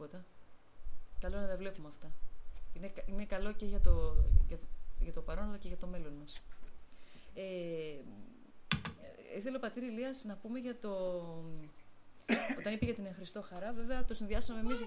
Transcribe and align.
τίποτα. 0.00 0.24
Καλό 1.20 1.36
να 1.40 1.48
τα 1.48 1.56
βλέπουμε 1.56 1.88
αυτά. 1.88 2.12
Είναι, 2.74 2.92
είναι 3.06 3.24
καλό 3.24 3.52
και 3.52 3.66
για 3.66 3.80
το, 3.80 4.16
για, 4.48 4.56
το, 4.56 4.64
για 5.00 5.12
το 5.12 5.20
παρόν 5.20 5.48
αλλά 5.48 5.56
και 5.56 5.68
για 5.68 5.76
το 5.76 5.86
μέλλον 5.86 6.12
μας. 6.12 6.42
Ε, 7.34 7.96
ήθελε 9.36 9.56
ο 9.56 9.60
πατήρ 9.60 9.82
Ηλίας 9.82 10.24
να 10.24 10.36
πούμε 10.36 10.58
για 10.58 10.78
το... 10.78 10.90
Όταν 12.58 12.72
είπε 12.72 12.84
για 12.84 12.94
την 12.94 13.14
Χριστό 13.14 13.42
Χαρά, 13.42 13.72
βέβαια 13.72 14.04
το 14.04 14.14
συνδυάσαμε 14.14 14.60
εμείς 14.60 14.84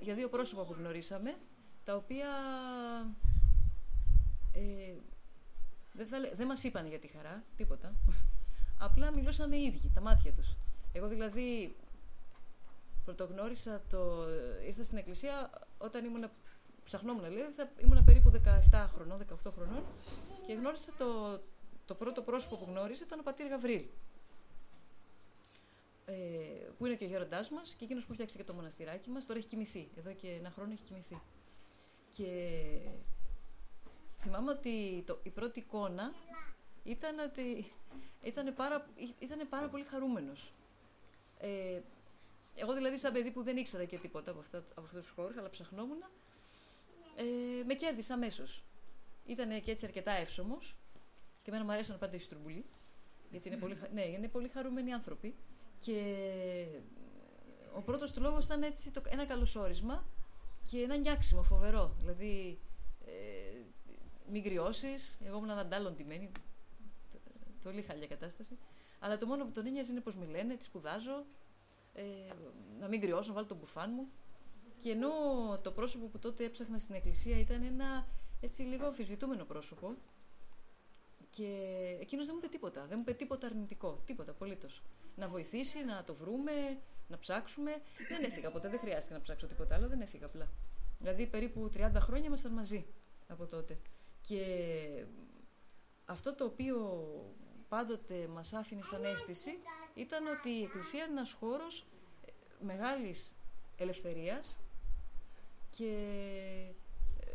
για 0.00 0.14
δύο 0.14 0.28
πρόσωπα 0.28 0.64
που 0.64 0.74
γνωρίσαμε, 0.78 1.34
τα 1.84 1.96
οποία 1.96 2.28
ε, 4.52 4.94
δεν, 5.92 6.06
θα, 6.06 6.16
δεν 6.36 6.46
μας 6.46 6.64
είπαν 6.64 6.86
για 6.86 6.98
τη 6.98 7.06
χαρά, 7.06 7.44
τίποτα. 7.56 7.94
Απλά 8.78 9.10
μιλούσαν 9.10 9.52
οι 9.52 9.62
ίδιοι, 9.66 9.90
τα 9.94 10.00
μάτια 10.00 10.32
τους. 10.32 10.56
Εγώ 10.92 11.08
δηλαδή 11.08 11.76
πρωτογνώρισα 13.04 13.82
το... 13.90 14.26
Ήρθα 14.66 14.84
στην 14.84 14.98
εκκλησία 14.98 15.50
όταν 15.78 16.04
ήμουν... 16.04 16.30
Ψαχνόμουν, 16.84 17.24
δηλαδή, 17.24 17.52
θα, 17.56 17.70
ήμουν 17.78 18.04
περίπου 18.04 18.32
17 18.70 18.86
χρονών, 18.94 19.26
18 19.44 19.50
χρονών 19.54 19.82
και 20.46 20.52
γνώρισα 20.52 20.92
το, 20.98 21.40
το 21.86 21.94
πρώτο 21.94 22.22
πρόσωπο 22.22 22.56
που 22.56 22.64
γνώρισε 22.68 23.04
ήταν 23.04 23.18
ο 23.18 23.22
πατήρ 23.22 23.46
Γαβρίλ. 23.46 23.84
Ε, 26.06 26.12
που 26.78 26.86
είναι 26.86 26.94
και 26.94 27.04
ο 27.04 27.08
γέροντάς 27.08 27.50
μας 27.50 27.74
και 27.74 27.84
εκείνος 27.84 28.06
που 28.06 28.12
φτιάξε 28.12 28.36
και 28.36 28.44
το 28.44 28.54
μοναστηράκι 28.54 29.10
μας. 29.10 29.26
Τώρα 29.26 29.38
έχει 29.38 29.48
κοιμηθεί. 29.48 29.88
Εδώ 29.98 30.12
και 30.12 30.28
ένα 30.28 30.50
χρόνο 30.50 30.72
έχει 30.72 30.82
κοιμηθεί. 30.82 31.20
Και 32.16 32.48
θυμάμαι 34.18 34.50
ότι 34.50 35.02
το, 35.06 35.18
η 35.22 35.30
πρώτη 35.30 35.58
εικόνα 35.58 36.12
ήταν 36.84 37.18
ότι 37.18 37.72
ήταν 38.22 38.54
πάρα, 38.54 38.86
ήταν 39.18 39.48
πάρα 39.48 39.68
πολύ 39.68 39.84
χαρούμενος. 39.84 40.52
Ε, 41.38 41.80
εγώ 42.54 42.72
δηλαδή 42.72 42.98
σαν 42.98 43.12
παιδί 43.12 43.30
που 43.30 43.42
δεν 43.42 43.56
ήξερα 43.56 43.84
και 43.84 43.98
τίποτα 43.98 44.30
από, 44.30 44.40
αυτά, 44.40 44.58
από 44.58 44.80
αυτούς 44.80 45.00
τους 45.00 45.10
χώρους, 45.10 45.36
αλλά 45.36 45.50
ψαχνόμουν, 45.50 46.02
ε, 47.14 47.64
με 47.64 47.74
κέρδισε 47.74 48.12
αμέσω. 48.12 48.42
Ήταν 49.26 49.62
και 49.62 49.70
έτσι 49.70 49.84
αρκετά 49.84 50.12
εύσωμος 50.12 50.76
και 51.42 51.50
εμένα 51.50 51.64
μου 51.64 51.72
αρέσαν 51.72 51.98
πάντα 51.98 52.16
οι 52.16 52.18
στρουμπουλοί, 52.18 52.64
γιατί 53.30 53.48
είναι 53.48 53.56
πολύ, 53.56 53.78
ναι, 53.92 54.04
είναι 54.04 54.28
πολύ 54.28 54.48
χαρούμενοι 54.48 54.92
άνθρωποι. 54.92 55.34
Και 55.80 56.66
ο 57.76 57.80
πρώτος 57.80 58.12
του 58.12 58.20
λόγος 58.20 58.44
ήταν 58.44 58.62
έτσι 58.62 58.90
το, 58.90 59.02
ένα 59.08 59.26
καλωσόρισμα 59.26 60.04
και 60.70 60.82
ένα 60.82 60.96
νιάξιμο 60.96 61.42
φοβερό. 61.42 61.94
Δηλαδή, 61.98 62.58
ε, 63.06 63.12
μην 64.30 64.42
κρυώσει. 64.42 64.94
Εγώ 65.24 65.36
ήμουν 65.36 65.50
αντάλλον 65.50 65.96
Πολύ 67.62 67.82
χαλιά 67.82 68.06
κατάσταση. 68.06 68.58
Αλλά 68.98 69.18
το 69.18 69.26
μόνο 69.26 69.44
που 69.44 69.50
τον 69.50 69.66
ένοιαζε 69.66 69.92
είναι 69.92 70.00
πώ 70.00 70.12
με 70.18 70.26
λένε, 70.26 70.56
τι 70.56 70.64
σπουδάζω, 70.64 71.24
ε, 71.94 72.02
να 72.80 72.88
μην 72.88 73.00
κρυώσω, 73.00 73.28
να 73.28 73.34
βάλω 73.34 73.46
τον 73.46 73.56
μπουφάν 73.56 73.90
μου. 73.94 74.08
Και 74.82 74.90
ενώ 74.90 75.10
το 75.62 75.70
πρόσωπο 75.70 76.06
που 76.06 76.18
τότε 76.18 76.44
έψαχνα 76.44 76.78
στην 76.78 76.94
εκκλησία 76.94 77.38
ήταν 77.38 77.62
ένα 77.62 78.06
έτσι 78.40 78.62
λίγο 78.62 78.86
αμφισβητούμενο 78.86 79.44
πρόσωπο, 79.44 79.94
και 81.36 81.48
εκείνος 82.00 82.26
δεν 82.26 82.34
μου 82.34 82.40
είπε 82.44 82.52
τίποτα. 82.52 82.86
Δεν 82.86 82.96
μου 82.96 83.04
είπε 83.06 83.12
τίποτα 83.12 83.46
αρνητικό. 83.46 84.02
Τίποτα, 84.06 84.30
απολύτως. 84.30 84.82
Να 85.16 85.28
βοηθήσει, 85.28 85.84
να 85.84 86.04
το 86.04 86.14
βρούμε, 86.14 86.52
να 87.08 87.18
ψάξουμε. 87.18 87.70
Δεν 88.08 88.24
έφυγα 88.24 88.50
ποτέ, 88.50 88.68
δεν 88.68 88.78
χρειάστηκε 88.78 89.14
να 89.14 89.20
ψάξω 89.20 89.46
τίποτα 89.46 89.74
άλλο, 89.74 89.88
δεν 89.88 90.00
έφυγα 90.00 90.26
απλά. 90.26 90.48
Δηλαδή 90.98 91.26
περίπου 91.26 91.70
30 91.76 91.90
χρόνια 91.94 92.26
ήμασταν 92.26 92.52
μαζί 92.52 92.86
από 93.28 93.46
τότε. 93.46 93.78
Και 94.20 94.44
αυτό 96.04 96.34
το 96.34 96.44
οποίο 96.44 96.76
πάντοτε 97.68 98.26
μας 98.26 98.52
άφηνε 98.52 98.82
σαν 98.82 99.04
αίσθηση 99.04 99.50
ήταν 99.94 100.26
ότι 100.26 100.48
η 100.48 100.62
Εκκλησία 100.62 101.04
είναι 101.04 101.12
ένας 101.12 101.32
χώρος 101.32 101.86
ε, 102.24 102.30
μεγάλης 102.64 103.34
ελευθερίας 103.76 104.58
και 105.70 105.90
ε, 107.20 107.32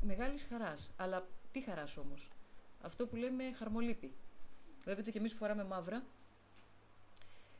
μεγάλης 0.00 0.46
χαράς. 0.48 0.94
Αλλά 0.96 1.28
τι 1.52 1.60
χαράς 1.60 1.96
όμως; 1.96 2.30
Αυτό 2.80 3.06
που 3.06 3.16
λέμε 3.16 3.52
χαρμολύπη. 3.52 4.14
Βλέπετε 4.84 5.10
και 5.10 5.18
εμείς 5.18 5.32
που 5.32 5.38
φοράμε 5.38 5.64
μαύρα. 5.64 6.04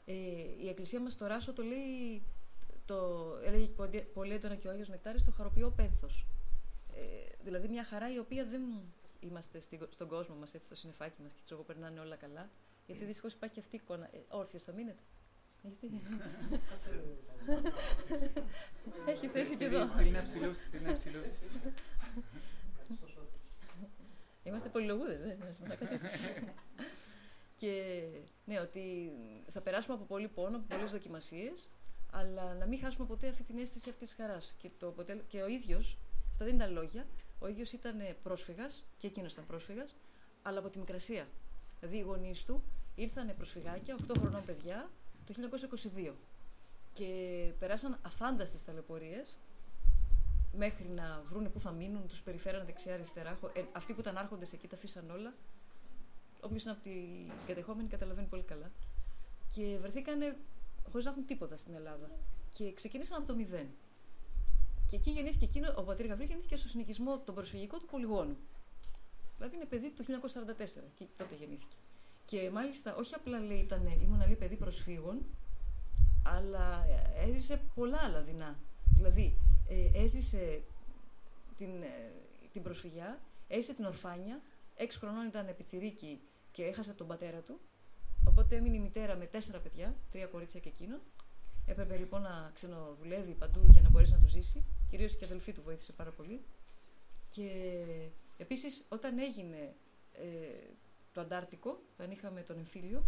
Ε, 0.04 0.12
η 0.62 0.68
Εκκλησία 0.68 1.00
μας 1.00 1.12
στο 1.12 1.26
Ράσο 1.26 1.52
το 1.52 1.62
λέει, 1.62 2.22
το 2.84 3.26
έλεγε 3.44 3.66
πολύ 4.14 4.32
έντονα 4.34 4.54
και 4.54 4.68
ο 4.68 4.70
Άγιος 4.70 4.88
Νεκτάρης, 4.88 5.24
το 5.24 5.30
χαροποιό 5.30 5.70
πένθος. 5.70 6.26
Ε, 6.94 7.32
δηλαδή 7.44 7.68
μια 7.68 7.84
χαρά 7.84 8.12
η 8.12 8.18
οποία 8.18 8.44
δεν 8.44 8.60
είμαστε 9.20 9.60
στον 9.90 10.08
κόσμο 10.08 10.34
μας, 10.34 10.54
έτσι, 10.54 10.66
στο 10.66 10.76
συνεφάκι 10.76 11.22
μας 11.22 11.32
και 11.32 11.40
ξέρω 11.44 11.62
περνάνε 11.62 12.00
όλα 12.00 12.16
καλά. 12.16 12.50
Γιατί 12.86 13.04
δυστυχώς 13.04 13.32
υπάρχει 13.32 13.54
και 13.54 13.60
αυτή 13.60 13.76
η 13.76 13.80
εικόνα. 13.82 14.04
Ε, 14.12 14.18
όρθιος 14.28 14.62
θα 14.62 14.72
μείνετε. 14.72 15.02
Γιατί; 15.62 15.90
Έχει 19.06 19.28
θέση 19.28 19.56
και 19.56 19.64
εδώ. 19.64 19.86
Θέλει 19.86 20.10
να 20.10 20.22
ψηλώσει, 20.22 20.68
θέλει 20.68 20.84
να 20.84 20.92
ψηλώσει. 20.92 21.38
Είμαστε 24.42 24.68
πολυλογούδες, 24.68 25.20
δεν 25.20 25.38
είμαστε 25.40 25.88
Και 27.56 28.02
ναι, 28.44 28.60
ότι 28.60 29.12
θα 29.50 29.60
περάσουμε 29.60 29.94
από 29.94 30.04
πολύ 30.04 30.28
πόνο, 30.28 30.56
από 30.56 30.66
πολλές 30.68 30.90
δοκιμασίες, 30.90 31.70
αλλά 32.10 32.54
να 32.54 32.66
μην 32.66 32.78
χάσουμε 32.78 33.06
ποτέ 33.06 33.28
αυτή 33.28 33.42
την 33.42 33.58
αίσθηση 33.58 33.90
αυτής 33.90 34.08
της 34.08 34.16
χαράς. 34.16 34.54
Και, 34.58 34.70
το, 34.78 34.94
και 35.28 35.42
ο 35.42 35.48
ίδιος 35.48 35.98
Αυτά 36.40 36.50
δεν 36.50 36.60
ήταν 36.60 36.72
λόγια. 36.72 37.06
Ο 37.38 37.48
ίδιο 37.48 37.64
ήταν 37.72 37.96
πρόσφυγας 38.22 38.84
και 38.98 39.06
εκείνος 39.06 39.32
ήταν 39.32 39.46
πρόσφυγας, 39.46 39.96
αλλά 40.42 40.58
από 40.58 40.68
τη 40.68 40.78
Μικρασία. 40.78 41.28
Δηλαδή 41.80 41.96
οι 41.96 42.00
γονείς 42.00 42.44
του 42.44 42.62
ήρθαν 42.94 43.34
προσφυγάκια, 43.36 43.96
8 44.08 44.14
χρονών 44.18 44.44
παιδιά, 44.44 44.90
το 45.26 45.32
1922. 45.32 46.14
Και 46.92 47.52
περάσαν 47.58 47.98
αφάνταστες 48.02 48.64
ταλαιπωρίες 48.64 49.38
μέχρι 50.52 50.88
να 50.88 51.22
βρουν 51.28 51.52
πού 51.52 51.60
θα 51.60 51.70
μείνουν, 51.70 52.08
τους 52.08 52.22
περιφέραν 52.22 52.66
δεξιά-αριστερά. 52.66 53.38
Ε, 53.52 53.62
αυτοί 53.72 53.94
που 53.94 54.00
ήταν 54.00 54.16
άρχοντες 54.16 54.52
εκεί 54.52 54.68
τα 54.68 54.76
αφήσαν 54.76 55.10
όλα. 55.10 55.34
Όποιος 56.40 56.62
είναι 56.62 56.72
από 56.72 56.82
την 56.82 57.32
κατεχόμενη 57.46 57.88
καταλαβαίνει 57.88 58.26
πολύ 58.26 58.42
καλά. 58.42 58.70
Και 59.54 59.78
βρεθήκανε 59.80 60.36
χωρίς 60.90 61.04
να 61.04 61.10
έχουν 61.10 61.24
τίποτα 61.24 61.56
στην 61.56 61.74
Ελλάδα. 61.74 62.10
Και 62.52 62.72
ξεκίνησαν 62.72 63.18
από 63.18 63.26
το 63.26 63.34
μηδέν. 63.34 63.68
Και 64.88 64.96
εκεί 64.96 65.10
γεννήθηκε 65.10 65.44
εκείνο, 65.44 65.74
ο 65.76 65.82
πατήρ 65.82 66.06
Γαβρίλ 66.06 66.26
γεννήθηκε 66.26 66.56
στο 66.56 66.68
συνοικισμό 66.68 67.18
τον 67.18 67.34
προσφυγικό 67.34 67.78
του 67.78 67.86
πολυγόνου. 67.86 68.36
Δηλαδή 69.36 69.56
είναι 69.56 69.64
παιδί 69.64 69.90
του 69.90 70.04
1944, 70.04 70.08
και 70.94 71.04
τότε 71.16 71.34
γεννήθηκε. 71.34 71.76
Και 72.24 72.50
μάλιστα 72.50 72.94
όχι 72.94 73.14
απλά 73.14 73.40
λέει 73.40 73.58
ήταν, 73.58 73.86
ήμουν 73.86 74.18
λέει 74.18 74.34
παιδί 74.34 74.56
προσφύγων, 74.56 75.26
αλλά 76.22 76.86
έζησε 77.16 77.60
πολλά 77.74 77.98
άλλα 77.98 78.22
δεινά. 78.22 78.58
Δηλαδή 78.94 79.38
ε, 79.68 80.02
έζησε 80.02 80.62
την, 81.56 81.82
ε, 81.82 82.12
την 82.52 82.62
προσφυγιά, 82.62 83.20
έζησε 83.48 83.74
την 83.74 83.84
ορφάνια, 83.84 84.40
έξι 84.76 84.98
χρονών 84.98 85.26
ήταν 85.26 85.54
πιτσιρίκι 85.56 86.20
και 86.52 86.64
έχασε 86.64 86.92
τον 86.92 87.06
πατέρα 87.06 87.38
του. 87.38 87.60
Οπότε 88.24 88.56
έμεινε 88.56 88.76
η 88.76 88.80
μητέρα 88.80 89.16
με 89.16 89.24
τέσσερα 89.24 89.58
παιδιά, 89.58 89.94
τρία 90.10 90.26
κορίτσια 90.26 90.60
και 90.60 90.68
εκείνον. 90.68 91.00
Έπρεπε 91.66 91.96
λοιπόν 91.96 92.22
να 92.22 92.50
ξενοδουλεύει 92.54 93.32
παντού 93.32 93.60
για 93.70 93.82
να 93.82 93.88
μπορέσει 93.88 94.12
να 94.12 94.18
τους 94.18 94.30
ζήσει. 94.30 94.64
Κυρίως 94.90 95.16
και 95.16 95.24
η 95.24 95.26
αδελφή 95.26 95.52
του 95.52 95.62
βοήθησε 95.62 95.92
πάρα 95.92 96.10
πολύ. 96.10 96.44
Και 97.28 97.50
επίσης 98.36 98.86
όταν 98.88 99.18
έγινε 99.18 99.74
ε, 100.12 100.26
το 101.12 101.20
Αντάρτικο, 101.20 101.82
όταν 101.92 102.10
είχαμε 102.10 102.42
τον 102.42 102.58
εμφύλιο, 102.58 103.04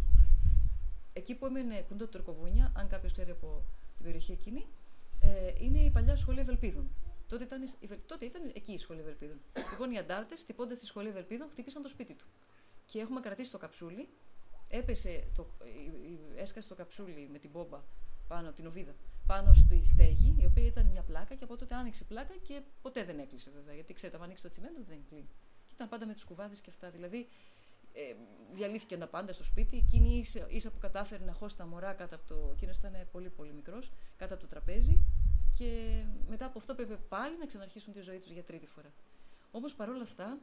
εκεί 1.12 1.34
που 1.34 1.46
έμενε, 1.46 1.80
που 1.80 1.94
είναι 1.94 1.98
το 1.98 2.08
Τουρκοβούνια, 2.08 2.72
αν 2.76 2.88
κάποιος 2.88 3.12
ξέρει 3.12 3.30
από 3.30 3.64
την 3.96 4.04
περιοχή 4.04 4.32
εκείνη, 4.32 4.66
ε, 5.20 5.52
είναι 5.58 5.78
η 5.78 5.90
παλιά 5.90 6.16
σχολή 6.16 6.40
Ευελπίδων. 6.40 6.90
Τότε 7.28 7.44
ήταν, 7.44 7.74
τότε 8.06 8.24
ήταν 8.24 8.50
εκεί 8.54 8.72
η 8.72 8.78
σχολή 8.78 9.00
Ευελπίδων. 9.00 9.40
λοιπόν, 9.70 9.90
οι 9.90 9.98
αντάρτες, 9.98 10.44
τυπώντα 10.44 10.76
τη 10.76 10.86
σχολή 10.86 11.08
Ευελπίδων, 11.08 11.48
χτύπησαν 11.50 11.82
το 11.82 11.88
σπίτι 11.88 12.14
του. 12.14 12.24
Και 12.86 13.00
έχουμε 13.00 13.20
κρατήσει 13.20 13.50
το 13.50 13.58
καψούλι. 13.58 14.08
Έπεσε 14.69 15.24
το, 15.34 15.46
έσκασε 16.36 16.69
το 16.69 16.74
καψούλι 16.74 17.28
με 17.32 17.38
την 17.38 17.50
μπόμπα 17.50 17.80
πάνω, 18.28 18.52
την 18.52 18.66
οβίδα, 18.66 18.94
πάνω 19.32 19.54
στη 19.54 19.84
στέγη, 19.84 20.36
η 20.38 20.44
οποία 20.44 20.66
ήταν 20.66 20.86
μια 20.86 21.02
πλάκα 21.02 21.34
και 21.34 21.44
από 21.44 21.56
τότε 21.56 21.75
άνοιξε 21.75 22.05
πλάκα 22.05 22.34
και 22.43 22.60
ποτέ 22.82 23.05
δεν 23.05 23.19
έκλεισε 23.19 23.50
βέβαια. 23.50 23.75
Γιατί 23.75 23.93
ξέρετε, 23.93 24.16
αν 24.19 24.22
ανοίξει 24.22 24.43
το 24.43 24.49
τσιμέντο 24.49 24.81
δεν 24.88 25.05
κλείνει. 25.08 25.31
Και 25.66 25.75
ήταν 25.75 25.88
πάντα 25.88 26.06
με 26.06 26.12
τους 26.12 26.25
κουβάδες 26.25 26.60
και 26.60 26.70
αυτά. 26.70 26.90
Δηλαδή, 26.90 27.28
ε, 27.93 28.14
διαλύθηκαν 28.50 28.99
τα 28.99 29.06
πάντα 29.06 29.32
στο 29.32 29.44
σπίτι. 29.44 29.76
Εκείνη 29.76 30.19
ίσα, 30.19 30.46
ίσα 30.49 30.70
που 30.70 30.78
κατάφερε 30.78 31.25
να 31.25 31.32
χώσει 31.32 31.56
τα 31.56 31.66
μωρά 31.66 31.93
κάτω 31.93 32.14
από 32.14 32.26
το. 32.26 32.50
Εκείνος 32.52 32.78
ήταν 32.78 33.08
πολύ 33.12 33.31
πολύ 33.31 33.52
μικρός, 33.52 33.90
κάτω 34.16 34.34
από 34.34 34.43
το 34.43 34.49
τραπέζι. 34.49 35.06
Και 35.58 36.02
μετά 36.28 36.46
από 36.46 36.58
αυτό 36.58 36.75
πρέπει 36.75 36.96
πάλι 37.08 37.38
να 37.38 37.46
ξαναρχίσουν 37.46 37.93
τη 37.93 38.00
ζωή 38.00 38.19
τους 38.19 38.31
για 38.31 38.43
τρίτη 38.43 38.66
φορά. 38.66 38.93
Όμως 39.50 39.75
παρόλα 39.75 40.02
αυτά, 40.02 40.38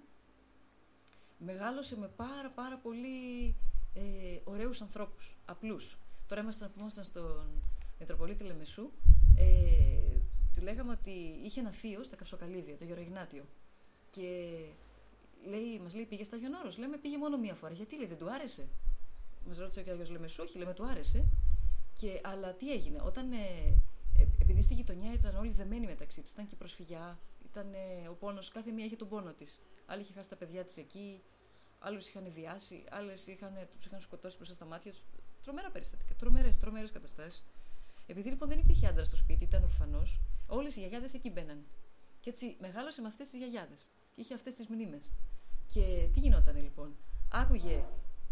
μεγάλωσε 1.37 1.97
με 1.97 2.07
πάρα 2.07 2.49
πάρα 2.49 2.77
πολύ 2.77 3.55
ε, 3.93 4.01
ωραίους 4.43 4.81
ανθρώπους, 4.81 5.37
απλούς. 5.45 5.97
Τώρα 6.27 6.41
ήμασταν, 6.41 6.71
ήμασταν 6.79 7.03
στον 7.03 7.63
Μητροπολίτη 7.99 8.43
Λεμεσού, 8.43 8.91
ε, 9.35 10.19
του 10.53 10.61
λέγαμε 10.61 10.91
ότι 10.91 11.39
είχε 11.43 11.59
ένα 11.59 11.71
θείο 11.71 12.03
στα 12.03 12.15
Καυσοκαλύβια, 12.15 12.77
το 12.77 12.83
Γεωργινάτιο. 12.83 13.43
Και 14.09 14.57
λέει, 15.45 15.79
μας 15.79 15.93
λέει 15.93 16.05
πήγες 16.05 16.25
στα 16.25 16.35
Γιονόρος. 16.35 16.77
Λέμε 16.77 16.97
πήγε 16.97 17.17
μόνο 17.17 17.37
μία 17.37 17.53
φορά. 17.53 17.73
Γιατί 17.73 17.95
λέει 17.95 18.07
δεν 18.07 18.17
του 18.17 18.31
άρεσε. 18.31 18.67
Μας 19.47 19.57
ρώτησε 19.57 19.81
και 19.81 19.89
ο 19.89 19.93
Άγιος 19.93 20.09
Λεμεσού, 20.09 20.43
όχι 20.43 20.57
λέμε 20.57 20.73
του 20.73 20.85
άρεσε. 20.85 21.25
Και, 21.93 22.21
αλλά 22.23 22.53
τι 22.53 22.71
έγινε, 22.71 23.01
όταν 23.05 23.31
ε, 23.31 23.35
ε, 24.17 24.27
επειδή 24.41 24.61
στη 24.61 24.73
γειτονιά 24.73 25.13
ήταν 25.13 25.35
όλοι 25.35 25.51
δεμένοι 25.51 25.85
μεταξύ 25.85 26.21
του, 26.21 26.29
ήταν 26.33 26.45
και 26.45 26.55
προσφυγιά, 26.55 27.19
ήταν 27.49 27.73
ε, 27.73 28.07
ο 28.07 28.13
πόνος, 28.13 28.49
κάθε 28.49 28.71
μία 28.71 28.85
είχε 28.85 28.95
τον 28.95 29.07
πόνο 29.07 29.33
της. 29.33 29.59
Άλλη 29.85 30.01
είχε 30.01 30.13
χάσει 30.13 30.29
τα 30.29 30.35
παιδιά 30.35 30.63
της 30.63 30.77
εκεί, 30.77 31.21
άλλους 31.79 32.09
είχαν 32.09 32.31
βιάσει, 32.33 32.83
άλλες 32.89 33.23
τους 33.75 33.85
είχαν 33.85 34.01
σκοτώσει 34.01 34.35
μπροστά 34.35 34.53
στα 34.53 34.65
μάτια 34.65 34.91
τους. 34.91 35.03
Τρομερά 35.43 35.69
περιστατικά, 35.69 36.13
τρομερές 36.15 36.57
τρομερές 36.57 36.91
καταστάσεις. 36.91 37.43
Επειδή 38.07 38.29
λοιπόν 38.29 38.49
δεν 38.49 38.57
υπήρχε 38.57 38.87
άντρα 38.87 39.03
στο 39.03 39.15
σπίτι, 39.15 39.43
ήταν 39.43 39.63
ορφανός, 39.63 40.19
όλες 40.47 40.75
οι 40.75 40.79
γιαγιάδες 40.79 41.13
εκεί 41.13 41.29
μπαίναν. 41.29 41.65
Και 42.19 42.29
έτσι 42.29 42.57
μεγάλωσε 42.59 43.01
με 43.01 43.07
αυτές 43.07 43.29
τις 43.29 43.39
γιαγιάδες. 43.39 43.91
Και 44.15 44.21
είχε 44.21 44.33
αυτές 44.33 44.53
τις 44.53 44.67
μνήμες. 44.67 45.11
Και 45.73 46.09
τι 46.13 46.19
γινόταν 46.19 46.61
λοιπόν; 46.61 46.95
Άκουγε 47.31 47.83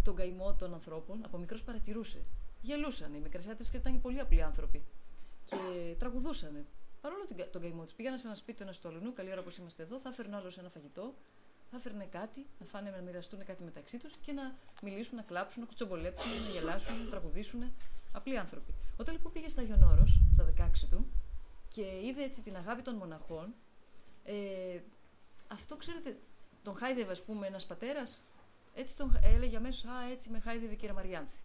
τον 0.04 0.16
καημό 0.16 0.54
των 0.54 0.74
ανθρώπων, 0.74 1.25
από 1.25 1.38
μικρός 1.38 1.63
παρατηρούσε. 1.63 2.25
Γελούσαν. 2.62 3.13
Οι 3.13 3.19
μικρασιάτε 3.19 3.63
ήταν 3.74 4.01
πολύ 4.01 4.19
απλοί 4.19 4.42
άνθρωποι. 4.42 4.83
Και 5.45 5.95
τραγουδούσαν. 6.00 6.66
Παρόλο 7.01 7.24
τον 7.51 7.62
καημό 7.62 7.83
τους. 7.83 7.94
Πήγανε 7.94 8.18
σε 8.18 8.28
ένα 8.28 8.36
σπίτι 8.36 8.63
ένα 8.63 8.74
του 8.81 8.88
αλουνού, 8.88 9.13
καλή 9.13 9.31
ώρα 9.31 9.42
που 9.42 9.51
είμαστε 9.60 9.83
εδώ, 9.83 10.00
θα 10.00 10.10
έφερνε 10.10 10.36
άλλο 10.36 10.51
ένα 10.57 10.69
φαγητό, 10.69 11.13
θα 11.71 11.78
έφερνε 11.78 12.06
κάτι, 12.06 12.45
να 12.60 12.66
φάνε, 12.66 12.89
να 12.89 13.01
μοιραστούν 13.01 13.45
κάτι 13.45 13.63
μεταξύ 13.63 13.98
τους 13.98 14.16
και 14.21 14.31
να 14.31 14.56
μιλήσουν, 14.81 15.16
να 15.16 15.21
κλάψουν, 15.21 15.62
να 15.62 15.68
κουτσομπολέψουν, 15.68 16.31
να 16.31 16.50
γελάσουν, 16.50 17.04
να 17.04 17.10
τραγουδήσουν. 17.10 17.71
Απλοί 18.15 18.38
άνθρωποι. 18.38 18.73
Όταν 18.97 19.13
λοιπόν 19.13 19.31
πήγε 19.31 19.50
στα 19.50 19.62
Γιονόρο, 19.62 20.06
στα 20.33 20.53
16 20.57 20.69
του, 20.89 21.07
και 21.67 21.81
είδε 21.81 22.23
έτσι 22.23 22.41
την 22.41 22.56
αγάπη 22.56 22.81
των 22.81 22.95
μοναχών, 22.95 23.53
ε, 24.23 24.79
αυτό 25.47 25.77
ξέρετε, 25.77 26.17
τον 26.63 26.75
χάιδευε, 26.75 27.12
ας 27.12 27.23
πούμε, 27.23 27.47
ένας 27.47 27.65
πατέρας, 27.65 28.23
έτσι 28.73 28.97
τον 28.97 29.19
έλεγε 29.23 29.57
αμέσως, 29.57 29.85
Α, 29.85 30.12
έτσι 30.12 30.29
με 30.29 30.39
χάιδευε 30.39 30.75
κύριε 30.75 30.94
Μαριάνθη. 30.94 31.38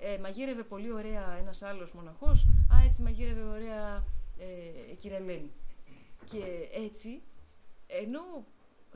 Ε, 0.00 0.18
μαγείρευε 0.18 0.62
πολύ 0.62 0.92
ωραία 0.92 1.36
ένας 1.38 1.62
άλλος 1.62 1.92
μοναχός, 1.92 2.46
Α, 2.74 2.84
έτσι 2.84 3.02
μαγείρευε 3.02 3.42
ωραία 3.42 4.04
ε, 4.38 4.94
κυρία 4.94 5.16
Ελένη. 5.16 5.52
Και 6.24 6.68
έτσι, 6.72 7.22
ενώ 7.86 8.44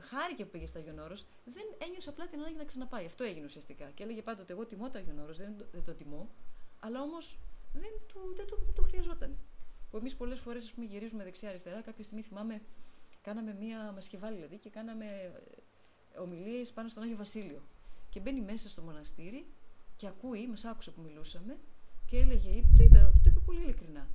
χάρηκε 0.01 0.45
που 0.45 0.51
πήγε 0.51 0.67
στο 0.67 0.79
Άγιον 0.79 0.99
Όρος, 0.99 1.25
δεν 1.45 1.63
ένιωσε 1.77 2.09
απλά 2.09 2.27
την 2.27 2.39
ανάγκη 2.39 2.57
να 2.57 2.63
ξαναπάει. 2.63 3.05
Αυτό 3.05 3.23
έγινε 3.23 3.45
ουσιαστικά. 3.45 3.85
Και 3.85 4.03
έλεγε 4.03 4.21
πάντοτε: 4.21 4.53
Εγώ 4.53 4.65
τιμώ 4.65 4.89
το 4.89 4.97
Άγιον 4.97 5.19
Όρος, 5.19 5.37
δεν, 5.37 5.55
δεν 5.71 5.83
το 5.83 5.93
τιμώ, 5.93 6.29
αλλά 6.85 7.01
όμως 7.01 7.39
δεν, 7.73 7.91
δεν, 8.35 8.47
το, 8.47 8.57
δεν 8.65 8.73
το 8.75 8.81
χρειαζόταν. 8.81 9.37
Που 9.89 9.97
εμείς 9.97 10.15
πολλές 10.15 10.39
φορές 10.39 10.73
γυρίζουμε 10.89 11.23
δεξιά-αριστερά. 11.23 11.81
Κάποια 11.81 12.03
στιγμή 12.03 12.23
θυμάμαι, 12.23 12.61
κάναμε 13.21 13.53
μία. 13.53 13.77
Μα 13.91 13.97
είχε 13.99 14.17
βάλει 14.17 14.35
δηλαδή 14.35 14.57
και 14.57 14.69
κάναμε 14.69 15.05
ε, 16.13 16.19
ομιλίες 16.19 16.71
πάνω 16.71 16.87
στον 16.87 17.03
Άγιο 17.03 17.17
Βασίλειο. 17.17 17.61
Και 18.09 18.19
μπαίνει 18.19 18.41
μέσα 18.41 18.69
στο 18.69 18.81
μοναστήρι 18.81 19.45
και 19.95 20.07
ακούει, 20.07 20.47
μας 20.47 20.65
άκουσε 20.65 20.91
που 20.91 21.01
μιλούσαμε 21.01 21.57
και 22.05 22.17
έλεγε, 22.17 22.63
το 22.77 22.83
είπε, 22.83 23.11
το 23.23 23.29
είπε 23.29 23.39
πολύ 23.39 23.61
ειλικρινά. 23.61 24.07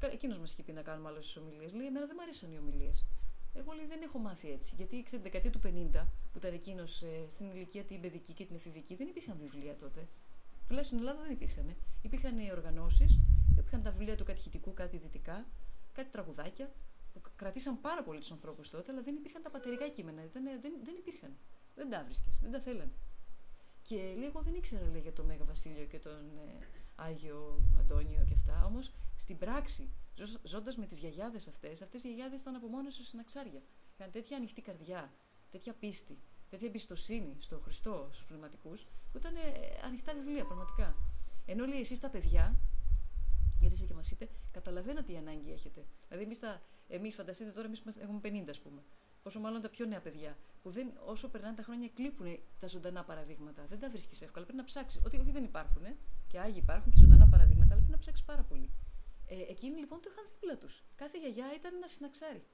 Εκείνος 0.00 0.38
μας 0.38 0.52
είχε 0.52 0.62
πει 0.62 0.72
να 0.72 0.82
κάνουμε 0.82 1.08
άλλες 1.08 1.36
ομιλίες. 1.36 1.72
Λέει: 1.72 1.86
Εμένα 1.86 2.06
δεν 2.06 2.14
μου 2.18 2.22
αρέσαν 2.22 2.52
οι 2.52 2.58
ομιλίες. 2.58 3.04
Εγώ 3.54 3.72
λέει, 3.72 3.86
δεν 3.86 4.02
έχω 4.02 4.18
μάθει 4.18 4.50
έτσι. 4.50 4.74
Γιατί 4.76 5.02
ξέρετε, 5.02 5.28
δεκαετία 5.28 5.50
του 5.50 5.60
50, 5.94 6.06
που 6.32 6.38
ήταν 6.38 6.52
εκείνος 6.52 7.02
ε, 7.02 7.26
στην 7.28 7.46
ηλικία 7.50 7.82
την 7.82 8.00
παιδική 8.00 8.32
και 8.32 8.44
την 8.44 8.56
εφηβική, 8.56 8.94
δεν 8.94 9.06
υπήρχαν 9.06 9.36
βιβλία 9.40 9.76
τότε. 9.76 10.08
Τουλάχιστον 10.66 10.98
στην 10.98 11.08
Ελλάδα 11.08 11.26
δεν 11.26 11.32
υπήρχαν. 11.32 11.76
Υπήρχαν 12.02 12.38
οι 12.38 12.50
οργανώσεις, 12.52 13.20
υπήρχαν 13.50 13.82
τα 13.82 13.90
βιβλία 13.90 14.16
του 14.16 14.24
κατηχητικού, 14.24 14.74
κάτι 14.74 14.96
δυτικά, 14.96 15.46
κάτι 15.92 16.10
τραγουδάκια, 16.10 16.72
που 17.12 17.20
κρατήσαν 17.36 17.80
πάρα 17.80 18.02
πολύ 18.02 18.18
τους 18.18 18.30
ανθρώπους 18.30 18.70
τότε, 18.70 18.92
αλλά 18.92 19.02
δεν 19.02 19.14
υπήρχαν 19.14 19.42
τα 19.42 19.50
πατερικά 19.50 19.88
κείμενα. 19.88 20.22
Δεν, 20.32 20.44
δεν, 20.60 20.72
δεν 20.84 20.94
υπήρχαν. 20.96 21.36
Δεν 21.74 21.90
τα 21.90 22.02
βρίσκες, 22.04 22.38
δεν 22.42 22.50
τα 22.50 22.60
θέλανε. 22.60 22.92
Και 23.82 23.96
λέει, 23.96 24.26
εγώ 24.26 24.42
δεν 24.42 24.54
ήξερα 24.54 24.86
λέει, 24.90 25.00
για 25.00 25.12
το 25.12 25.24
Μέγα 25.24 25.44
Βασίλειο 25.44 25.84
και 25.84 25.98
τον 25.98 26.38
ε, 26.38 26.66
Άγιο 26.94 27.64
Αντώνιο 27.78 28.24
και 28.24 28.34
αυτά. 28.34 28.64
Όμως 28.64 28.92
στην 29.16 29.38
πράξη, 29.38 29.90
ζώντας 30.42 30.76
με 30.76 30.86
τις 30.86 30.98
γιαγιάδες 30.98 31.48
αυτές, 31.48 31.82
αυτές 31.82 32.04
οι 32.04 32.06
γιαγιάδες 32.06 32.40
ήταν 32.40 32.54
από 32.54 32.66
μόνες 32.66 32.96
τους 32.96 33.06
στην 33.06 33.18
αξάρια. 33.18 33.62
Είχαν 33.94 34.10
τέτοια 34.10 34.36
ανοιχτή 34.36 34.60
καρδιά, 34.60 35.12
τέτοια 35.50 35.72
πίστη, 35.72 36.18
τέτοια 36.50 36.66
εμπιστοσύνη 36.66 37.36
στον 37.38 37.60
Χριστό, 37.62 38.08
στους 38.12 38.24
πνευματικούς, 38.24 38.86
που 39.12 39.18
ήταν 39.18 39.34
ε, 39.34 39.40
ανοιχτά 39.84 40.12
βιβλία 40.14 40.44
πραγματικά. 40.44 40.96
Ενώ 41.46 41.64
λέει 41.64 41.80
εσείς 41.80 42.00
τα 42.00 42.08
παιδιά, 42.08 42.56
γύρισε 43.60 43.86
και 43.86 43.94
μας 43.94 44.10
είπε, 44.10 44.28
καταλαβαίνω 44.52 45.02
τι 45.02 45.16
ανάγκη 45.16 45.52
έχετε. 45.52 45.84
Δηλαδή, 46.08 46.24
εμείς 46.24 46.40
εμείς, 46.88 47.14
φανταστείτε 47.14 47.50
τώρα, 47.50 47.66
εμείς 47.66 47.82
έχουμε 47.96 48.20
50, 48.22 48.50
ας 48.50 48.60
πούμε. 48.60 48.82
Πόσο 49.22 49.40
μάλλον 49.40 49.60
τα 49.60 49.68
πιο 49.68 49.86
νέα 49.86 50.00
παιδιά, 50.00 50.36
που 50.62 50.70
δεν, 50.70 50.92
όσο 51.04 51.28
περνάνε 51.28 51.54
τα 51.54 51.62
χρόνια 51.62 51.88
κλείπουν 51.88 52.38
τα 52.60 52.66
ζωντανά 52.66 53.04
παραδείγματα. 53.04 53.66
Δεν 53.68 53.80
τα 53.80 53.88
βρίσκεις 53.90 54.22
εύκολα. 54.22 54.44
Πρέπει 54.44 54.58
να 54.58 54.64
ψάξεις. 54.64 55.02
Ότι 55.04 55.16
όχι 55.18 55.30
δεν 55.30 55.44
υπάρχουν, 55.44 55.82
και 56.28 56.38
άγιοι 56.38 56.60
υπάρχουν 56.62 56.92
και 56.92 56.98
ζωντανά 56.98 57.28
παραδείγματα, 57.28 57.72
αλλά 57.72 57.76
πρέπει 57.82 57.92
να 57.92 57.98
ψάξεις 57.98 58.24
πάρα 58.24 58.42
πολύ. 58.42 58.70
Ε, 59.26 59.34
εκείνοι 59.50 59.78
λοιπόν 59.78 60.00
το 60.00 60.08
είχαν 60.12 60.24
δίπλα 60.32 60.56
τους. 60.56 60.84
Κάθε 60.96 61.18
γιαγιά 61.18 61.46
ήταν 61.54 61.74
ένα 61.74 61.88
συναξάρι. 61.88 62.44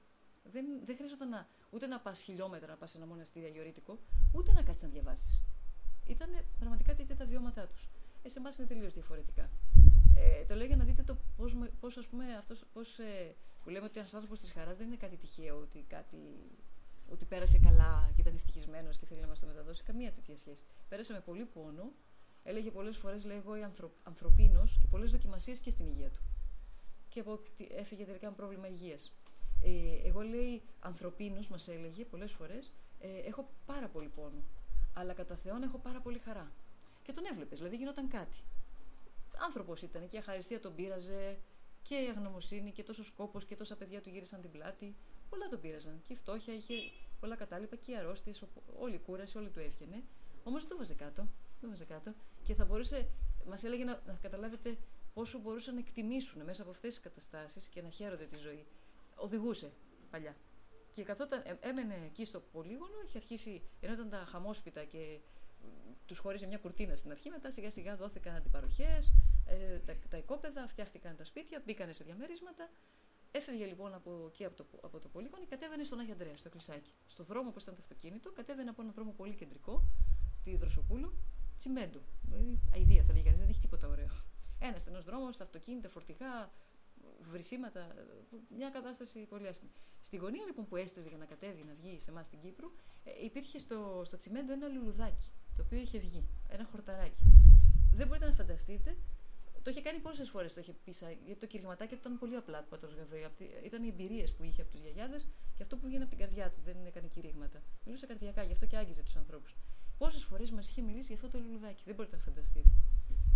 Δεν, 0.51 0.65
δεν 0.85 0.95
χρειαζόταν 0.95 1.29
να, 1.29 1.47
ούτε 1.69 1.87
να 1.87 1.99
πας 1.99 2.21
χιλιόμετρα 2.21 2.67
να 2.67 2.77
πας 2.77 2.91
σε 2.91 2.97
ένα 2.97 3.05
μοναστήρι 3.05 3.45
αγιορείτικο, 3.45 3.99
ούτε 4.31 4.51
να 4.51 4.61
κάτσεις 4.61 4.83
να 4.83 4.89
διαβάσεις. 4.89 5.41
Ήταν 6.07 6.29
πραγματικά 6.59 6.95
τέτοια 6.95 7.15
τα 7.15 7.25
βιώματά 7.25 7.67
τους. 7.67 7.89
Ε, 8.23 8.29
σε 8.29 8.39
εμάς 8.39 8.57
είναι 8.57 8.67
τελείως 8.67 8.93
διαφορετικά. 8.93 9.49
Ε, 10.15 10.45
το 10.45 10.55
λέω 10.55 10.65
για 10.65 10.75
να 10.75 10.83
δείτε 10.83 11.03
το 11.03 11.17
πώς, 11.79 11.97
ας 11.97 12.07
πούμε, 12.07 12.35
αυτός 12.35 12.63
πώς, 12.73 12.99
ε, 12.99 13.35
που 13.63 13.69
λέμε 13.69 13.85
ότι 13.85 13.99
ένας 13.99 14.13
άνθρωπος 14.13 14.39
της 14.39 14.51
χαράς 14.51 14.77
δεν 14.77 14.87
είναι 14.87 14.95
κάτι 14.95 15.17
τυχαίο, 15.17 15.57
ότι, 15.57 15.85
κάτι, 15.87 16.17
ότι 17.09 17.25
πέρασε 17.25 17.59
καλά 17.59 18.11
και 18.15 18.21
ήταν 18.21 18.35
ευτυχισμένος 18.35 18.97
και 18.97 19.05
θέλει 19.05 19.21
να 19.21 19.27
μας 19.27 19.39
το 19.39 19.47
μεταδώσει. 19.47 19.83
Καμία 19.83 20.11
τέτοια 20.11 20.37
σχέση. 20.37 20.63
Πέρασε 20.89 21.13
με 21.13 21.19
πολύ 21.19 21.45
πόνο. 21.45 21.91
Έλεγε 22.43 22.71
πολλές 22.71 22.97
φορές, 22.97 23.25
λέγω, 23.25 23.51
ανθρωπίνος 24.03 24.77
και 24.81 24.87
πολλές 24.87 25.11
δοκιμασίες 25.11 25.59
και 25.59 25.69
στην 25.69 25.85
υγεία 25.85 26.09
του 26.09 26.19
και 27.13 27.19
από, 27.19 27.39
έφυγε 27.77 28.05
τελικά 28.05 28.29
με 28.29 28.35
πρόβλημα 28.35 28.67
υγείας. 28.67 29.13
Ε, 29.63 30.07
εγώ 30.07 30.21
λέει 30.21 30.61
ανθρωπίνω, 30.79 31.39
μας 31.49 31.67
έλεγε 31.67 32.05
πολλές 32.05 32.31
φορές, 32.31 32.71
ε, 32.99 33.07
έχω 33.27 33.49
πάρα 33.65 33.87
πολύ 33.87 34.07
πόνο. 34.07 34.43
Αλλά 34.93 35.13
κατά 35.13 35.35
Θεόν 35.35 35.63
έχω 35.63 35.77
πάρα 35.77 35.99
πολύ 35.99 36.19
χαρά. 36.19 36.51
Και 37.03 37.11
τον 37.11 37.23
έβλεπες, 37.31 37.57
δηλαδή 37.57 37.75
γινόταν 37.75 38.07
κάτι. 38.07 38.37
Άνθρωπος 39.37 39.81
ήταν 39.81 40.09
και 40.09 40.15
η 40.15 40.19
αχαριστία 40.19 40.59
τον 40.59 40.75
πείραζε 40.75 41.37
και 41.81 41.95
η 41.95 42.07
αγνωμοσύνη 42.07 42.71
και 42.71 42.83
τόσο 42.83 43.03
σκόπος 43.03 43.45
και 43.45 43.55
τόσα 43.55 43.75
παιδιά 43.75 44.01
του 44.01 44.09
γύρισαν 44.09 44.41
την 44.41 44.51
πλάτη. 44.51 44.95
Πολλά 45.29 45.47
τον 45.47 45.59
πείραζαν. 45.59 46.01
Και 46.07 46.13
η 46.13 46.15
φτώχεια 46.15 46.53
είχε 46.53 46.73
πολλά 47.19 47.35
κατάλοιπα 47.35 47.75
και 47.75 47.91
οι 47.91 47.95
αρρώστιες, 47.95 48.43
όλη 48.79 48.93
η 48.93 48.99
κούραση, 48.99 49.37
όλη 49.37 49.49
του 49.49 49.59
έβγαινε. 49.59 50.03
Όμως 50.43 50.61
δεν 50.61 50.69
το 50.69 50.77
βάζε 50.77 50.93
κάτω. 50.93 51.27
Δεν 51.61 51.69
βάζε 51.69 51.85
κάτω. 51.85 52.13
Και 52.43 52.53
θα 52.53 52.65
μπορούσε, 52.65 53.07
μας 53.47 53.63
έλεγε 53.63 53.83
να, 53.83 54.01
να 54.05 54.13
καταλάβετε 54.21 54.77
πόσο 55.13 55.39
μπορούσαν 55.39 55.73
να 55.73 55.79
εκτιμήσουν 55.79 56.43
μέσα 56.43 56.61
από 56.61 56.71
αυτές 56.71 56.93
τις 56.93 57.03
καταστάσεις 57.03 57.67
και 57.67 57.81
να 57.81 57.89
χαίρονται 57.89 58.25
τη 58.25 58.37
ζωή. 58.37 58.65
Οδηγούσε 59.15 59.71
παλιά. 60.09 60.35
Και 60.91 61.03
καθόταν, 61.03 61.41
ε, 61.45 61.57
έμενε 61.59 62.01
εκεί 62.05 62.25
στο 62.25 62.39
πολύγωνο, 62.51 63.01
είχε 63.05 63.17
αρχίσει, 63.17 63.61
ενώ 63.79 63.93
ήταν 63.93 64.09
τα 64.09 64.25
χαμόσπιτα 64.27 64.83
και 64.83 65.19
τους 66.05 66.17
χώρισε 66.19 66.47
μια 66.47 66.57
κουρτίνα 66.57 66.95
στην 66.95 67.11
αρχή, 67.11 67.29
μετά 67.29 67.51
σιγά 67.51 67.71
σιγά 67.71 67.95
δόθηκαν 67.95 68.35
αντιπαροχές, 68.35 69.15
ε, 69.45 69.77
τα, 69.79 69.95
τα 70.09 70.17
οικόπεδα, 70.17 70.67
φτιάχτηκαν 70.67 71.15
τα 71.15 71.25
σπίτια, 71.25 71.61
μπήκανε 71.65 71.93
σε 71.93 72.03
διαμερίσματα. 72.03 72.69
Έφευγε 73.31 73.65
λοιπόν 73.65 73.93
από 73.93 74.25
εκεί 74.27 74.45
από 74.45 74.55
το, 74.55 74.65
από 74.81 74.99
το 74.99 75.07
πολύγωνο 75.07 75.41
και 75.41 75.47
κατέβαινε 75.49 75.83
στον 75.83 75.99
Άγιο 75.99 76.13
Αντρέα, 76.13 76.37
στο 76.37 76.49
κλεισάκι. 76.49 76.93
Στο 77.07 77.23
δρόμο 77.23 77.51
που 77.51 77.59
ήταν 77.61 77.73
το 77.75 77.79
αυτοκίνητο, 77.81 78.31
κατέβαινε 78.31 78.69
από 78.69 78.81
έναν 78.81 78.93
δρόμο 78.93 79.11
πολύ 79.11 79.35
κεντρικό, 79.35 79.83
στη 80.39 80.55
Δροσοπούλου, 80.55 81.13
τσιμέντο. 81.57 81.99
Δηλαδή, 82.21 82.59
αηδία 82.73 83.03
θα 83.03 83.13
λέγανε, 83.13 83.37
δεν 83.37 83.49
έχει 83.49 83.59
τίποτα 83.59 83.87
ωραίο. 83.87 84.09
Ένας 84.59 84.81
στενός 84.81 85.03
δρόμος, 85.03 85.37
τα 85.37 85.43
αυτοκίνητα, 85.43 85.89
φορτηγά, 85.89 86.51
βρυσίματα. 87.21 87.95
Μια 88.57 88.69
κατάσταση 88.69 89.19
πολύ 89.29 89.47
άσχημη. 89.47 89.71
Στη 90.01 90.17
γωνία 90.17 90.45
λοιπόν 90.45 90.67
που 90.67 90.75
έστρεβε 90.75 91.07
για 91.07 91.17
να 91.17 91.25
κατέβει 91.25 91.63
να 91.63 91.73
βγει 91.73 91.99
σε 91.99 92.09
εμάς 92.09 92.25
στην 92.25 92.39
Κύπρο, 92.39 92.71
ε, 93.03 93.25
υπήρχε 93.25 93.59
στο, 93.59 94.01
στο 94.05 94.17
τσιμέντο 94.17 94.53
ένα 94.53 94.67
λουλουδάκι 94.67 95.31
το 95.55 95.63
οποίο 95.65 95.79
είχε 95.79 95.99
βγει. 95.99 96.25
Ένα 96.49 96.65
χορταράκι. 96.71 97.23
Δεν 97.93 98.07
μπορείτε 98.07 98.25
να 98.25 98.33
φανταστείτε. 98.33 98.97
Το 99.63 99.69
είχε 99.69 99.81
κάνει 99.81 99.99
πόσες 99.99 100.29
φορές 100.29 100.53
το 100.53 100.59
είχε 100.59 100.73
πει, 100.73 100.93
γιατί 101.25 101.39
το 101.39 101.47
κηρυγματάκι 101.47 101.93
του 101.93 101.99
ήταν 101.99 102.17
πολύ 102.19 102.35
απλά 102.35 102.61
του 102.61 102.69
πατρό 102.69 102.89
Γαβρίου. 102.97 103.27
Ήταν 103.65 103.83
οι 103.83 103.87
εμπειρίες 103.87 104.33
που 104.33 104.43
είχε 104.43 104.61
από 104.61 104.71
τους 104.71 104.79
γιαγιάδες 104.79 105.29
και 105.55 105.63
αυτό 105.63 105.77
που 105.77 105.85
βγαίνει 105.85 106.01
από 106.01 106.11
την 106.11 106.19
καρδιά 106.19 106.49
του. 106.49 106.61
Δεν 106.65 106.85
έκανε 106.85 107.07
κηρύγματα. 107.07 107.61
Μιλούσε 107.85 108.05
καρδιακά, 108.05 108.43
γι' 108.43 108.51
αυτό 108.51 108.65
και 108.65 108.77
άγγιζε 108.77 109.03
τους 109.03 109.15
ανθρώπους. 109.15 109.55
Πόσες 109.97 110.23
φορές 110.23 110.51
μας 110.51 110.69
είχε 110.69 110.81
μιλήσει 110.81 111.05
για 111.05 111.15
αυτό 111.15 111.37
το 111.37 111.43
λουλουδάκι. 111.43 111.83
Δεν 111.85 111.95
μπορείτε 111.95 112.15
να 112.15 112.21
φανταστείτε. 112.21 112.69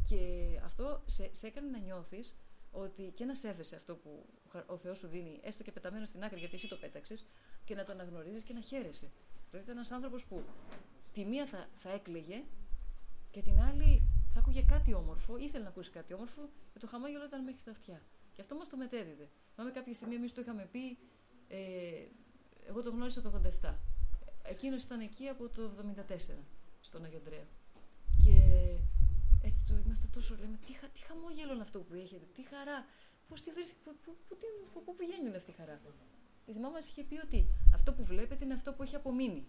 Και 0.08 0.22
αυτό 0.64 1.04
σε, 1.06 1.30
σε 1.32 1.48
έκανε 1.48 1.70
να 1.70 1.78
νιώθεις 1.78 2.36
ότι 2.84 3.12
και 3.16 3.26
να 3.26 3.36
σέβεσαι 3.36 3.76
αυτό 3.76 3.96
που 3.96 4.26
ο 4.66 4.78
Θεός 4.78 4.98
σου 4.98 5.08
δίνει, 5.08 5.40
έστω 5.44 5.64
και 5.64 5.72
πεταμένο 5.72 6.06
στην 6.06 6.24
άκρη, 6.24 6.40
γιατί 6.40 6.56
εσύ 6.56 6.68
το 6.68 6.76
πέταξες, 6.76 7.26
και 7.66 7.76
να 7.76 7.84
το 7.84 7.92
αναγνωρίζεις 7.92 8.44
και 8.44 8.54
να 8.54 8.62
χαίρεσαι. 8.62 9.12
Δηλαδή 9.50 9.66
ήταν 9.66 9.78
ένας 9.78 9.92
άνθρωπος 9.92 10.26
που 10.26 10.44
τη 11.14 11.26
μία 11.26 11.46
θα, 11.46 11.68
θα 11.76 11.90
έκλαιγε 11.92 12.44
και 13.32 13.42
την 13.42 13.60
άλλη 13.60 14.02
θα 14.34 14.40
άκουγε 14.40 14.62
κάτι 14.62 14.94
όμορφο, 14.94 15.38
ήθελε 15.38 15.64
να 15.64 15.70
ακούσει 15.70 15.90
κάτι 15.90 16.14
όμορφο 16.14 16.50
και 16.74 16.80
το 16.80 16.88
χαμόγελο 16.88 17.26
ήταν 17.26 17.44
μέχρι 17.44 17.62
τα 17.64 17.72
αυτιά. 17.72 18.02
Και 18.34 18.42
αυτό 18.42 18.56
μας 18.56 18.70
το 18.70 18.78
μετέδιδε. 18.78 19.28
Πάμε 19.56 19.72
κάποια 19.72 19.94
στιγμή 19.94 20.16
εμείς 20.16 20.34
το 20.34 20.42
είχαμε 20.42 20.68
πει, 20.72 20.98
ε, 21.48 21.58
εγώ 22.68 22.82
το 22.82 22.90
γνώρισα 22.90 23.22
το 23.22 23.42
87. 23.62 23.74
Εκείνος 24.44 24.84
ήταν 24.84 25.00
εκεί 25.00 25.28
από 25.28 25.50
το 25.50 25.72
74 26.28 26.34
στον 26.82 27.04
Αγιο 27.06 27.22
Και 28.24 28.34
έτσι 29.48 29.64
το 29.68 29.74
είμαστε 29.86 30.08
τόσο, 30.14 30.36
λέμε, 30.42 30.58
τι, 30.66 30.72
τι 30.94 31.00
χαμόγελο 31.08 31.54
είναι 31.54 31.62
αυτό 31.62 31.80
που 31.80 31.94
έχετε, 31.94 32.26
τι 32.36 32.42
χαρά, 32.52 32.86
πώς 33.28 33.42
τη 33.44 33.52
βρίσκει, 33.52 33.76
πού, 33.84 33.92
πού, 34.04 34.12
πού, 34.28 34.36
τι- 34.36 34.64
πού- 34.74 34.84
πού 34.84 34.96
πηγαίνει 34.96 35.28
όλη 35.28 35.36
αυτή 35.36 35.52
η 35.52 35.54
χαρά. 35.54 35.82
Η 36.46 36.52
θυμάμαι 36.52 36.74
μας 36.74 36.88
είχε 36.90 37.04
πει 37.04 37.18
ότι 37.26 37.48
αυτό 37.74 37.94
που 37.94 38.04
βλέπετε 38.04 38.46
είναι 38.46 38.54
αυτό 38.54 38.74
που 38.74 38.84
έχει 38.84 38.96
απομείνει. 38.96 39.46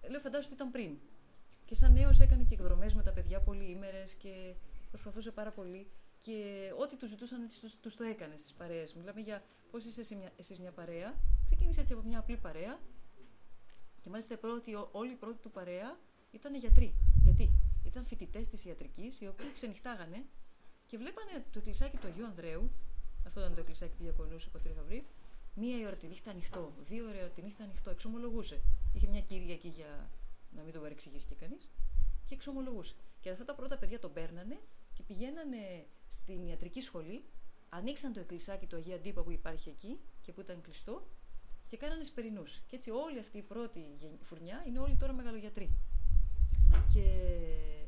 Ε, 0.00 0.08
Λέω 0.08 0.20
φαντάζομαι 0.20 0.46
ότι 0.52 0.54
ήταν 0.54 0.70
πριν. 0.70 0.98
Και 1.64 1.74
σαν 1.74 1.92
νέος 1.92 2.20
έκανε 2.20 2.42
και 2.42 2.54
εκδρομές 2.54 2.94
με 2.94 3.02
τα 3.02 3.12
παιδιά 3.12 3.40
πολύ 3.40 3.64
ήμερες 3.70 4.12
και 4.14 4.54
προσπαθούσε 4.90 5.30
πάρα 5.30 5.50
πολύ. 5.50 5.90
Και 6.20 6.70
ό,τι 6.78 6.96
του 6.96 7.06
ζητούσαν 7.06 7.42
έτσι 7.42 7.60
τους, 7.60 7.80
τους 7.80 7.94
το 7.96 8.04
έκανε 8.04 8.36
στις 8.36 8.52
παρέες. 8.52 8.94
Μιλάμε 8.94 9.20
για 9.20 9.42
πώς 9.70 9.84
είστε 9.84 10.02
σε 10.02 10.14
μια, 10.14 10.30
εσείς 10.36 10.58
μια 10.60 10.72
παρέα. 10.72 11.14
Ξεκίνησε 11.44 11.80
έτσι 11.80 11.92
από 11.92 12.02
μια 12.02 12.18
απλή 12.18 12.36
παρέα. 12.36 12.78
Και 14.00 14.10
μάλιστα 14.10 14.34
οι 14.34 14.36
πρώτοι, 14.36 14.74
ό- 14.74 14.88
όλοι 14.92 15.12
οι 15.12 15.16
πρώτοι 15.16 15.38
του 15.42 15.50
παρέα 15.50 15.98
ήταν 16.30 16.54
γιατροί. 16.54 16.94
Γιατί 17.96 18.14
ήταν 18.14 18.28
φοιτητές 18.28 18.48
της 18.48 18.64
ιατρικής, 18.64 19.20
οι 19.20 19.26
οποίοι 19.26 19.52
ξενυχτάγανε 19.52 20.24
και 20.86 20.96
βλέπανε 20.98 21.44
το 21.52 21.58
εκκλησάκι 21.58 21.96
του 21.96 22.06
Αγίου 22.06 22.24
Ανδρέου. 22.26 22.70
Αυτό 23.26 23.40
ήταν 23.40 23.54
το 23.54 23.60
εκκλησάκι 23.60 23.94
που 23.96 24.02
διακονούσε 24.02 24.50
ο 24.54 24.58
κ. 24.58 24.68
Γαβρίλ. 24.76 25.02
Μία 25.54 25.78
η 25.80 25.86
ώρα 25.86 25.96
τη 25.96 26.06
νύχτα 26.06 26.30
ανοιχτό, 26.30 26.72
δύο 26.88 27.04
ώρα 27.08 27.28
τη 27.28 27.42
νύχτα 27.42 27.64
ανοιχτό. 27.64 27.90
Εξομολογούσε. 27.90 28.60
Είχε 28.94 29.06
μια 29.08 29.20
κυρία 29.20 29.54
εκεί 29.54 29.68
για 29.68 30.10
να 30.56 30.62
μην 30.62 30.72
τον 30.72 30.82
παρεξηγήσει 30.82 31.26
και 31.26 31.34
κανείς. 31.34 31.68
Και 32.26 32.34
εξομολογούσε. 32.34 32.94
Και 33.20 33.30
αυτά 33.30 33.44
τα 33.44 33.54
πρώτα 33.54 33.78
παιδιά 33.78 33.98
τον 33.98 34.12
παίρνανε 34.12 34.58
και 34.94 35.02
πηγαίνανε 35.02 35.86
στην 36.08 36.46
ιατρική 36.46 36.80
σχολή, 36.80 37.24
ανοίξαν 37.68 38.12
το 38.12 38.20
εκκλησάκι 38.20 38.66
του 38.66 38.76
Αγίου 38.76 38.94
Αντίπα 38.94 39.22
που 39.22 39.30
υπάρχει 39.30 39.68
εκεί 39.68 39.98
και 40.22 40.32
που 40.32 40.40
ήταν 40.40 40.60
κλειστό 40.60 41.06
και 41.68 41.76
κάνανε 41.76 42.04
σπερινούς. 42.04 42.60
Και 42.66 42.76
έτσι 42.76 42.90
όλη 42.90 43.18
αυτή 43.18 43.38
η 43.38 43.42
πρώτη 43.42 43.80
γεν- 44.00 44.18
φουρνιά 44.22 44.64
είναι 44.66 44.78
όλοι 44.78 44.96
τώρα 44.96 45.12
μεγαλογιατροί. 45.12 45.70
Και, 46.92 47.02
ε, 47.02 47.85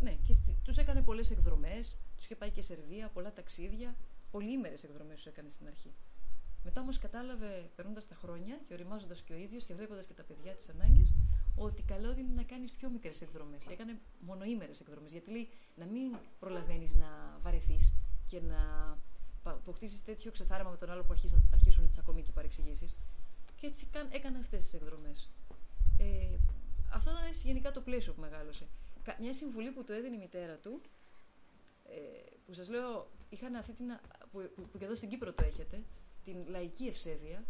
ναι, 0.00 0.14
και 0.26 0.32
στι- 0.32 0.54
τους 0.64 0.76
έκανε 0.76 1.02
πολλές 1.02 1.30
εκδρομές, 1.30 2.00
τους 2.16 2.24
είχε 2.24 2.36
πάει 2.36 2.50
και 2.50 2.62
Σερβία, 2.62 3.08
πολλά 3.08 3.32
ταξίδια, 3.32 3.94
πολύμερες 4.30 4.84
εκδρομές 4.84 5.16
τους 5.16 5.26
έκανε 5.26 5.50
στην 5.50 5.66
αρχή. 5.66 5.92
Μετά 6.64 6.80
όμως 6.80 6.98
κατάλαβε, 6.98 7.70
περνώντας 7.76 8.06
τα 8.08 8.14
χρόνια 8.14 8.60
και 8.68 8.74
οριμάζοντας 8.74 9.20
και 9.22 9.32
ο 9.32 9.36
ίδιος 9.36 9.64
και 9.64 9.74
βλέποντας 9.74 10.06
και 10.06 10.12
τα 10.12 10.22
παιδιά 10.22 10.52
τις 10.52 10.68
ανάγκες, 10.68 11.12
ότι 11.56 11.82
καλό 11.82 12.10
είναι 12.10 12.32
να 12.34 12.42
κάνεις 12.42 12.70
πιο 12.70 12.88
μικρές 12.90 13.20
εκδρομές. 13.20 13.64
Και 13.64 13.72
έκανε 13.72 13.98
μονοήμερες 14.20 14.80
εκδρομές, 14.80 15.10
γιατί 15.12 15.30
λέει 15.30 15.48
να 15.76 15.84
μην 15.86 16.16
προλαβαίνεις 16.40 16.94
να 16.94 17.38
βαρεθείς 17.42 17.94
και 18.26 18.40
να 18.40 18.58
πα- 19.42 19.50
αποκτήσεις 19.50 20.04
τέτοιο 20.04 20.30
ξεθάραμα 20.30 20.70
με 20.70 20.76
τον 20.76 20.90
άλλο 20.90 21.02
που 21.02 21.12
αρχίσαν, 21.12 21.48
αρχίσουν 21.52 21.84
οι 21.84 21.88
τσακωμοί 21.88 22.22
και 22.22 22.30
οι 22.30 22.34
παρεξηγήσεις. 22.34 22.96
Και 23.56 23.66
έτσι 23.66 23.86
καν- 23.86 24.14
έκανε 24.14 24.38
αυτές 24.38 24.64
τις 24.64 24.72
εκδρομές. 24.74 25.28
Ε, 25.98 26.04
αυτό 26.92 27.10
ήταν 27.10 27.26
έτσι 27.26 27.46
γενικά 27.46 27.72
το 27.72 27.80
πλαίσιο 27.80 28.12
που 28.12 28.20
μεγάλωσε. 28.20 28.66
Κα- 29.02 29.16
Μια 29.20 29.34
συμβουλή 29.34 29.70
που 29.70 29.84
του 29.84 29.92
έδινε 29.92 30.16
η 30.16 30.18
μητέρα 30.18 30.54
του, 30.56 30.80
ε, 31.88 31.96
που 32.46 32.52
σας 32.52 32.68
λέω, 32.68 33.10
είχαν 33.30 33.54
αυτή 33.54 33.72
την, 33.72 33.90
α- 33.92 34.00
που, 34.32 34.50
που, 34.54 34.62
που 34.72 34.78
και 34.78 34.84
εδώ 34.84 34.94
στην 34.94 35.08
Κύπρο 35.08 35.32
το 35.32 35.44
έχετε, 35.44 35.82
την 36.24 36.36
λαϊκή 36.48 36.86
ευσέβεια, 36.86 37.44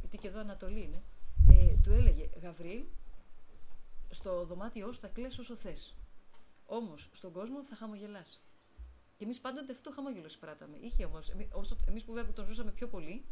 γιατί 0.00 0.18
και 0.18 0.28
εδώ 0.28 0.40
Ανατολή 0.40 0.82
είναι, 0.82 1.02
ε, 1.50 1.74
του 1.82 1.92
έλεγε 1.92 2.28
«Γαβρίλ, 2.42 2.84
στο 4.10 4.44
δωμάτιό 4.44 4.92
σου 4.92 5.00
θα 5.00 5.08
κλαις 5.08 5.38
όσο 5.38 5.56
θες. 5.56 5.94
Όμως, 6.66 7.08
στον 7.12 7.32
κόσμο 7.32 7.64
θα 7.64 7.76
χαμογελάς». 7.76 8.42
Και 9.16 9.24
εμείς 9.24 9.40
πάντοτε 9.40 9.72
αυτό 9.72 9.88
το 9.90 9.94
χαμόγελο 9.96 10.28
σπράταμε. 10.28 10.76
Είχε 10.80 11.04
όμως, 11.04 11.28
εμεί 11.86 12.02
που 12.02 12.12
βέβαια 12.12 12.32
τον 12.32 12.46
ζούσαμε 12.46 12.70
πιο 12.70 12.88
πολύ 12.88 13.24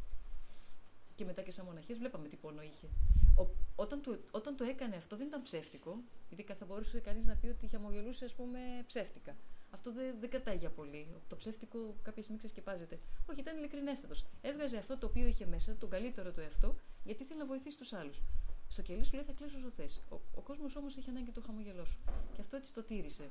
και 1.15 1.25
μετά 1.25 1.43
και 1.43 1.51
σαν 1.51 1.65
μοναχές 1.65 1.99
βλέπαμε 1.99 2.29
τι 2.29 2.37
πόνο 2.37 2.63
είχε. 2.63 2.89
Ο, 3.37 3.47
όταν, 3.77 4.03
του, 4.03 4.21
όταν 4.31 4.57
το 4.57 4.65
έκανε 4.65 4.97
αυτό 4.97 5.17
δεν 5.17 5.27
ήταν 5.27 5.43
ψεύτικο, 5.43 6.03
γιατί 6.29 6.53
θα 6.53 6.65
μπορούσε 6.65 7.01
κανείς 7.01 7.27
να 7.27 7.35
πει 7.35 7.47
ότι 7.47 7.67
χαμογελούσε 7.67 8.25
ας 8.25 8.35
πούμε 8.35 8.59
ψεύτικα. 8.87 9.37
Αυτό 9.71 9.93
δεν, 9.93 10.17
δεν 10.21 10.31
κρατάει 10.31 10.57
για 10.57 10.71
πολύ. 10.71 11.07
Το 11.29 11.37
ψεύτικο 11.37 11.79
κάποια 12.03 12.23
στιγμή 12.23 12.39
ξεσκεπάζεται. 12.39 12.99
Όχι, 13.31 13.41
ήταν 13.41 13.57
ειλικρινέστατος. 13.57 14.25
Έβγαζε 14.41 14.77
αυτό 14.77 14.99
το 14.99 15.07
οποίο 15.07 15.27
είχε 15.27 15.47
μέσα, 15.47 15.77
τον 15.77 15.91
καλύτερο 15.91 16.33
του 16.33 16.41
εαυτό, 16.41 16.77
γιατί 17.05 17.23
ήθελε 17.23 17.39
να 17.39 17.47
βοηθήσει 17.47 17.79
τους 17.79 17.93
άλλους. 17.93 18.23
Στο 18.69 18.83
κελί 18.83 19.05
σου 19.05 19.15
λέει 19.15 19.25
θα 19.25 19.33
κλείσω 19.33 19.59
όσο 19.59 19.71
θες. 19.71 20.03
Ο, 20.11 20.15
ο 20.35 20.41
κόσμος 20.41 20.77
όμως 20.77 20.97
έχει 20.97 21.11
ανάγκη 21.11 21.31
το 21.31 21.41
χαμογελό 21.47 21.85
σου. 21.85 21.99
Και 22.35 22.41
αυτό 22.41 22.57
έτσι 22.57 22.75
το 22.75 22.83
τήρησε. 22.83 23.31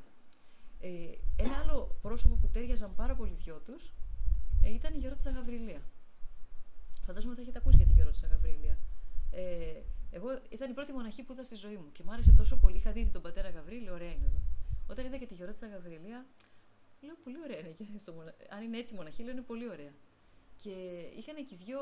Ε, 0.79 0.89
ένα 1.35 1.57
άλλο 1.57 1.95
πρόσωπο 2.01 2.35
που 2.35 2.47
τέριαζαν 2.47 2.95
πάρα 2.95 3.15
πολύ 3.15 3.31
οι 3.31 3.37
δυο 3.43 3.61
τους 3.65 3.93
ε, 4.63 4.69
ήταν 4.69 4.93
η 4.93 4.97
Γερότησα 4.97 5.29
Γαβριλία. 5.29 5.81
Φαντάζομαι 7.05 7.35
θα 7.35 7.41
έχετε 7.41 7.57
ακούσει 7.57 7.77
για 7.77 7.85
τη 7.85 7.93
Γερότησα 7.93 8.27
Γαβρίλια. 8.27 8.77
Ε, 9.31 9.81
εγώ 10.11 10.41
ήταν 10.49 10.69
η 10.69 10.73
πρώτη 10.73 10.91
μοναχή 10.91 11.23
που 11.23 11.33
είδα 11.33 11.43
στη 11.43 11.55
ζωή 11.55 11.75
μου 11.75 11.91
και 11.91 12.03
μου 12.03 12.11
άρεσε 12.11 12.33
τόσο 12.33 12.55
πολύ. 12.57 12.77
Είχα 12.77 12.91
δει 12.91 13.09
τον 13.13 13.21
πατέρα 13.21 13.49
Γαβρίλη, 13.49 13.89
ωραία 13.89 14.11
είναι 14.11 14.25
εδώ. 14.25 14.41
Όταν 14.87 15.05
είδα 15.05 15.17
και 15.17 15.25
τη 15.25 15.33
Γερότησα 15.33 15.67
Γαβριλία, 15.67 16.25
λέω 17.01 17.15
πολύ 17.23 17.37
ωραία 17.43 17.59
είναι. 17.59 17.69
Και 17.69 17.85
στο 17.97 18.13
μονα... 18.13 18.33
Αν 18.49 18.63
είναι 18.63 18.77
έτσι 18.77 18.93
μοναχή, 18.93 19.23
λέω 19.23 19.31
είναι 19.31 19.41
πολύ 19.41 19.69
ωραία. 19.69 19.93
Και 20.57 20.69
είχαν 21.17 21.35
και 21.45 21.53
οι 21.53 21.57
δυο 21.65 21.81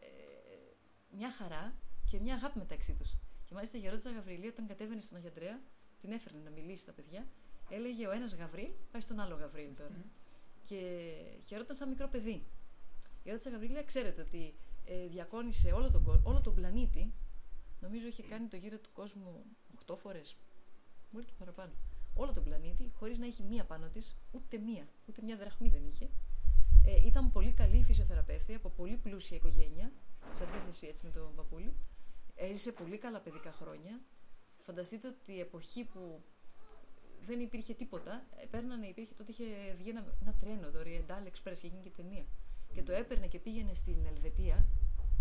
ε, 0.00 0.06
μια 1.16 1.32
χαρά 1.32 1.74
και 2.10 2.18
μια 2.18 2.34
αγάπη 2.34 2.58
μεταξύ 2.58 2.94
τους. 2.94 3.16
Και 3.44 3.54
μάλιστα 3.54 3.76
η 3.76 3.80
Γερότησα 3.80 4.10
Γαβριλία, 4.10 4.48
όταν 4.48 4.66
κατέβαινε 4.66 5.00
στον 5.00 5.16
Αγιαντρέα, 5.16 5.60
την 6.00 6.12
έφερνε 6.12 6.40
να 6.44 6.50
μιλήσει 6.50 6.82
στα 6.82 6.92
παιδιά, 6.92 7.26
έλεγε 7.68 8.06
ο 8.06 8.10
ένας 8.10 8.34
Γαβρίλ, 8.34 8.70
πάει 8.92 9.02
στον 9.02 9.20
άλλο 9.20 9.34
Γαβρίλ 9.34 9.74
τώρα. 9.76 9.96
Mm. 9.98 10.10
Και 10.64 11.10
χαιρόταν 11.46 11.76
σαν 11.76 11.88
μικρό 11.88 12.08
παιδί. 12.08 12.30
Η 12.30 13.22
Γερότησα 13.24 13.50
Γαβρίλια, 13.50 13.82
ξέρετε 13.82 14.20
ότι 14.20 14.54
ε, 14.84 15.06
διακόνησε 15.06 15.72
όλο 15.72 15.90
τον, 15.90 16.20
όλο 16.24 16.40
τον 16.40 16.54
πλανήτη. 16.54 17.12
Νομίζω 17.80 18.06
είχε 18.06 18.22
κάνει 18.22 18.46
το 18.46 18.56
γύρο 18.56 18.78
του 18.78 18.90
κόσμου 18.92 19.44
8 19.86 19.94
φορές. 19.96 20.36
Μπορεί 21.10 21.24
και 21.24 21.34
παραπάνω. 21.38 21.72
Όλο 22.14 22.32
τον 22.32 22.44
πλανήτη, 22.44 22.92
χωρίς 22.94 23.18
να 23.18 23.26
έχει 23.26 23.42
μία 23.42 23.64
πάνω 23.64 23.88
της, 23.88 24.16
ούτε 24.30 24.58
μία, 24.58 24.88
ούτε 25.08 25.22
μία 25.22 25.36
δραχμή 25.36 25.68
δεν 25.68 25.84
είχε. 25.84 26.08
Ε, 26.86 27.06
ήταν 27.06 27.32
πολύ 27.32 27.52
καλή 27.52 27.82
φυσιοθεραπεύτη 27.84 28.54
από 28.54 28.68
πολύ 28.68 28.96
πλούσια 28.96 29.36
οικογένεια, 29.36 29.92
σε 30.32 30.44
αντίθεση 30.44 30.86
έτσι 30.86 31.04
με 31.04 31.10
τον 31.10 31.34
παππούλη. 31.34 31.74
Έζησε 32.34 32.72
πολύ 32.72 32.98
καλά 32.98 33.20
παιδικά 33.20 33.52
χρόνια. 33.52 34.00
Φανταστείτε 34.62 35.08
ότι 35.08 35.32
η 35.32 35.40
εποχή 35.40 35.84
που 35.84 36.22
δεν 37.26 37.40
υπήρχε 37.40 37.74
τίποτα, 37.74 38.26
παίρνανε, 38.50 38.86
υπήρχε, 38.86 39.14
τότε 39.14 39.32
είχε 39.32 39.44
βγει 39.78 39.90
ένα, 39.90 40.04
ένα 40.22 40.34
τρένο, 40.40 40.70
το 40.70 40.78
Oriental 40.84 41.26
Express, 41.28 41.52
είχε 41.52 41.66
γίνει 41.66 41.82
και 41.82 41.90
ταινία. 41.90 42.24
Και 42.72 42.82
το 42.82 42.92
έπαιρνε 42.92 43.26
και 43.26 43.38
πήγαινε 43.38 43.74
στην 43.74 44.06
Ελβετία, 44.06 44.66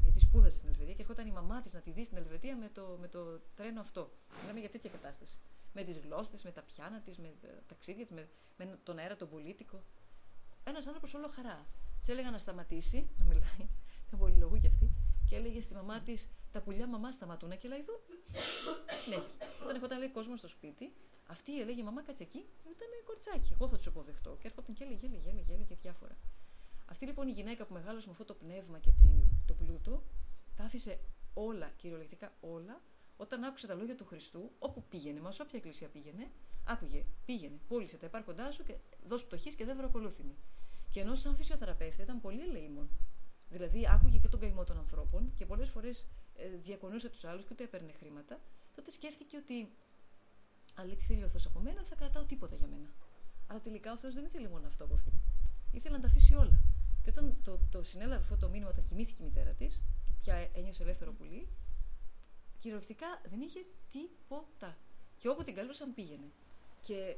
γιατί 0.01 0.19
σπούδασε 0.19 0.57
στην 0.57 0.69
Ελβετία, 0.69 0.93
και 0.93 1.01
έρχονταν 1.01 1.27
η 1.27 1.31
μαμά 1.31 1.61
της 1.61 1.73
να 1.73 1.79
τη 1.79 1.91
δει 1.91 2.03
στην 2.03 2.17
Ελβετία 2.17 2.55
με 2.55 2.69
το, 2.73 2.97
με 2.99 3.07
το 3.07 3.41
τρένο 3.55 3.79
αυτό. 3.79 4.11
Μιλάμε 4.41 4.59
για 4.59 4.69
τέτοια 4.69 4.89
κατάσταση. 4.89 5.39
Με 5.73 5.83
τις 5.83 5.97
γλώσσες, 5.97 6.43
με 6.43 6.51
τα 6.51 6.61
πιάνα 6.61 7.01
της, 7.01 7.17
με 7.17 7.33
τα 7.41 7.47
ταξίδια 7.67 8.05
της, 8.05 8.15
με, 8.15 8.29
με 8.57 8.79
τον 8.83 8.97
αέρα 8.97 9.15
τον 9.15 9.29
πολίτικο. 9.29 9.83
Ένας 10.63 10.85
άνθρωπος 10.85 11.13
όλο 11.13 11.27
χαρά. 11.27 11.65
Της 11.99 12.07
έλεγα 12.09 12.31
να 12.31 12.37
σταματήσει 12.37 13.09
να 13.17 13.25
μιλάει, 13.25 13.67
ήταν 14.07 14.19
πολυλογού 14.19 14.57
κι 14.57 14.67
αυτή, 14.67 14.91
και 15.29 15.35
έλεγε 15.35 15.61
στη 15.61 15.73
μαμά 15.73 16.01
της: 16.01 16.29
Τα 16.51 16.61
πουλιά 16.61 16.87
μαμά 16.87 17.11
σταματούν 17.11 17.49
να 17.49 17.55
κελαϊδούν. 17.55 17.99
Συνέχισε. 19.03 19.37
Όταν 19.63 19.75
έρχονταν 19.75 19.97
λέει 19.99 20.11
κόσμο 20.11 20.35
στο 20.37 20.47
σπίτι, 20.47 20.93
αυτή 21.27 21.61
έλεγε 21.61 21.83
Μαμά 21.83 22.03
κάτσε 22.03 22.23
εκεί, 22.23 22.45
ήταν 22.73 22.89
κορτσάκι. 23.05 23.53
Εγώ 23.53 23.67
θα 23.69 23.77
τους 23.77 23.87
αποδεχτώ. 23.87 24.37
Και 24.39 24.47
έρχονταν 24.47 24.75
και 24.75 24.83
έλεγε, 24.83 25.05
έλεγε, 25.05 25.29
έλεγε, 25.29 25.53
έλεγε 25.53 25.75
διάφορα. 25.81 26.17
Αυτή 26.91 27.05
λοιπόν 27.05 27.27
η 27.27 27.31
γυναίκα 27.31 27.65
που 27.65 27.73
μεγάλωσε 27.73 28.05
με 28.05 28.11
αυτό 28.11 28.25
το 28.25 28.33
πνεύμα 28.33 28.79
και 28.79 28.91
το 29.45 29.53
πλούτο, 29.53 30.03
τα 30.55 30.63
άφησε 30.63 30.99
όλα, 31.33 31.71
κυριολεκτικά 31.77 32.33
όλα, 32.39 32.81
όταν 33.17 33.43
άκουσε 33.43 33.67
τα 33.67 33.73
λόγια 33.73 33.95
του 33.95 34.05
Χριστού, 34.05 34.51
όπου 34.59 34.83
πήγαινε, 34.89 35.19
μα 35.19 35.29
όποια 35.29 35.57
εκκλησία 35.59 35.87
πήγαινε, 35.87 36.31
άκουγε, 36.63 37.05
πήγαινε, 37.25 37.59
πούλησε 37.67 37.97
τα 37.97 38.05
υπάρχοντά 38.05 38.51
σου 38.51 38.63
και 38.63 38.75
δώσ' 39.07 39.25
πτωχής 39.25 39.55
και 39.55 39.65
δεν 39.65 39.77
βροκολούθημη. 39.77 40.35
Και 40.89 40.99
ενώ 40.99 41.15
σαν 41.15 41.35
φυσιοθεραπεύτη 41.35 42.01
ήταν 42.01 42.21
πολύ 42.21 42.41
ελεήμων. 42.41 42.89
Δηλαδή 43.49 43.87
άκουγε 43.89 44.17
και 44.17 44.27
τον 44.27 44.39
καημό 44.39 44.63
των 44.63 44.77
ανθρώπων 44.77 45.33
και 45.35 45.45
πολλές 45.45 45.69
φορές 45.69 46.07
ε, 46.35 46.47
διακονούσε 46.49 47.09
τους 47.09 47.23
άλλους 47.23 47.43
και 47.43 47.49
ούτε 47.51 47.63
έπαιρνε 47.63 47.91
χρήματα, 47.91 48.39
τότε 48.75 48.91
σκέφτηκε 48.91 49.37
ότι 49.37 49.71
αλλά 50.75 50.93
τι 50.93 51.03
θέλει 51.03 51.23
ο 51.23 51.27
Θεός 51.27 51.45
από 51.45 51.59
μένα, 51.59 51.83
θα 51.83 51.95
κρατάω 51.95 52.25
τίποτα 52.25 52.55
για 52.55 52.67
μένα. 52.67 52.89
Αλλά 53.47 53.59
τελικά 53.59 53.91
ο 53.91 53.97
Θεός 53.97 54.13
δεν 54.13 54.25
ήθελε 54.25 54.49
μόνο 54.49 54.67
αυτό 54.67 54.83
από 54.83 54.93
αυτήν. 54.93 55.13
Ήθελε 55.71 55.95
να 55.95 56.01
τα 56.01 56.07
αφήσει 56.07 56.33
όλα. 56.33 56.61
Και 57.01 57.09
όταν 57.09 57.35
το, 57.43 57.59
το 57.71 57.83
συνέλαβε 57.83 58.21
αυτό 58.21 58.37
το 58.37 58.49
μήνυμα, 58.49 58.69
όταν 58.69 58.83
κοιμήθηκε 58.83 59.23
η 59.23 59.25
μητέρα 59.25 59.51
της, 59.51 59.83
και 60.05 60.13
πια 60.19 60.49
ένιωσε 60.53 60.83
ελεύθερο 60.83 61.11
πουλί, 61.11 61.47
κυριολεκτικά 62.59 63.21
δεν 63.29 63.41
είχε 63.41 63.65
τίποτα. 63.91 64.77
Και 65.17 65.29
όπου 65.29 65.43
την 65.43 65.55
καλούσαν 65.55 65.93
πήγαινε. 65.93 66.31
Και 66.81 67.15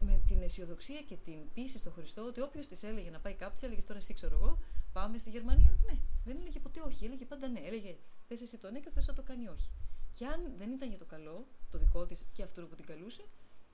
με 0.00 0.22
την 0.26 0.42
αισιοδοξία 0.42 1.02
και 1.02 1.16
την 1.16 1.52
πίστη 1.54 1.78
στο 1.78 1.90
Χριστό, 1.90 2.22
ότι 2.24 2.40
όποιος 2.40 2.66
της 2.66 2.82
έλεγε 2.82 3.10
να 3.10 3.20
πάει 3.20 3.34
κάπου, 3.34 3.54
της 3.54 3.62
έλεγε 3.62 3.82
τώρα 3.82 3.98
εσύ 3.98 4.14
ξέρω 4.14 4.34
εγώ, 4.36 4.58
πάμε 4.92 5.18
στη 5.18 5.30
Γερμανία. 5.30 5.78
Ναι, 5.86 5.98
δεν 6.24 6.36
έλεγε 6.40 6.60
ποτέ 6.60 6.80
όχι, 6.80 7.04
έλεγε 7.04 7.24
πάντα 7.24 7.48
ναι. 7.48 7.60
Έλεγε 7.60 7.96
πες 8.28 8.40
εσύ 8.40 8.58
το 8.58 8.70
ναι 8.70 8.80
και 8.80 8.88
ο 8.88 8.92
Θεός 8.92 9.04
θα 9.04 9.12
το 9.12 9.22
κάνει 9.22 9.48
όχι. 9.48 9.70
Και 10.18 10.26
αν 10.26 10.52
δεν 10.56 10.70
ήταν 10.72 10.88
για 10.88 10.98
το 10.98 11.04
καλό, 11.04 11.46
το 11.70 11.78
δικό 11.78 12.06
της 12.06 12.24
και 12.32 12.42
αυτό 12.42 12.66
που 12.66 12.74
την 12.74 12.86
καλούσε, 12.86 13.24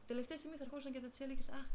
τελευταία 0.07 0.37
στιγμή 0.37 0.57
θα 0.57 0.65
ερχόταν 0.65 0.93
και 0.93 1.01
θα 1.01 1.09
της 1.09 1.21
έλεγες 1.21 1.49
Αχ, 1.49 1.67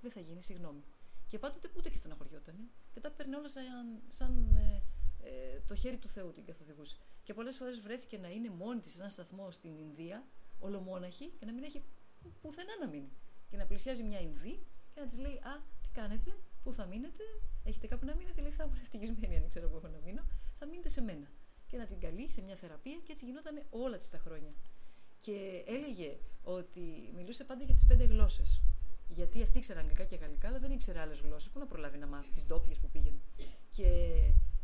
δεν 0.00 0.10
θα 0.10 0.20
γίνει, 0.20 0.42
συγγνώμη. 0.42 0.82
Και 1.28 1.38
πάντοτε 1.38 1.70
ούτε 1.76 1.88
και 1.88 1.96
στεναχωριότανε. 1.96 2.64
Και 2.92 3.00
τα 3.00 3.10
παίρνει 3.10 3.34
όλα 3.34 3.48
σαν, 3.48 4.02
σαν 4.08 4.56
ε, 4.56 4.82
ε, 5.22 5.60
το 5.66 5.74
χέρι 5.74 5.96
του 5.96 6.08
Θεού 6.08 6.32
την 6.32 6.44
καθοδηγούσε. 6.44 6.96
Και 7.22 7.34
πολλές 7.34 7.56
φορές 7.56 7.80
βρέθηκε 7.80 8.18
να 8.18 8.28
είναι 8.28 8.50
μόνη 8.50 8.80
της 8.80 8.92
σε 8.92 9.00
ένα 9.00 9.10
σταθμό 9.10 9.50
στην 9.50 9.78
Ινδία, 9.78 10.24
ολομόναχη, 10.58 11.32
και 11.38 11.46
να 11.46 11.52
μην 11.52 11.64
έχει 11.64 11.82
πουθενά 12.40 12.72
να 12.80 12.88
μείνει. 12.88 13.12
Και 13.50 13.56
να 13.56 13.66
πλησιάζει 13.66 14.02
μια 14.02 14.20
Ινδή 14.20 14.66
και 14.94 15.00
να 15.00 15.06
της 15.06 15.18
λέει 15.18 15.34
Α, 15.34 15.62
τι 15.82 15.88
κάνετε, 15.92 16.36
πού 16.62 16.72
θα 16.72 16.86
μείνετε, 16.86 17.22
έχετε 17.64 17.86
κάπου 17.86 18.04
να 18.06 18.14
μείνετε. 18.14 18.40
Λέει 18.40 18.50
Θα 18.50 18.64
ήμουν 18.64 18.78
ευτυχισμένη 18.80 19.36
αν 19.36 19.48
ξέρω 19.48 19.68
πού 19.68 19.76
έχω 19.76 19.88
να 19.88 20.00
μείνω. 20.04 20.22
Θα 20.58 20.66
μείνετε 20.66 20.88
σε 20.88 21.00
μένα. 21.00 21.30
Και 21.66 21.76
να 21.76 21.86
την 21.86 22.00
καλεί 22.00 22.30
σε 22.30 22.40
μια 22.40 22.56
θεραπεία 22.56 22.98
και 23.04 23.12
έτσι 23.12 23.24
γινόταν 23.24 23.62
όλα 23.70 23.98
της 23.98 24.10
τα 24.10 24.18
χρόνια. 24.18 24.54
Και 25.18 25.64
έλεγε 25.66 26.18
ότι 26.42 27.12
μιλούσε 27.14 27.44
πάντα 27.44 27.64
για 27.64 27.74
τις 27.74 27.86
πέντε 27.86 28.04
γλώσσες. 28.04 28.60
Γιατί 29.08 29.42
αυτή 29.42 29.58
ήξερε 29.58 29.78
αγγλικά 29.78 30.04
και 30.04 30.16
γαλλικά, 30.16 30.48
αλλά 30.48 30.58
δεν 30.58 30.70
ήξερε 30.70 31.00
άλλες 31.00 31.20
γλώσσες. 31.20 31.50
Πού 31.50 31.58
να 31.58 31.66
προλάβει 31.66 31.98
να 31.98 32.06
μάθει 32.06 32.30
τις 32.30 32.46
ντόπιες 32.46 32.78
που 32.78 32.88
πήγαινε. 32.88 33.20
Και 33.70 33.86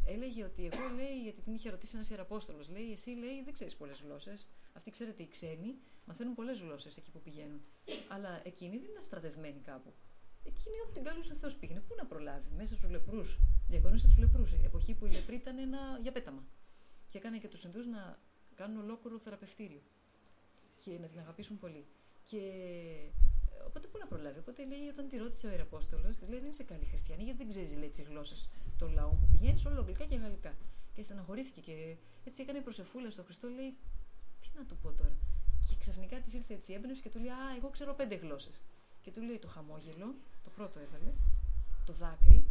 έλεγε 0.06 0.44
ότι 0.44 0.64
εγώ 0.64 0.94
λέει, 0.94 1.22
γιατί 1.22 1.40
την 1.40 1.54
είχε 1.54 1.70
ρωτήσει 1.70 1.96
ένας 1.96 2.10
ιεραπόστολος, 2.10 2.68
λέει, 2.68 2.92
εσύ 2.92 3.10
λέει, 3.10 3.42
δεν 3.44 3.52
ξέρεις 3.52 3.76
πολλές 3.76 4.00
γλώσσες. 4.00 4.50
Αυτοί 4.72 4.90
ξέρετε, 4.90 5.22
οι 5.22 5.28
ξένοι 5.28 5.74
μαθαίνουν 6.06 6.34
πολλές 6.34 6.60
γλώσσες 6.60 6.96
εκεί 6.96 7.10
που 7.10 7.20
πηγαίνουν. 7.20 7.60
Αλλά 8.08 8.40
εκείνη 8.44 8.76
δεν 8.76 8.88
ήταν 8.90 9.02
στρατευμένη 9.02 9.60
κάπου. 9.60 9.92
Εκείνη 10.44 10.80
όπου 10.84 10.92
την 10.92 11.04
καλούσε 11.04 11.34
Θεός 11.34 11.56
πήγαινε. 11.56 11.80
Πού 11.80 11.94
να 11.96 12.06
προλάβει, 12.06 12.48
μέσα 12.56 12.74
στους 12.74 12.90
λεπρούς. 12.90 13.38
Διακονίσε 13.68 14.06
τους 14.06 14.18
λεπρούς. 14.18 14.52
Η 14.52 14.60
εποχή 14.64 14.94
που 14.94 15.06
οι 15.06 15.10
λεπροί 15.10 15.34
ήταν 15.34 15.58
ένα 15.58 15.98
για 16.02 16.12
πέταμα. 16.12 16.44
Και 17.08 17.18
έκανε 17.18 17.38
και 17.38 17.48
τους 17.48 17.64
Ινδούς 17.64 17.86
να 17.86 18.18
κάνουν 18.54 18.82
ολόκληρο 18.82 19.18
θεραπευτήριο. 19.18 19.80
Και 20.84 20.98
να 21.00 21.06
την 21.06 21.18
αγαπήσουν 21.18 21.58
πολύ. 21.58 21.86
Και 22.24 22.40
Οπότε 23.66 23.86
πού 23.86 23.98
να 23.98 24.06
προλάβει. 24.06 24.38
Οπότε 24.38 24.64
λέει, 24.64 24.88
όταν 24.88 25.08
τη 25.08 25.16
ρώτησε 25.16 25.46
ο 25.46 25.50
Ιεραπόστολος, 25.50 26.16
της 26.16 26.28
λέει: 26.28 26.40
Δεν 26.40 26.50
είσαι 26.50 26.62
καλή 26.62 26.84
χριστιανή, 26.84 27.22
γιατί 27.22 27.38
δεν 27.38 27.48
ξέρεις 27.48 27.90
τις 27.90 28.06
γλώσσες 28.08 28.48
των 28.78 28.92
λαών 28.92 29.18
που 29.20 29.28
πηγαίνεις, 29.30 29.64
όλο 29.64 29.80
αγγλικά 29.80 30.04
και 30.04 30.16
γαλλικά. 30.16 30.54
Και 30.94 31.02
στεναχωρήθηκε 31.02 31.60
και 31.60 31.96
έτσι 32.24 32.42
έκανε 32.42 32.60
προσεφούλα 32.60 33.10
στο 33.10 33.22
Χριστό, 33.22 33.48
λέει: 33.48 33.76
Τι 34.40 34.48
να 34.58 34.64
του 34.64 34.76
πω 34.76 34.92
τώρα. 34.92 35.16
Και 35.68 35.76
ξαφνικά 35.78 36.20
της 36.20 36.34
ήρθε 36.34 36.54
έτσι 36.54 36.72
έμπνευση 36.72 37.02
και 37.02 37.10
του 37.10 37.18
λέει: 37.18 37.28
Α, 37.28 37.56
εγώ 37.56 37.68
ξέρω 37.70 37.94
πέντε 37.94 38.14
γλώσσες. 38.14 38.62
Και 39.02 39.10
του 39.10 39.22
λέει 39.22 39.38
το 39.38 39.48
χαμόγελο, 39.48 40.14
το 40.44 40.50
πρώτο 40.50 40.78
έβαλε, 40.80 41.12
το 41.86 41.92
δάκρυ, 41.92 42.44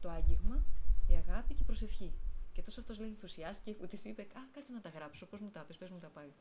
το 0.00 0.10
άγγιγμα, 0.10 0.64
η 1.06 1.14
αγάπη 1.14 1.54
και 1.54 1.62
η 1.62 1.64
προσευχή. 1.64 2.12
Και 2.52 2.62
τόσο 2.62 2.80
αυτός 2.80 2.98
λέει 2.98 3.08
ενθουσιάστηκε 3.08 3.72
που 3.72 3.86
της 3.86 4.04
είπε: 4.04 4.22
Α, 4.22 4.40
κάτσε 4.52 4.72
να 4.72 4.80
τα 4.80 4.88
γράψω, 4.88 5.26
πώς 5.26 5.40
μου 5.40 5.50
τα 5.50 5.60
πεις, 5.60 5.76
πες 5.76 5.90
μου 5.90 5.98
τα 5.98 6.08
πάλι. 6.08 6.32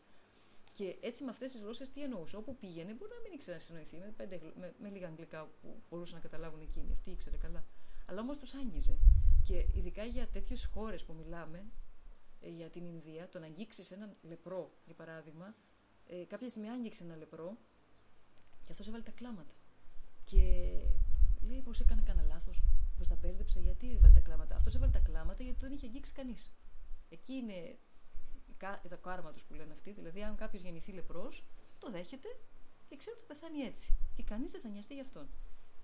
Και 0.79 0.97
έτσι 1.01 1.23
με 1.23 1.29
αυτές 1.29 1.51
τις 1.51 1.59
γλώσσες 1.61 1.89
τι 1.89 2.03
εννοούσε. 2.03 2.35
Όπου 2.35 2.57
πήγαινε, 2.57 2.93
μπορεί 2.93 3.11
να 3.11 3.21
μην 3.23 3.31
ήξερε 3.31 3.57
να 3.57 3.63
συνοηθεί 3.63 3.97
με, 3.97 4.13
πέντε, 4.17 4.41
με, 4.55 4.73
με 4.79 4.89
λίγα 4.89 5.07
αγγλικά 5.07 5.49
που 5.61 5.81
μπορούσαν 5.89 6.15
να 6.15 6.21
καταλάβουν 6.21 6.61
εκείνοι. 6.61 6.91
Αυτή 6.93 7.11
ήξερε 7.11 7.37
καλά. 7.37 7.65
Αλλά 8.05 8.21
όμως 8.21 8.37
τους 8.37 8.53
άγγιζε. 8.53 8.99
Και 9.43 9.67
ειδικά 9.73 10.03
για 10.03 10.27
τέτοιες 10.27 10.65
χώρες 10.65 11.03
που 11.03 11.13
μιλάμε, 11.13 11.65
ε, 12.41 12.49
για 12.49 12.69
την 12.69 12.85
Ινδία, 12.85 13.29
το 13.29 13.39
να 13.39 13.45
αγγίξεις 13.45 13.91
έναν 13.91 14.15
λεπρό, 14.21 14.71
για 14.85 14.95
παράδειγμα, 14.95 15.55
ε, 16.05 16.23
κάποια 16.23 16.49
στιγμή 16.49 16.69
άγγιξε 16.69 17.03
ένα 17.03 17.15
λεπρό 17.15 17.57
και 18.65 18.71
αυτός 18.71 18.87
έβαλε 18.87 19.03
τα 19.03 19.11
κλάματα. 19.11 19.53
Και 20.25 20.41
λέει 21.47 21.61
πως 21.61 21.79
έκανα 21.79 22.01
κανένα 22.01 22.27
λάθος, 22.27 22.63
πως 22.97 23.07
τα 23.07 23.15
μπέρδεψα, 23.15 23.59
γιατί 23.59 23.95
έβαλε 23.95 24.13
τα 24.13 24.19
κλάματα. 24.19 24.55
Αυτός 24.55 24.75
έβαλε 24.75 24.91
τα 24.91 24.99
κλάματα 24.99 25.43
γιατί 25.43 25.59
δεν 25.59 25.71
είχε 25.71 25.85
αγγίξει 25.85 26.13
κανείς. 26.13 26.51
Εκεί 27.09 27.33
είναι 27.33 27.77
το 28.89 28.97
κάρμα 28.97 29.31
τους 29.31 29.43
που 29.43 29.53
λένε 29.53 29.73
αυτοί. 29.73 29.91
Δηλαδή, 29.91 30.23
αν 30.23 30.35
κάποιος 30.35 30.61
γεννηθεί 30.61 30.91
λεπρός, 30.91 31.43
το 31.79 31.91
δέχεται 31.91 32.27
και 32.89 32.95
ξέρει 32.95 33.15
ότι 33.17 33.25
θα 33.27 33.33
πεθάνει 33.33 33.59
έτσι. 33.61 33.97
Και 34.15 34.23
κανείς 34.23 34.51
δεν 34.51 34.61
θα 34.61 34.69
νοιαστεί 34.69 34.93
γι' 34.93 35.01
αυτόν. 35.01 35.27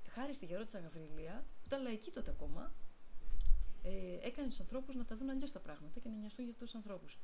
Χάρη 0.09 0.33
στη 0.33 0.45
γερότητα 0.45 0.79
Γαβριλία, 0.79 1.45
που 1.59 1.65
ήταν 1.65 1.81
λαϊκή 1.81 2.11
τότε 2.11 2.31
ακόμα, 2.31 2.73
ε, 3.83 4.27
έκανε 4.27 4.47
τους 4.47 4.59
ανθρώπους 4.59 4.95
να 4.95 5.05
τα 5.05 5.15
δουν 5.17 5.29
αλλιώς 5.29 5.51
τα 5.51 5.59
πράγματα 5.59 5.99
και 5.99 6.09
να 6.09 6.15
νοιαστούν 6.15 6.43
για 6.45 6.53
αυτούς 6.53 6.71
τους 6.71 6.79
ανθρώπους. 6.79 7.19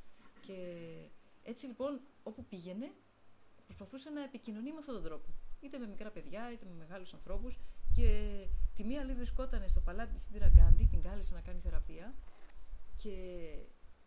Και 0.46 0.56
έτσι 1.42 1.66
λοιπόν, 1.66 2.00
όπου 2.22 2.44
πήγαινε, 2.44 2.92
προσπαθούσε 3.64 4.10
να 4.10 4.22
επικοινωνεί 4.22 4.72
με 4.72 4.78
αυτόν 4.78 4.94
τον 4.94 5.04
τρόπο. 5.04 5.28
Είτε 5.60 5.78
με 5.78 5.86
μικρά 5.86 6.10
παιδιά, 6.10 6.52
είτε 6.52 6.64
με 6.64 6.74
μεγάλους 6.74 7.14
ανθρώπους. 7.14 7.58
Και 7.92 8.08
τη 8.74 8.84
μία 8.84 9.00
άλλη 9.00 9.14
βρισκόταν 9.14 9.68
στο 9.68 9.80
παλάτι 9.80 10.14
της 10.14 10.26
Ιντήρα 10.26 10.48
Γκάντι, 10.48 10.84
την 10.84 11.02
κάλεσε 11.02 11.34
να 11.34 11.40
κάνει 11.40 11.60
θεραπεία. 11.60 12.14
Και 13.02 13.10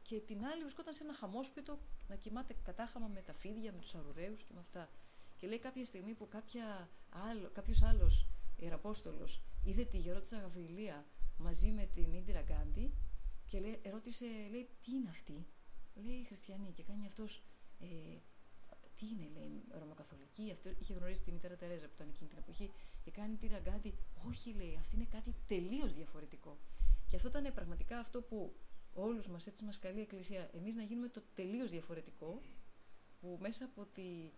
και 0.08 0.20
την 0.20 0.46
άλλη 0.46 0.62
βρισκόταν 0.62 0.94
σε 0.94 1.04
ένα 1.04 1.14
χαμόσπιτο 1.14 1.80
να 2.08 2.16
κοιμάται 2.16 2.56
κατάχαμα 2.64 3.08
με 3.08 3.22
τα 3.22 3.34
φίδια, 3.34 3.72
με 3.72 3.80
τους 3.80 3.96
αρουραίους 3.96 4.44
και 4.44 4.54
με 4.54 4.60
αυτά. 4.60 4.90
Και 5.38 5.48
λέει 5.48 5.60
κάποια 5.60 5.86
στιγμή 5.86 6.14
που 6.14 6.28
κάποια 6.28 6.90
άλλο, 7.10 7.50
κάποιος 7.54 7.82
άλλος 7.82 8.28
ιεραπόστολος 8.58 9.42
είδε 9.64 9.84
τη 9.84 9.98
γερότητα 9.98 10.38
Γαβριλία 10.38 11.06
μαζί 11.38 11.72
με 11.72 11.86
την 11.86 12.14
Ίντιρα 12.14 12.42
Γκάντι 12.42 12.94
και 13.46 13.60
λέει, 13.60 13.80
ερώτησε, 13.82 14.26
λέει, 14.50 14.70
τι 14.84 14.92
είναι 14.92 15.10
αυτή; 15.10 15.46
Λέει, 16.04 16.24
χριστιανή 16.26 16.72
και 16.72 16.84
κάνει 16.84 17.06
αυτός, 17.06 17.44
ε, 17.80 18.18
τι 18.96 19.06
είναι, 19.06 19.30
λέει, 19.34 19.64
ρωμακαθολική; 19.70 20.52
Αυτό 20.52 20.70
είχε 20.80 20.94
γνωρίσει 20.94 21.22
τη 21.24 21.32
μητέρα 21.32 21.56
Τερέζα 21.56 21.88
που 21.88 21.94
ήταν 21.96 22.08
εκείνη 22.10 22.30
την 22.30 22.38
εποχή 22.38 22.72
και 23.04 23.12
κάνει 23.12 23.36
τη 23.36 23.48
Ραγκάντι. 23.48 23.98
Όχι, 24.28 24.54
λέει, 24.54 24.78
αυτή 24.80 24.96
είναι 24.96 25.06
κάτι 25.06 25.36
τελείως 25.48 25.94
διαφορετικό. 25.94 26.58
Και 27.08 27.16
αυτό 27.16 27.28
ήταν 27.28 27.54
πραγματικά 27.54 28.00
αυτό 28.00 28.22
που 28.22 28.56
όλους 28.96 29.28
μας, 29.28 29.48
έτσι 29.48 29.66
μας 29.66 29.80
καλεί 29.80 30.00
η 30.00 30.02
Εκκλησία, 30.02 30.50
εμείς 30.54 30.76
να 30.76 30.84
γίνουμε 30.84 31.08
το 31.08 31.22
τελείως 31.36 31.70
διαφορετικό, 31.70 32.42
που 33.22 33.38
μέσα 33.42 33.66
από 33.66 33.86
τη... 33.94 34.32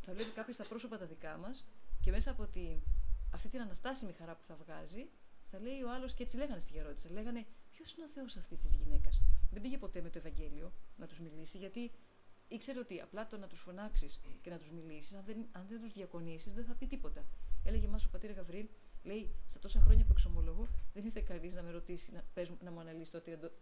θα 0.00 0.12
βλέπει 0.12 0.30
κάποιος 0.30 0.56
τα 0.56 0.64
πρόσωπα 0.64 0.98
τα 0.98 1.06
δικά 1.06 1.36
μας 1.36 1.66
και 2.00 2.10
μέσα 2.10 2.30
από 2.30 2.46
τη... 2.46 2.76
αυτή 3.30 3.48
την 3.48 3.60
αναστάσιμη 3.60 4.12
χαρά 4.12 4.34
που 4.34 4.42
θα 4.42 4.54
βγάζει, 4.54 5.08
θα 5.50 5.60
λέει 5.60 5.82
ο 5.82 5.92
άλλος 5.92 6.14
και 6.14 6.22
έτσι 6.22 6.36
λέγανε 6.36 6.60
στη 6.60 6.72
γερότησα, 6.72 7.10
λέγανε 7.10 7.46
ποιος 7.70 7.92
είναι 7.92 8.04
ο 8.04 8.08
Θεός 8.08 8.36
αυτής 8.36 8.60
της 8.60 8.74
γυναίκας; 8.74 9.22
Δεν 9.50 9.62
πήγε 9.62 9.78
ποτέ 9.78 10.00
με 10.00 10.10
το 10.10 10.18
Ευαγγέλιο 10.18 10.72
να 10.96 11.06
τους 11.06 11.20
μιλήσει, 11.20 11.58
γιατί 11.58 11.92
ήξερε 12.48 12.78
ότι 12.78 13.00
απλά 13.00 13.26
το 13.26 13.36
να 13.36 13.46
τους 13.46 13.60
φωνάξεις 13.60 14.20
και 14.42 14.50
να 14.50 14.58
τους 14.58 14.70
μιλήσεις, 14.70 15.14
αν 15.14 15.24
δεν, 15.24 15.48
αν 15.52 15.66
δεν 15.68 15.80
τους 15.80 15.92
διακονήσεις, 15.92 16.54
δεν 16.54 16.64
θα 16.64 16.74
πει 16.74 16.86
τίποτα. 16.86 17.24
Έλεγε 17.64 17.88
μας 17.88 18.04
ο 18.04 18.08
πατήρ 18.10 18.32
Γαβρίλ, 18.32 18.68
Λέει, 19.02 19.34
στα 19.46 19.58
τόσα 19.58 19.80
χρόνια 19.80 20.04
που 20.04 20.12
εξομολογώ, 20.12 20.68
δεν 20.92 21.04
ήρθε 21.04 21.20
κανείς 21.20 21.52
να 21.52 21.62
με 21.62 21.70
ρωτήσει 21.70 22.12
να, 22.12 22.24
πες, 22.34 22.50
να 22.60 22.70
μου 22.70 22.80
αναλύσει 22.80 23.12
το 23.12 23.20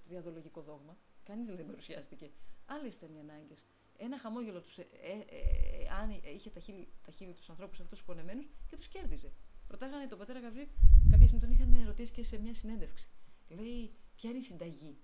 διαδολογικό 0.09 0.63
δόγμα. 0.63 0.97
Κανείς 1.25 1.47
δεν 1.49 1.67
παρουσιάστηκε. 1.67 2.31
Άλλε 2.67 2.87
ήταν 2.87 3.15
οι 3.15 3.21
ανάγκες. 3.21 3.67
Ένα 3.97 4.19
χαμόγελο 4.19 4.61
τους, 4.61 4.79
ε, 4.79 4.83
ε, 4.83 5.13
ε, 5.37 5.89
αν 6.01 6.11
είχε 6.35 6.51
τα 6.51 6.61
χείλη, 6.61 6.89
τα 7.05 7.13
χείλη 7.13 7.33
τους 7.33 7.51
ανθρώπους 7.51 7.81
αυτούς 7.81 8.05
πονεμένους 8.05 8.49
και 8.69 8.77
τους 8.77 8.89
κέρδιζε. 8.89 9.33
Ρωτάγανε 9.69 10.07
τον 10.07 10.19
πατέρα 10.19 10.41
Γαβρίλ, 10.41 10.67
κάποια 11.11 11.27
στιγμή 11.27 11.45
τον 11.45 11.51
είχαν 11.51 11.87
ρωτήσει 11.87 12.13
και 12.13 12.25
σε 12.25 12.39
μια 12.39 12.55
συνέντευξη. 12.55 13.11
Λέει, 13.49 13.93
ποια 14.15 14.31
είναι 14.31 14.39
η 14.39 14.43
συνταγή; 14.43 14.99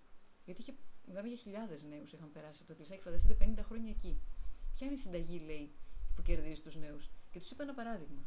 Γιατί 0.44 0.60
είχε, 0.60 0.74
μιλάμε 1.06 1.28
για 1.28 1.36
χιλιάδες 1.36 1.84
νέους 1.84 2.12
είχαν 2.12 2.30
περάσει 2.30 2.58
από 2.58 2.66
το 2.66 2.72
Εκκλησία 2.72 2.96
και 2.96 3.02
φανταστείτε 3.02 3.36
50 3.56 3.64
χρόνια 3.64 3.90
εκεί. 3.90 4.20
Ποια 4.74 4.86
είναι 4.86 4.96
η 4.96 4.98
συνταγή, 4.98 5.38
λέει, 5.38 5.74
που 6.14 6.22
κερδίζει 6.22 6.60
τους 6.60 6.76
νέους; 6.76 7.10
Και 7.30 7.38
τους 7.38 7.50
είπε 7.50 7.62
ένα 7.62 7.74
παράδειγμα. 7.74 8.26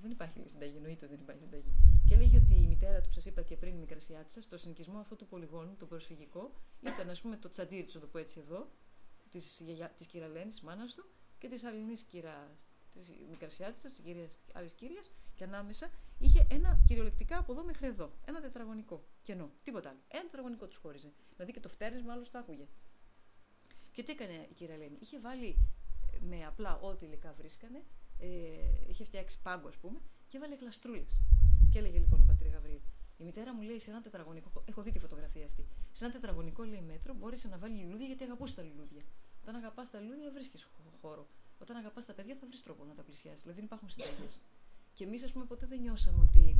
Δεν 0.00 0.10
υπάρχει 0.10 0.38
λέει, 0.38 0.48
συνταγή, 0.48 0.76
εννοείται 0.76 1.04
ότι 1.04 1.14
δεν 1.14 1.22
υπάρχει 1.22 1.42
συνταγή. 1.42 1.72
Και 2.08 2.14
έλεγε 2.14 2.36
ότι 2.36 2.54
η 2.54 2.66
μητέρα 2.66 3.00
του, 3.00 3.06
που 3.06 3.14
σας 3.14 3.26
είπα 3.26 3.42
και 3.42 3.56
πριν, 3.56 3.76
η 3.76 3.78
Μικρασιάτησα, 3.78 4.42
στο 4.42 4.56
συνοικισμό 4.56 4.98
αυτού 4.98 5.16
του 5.16 5.26
πολυγόνου, 5.26 5.76
το 5.76 5.86
προσφυγικό, 5.86 6.52
ήταν 6.80 7.10
ας 7.10 7.20
πούμε 7.20 7.36
το 7.36 7.50
τσαντήρι 7.50 7.84
του, 7.84 8.00
το 8.00 8.06
πω 8.06 8.18
έτσι 8.18 8.40
εδώ, 8.40 8.70
της 9.30 9.62
της 9.98 10.06
κυραλένη, 10.06 10.52
μάνας 10.62 10.94
του, 10.94 11.04
και 11.38 11.48
της 11.48 11.64
αλληνής 11.64 12.02
κυρα 12.02 12.56
της 12.92 13.08
Μικρασιάτησα, 13.30 13.88
της 13.88 14.38
άλλης 14.52 14.72
κύρια, 14.72 15.02
και 15.34 15.44
ανάμεσα 15.44 15.90
είχε 16.18 16.46
ένα 16.50 16.80
κυριολεκτικά 16.86 17.38
από 17.38 17.52
εδώ 17.52 17.64
μέχρι 17.64 17.86
εδώ. 17.86 18.12
Ένα 18.24 18.40
τετραγωνικό 18.40 19.04
κενό. 19.22 19.50
Τίποτα 19.62 19.88
άλλο. 19.88 19.98
Ένα 20.08 20.22
τετραγωνικό 20.22 20.66
τους 20.66 20.76
χώριζε. 20.76 21.12
Δηλαδή 21.34 21.52
και 21.52 21.60
το 21.60 21.68
φτέρνισμα 21.68 22.12
άλλος 22.12 22.30
το 22.30 22.38
άκουγε. 22.38 22.66
Και 23.92 24.02
τι 24.02 24.12
έκανε 24.12 24.46
η 24.50 24.54
κυρία 24.54 24.76
Λένη. 24.76 24.96
Είχε 25.00 25.20
βάλει 25.20 25.56
με 26.20 26.46
απλά 26.46 26.78
ό,τι 26.80 27.06
υλικά 27.06 27.32
βρίσκανε 27.32 27.82
ε, 28.20 28.26
είχε 28.88 29.04
φτιάξει 29.04 29.42
πάγκο, 29.42 29.68
ας 29.68 29.76
πούμε, 29.76 29.98
και 30.28 30.36
έβαλε 30.36 30.54
γλαστρούλες. 30.54 31.22
Και 31.70 31.78
έλεγε 31.78 31.98
λοιπόν 31.98 32.20
ο 32.20 32.24
πατήρ 32.26 32.48
Γαβρίλ, 32.48 32.80
η 33.16 33.24
μητέρα 33.24 33.54
μου 33.54 33.62
λέει 33.62 33.80
σε 33.80 33.90
ένα 33.90 34.00
τετραγωνικό, 34.00 34.62
έχω 34.64 34.82
δει 34.82 34.90
τη 34.92 34.98
φωτογραφία 34.98 35.44
αυτή, 35.44 35.66
σε 35.92 36.04
ένα 36.04 36.12
τετραγωνικό 36.12 36.62
λέει 36.62 36.80
μέτρο 36.80 37.14
μπόρεσε 37.14 37.48
να 37.48 37.58
βάλεις 37.58 37.82
λουλούδια 37.82 38.06
γιατί 38.06 38.24
αγαπούσε 38.24 38.54
τα 38.54 38.62
λουλούδια. 38.62 39.02
Όταν 39.42 39.54
αγαπάς 39.54 39.90
τα 39.90 40.00
λουλούδια 40.00 40.30
βρίσκεις 40.30 40.68
χώρο. 41.00 41.28
Όταν 41.58 41.76
αγαπάς 41.76 42.06
τα 42.06 42.12
παιδιά 42.12 42.36
θα 42.40 42.46
βρεις 42.46 42.62
τρόπο 42.62 42.84
να 42.84 42.94
τα 42.94 43.02
πλησιάσεις. 43.02 43.40
Δηλαδή 43.40 43.58
δεν 43.58 43.64
υπάρχουν 43.64 43.88
συνταγές. 43.88 44.40
Και 44.92 45.04
εμείς, 45.04 45.22
ας 45.22 45.32
πούμε, 45.32 45.44
ποτέ 45.44 45.66
δεν 45.66 45.80
νιώσαμε 45.80 46.22
ότι 46.22 46.56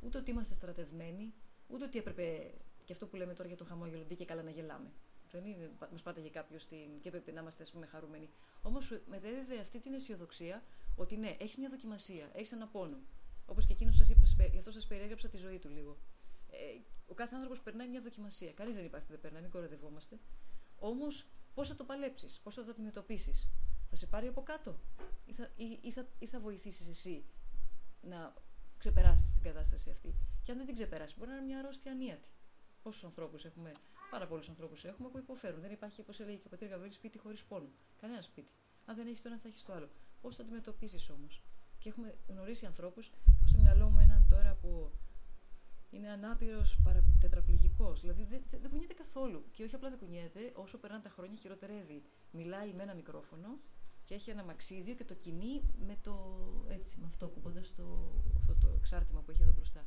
ούτε 0.00 0.18
ότι 0.18 0.30
είμαστε 0.30 0.54
στρατευμένοι, 0.54 1.34
ούτε 1.68 1.84
ότι 1.84 1.98
έπρεπε 1.98 2.54
και 2.84 2.92
αυτό 2.92 3.06
που 3.06 3.16
λέμε 3.16 3.34
τώρα 3.34 3.48
για 3.48 3.56
το 3.56 3.64
χαμόγελο, 3.64 4.04
και 4.16 4.24
καλά 4.24 4.42
να 4.42 4.50
γελάμε. 4.50 4.92
Δεν 5.30 5.44
είναι, 5.44 5.70
μας 5.92 6.02
πάταγε 6.02 6.28
κάποιος 6.28 6.62
στην... 6.62 7.00
και 7.00 7.08
έπρεπε 7.08 7.32
να 7.32 7.40
είμαστε 7.40 7.62
ας 7.62 7.70
πούμε, 7.70 7.86
χαρούμενοι. 7.86 8.28
Όμως 8.62 9.00
μετέδιδε 9.06 9.58
αυτή 9.58 9.78
την 9.80 9.92
αισιοδοξία 9.92 10.62
ότι 10.98 11.16
ναι, 11.16 11.36
έχεις 11.38 11.56
μια 11.56 11.68
δοκιμασία, 11.68 12.30
έχεις 12.32 12.52
ένα 12.52 12.66
πόνο. 12.66 12.96
Όπως 13.46 13.66
και 13.66 13.72
εκείνος 13.72 13.96
σας 13.96 14.08
είπα, 14.08 14.44
γι' 14.52 14.58
αυτό 14.58 14.70
σας 14.70 14.86
περιέγραψα 14.86 15.28
τη 15.28 15.36
ζωή 15.36 15.58
του 15.58 15.68
λίγο. 15.68 15.96
Ε, 16.50 16.80
ο 17.06 17.14
κάθε 17.14 17.34
άνθρωπος 17.34 17.60
περνάει 17.60 17.88
μια 17.88 18.00
δοκιμασία. 18.00 18.52
Κανείς 18.52 18.74
δεν 18.74 18.84
υπάρχει 18.84 19.06
που 19.06 19.12
δεν 19.12 19.20
περνάει, 19.20 19.42
μην 19.42 19.50
κοροϊδευόμαστε. 19.50 20.18
Όμως, 20.78 21.26
πώς 21.54 21.68
θα 21.68 21.74
το 21.74 21.84
παλέψεις, 21.84 22.40
πώς 22.42 22.54
θα 22.54 22.64
το 22.64 22.70
αντιμετωπίσεις, 22.70 23.48
θα 23.90 23.96
σε 23.96 24.06
πάρει 24.06 24.26
από 24.26 24.42
κάτω 24.42 24.78
ή 25.26 25.32
θα, 25.32 25.50
ή, 25.56 25.78
ή 25.82 25.92
θα, 25.92 26.06
ή 26.18 26.26
θα 26.26 26.40
βοηθήσεις 26.40 26.88
εσύ 26.88 27.24
να 28.02 28.34
ξεπεράσεις 28.78 29.32
την 29.32 29.42
κατάσταση 29.42 29.90
αυτή. 29.90 30.14
Και 30.42 30.50
αν 30.50 30.56
δεν 30.56 30.66
την 30.66 30.74
ξεπεράσεις, 30.74 31.18
μπορεί 31.18 31.30
να 31.30 31.36
είναι 31.36 31.46
μια 31.46 31.58
αρρώστια 31.58 31.92
ανίατη. 31.92 32.28
Πόσους 32.82 33.04
ανθρώπους 33.04 33.44
έχουμε, 33.44 33.72
πάρα 34.10 34.26
πολλούς 34.26 34.48
ανθρώπους 34.48 34.84
έχουμε 34.84 35.08
που 35.08 35.18
υποφέρουν. 35.18 35.60
Δεν 35.60 35.70
υπάρχει, 35.70 36.00
όπως 36.00 36.20
έλεγε 36.20 36.36
και 36.36 36.46
ο 36.46 36.50
πατήρ 36.50 36.68
Γαβρίλης, 36.68 36.94
σπίτι 36.94 37.18
χωρίς 37.18 37.44
πόνο. 37.44 37.68
Κανένα 38.00 38.22
σπίτι. 38.22 38.52
Αν 38.86 38.96
δεν 38.96 39.06
έχεις 39.06 39.22
το 39.22 39.28
ένα, 39.28 39.38
θα 39.38 39.48
έχεις 39.48 39.64
το 39.64 39.72
άλλο. 39.72 39.88
Πώς 40.20 40.36
το 40.36 40.42
αντιμετωπίσει 40.42 41.12
όμως. 41.12 41.42
Και 41.78 41.88
έχουμε 41.88 42.14
γνωρίσει 42.28 42.66
ανθρώπους, 42.66 43.10
στο 43.44 43.58
μυαλό 43.58 43.90
μου 43.90 43.98
έναν 43.98 44.26
τώρα 44.28 44.54
που 44.54 44.90
είναι 45.90 46.08
ανάπηρος 46.08 46.78
τετραπληγικός. 47.20 48.00
Δηλαδή 48.00 48.24
δεν, 48.24 48.42
δεν, 48.50 48.60
δεν 48.60 48.70
κουνιέται 48.70 48.94
καθόλου. 48.94 49.44
Και 49.52 49.64
όχι 49.64 49.74
απλά 49.74 49.88
δεν 49.88 49.98
κουνιέται, 49.98 50.52
όσο 50.54 50.78
περνάνε 50.78 51.02
τα 51.02 51.10
χρόνια 51.10 51.36
χειροτερεύει. 51.36 52.02
Μιλάει 52.30 52.72
με 52.72 52.82
ένα 52.82 52.94
μικρόφωνο 52.94 53.58
και 54.04 54.14
έχει 54.14 54.30
ένα 54.30 54.44
μαξίδιο 54.44 54.94
και 54.94 55.04
το 55.04 55.14
κινεί 55.14 55.62
με 55.86 55.96
το. 56.02 56.14
έτσι, 56.68 56.98
με 57.00 57.06
αυτό, 57.06 57.28
κουμπώντας 57.28 57.74
το, 57.74 58.12
αυτό 58.36 58.54
το 58.54 58.68
εξάρτημα 58.76 59.20
που 59.20 59.30
έχει 59.30 59.42
εδώ 59.42 59.52
μπροστά. 59.52 59.86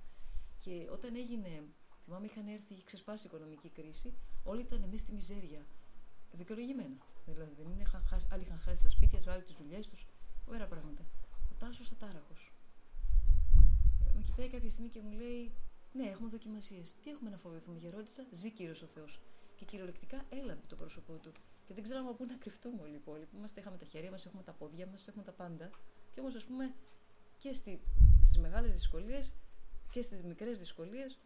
Και 0.58 0.88
όταν 0.92 1.16
έγινε, 1.16 1.64
θυμάμαι 2.04 2.26
είχαν 2.26 2.48
έρθει, 2.48 2.74
είχε 2.74 2.84
ξεσπάσει 2.84 3.26
η 3.26 3.30
οικονομική 3.34 3.70
κρίση, 3.70 4.14
όλοι 4.44 4.62
ήταν 4.62 4.80
μέσα 4.80 4.98
στη 4.98 5.14
μιζέρια. 5.14 5.66
Δικαιολογημένα. 6.32 6.98
Δηλαδή 7.26 7.54
δεν 7.58 7.70
είναι, 7.70 7.82
είχαν 7.82 8.04
χάσει, 8.06 8.28
άλλοι 8.32 8.44
είχαν 8.44 8.60
χάσει 8.60 8.84
τα 8.84 8.90
σπίτια 8.90 9.18
τους, 9.18 9.28
άλλοι 9.28 9.44
τις 9.44 9.56
δουλειές 9.56 9.90
τους. 9.90 10.08
Ωραία 10.52 10.68
πράγματα. 10.68 11.04
Ο 11.52 11.56
Τάσος 11.60 11.92
Ατάραχο. 11.92 12.34
Με 14.16 14.22
κοιτάει 14.22 14.50
κάποια 14.50 14.70
στιγμή 14.70 14.90
και 14.90 15.02
μου 15.02 15.12
λέει: 15.12 15.52
Ναι, 15.94 16.04
έχουμε 16.04 16.30
δοκιμασίες. 16.30 16.96
Τι 17.04 17.10
έχουμε 17.10 17.30
να 17.30 17.38
φοβηθούμε, 17.38 17.78
γερόντισα, 17.78 18.26
ζει 18.32 18.52
κύριος 18.52 18.82
ο 18.82 18.86
Θεός. 18.86 19.22
Και 19.56 19.66
κυριολεκτικά 19.66 20.26
έλαβε 20.30 20.62
το 20.68 20.76
πρόσωπό 20.76 21.14
του. 21.14 21.32
Και 21.66 21.74
δεν 21.74 21.84
ξέραμε 21.84 22.14
πού 22.14 22.26
να 22.26 22.36
κρυφτούμε 22.36 22.82
όλοι 22.82 22.92
οι 22.92 22.96
υπόλοιποι. 22.96 23.36
Είμαστε, 23.36 23.60
είχαμε 23.60 23.78
τα 23.78 23.86
χέρια 23.86 24.12
μας, 24.12 24.26
έχουμε 24.26 24.44
τα 24.44 24.52
πόδια 24.52 24.88
μας, 24.88 25.08
έχουμε 25.08 25.24
τα 25.24 25.32
πάντα. 25.32 25.70
Και 26.12 26.20
όμως, 26.20 26.36
ας 26.36 26.46
πούμε, 26.46 26.74
και 27.38 27.54
στις 27.54 28.38
μεγάλες 28.40 28.72
δυσκολίες 28.72 29.36
και 29.92 30.02
στις 30.02 30.24
μικρές 30.24 30.60
δυσκολίες 30.60 31.20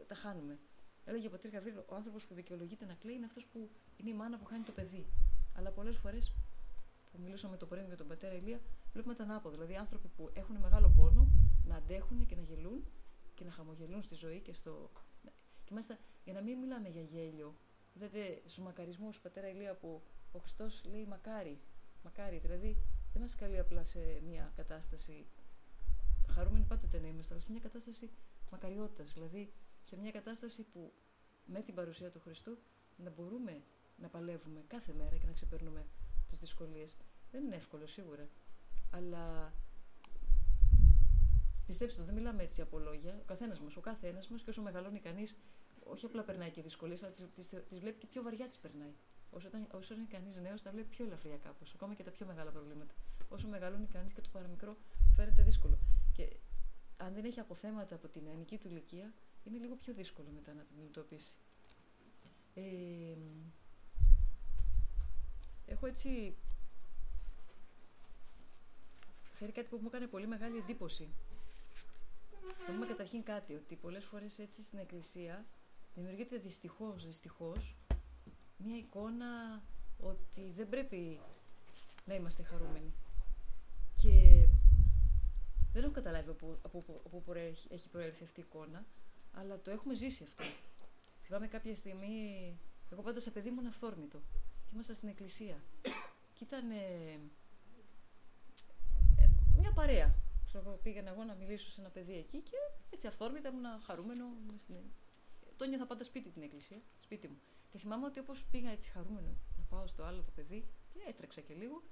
ε, 0.00 0.04
τα 0.04 0.14
χάνουμε. 0.14 0.58
Έλεγε 1.04 1.26
ο 1.26 1.30
πατήρ 1.30 1.50
Γαβρίλ, 1.50 1.76
ο 1.76 1.94
άνθρωπος 1.94 2.26
που 2.26 2.34
δικαιολογείται 2.34 2.84
να 2.84 2.94
κλαίει 2.94 3.14
είναι 3.14 3.26
αυτός 3.26 3.46
που 3.46 3.70
είναι 3.96 4.10
η 4.10 4.14
μάνα 4.14 4.38
που 4.38 4.44
χάνει 4.44 4.62
το 4.62 4.72
παιδί. 4.72 5.06
Αλλά 5.54 5.70
πολλές 5.70 5.96
φορές 5.96 6.32
που 7.16 7.22
μιλούσαμε 7.22 7.56
το 7.56 7.66
πρωί 7.66 7.86
με 7.88 7.96
τον 7.96 8.06
πατέρα 8.06 8.34
Ηλία, 8.34 8.60
βλέπουμε 8.92 9.14
τα 9.14 9.22
ανάποδα. 9.22 9.54
Δηλαδή 9.54 9.76
άνθρωποι 9.76 10.08
που 10.08 10.30
έχουν 10.32 10.56
μεγάλο 10.56 10.92
πόνο 10.96 11.28
να 11.64 11.76
αντέχουν 11.76 12.26
και 12.26 12.34
να 12.34 12.42
γελούν 12.42 12.84
και 13.34 13.44
να 13.44 13.50
χαμογελούν 13.50 14.02
στη 14.02 14.14
ζωή 14.14 14.40
και 14.40 14.52
στο. 14.52 14.90
Και 15.64 15.72
μάλιστα, 15.72 15.98
για 16.24 16.32
να 16.32 16.40
μην 16.40 16.58
μιλάμε 16.58 16.88
για 16.88 17.02
γέλιο, 17.02 17.54
είδατε 17.94 18.42
στους 18.44 18.58
μακαρισμούς, 18.58 19.20
πατέρα 19.20 19.48
Ηλία, 19.48 19.74
που 19.74 20.02
ο 20.32 20.38
Χριστός 20.38 20.84
λέει 20.84 21.04
μακάρι. 21.04 21.60
Μακάρι, 22.04 22.38
δηλαδή 22.38 22.76
δεν 23.12 23.22
μας 23.22 23.34
καλεί 23.34 23.58
απλά 23.58 23.84
σε 23.84 24.20
μια 24.26 24.52
κατάσταση 24.56 25.26
χαρούμενοι 26.28 26.64
πάντοτε 26.64 26.98
να 26.98 27.06
είμαστε, 27.06 27.32
αλλά 27.32 27.42
σε 27.42 27.52
μια 27.52 27.60
κατάσταση 27.60 28.10
μακαριότητας. 28.50 29.12
Δηλαδή, 29.12 29.52
σε 29.82 29.98
μια 29.98 30.10
κατάσταση 30.10 30.62
που 30.62 30.92
με 31.46 31.62
την 31.62 31.74
παρουσία 31.74 32.10
του 32.10 32.20
Χριστού 32.20 32.58
να 32.96 33.10
μπορούμε 33.10 33.62
να 33.96 34.08
παλεύουμε 34.08 34.64
κάθε 34.66 34.92
μέρα 34.92 35.16
και 35.16 35.26
να 35.26 35.32
ξεπερνούμε 35.32 35.86
τις 36.28 36.38
δυσκολίες. 36.38 36.96
Δεν 37.32 37.44
είναι 37.44 37.56
εύκολο 37.56 37.86
σίγουρα. 37.86 38.28
Αλλά 38.90 39.52
πιστέψτε 41.66 42.00
το, 42.00 42.06
δεν 42.06 42.14
μιλάμε 42.14 42.42
έτσι 42.42 42.60
από 42.60 42.78
λόγια. 42.78 43.18
Ο 43.20 43.24
καθένας 43.26 43.60
μας, 43.60 43.76
ο 43.76 43.80
κάθε 43.80 44.08
ένα 44.08 44.22
μας 44.30 44.42
και 44.42 44.50
όσο 44.50 44.62
μεγαλώνει 44.62 45.00
κανείς, 45.00 45.36
όχι 45.84 46.04
απλά 46.04 46.22
περνάει 46.22 46.50
και 46.50 46.62
δυσκολίες, 46.62 47.02
αλλά 47.02 47.12
τις 47.12 47.78
βλέπει 47.80 47.98
και 47.98 48.06
πιο 48.06 48.22
βαριά 48.22 48.46
τις 48.46 48.58
περνάει. 48.58 48.94
Όσο, 49.30 49.48
όσο 49.72 49.94
είναι 49.94 50.06
κανείς 50.08 50.36
νέος, 50.36 50.62
τα 50.62 50.70
βλέπει 50.70 50.88
πιο 50.88 51.04
ελαφριά 51.04 51.36
κάπως, 51.36 51.74
ακόμα 51.74 51.94
και 51.94 52.02
τα 52.02 52.10
πιο 52.10 52.26
μεγάλα 52.26 52.50
προβλήματα. 52.50 52.94
Όσο 53.28 53.48
μεγαλώνει 53.48 53.86
κανείς 53.86 54.12
και 54.12 54.20
το 54.20 54.28
παραμικρό 54.32 54.76
φαίνεται 55.16 55.42
δύσκολο. 55.42 55.78
Και 56.12 56.36
αν 56.96 57.14
δεν 57.14 57.24
έχει 57.24 57.40
αποθέματα 57.40 57.94
από 57.94 58.08
την 58.08 58.22
νεανική 58.22 58.58
του 58.58 58.68
ηλικία, 58.68 59.12
είναι 59.44 59.58
λίγο 59.58 59.74
πιο 59.74 59.94
δύσκολο 59.94 60.28
μετά 60.34 60.54
να 60.54 60.62
την 60.62 60.74
αντιμετωπίσει. 60.74 61.34
Ε, 62.54 62.62
έχω 65.66 65.86
έτσι. 65.86 66.36
Φέρει 69.32 69.52
κάτι 69.52 69.68
που 69.68 69.78
μου 69.80 69.86
έκανε 69.86 70.06
πολύ 70.06 70.26
μεγάλη 70.26 70.56
εντύπωση. 70.56 71.08
Έχουμε 72.68 72.86
καταρχήν 72.86 73.22
κάτι, 73.22 73.54
ότι 73.54 73.76
πολλές 73.76 74.04
φορές 74.04 74.38
έτσι 74.38 74.62
στην 74.62 74.78
εκκλησία 74.78 75.44
δημιουργείται 75.94 76.36
δυστυχώς, 76.36 77.04
δυστυχώς, 77.06 77.76
μια 78.56 78.76
εικόνα 78.76 79.62
ότι 79.98 80.52
δεν 80.56 80.68
πρέπει 80.68 81.20
να 82.04 82.14
είμαστε 82.14 82.42
χαρούμενοι. 82.42 82.94
Και 84.02 84.46
δεν 85.72 85.84
έχω 85.84 85.92
καταλάβει 85.92 86.30
από, 86.30 86.58
από, 86.62 86.84
από 87.04 87.20
πού 87.20 87.32
έχει 87.68 87.88
προέρθει 87.88 88.24
αυτή 88.24 88.40
η 88.40 88.44
εικόνα, 88.46 88.84
αλλά 89.32 89.60
το 89.60 89.70
έχουμε 89.70 89.94
ζήσει 89.94 90.24
αυτό. 90.24 90.44
Θυμάμαι 91.22 91.46
κάποια 91.46 91.76
στιγμή, 91.76 92.58
εγώ 92.90 93.02
πάντα 93.02 93.20
σε 93.20 93.30
παιδί 93.30 93.48
ήμουν 93.48 93.66
αυθόρμητο 93.66 94.18
και 94.18 94.45
ήμασταν 94.76 94.96
στην 94.96 95.08
εκκλησία. 95.08 95.62
Και 96.32 96.44
ήταν 96.44 96.70
ε, 96.70 97.20
μια 99.58 99.72
παρέα. 99.72 100.14
Ξέρω, 100.44 100.78
πήγαινα 100.82 101.10
εγώ 101.10 101.24
να 101.24 101.34
μιλήσω 101.34 101.70
σε 101.70 101.80
ένα 101.80 101.90
παιδί 101.90 102.16
εκεί 102.16 102.38
και 102.40 102.56
έτσι 102.90 103.06
αυθόρμητα 103.06 103.48
ήμουν 103.48 103.64
χαρούμενο. 103.86 104.24
Στην... 104.58 104.74
Το 105.56 105.64
νιώθα 105.64 105.86
πάντα 105.86 106.04
σπίτι 106.04 106.30
την 106.30 106.42
εκκλησία, 106.42 106.80
σπίτι 107.00 107.28
μου. 107.28 107.38
Και 107.70 107.78
θυμάμαι 107.78 108.06
ότι 108.06 108.18
όπως 108.18 108.44
πήγα 108.50 108.70
έτσι 108.70 108.90
χαρούμενο 108.90 109.36
να 109.56 109.64
πάω 109.64 109.86
στο 109.86 110.02
άλλο 110.04 110.22
το 110.22 110.30
παιδί, 110.34 110.68
και 110.92 110.98
έτρεξα 111.08 111.40
και 111.40 111.54
λίγο, 111.54 111.82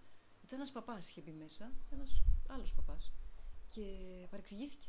ήταν 0.45 0.59
ένας 0.59 0.73
παπάς 0.73 1.09
είχε 1.09 1.21
μπει 1.21 1.33
μέσα, 1.33 1.73
ένας 1.91 2.23
άλλος 2.49 2.73
παπάς. 2.73 3.13
Και 3.73 3.83
παρεξηγήθηκε. 4.31 4.87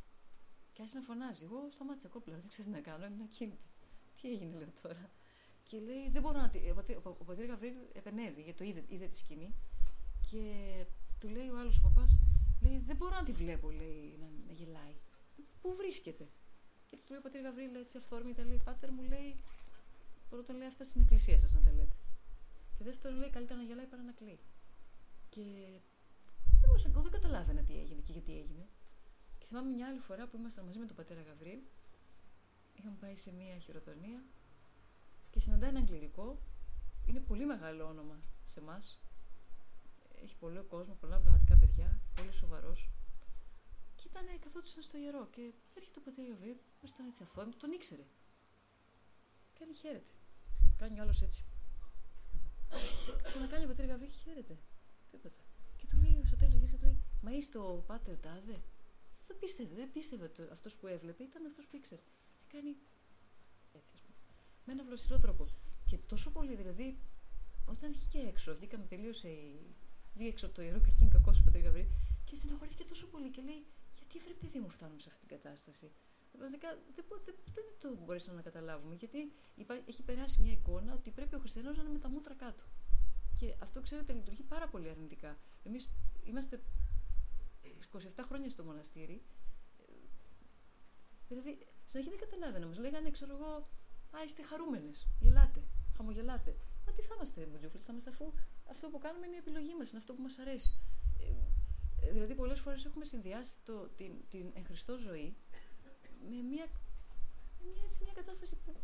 Και 0.73 0.81
άρχισε 0.81 0.99
να 0.99 1.05
φωνάζει. 1.05 1.43
Εγώ 1.43 1.67
σταμάτησα 1.71 2.07
κόπλα, 2.07 2.35
δεν 2.35 2.47
ξέρω 2.47 2.67
τι 2.67 2.73
να 2.73 2.81
κάνω, 2.81 3.05
ήμουν 3.05 3.21
ακίνητη. 3.21 3.69
Τι 4.21 4.29
έγινε, 4.29 4.57
λέω 4.57 4.71
τώρα. 4.81 5.09
Και 5.69 5.79
λέει, 5.79 6.09
δεν 6.09 6.21
μπορώ 6.21 6.37
να. 6.39 6.51
Ο, 6.75 7.09
ο, 7.09 7.15
ο 7.19 7.23
πατήρ 7.23 7.45
Γαβρίλ 7.45 7.73
επενεύει, 7.93 8.41
γιατί 8.41 8.57
το 8.57 8.63
είδε, 8.63 8.83
είδε 8.87 9.07
τη 9.07 9.17
σκηνή. 9.17 9.55
Και 10.31 10.43
του 11.19 11.27
λέει 11.27 11.49
ο 11.49 11.59
άλλος 11.59 11.77
ο 11.77 11.81
παπάς, 11.81 12.19
λέει, 12.61 12.77
δεν 12.79 12.95
μπορώ 12.95 13.15
να 13.15 13.23
τη 13.23 13.31
βλέπω, 13.31 13.69
λέει, 13.69 14.15
να, 14.19 14.27
να 14.47 14.51
γελάει. 14.51 14.95
Πού 15.61 15.73
βρίσκεται; 15.73 16.29
Και 16.89 16.95
του 16.97 17.05
λέει 17.09 17.19
ο 17.19 17.21
πατήρ 17.21 17.41
Γαβρίλ 17.41 17.75
έτσι 17.75 17.97
αυθόρμητα, 17.97 18.43
λέει, 18.43 18.61
Πάτερ 18.63 18.91
μου 18.91 19.01
λέει, 19.01 19.35
πρώτα 20.29 20.53
λέει 20.53 20.67
αυτά 20.67 20.83
στην 20.83 21.01
εκκλησία 21.01 21.39
σας 21.39 21.53
να 21.53 21.61
τα 21.61 21.71
λέτε. 21.71 21.95
Και 22.77 22.83
δεύτερον 22.83 23.17
λέει, 23.17 23.29
καλύτερα 23.29 23.59
να 23.59 23.65
γελάει 23.65 23.85
παρά 23.85 24.03
να 24.03 24.11
κλαίει. 24.11 24.39
Και 25.29 25.43
δεν 26.61 26.91
εγώ 26.91 27.01
δεν 27.01 27.11
καταλάβαινα 27.11 27.61
τι 27.63 27.79
έγινε 27.79 28.01
και 28.01 28.11
γιατί 28.11 28.31
έγινε. 28.37 28.67
Και 29.37 29.45
θυμάμαι 29.45 29.69
μια 29.69 29.87
άλλη 29.87 29.99
φορά 29.99 30.27
που 30.27 30.37
ήμασταν 30.37 30.65
μαζί 30.65 30.79
με 30.79 30.85
τον 30.85 30.95
πατέρα 30.95 31.21
Γαβρίλ. 31.21 31.59
Είχαμε 32.77 32.95
πάει 32.99 33.15
σε 33.15 33.31
μια 33.33 33.57
χειροτονία 33.57 34.23
και 35.35 35.41
συναντάει 35.41 35.69
έναν 35.69 35.85
κληρικό. 35.85 36.39
Είναι 37.05 37.19
πολύ 37.19 37.45
μεγάλο 37.45 37.83
όνομα 37.85 38.17
σε 38.43 38.59
εμάς. 38.59 38.99
Έχει 40.23 40.35
πολύ 40.35 40.59
κόσμο, 40.59 40.93
πολλά 40.93 41.17
πνευματικά 41.19 41.55
παιδιά, 41.55 41.99
πολύ 42.15 42.31
σοβαρός. 42.31 42.89
Και 43.95 44.03
ήταν, 44.07 44.25
καθόντουσαν 44.39 44.83
στο 44.83 44.97
ιερό 44.97 45.27
και 45.31 45.53
έρχεται 45.73 45.99
ο 45.99 46.01
πατέρα 46.01 46.27
Γαβρίλ, 46.27 46.57
που 46.79 46.85
ήταν 46.93 47.07
έτσι 47.07 47.23
αφόρμητο, 47.23 47.57
τον 47.57 47.71
ήξερε. 47.71 48.05
Κάνει 49.59 49.73
χαίρεται. 49.73 50.13
Κάνει 50.77 50.99
άλλο 50.99 51.13
έτσι. 51.21 51.45
Και 53.33 53.39
να 53.39 53.47
κάνει 53.47 53.63
ο 53.63 53.67
πατέρα 53.67 53.87
Γαβρίλ, 53.91 54.11
χαίρεται. 54.23 54.57
Τίποτα. 55.11 55.43
Και 55.77 55.85
του 55.89 55.97
λέει 55.97 56.23
στο 56.25 56.35
τέλος, 56.35 56.69
και 56.71 56.77
του 56.77 56.85
λέει, 56.85 56.99
Μα 57.21 57.31
είστε 57.31 57.57
ο 57.57 57.83
πάτερ 57.87 58.17
τάδε. 58.17 58.61
Δεν 59.27 59.37
πίστευε, 59.39 59.75
δεν 59.75 59.91
πίστευε 59.91 60.31
αυτός 60.51 60.73
που 60.75 60.87
έβλεπε, 60.87 61.23
ήταν 61.23 61.45
αυτός 61.45 61.65
που 61.65 61.75
ήξερε. 61.75 62.01
Και 62.37 62.45
κάνει 62.47 62.75
έτσι, 63.73 63.91
ας 63.93 64.01
πούμε. 64.01 64.04
Με 64.65 64.73
ένα 64.73 64.83
βλοσιρό 64.83 65.19
τρόπο. 65.19 65.45
Και 65.85 65.97
τόσο 65.97 66.29
πολύ, 66.31 66.55
δηλαδή, 66.55 66.97
όταν 67.65 67.91
βγήκε 67.91 68.17
έξω, 68.27 68.55
βγήκαμε, 68.55 68.85
τελείωσε 68.85 69.27
η. 69.27 69.75
Βγήκε 70.13 70.29
έξω 70.29 70.45
από 70.45 70.55
το 70.55 70.61
ιερό 70.61 70.81
κακήν 70.81 71.09
κακό 71.09 71.33
σου 71.33 71.43
πατέρα 71.43 71.63
Γαβρίλ 71.63 71.85
και 72.25 72.35
στεναχωρήθηκε 72.35 72.83
τόσο 72.83 73.05
πολύ 73.07 73.29
και 73.29 73.41
λέει: 73.41 73.65
Γιατί 73.97 74.19
βρε 74.19 74.33
παιδί 74.33 74.59
μου 74.59 74.69
φτάνουμε 74.69 75.01
σε 75.01 75.07
αυτή 75.09 75.19
την 75.25 75.37
κατάσταση; 75.37 75.91
Βασικά 76.39 76.69
δεν, 76.95 77.05
δεν, 77.25 77.35
δεν 77.53 77.63
το 77.79 78.03
μπορέσαμε 78.03 78.35
να 78.35 78.41
καταλάβουμε. 78.41 78.95
Γιατί 78.95 79.31
έχει 79.85 80.03
περάσει 80.03 80.41
μια 80.41 80.51
εικόνα 80.51 80.93
ότι 80.93 81.09
πρέπει 81.11 81.35
ο 81.35 81.39
χριστιανός 81.39 81.75
να 81.77 81.83
είναι 81.83 81.91
με 81.91 81.99
τα 81.99 82.09
μούτρα 82.09 82.33
κάτω. 82.33 82.63
Και 83.39 83.55
αυτό, 83.59 83.81
ξέρετε, 83.81 84.13
λειτουργεί 84.13 84.43
πάρα 84.43 84.67
πολύ 84.67 84.89
αρνητικά. 84.89 85.37
Εμείς 85.63 85.91
είμαστε 86.23 86.61
27 87.93 88.23
χρόνια 88.27 88.49
στο 88.49 88.63
μοναστήρι. 88.63 89.21
Δηλαδή, 91.27 91.67
στην 91.85 91.99
αρχή 91.99 92.09
δεν 92.09 92.19
καταλάβαινα. 92.19 92.65
Μας 92.67 92.77
λέγανε, 92.77 93.11
ξέρω 93.11 93.35
εγώ, 93.35 93.67
Α, 94.15 94.23
είστε 94.25 94.41
χαρούμενες. 94.43 95.07
Γελάτε. 95.19 95.61
Χαμογελάτε. 95.97 96.55
Μα 96.85 96.91
τι 96.93 97.01
θα 97.01 97.13
είμαστε, 97.15 97.47
Μουτζούφλε, 97.51 97.79
θα 97.79 97.91
είμαστε 97.91 98.09
αφού 98.09 98.33
αυτό 98.69 98.89
που 98.89 98.97
κάνουμε 98.97 99.25
είναι 99.25 99.35
η 99.35 99.43
επιλογή 99.45 99.75
μας, 99.79 99.89
είναι 99.89 99.97
αυτό 99.97 100.13
που 100.13 100.21
μας 100.21 100.37
αρέσει. 100.37 100.83
Ε, 102.01 102.11
δηλαδή, 102.11 102.35
πολλές 102.35 102.59
φορές 102.59 102.85
έχουμε 102.85 103.05
συνδυάσει 103.05 103.53
το, 103.63 103.87
την, 103.97 104.11
την 104.29 104.51
εν 104.53 104.65
ζωή 105.07 105.35
με 106.29 106.41
μια, 106.51 106.65
μια, 107.73 107.83
έτσι, 107.85 107.99
μια 108.03 108.13
κατάσταση 108.13 108.55
που. 108.55 108.75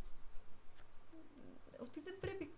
ότι 1.80 2.00
δεν 2.02 2.20
πρέπει 2.20 2.54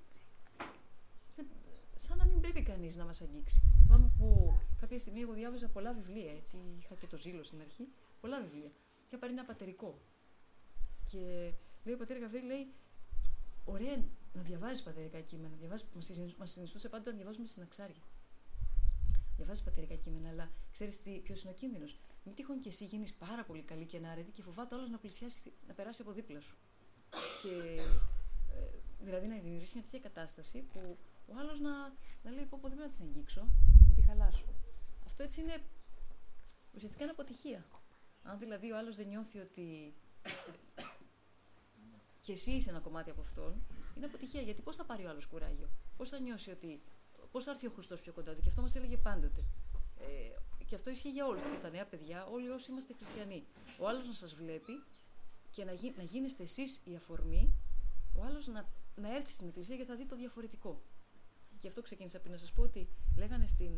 σαν 1.95 2.17
να 2.17 2.25
μην 2.25 2.41
πρέπει 2.41 2.63
κανείς 2.63 2.95
να 2.95 3.05
μας 3.05 3.21
αγγίξει. 3.21 3.61
Θυμάμαι 3.85 4.11
που 4.17 4.57
κάποια 4.79 4.99
στιγμή 4.99 5.21
εγώ 5.21 5.33
διάβαζα 5.33 5.67
πολλά 5.67 5.93
βιβλία, 5.93 6.31
έτσι, 6.31 6.57
είχα 6.79 6.95
και 6.95 7.07
το 7.07 7.17
ζήλο 7.17 7.43
στην 7.43 7.61
αρχή, 7.61 7.87
πολλά 8.21 8.41
βιβλία. 8.41 8.71
Είχα 9.07 9.17
πάρει 9.17 9.33
ένα 9.33 9.45
πατερικό. 9.45 10.01
Και 11.11 11.53
λέει 11.83 11.93
ο 11.93 11.97
πατέρας 11.97 12.21
Γαβρίλ, 12.21 12.45
λέει, 12.45 12.67
ωραία 13.65 14.03
να 14.33 14.41
διαβάζεις 14.41 14.83
πατερικά 14.83 15.19
κείμενα. 15.19 15.55
Μας 16.37 16.51
συνιστούσε 16.51 16.89
πάντα 16.89 17.11
να 17.11 17.17
διαβάζουμε 17.17 17.45
στην 17.45 17.61
αξάρια. 17.61 18.03
διαβάζεις 19.35 19.63
πατερικά 19.63 19.95
κείμενα, 19.95 20.29
αλλά 20.29 20.51
ξέρεις 20.71 20.99
ποιος 21.23 21.41
είναι 21.41 21.51
ο 21.51 21.53
κίνδυνος; 21.53 21.99
Μην 22.23 22.35
τυχόν 22.35 22.59
και 22.59 22.69
εσύ 22.69 22.85
γίνεις 22.85 23.13
πάρα 23.13 23.43
πολύ 23.43 23.61
καλή 23.61 23.85
και 23.85 23.97
ανάρετη 23.97 24.31
και 24.31 24.41
φοβάται 24.41 24.75
όλος 24.75 24.89
να 24.89 24.97
πλησιάσει, 24.97 25.53
να 25.67 25.73
περάσει 25.73 26.01
από 26.01 26.11
δίπλα 26.11 26.39
σου. 26.39 26.55
Και 27.41 27.81
ε, 28.53 28.65
δηλαδή 28.99 29.27
να 29.27 29.37
δημιουργήσει 29.37 29.71
μια 29.73 29.83
τέτοια 29.83 29.99
κατάσταση 29.99 30.59
που 30.73 30.97
ο 31.27 31.33
άλλος 31.39 31.59
να, 31.59 31.71
να 32.23 32.31
λέει: 32.31 32.45
Πω, 32.45 32.57
πω 32.61 32.67
δεν 32.67 32.77
πρέπει 32.77 32.91
να 32.91 32.97
την 32.97 33.07
αγγίξω, 33.07 33.47
να 33.87 33.93
τη 33.95 34.01
χαλάσω. 34.01 34.45
Αυτό 35.05 35.23
έτσι 35.23 35.41
είναι 35.41 35.61
ουσιαστικά 36.75 37.03
είναι 37.03 37.11
αποτυχία. 37.11 37.65
Αν 38.23 38.39
δηλαδή 38.39 38.71
ο 38.71 38.77
άλλος 38.77 38.95
δεν 38.95 39.07
νιώθει 39.07 39.39
ότι 39.39 39.93
και 42.23 42.31
εσύ 42.31 42.51
είσαι 42.51 42.69
ένα 42.69 42.79
κομμάτι 42.79 43.09
από 43.09 43.21
αυτόν, 43.21 43.53
είναι 43.95 44.05
αποτυχία. 44.05 44.41
Γιατί 44.41 44.61
πώς 44.61 44.75
θα 44.75 44.85
πάρει 44.85 45.05
ο 45.05 45.09
άλλος 45.09 45.25
κουράγιο, 45.25 45.69
πώς 45.97 46.09
θα 46.09 46.19
νιώσει 46.19 46.49
ότι. 46.49 46.81
Πώς 47.31 47.43
θα 47.43 47.51
έρθει 47.51 47.67
ο 47.67 47.71
Χριστός 47.71 47.99
πιο 48.01 48.13
κοντά 48.13 48.35
του; 48.35 48.41
Και 48.41 48.49
αυτό 48.49 48.61
μας 48.61 48.75
έλεγε 48.75 48.97
πάντοτε. 48.97 49.45
Ε, 49.97 50.65
και 50.65 50.75
αυτό 50.75 50.89
ισχύει 50.89 51.11
για 51.11 51.25
όλους. 51.25 51.41
Και 51.41 51.57
τα 51.61 51.69
νέα 51.69 51.85
παιδιά, 51.85 52.25
όλοι 52.25 52.49
όσοι 52.49 52.71
είμαστε 52.71 52.93
χριστιανοί. 52.93 53.45
Ο 53.79 53.87
άλλος 53.87 54.07
να 54.07 54.13
σας 54.13 54.33
βλέπει 54.33 54.83
και 55.49 55.63
να, 55.63 55.73
γι, 55.73 55.93
να 55.97 56.03
γίνεστε 56.03 56.43
εσείς 56.43 56.81
η 56.85 56.95
αφορμή, 56.95 57.53
ο 58.15 58.23
άλλος 58.23 58.47
να, 58.47 58.69
να 58.95 59.15
έρθει 59.15 59.31
στην 59.31 59.47
εκκλησία 59.47 59.77
και 59.77 59.85
θα 59.85 59.95
δει 59.95 60.05
το 60.05 60.15
διαφορετικό. 60.15 60.81
Και 61.57 61.67
αυτό 61.67 61.81
ξεκίνησα 61.81 62.19
πριν 62.19 62.31
να 62.31 62.37
σας 62.37 62.51
πω 62.51 62.61
ότι 62.61 62.87
λέγανε 63.17 63.45
στην, 63.45 63.71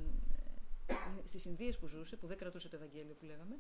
ε, 0.85 0.95
στις 1.23 1.45
Ινδίες 1.45 1.77
που 1.77 1.87
ζούσε, 1.87 2.15
που 2.15 2.27
δεν 2.27 2.37
κρατούσε 2.37 2.69
το 2.69 2.75
Ευαγγέλιο 2.75 3.13
που 3.13 3.25
λέγαμε, 3.25 3.55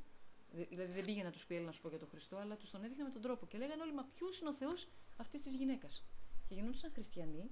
Δηλαδή 0.55 0.91
δεν 0.91 1.05
πήγε 1.05 1.23
να 1.23 1.31
τους 1.31 1.45
πει, 1.45 1.55
να 1.55 1.71
σου 1.71 1.81
πω 1.81 1.89
για 1.89 1.99
τον 1.99 2.07
Χριστό, 2.07 2.37
αλλά 2.37 2.55
τους 2.55 2.69
τον 2.69 2.83
έδειχνε 2.83 3.03
με 3.03 3.09
τον 3.09 3.21
τρόπο. 3.21 3.45
Και 3.47 3.57
λέγανε 3.57 3.81
όλοι, 3.81 3.93
Μα 3.93 4.03
ποιος 4.03 4.39
είναι 4.39 4.49
ο 4.49 4.53
Θεός 4.53 4.87
αυτής 5.17 5.41
της 5.41 5.55
γυναίκας; 5.55 6.03
Και 6.47 6.53
γινόντουσαν 6.53 6.91
χριστιανοί 6.91 7.51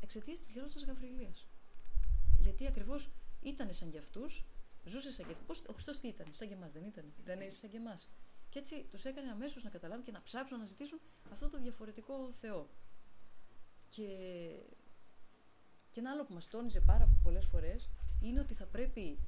εξαιτίας 0.00 0.40
της 0.40 0.52
γερότητας 0.52 0.84
Γαβριλία. 0.84 1.34
Γιατί 2.38 2.66
ακριβώς 2.66 3.10
ήταν 3.42 3.74
σαν 3.74 3.90
κι 3.90 3.98
αυτούς, 3.98 4.44
ζούσε 4.84 5.12
σαν 5.12 5.26
κι 5.26 5.32
αυτούς. 5.32 5.62
Ο 5.68 5.72
Χριστός 5.72 5.98
τι 5.98 6.08
ήταν, 6.08 6.26
σαν 6.30 6.48
κι 6.48 6.52
εμάς 6.52 6.72
δεν 6.72 6.84
ήταν. 6.84 7.12
Δεν 7.24 7.40
έζησε 7.40 7.58
σαν 7.58 7.70
κι 7.70 7.76
εμάς. 7.76 8.08
Και 8.48 8.58
έτσι 8.58 8.86
τους 8.90 9.04
έκανε 9.04 9.30
αμέσως 9.30 9.64
να 9.64 9.70
καταλάβουν 9.70 10.04
και 10.04 10.12
να 10.12 10.22
ψάξουν 10.22 10.58
να 10.58 10.66
ζητήσουν 10.66 11.00
αυτό 11.32 11.48
το 11.48 11.58
διαφορετικό 11.58 12.32
Θεό. 12.40 12.68
Και, 13.88 14.06
και 15.90 16.00
ένα 16.00 16.10
άλλο 16.10 16.24
που 16.24 16.34
μας 16.34 16.48
τόνιζε 16.48 16.80
πάρα 16.80 17.08
πολλές 17.22 17.46
φορές 17.46 17.88
είναι 18.20 18.40
ότι 18.40 18.54
θα 18.54 18.64
πρέπει 18.66 19.18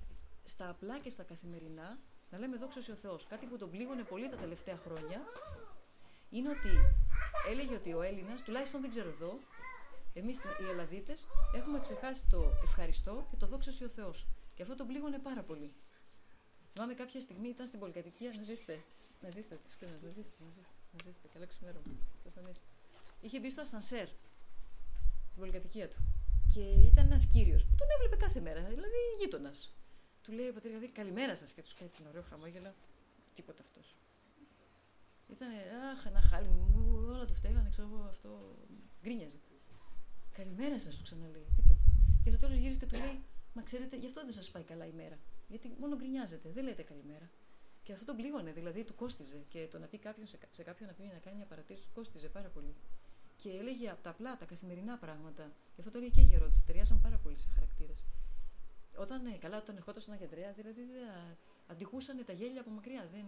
στα 0.45 0.69
απλά 0.69 0.99
και 0.99 1.11
στα 1.11 1.23
καθημερινά 1.23 1.99
να 2.31 2.39
λέμε 2.39 2.57
δόξα 2.57 2.81
ο 2.91 2.95
Θεός. 2.95 3.27
Κάτι 3.27 3.47
που 3.47 3.59
τον 3.59 3.71
πλήγωνε 3.71 4.03
πολύ 4.03 4.29
τα 4.29 4.37
τελευταία 4.37 4.77
χρόνια 4.77 5.21
είναι 6.31 6.49
ότι 6.49 6.73
έλεγε 7.51 7.75
ότι 7.75 7.93
ο 7.93 8.03
Έλληνας, 8.03 8.43
τουλάχιστον 8.43 8.81
δεν 8.81 8.91
ξέρω 8.91 9.09
εδώ, 9.09 9.39
εμείς 10.15 10.39
οι 10.39 10.69
Ελλαδίτες 10.71 11.27
έχουμε 11.55 11.81
ξεχάσει 11.81 12.23
το 12.31 12.53
ευχαριστώ 12.63 13.27
και 13.31 13.37
το 13.37 13.47
δόξα 13.47 13.73
ο 13.83 13.89
Θεός. 13.89 14.27
Και 14.55 14.63
αυτό 14.63 14.75
τον 14.75 14.87
πλήγωνε 14.87 15.19
πάρα 15.19 15.43
πολύ. 15.43 15.73
Θυμάμαι 16.73 16.95
κάποια 16.95 17.21
στιγμή 17.21 17.49
ήταν 17.49 17.67
στην 17.67 17.79
πολυκατοικία 17.79 18.33
να 18.37 18.43
ζήσετε. 18.43 18.83
Να 19.21 19.29
ζήσετε, 19.31 19.59
Χριστίνα, 19.65 19.99
να 20.03 20.11
ζήσετε. 20.11 20.45
Να 20.93 20.99
ζήσετε. 21.05 21.29
Καλό 21.33 21.47
ξημέρωμα. 21.47 21.93
Είχε 23.21 23.41
μπει 23.41 23.51
στο 23.51 23.61
ασανσέρ 23.61 24.09
στην 25.29 25.39
πολυκατοικία 25.39 25.89
του. 25.89 25.97
Και 26.55 26.61
ήταν 26.61 27.07
ένας 27.07 27.27
κύριος 27.33 27.65
που 27.65 27.75
τον 27.79 27.87
έβλεπε 27.95 28.17
κάθε 28.17 28.41
μέρα, 28.41 28.63
δηλαδή 28.63 29.01
γείτονας. 29.19 29.75
Του 30.23 30.33
λέει 30.33 30.49
ο 30.49 30.53
πατέρας 30.53 30.79
δηλαδή, 30.79 30.99
καλημέρα 31.01 31.35
σας 31.37 31.53
και 31.53 31.63
τους 31.63 31.75
κάνει 31.75 31.91
ένα 32.01 32.09
ωραίο 32.09 32.23
χαμόγελο. 32.23 32.75
Τίποτα 33.35 33.63
αυτός. 33.63 33.97
Ήταν, 35.31 35.49
αχ, 35.93 36.07
ένα 36.07 36.21
χάλι 36.21 36.49
μου, 36.49 36.67
όλα 37.09 37.25
του 37.25 37.35
φταίγανε, 37.35 37.69
ξέρω 37.71 37.89
εγώ, 37.93 38.03
αυτό 38.03 38.59
γκρίνιαζε. 39.03 39.39
Καλημέρα 40.33 40.81
σας, 40.81 40.97
του 40.97 41.03
ξαναλέει, 41.03 41.47
τίποτα. 41.57 41.81
Και 42.23 42.31
στο 42.31 42.39
τέλος 42.39 42.57
γύρισε 42.57 42.79
και 42.79 42.87
του 42.87 42.97
λέει, 42.97 43.25
Μα 43.55 43.63
ξέρετε, 43.63 43.97
γι' 43.97 44.07
αυτό 44.07 44.21
δεν 44.25 44.33
σας 44.33 44.51
πάει 44.51 44.63
καλά 44.63 44.87
η 44.87 44.93
μέρα. 44.93 45.19
Γιατί 45.49 45.73
μόνο 45.79 45.97
γκρινιάζετε, 45.97 46.51
δεν 46.51 46.65
λέτε 46.65 46.83
καλημέρα. 46.83 47.31
Και 47.83 47.93
αυτό 47.93 48.05
τον 48.05 48.17
πλήγωνε, 48.17 48.53
δηλαδή 48.53 48.85
του 48.85 48.95
κόστιζε. 48.95 49.45
Και 49.49 49.69
το 49.71 49.79
να 49.79 49.87
πει 49.87 49.99
κάποιον 49.99 50.27
σε, 50.27 50.39
σε 50.51 50.63
κάποιον 50.63 50.89
να 50.89 50.95
πει 50.95 51.03
να 51.13 51.19
κάνει 51.19 51.37
μια 51.37 51.47
παρατήρηση 51.47 51.85
του 51.87 51.93
κόστιζε 51.95 52.29
πάρα 52.29 52.49
πολύ. 52.49 52.75
Και 53.37 53.51
έλεγε 53.51 53.91
από 53.91 54.03
τα 54.03 54.11
απλά, 54.11 54.37
τα 54.37 54.45
καθημερινά 54.45 54.97
πράγματα. 54.99 55.53
Γι' 55.75 55.81
αυτό 55.81 55.91
το 55.93 55.99
έλεγε 55.99 56.13
και 56.15 56.21
η 56.21 56.35
ερώτηση. 56.35 56.63
Ταιριάζαν 56.67 57.01
πάρα 57.01 57.19
πολύ 57.19 57.39
σε 57.39 57.49
χαρακτήρες. 57.55 58.05
Όταν, 58.97 59.27
ε, 59.27 59.37
καλά, 59.39 59.57
όταν 59.57 59.77
ερχόταν 59.77 60.03
στον 60.03 60.15
Αγεντρέα, 60.15 60.53
δηλαδή 60.53 60.83
αντιχούσαν 61.67 62.25
τα 62.25 62.33
γέλια 62.33 62.61
από 62.61 62.71
μακριά. 62.71 63.09
Δεν, 63.13 63.27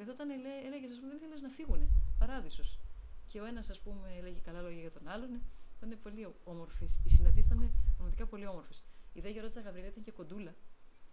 εδώ 0.00 0.12
όταν 0.12 0.30
έλεγες, 0.66 0.90
ας 0.90 0.98
πούμε, 0.98 1.08
δεν 1.08 1.16
ήθελε 1.16 1.40
να 1.40 1.48
φύγουν. 1.48 1.88
Παράδεισος. 2.18 2.78
Και 3.26 3.40
ο 3.40 3.44
ένας, 3.44 3.70
ας 3.70 3.80
πούμε, 3.80 4.14
έλεγε 4.18 4.38
καλά 4.38 4.60
λόγια 4.60 4.80
για 4.80 4.90
τον 4.90 5.08
άλλον. 5.08 5.42
Ήταν 5.76 5.98
πολύ 6.02 6.34
όμορφε. 6.44 6.84
Οι 6.84 7.08
συναντήσεις 7.08 7.50
ήταν 7.50 7.72
πραγματικά 7.94 8.26
πολύ 8.26 8.46
όμορφες. 8.46 8.84
Η 9.12 9.20
δε 9.20 9.28
Γερότσα 9.28 9.60
Γαβριλία 9.60 9.88
ήταν 9.88 10.02
και 10.02 10.10
κοντούλα. 10.10 10.54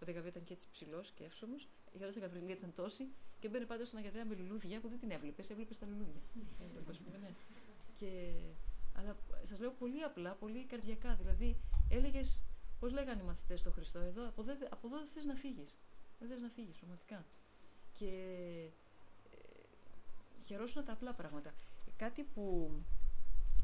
Ο 0.01 0.05
Δε 0.05 0.11
ήταν 0.11 0.43
και 0.43 0.53
έτσι 0.53 0.67
ψηλός 0.71 1.11
και 1.11 1.23
εύσομο. 1.23 1.55
Η 1.93 1.97
Γερότσα 1.97 2.19
Γαβριλία 2.19 2.53
ήταν 2.53 2.73
τόση 2.75 3.11
και 3.39 3.49
μπαίνει 3.49 3.65
πάντα 3.65 3.85
στον 3.85 3.99
Αγεντρέα 3.99 4.25
με 4.25 4.35
λουλούδια 4.35 4.79
που 4.79 4.87
δεν 4.87 4.99
την 4.99 5.11
έβλεπες. 5.11 5.49
Έβλεπες 5.49 5.77
τα 5.79 5.85
λουλούδια. 5.85 6.21
ναι. 7.21 7.33
και, 7.95 8.33
αλλά 8.97 9.15
σας 9.43 9.59
λέω 9.59 9.71
πολύ 9.71 10.01
απλά, 10.03 10.33
πολύ 10.35 10.65
καρδιακά. 10.65 11.15
Δηλαδή 11.15 11.59
έλεγες 11.89 12.43
Πώς 12.81 12.91
λέγανε 12.91 13.21
οι 13.21 13.25
μαθητές 13.25 13.59
στο 13.59 13.71
Χριστό, 13.71 13.99
εδώ, 13.99 14.27
από, 14.27 14.41
εδώ, 14.41 14.53
από 14.69 14.87
εδώ 14.87 14.97
δεν 14.97 15.07
θες 15.13 15.25
να 15.25 15.35
φύγεις. 15.35 15.77
Δεν 16.19 16.29
θες 16.29 16.41
να 16.41 16.49
φύγεις, 16.49 16.77
πραγματικά. 16.77 17.25
Και 17.93 18.09
ε, 19.31 20.43
χαιρόσουν 20.45 20.85
τα 20.85 20.91
απλά 20.91 21.13
πράγματα. 21.13 21.53
Κάτι 21.97 22.23
που 22.23 22.41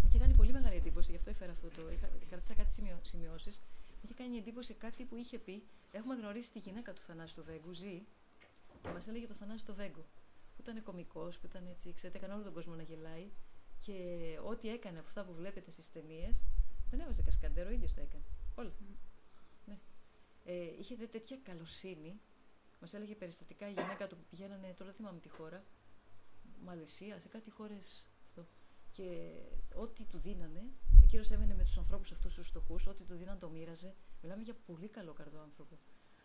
μου 0.02 0.08
είχε 0.08 0.20
κάνει 0.20 0.34
πολύ 0.34 0.52
μεγάλη 0.52 0.76
εντύπωση, 0.76 1.12
γι' 1.12 1.18
αυτό 1.18 1.30
έφερα 1.30 1.52
αυτό 1.52 1.68
το. 1.68 1.92
Είχα, 1.92 2.10
κρατήσα 2.30 2.54
κάτι 2.54 2.74
σημειώσεις. 3.02 3.60
Μου 3.90 4.02
είχε 4.04 4.14
κάνει 4.14 4.38
εντύπωση 4.38 4.74
κάτι 4.74 5.04
που 5.04 5.16
είχε 5.16 5.38
πει. 5.38 5.64
Έχουμε 5.92 6.16
γνωρίσει 6.16 6.52
τη 6.52 6.60
γυναίκα 6.60 6.94
του 6.94 7.02
Θανάση 7.02 7.36
του 7.36 7.44
Βέγκου, 7.44 7.74
ζει, 7.74 8.06
και 8.82 8.90
μας 8.90 9.08
έλεγε 9.08 9.28
το 9.28 9.34
Θανάση 9.34 9.66
του 9.66 9.76
Βέγκου. 9.76 10.06
Που 10.56 10.62
ήταν 10.62 10.84
κωμικός, 10.84 11.38
που 11.40 11.46
ήταν 11.46 11.68
έτσι, 11.68 11.94
ξέρετε, 11.94 12.18
έκανε 12.18 12.34
όλο 12.34 12.44
τον 12.44 12.54
κόσμο 12.54 12.74
να 12.74 12.84
γελάει. 12.84 13.30
Και 13.86 13.96
ό,τι 14.44 14.70
έκανε 14.70 15.00
από 15.00 15.08
αυτά 15.08 15.24
που 15.24 15.34
βλέπετε 15.34 15.72
στις 15.72 15.92
ταινίες, 15.92 16.44
δεν 16.90 17.00
έβαζε 17.00 17.22
κασκαντέρο, 17.22 17.70
ο 17.70 17.72
ίδιος 17.72 17.94
τα 17.94 18.02
έκανε. 18.02 18.24
Όλα. 18.56 18.72
Ε, 20.50 20.78
είχε 20.80 20.96
δε 20.96 21.08
τέτοια 21.08 21.38
καλοσύνη. 21.44 22.20
Μας 22.80 22.94
έλεγε 22.94 23.16
περιστατικά 23.16 23.70
η 23.70 23.74
γυναίκα 23.74 24.08
του 24.08 24.16
που 24.16 24.24
πηγαίνανε, 24.30 24.74
τώρα 24.74 24.86
δεν 24.86 24.94
θυμάμαι 24.94 25.20
τη 25.20 25.30
χώρα, 25.30 25.64
Μαλαισία, 26.64 27.20
σε 27.20 27.28
κάτι 27.28 27.50
χώρες 27.50 28.06
αυτό. 28.28 28.46
Και 28.92 29.32
ό,τι 29.76 30.04
του 30.04 30.18
δίνανε, 30.18 30.64
εκείνο 31.04 31.24
έμενε 31.32 31.56
με 31.56 31.64
τους 31.64 31.78
ανθρώπους 31.78 32.12
αυτούς 32.12 32.34
τους 32.34 32.48
φτωχούς, 32.48 32.88
ό,τι 32.88 33.04
του 33.04 33.16
δίναν 33.16 33.40
το 33.40 33.50
μοίραζε. 33.50 33.96
Μιλάμε 34.22 34.44
για 34.44 34.56
πολύ 34.66 34.88
καλό 34.88 35.14
καρδό 35.14 35.40
άνθρωπο. 35.42 35.78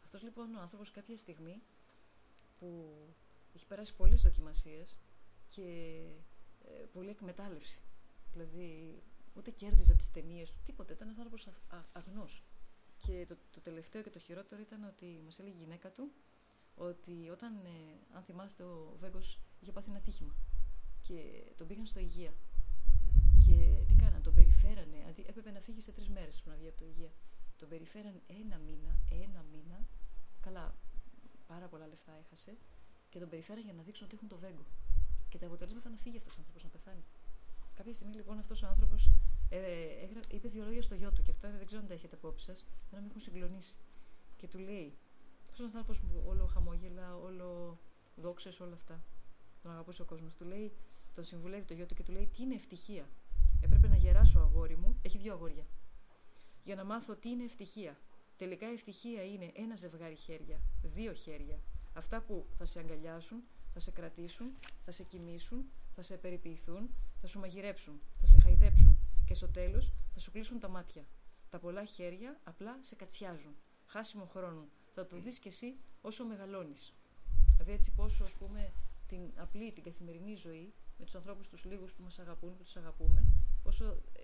Αυτός 0.04 0.22
λοιπόν 0.22 0.54
ο 0.54 0.60
άνθρωπος 0.60 0.90
κάποια 0.90 1.16
στιγμή 1.16 1.62
που 2.58 2.94
έχει 3.54 3.66
περάσει 3.66 3.94
πολλές 3.94 4.22
δοκιμασίες 4.22 4.98
και 5.48 5.62
ε, 6.64 6.84
πολλή 6.92 7.10
εκμετάλλευση. 7.10 7.80
Δηλαδή, 8.32 9.02
ούτε 9.34 9.50
κέρδιζε 9.50 9.90
από 9.90 10.00
τις 10.00 10.10
ταινίες 10.10 10.50
του, 10.50 10.58
τίποτα. 10.64 10.92
Ήταν 10.92 11.08
ένας 11.08 11.18
άνθρωπος 11.18 11.48
αγνός. 11.92 12.42
Και 13.06 13.26
το, 13.28 13.36
το 13.50 13.60
τελευταίο 13.60 14.02
και 14.02 14.10
το 14.10 14.18
χειρότερο 14.18 14.60
ήταν 14.60 14.84
ότι 14.84 15.20
μας 15.24 15.38
έλεγε 15.38 15.54
η 15.54 15.58
γυναίκα 15.58 15.90
του 15.90 16.12
ότι 16.74 17.28
όταν, 17.30 17.52
ε, 17.64 18.16
αν 18.16 18.22
θυμάστε, 18.22 18.62
ο 18.62 18.96
Βέγκος 19.00 19.38
είχε 19.60 19.72
πάθει 19.72 19.90
ένα 19.90 20.00
τύχημα 20.00 20.34
και 21.02 21.18
τον 21.56 21.66
πήγαν 21.66 21.86
στο 21.86 22.00
υγεία. 22.00 22.32
Και 23.46 23.84
τι 23.88 23.94
κάναν, 23.94 24.22
τον 24.22 24.34
περιφέρανε. 24.34 25.04
Αντί, 25.08 25.24
έπρεπε 25.28 25.50
να 25.50 25.60
φύγει 25.60 25.80
σε 25.80 25.92
τρεις 25.92 26.08
μέρες 26.08 26.42
να 26.46 26.54
βγει 26.54 26.68
από 26.68 26.78
το 26.78 26.84
υγεία. 26.84 27.10
Τον 27.56 27.68
περιφέραν 27.68 28.20
ένα 28.26 28.58
μήνα, 28.58 28.98
ένα 29.10 29.44
μήνα. 29.52 29.86
Καλά, 30.40 30.74
πάρα 31.46 31.66
πολλά 31.68 31.86
λεφτά 31.86 32.12
έχασε. 32.24 32.56
Και 33.10 33.18
τον 33.18 33.28
περιφέραν 33.28 33.64
για 33.64 33.72
να 33.72 33.82
δείξουν 33.82 34.06
ότι 34.06 34.14
έχουν 34.14 34.28
το 34.28 34.38
Βέγκο. 34.38 34.64
Και 35.28 35.38
τα 35.38 35.46
αποτελέσματα 35.46 35.88
να 35.88 35.96
φύγει 35.96 36.16
αυτός 36.16 36.34
ο 36.34 36.38
άνθρωπος 36.38 36.62
να 36.62 36.68
πεθάνει. 36.68 37.04
Κάποια 37.74 37.92
στιγμή 37.92 38.14
λοιπόν 38.14 38.38
αυτός 38.38 38.62
ο 38.62 38.66
άνθρωπος 38.66 39.10
ε, 39.56 40.08
είπε 40.28 40.48
δύο 40.48 40.64
λόγια 40.64 40.82
στο 40.82 40.94
γιο 40.94 41.12
του 41.12 41.22
και 41.22 41.30
αυτά 41.30 41.50
δεν 41.50 41.66
ξέρω 41.66 41.80
αν 41.80 41.88
τα 41.88 41.94
έχετε 41.94 42.14
απόψη 42.14 42.44
σας, 42.44 42.66
να 42.90 43.00
με 43.00 43.06
έχουν 43.08 43.20
συγκλονίσει. 43.20 43.76
Και 44.36 44.48
του 44.48 44.58
λέει, 44.58 44.98
αυτό 45.50 45.62
είναι 45.62 45.72
άνθρωπος 45.74 46.00
που 46.00 46.22
όλο 46.26 46.46
χαμόγελα, 46.46 47.16
όλο 47.16 47.78
δόξες, 48.16 48.60
όλα 48.60 48.74
αυτά. 48.74 49.04
Τον 49.62 49.70
αγαπούσε 49.70 50.02
ο 50.02 50.04
κόσμος. 50.04 50.34
Του 50.34 50.44
λέει, 50.44 50.72
τον 51.14 51.24
συμβουλεύει 51.24 51.64
το 51.64 51.74
γιο 51.74 51.86
του 51.86 51.94
και 51.94 52.02
του 52.02 52.12
λέει, 52.12 52.26
Τι 52.26 52.42
είναι 52.42 52.54
ευτυχία; 52.54 53.08
Έπρεπε 53.60 53.88
να 53.88 53.96
γεράσω 53.96 54.38
αγόρι 54.38 54.76
μου, 54.76 54.98
έχει 55.02 55.18
δύο 55.18 55.32
αγόρια. 55.32 55.66
Για 56.64 56.74
να 56.74 56.84
μάθω 56.84 57.14
τι 57.14 57.28
είναι 57.28 57.44
ευτυχία. 57.44 57.98
Τελικά 58.36 58.66
ευτυχία 58.66 59.24
είναι 59.24 59.52
ένα 59.54 59.76
ζευγάρι 59.76 60.16
χέρια, 60.16 60.60
δύο 60.82 61.12
χέρια. 61.12 61.58
Αυτά 61.92 62.20
που 62.20 62.46
θα 62.58 62.64
σε 62.64 62.78
αγκαλιάσουν, 62.78 63.42
θα 63.72 63.80
σε 63.80 63.90
κρατήσουν, 63.90 64.46
θα 64.84 64.90
σε 64.90 65.02
κοιμήσουν, 65.02 65.64
θα 65.94 66.02
σε 66.02 66.16
περιποιηθούν, 66.16 66.90
θα 67.20 67.26
σου 67.26 67.38
μαγειρέψουν, 67.38 68.00
θα 68.20 68.26
σε 68.26 68.40
χαϊδέψουν, 68.40 68.98
και 69.24 69.34
στο 69.34 69.48
τέλος 69.48 69.92
θα 70.14 70.20
σου 70.20 70.30
κλείσουν 70.30 70.58
τα 70.58 70.68
μάτια. 70.68 71.06
Τα 71.50 71.58
πολλά 71.58 71.84
χέρια 71.84 72.40
απλά 72.44 72.78
σε 72.80 72.94
κατσιάζουν. 72.94 73.56
Χάσιμο 73.86 74.24
χρόνο. 74.24 74.68
Θα 74.94 75.06
το 75.06 75.18
δεις 75.18 75.38
κι 75.38 75.48
εσύ 75.48 75.76
όσο 76.00 76.24
μεγαλώνεις. 76.24 76.94
Δηλαδή 77.52 77.72
έτσι 77.72 77.92
πόσο 77.92 78.24
ας 78.24 78.32
πούμε 78.32 78.72
την 79.06 79.30
απλή, 79.36 79.72
την 79.72 79.82
καθημερινή 79.82 80.34
ζωή 80.34 80.74
με 80.98 81.04
τους 81.04 81.14
ανθρώπους 81.14 81.48
τους 81.48 81.64
λίγους 81.64 81.92
που 81.92 82.02
μας 82.02 82.18
αγαπούν, 82.18 82.56
που 82.56 82.62
τους 82.62 82.76
αγαπούμε, 82.76 83.26
πόσο 83.62 83.84
ε, 84.12 84.22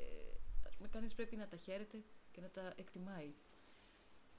ας 0.67 0.77
πούμε 0.77 0.89
κανείς 0.89 1.15
πρέπει 1.15 1.37
να 1.37 1.49
τα 1.49 1.57
χαίρεται 1.57 2.05
και 2.31 2.41
να 2.41 2.49
τα 2.49 2.73
εκτιμάει. 2.77 3.35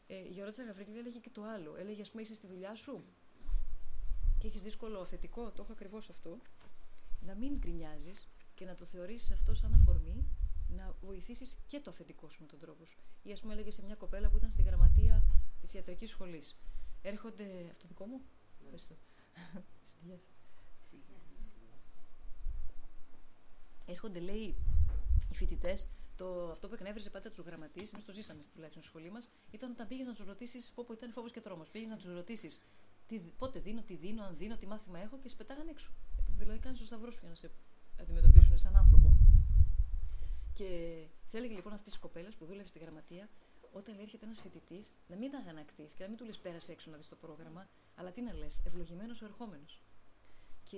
Ε, 0.08 0.16
η 0.16 0.30
Γεωράτσα 0.30 0.64
Γαβρίλη 0.64 0.98
έλεγε 0.98 1.20
και 1.20 1.30
το 1.30 1.44
άλλο. 1.44 1.76
Έλεγε, 1.76 2.02
ας 2.02 2.10
πούμε, 2.10 2.22
είσαι 2.22 2.36
στη 2.36 2.48
δουλειά 2.48 2.76
σου 2.76 3.04
και 4.38 4.48
έχεις 4.48 4.62
δύσκολο 4.62 5.00
αφεντικό, 5.00 5.52
το 5.52 5.62
έχω 5.62 5.72
ακριβώς 5.72 6.10
αυτό. 6.10 6.40
Να 7.20 7.36
μην 7.36 7.58
γκρινιάζεις 7.58 8.30
και 8.54 8.66
να 8.66 8.76
το 8.76 8.86
θεωρήσει 8.86 9.34
αυτό 9.34 9.54
σαν 9.54 9.74
αφορμή 9.74 10.26
να 10.76 10.96
βοηθήσεις 11.02 11.58
και 11.68 11.80
το 11.80 11.90
αφεντικό 11.90 12.30
σου 12.30 12.42
με 12.42 12.48
τον 12.48 12.60
τρόπο 12.60 12.86
σου. 12.86 13.00
Ή 13.24 13.32
ας 13.32 13.40
πούμε, 13.40 13.54
έλεγε 13.54 13.72
σε 13.72 13.84
μια 13.84 13.96
κοπέλα 13.96 14.30
που 14.30 14.38
ήταν 14.38 14.52
στη 14.52 14.62
γραμματεία 14.62 15.24
της 15.62 15.74
ιατρικής 15.74 16.10
σχολής. 16.10 16.58
Έρχονται. 17.02 17.68
Αυτό 17.70 17.88
δικό 17.88 18.06
μου; 18.06 18.22
Ευχαριστώ. 18.62 18.96
Έρχονται, 23.86 24.20
λέει, 24.20 24.56
οι 25.30 25.36
φοιτητές, 25.36 25.88
το, 26.16 26.52
αυτό 26.52 26.68
που 26.68 26.74
εκνεύριζε 26.74 27.10
πάντα 27.10 27.30
τους 27.30 27.46
γραμματείς, 27.46 27.92
εμείς 27.94 28.06
το 28.06 28.12
ζήσαμε 28.12 28.42
τουλάχιστον 28.54 28.84
στη 28.84 28.92
σχολή 28.92 29.12
μας, 29.12 29.30
ήταν 29.52 29.72
όταν 29.72 29.88
πήγες 29.88 30.08
να 30.08 30.14
τους 30.14 30.26
ρωτήσεις, 30.26 30.72
πω, 30.76 30.86
ήταν 30.94 31.12
φόβος 31.12 31.32
και 31.32 31.42
τρόμος. 31.42 31.70
Πήγες 31.70 31.90
να 31.90 31.96
τους 31.96 32.14
ρωτήσεις 32.14 32.62
πότε 33.38 33.60
δίνω, 33.60 33.82
τι 33.82 33.96
δίνω, 33.96 34.24
αν 34.24 34.38
δίνω, 34.38 34.58
τι 34.58 34.68
μάθημα 34.68 35.00
έχω 35.00 35.18
και 35.20 35.30
σε 35.30 35.36
πετάγανε 35.36 35.72
έξω. 35.72 35.92
Δηλαδή 36.38 36.60
κάνεις 36.60 36.80
το 36.80 36.86
σταυρό 36.86 37.12
σου 37.12 37.20
για 37.22 37.30
να 37.30 37.36
σε 37.36 37.52
αντιμετωπίσουν 38.00 38.58
σαν 38.58 38.76
άνθρωπο. 38.76 39.09
Και 40.60 41.06
της 41.24 41.34
έλεγε 41.34 41.56
λοιπόν 41.56 41.74
αυτής 41.74 41.92
της 41.92 42.02
κοπέλας 42.02 42.36
που 42.36 42.46
δούλευε 42.46 42.68
στη 42.68 42.80
γραμματεία, 42.80 43.30
όταν 43.72 44.00
έρχεται 44.00 44.26
ένας 44.26 44.40
φοιτητής, 44.42 44.92
να 45.08 45.16
μην 45.16 45.36
αγανακτείς 45.36 45.94
και 45.94 46.04
να 46.04 46.10
μην 46.10 46.18
του 46.18 46.26
λες 46.26 46.38
πέρασε 46.38 46.72
έξω 46.72 46.92
να 46.92 46.98
δεις 46.98 47.08
το 47.08 47.16
πρόγραμμα, 47.16 47.68
αλλά 47.96 48.12
τι 48.12 48.22
να 48.22 48.34
λες, 48.34 48.62
ευλογημένος 48.66 49.22
ο 49.22 49.26
ερχόμενος. 49.26 49.82
Και 50.64 50.78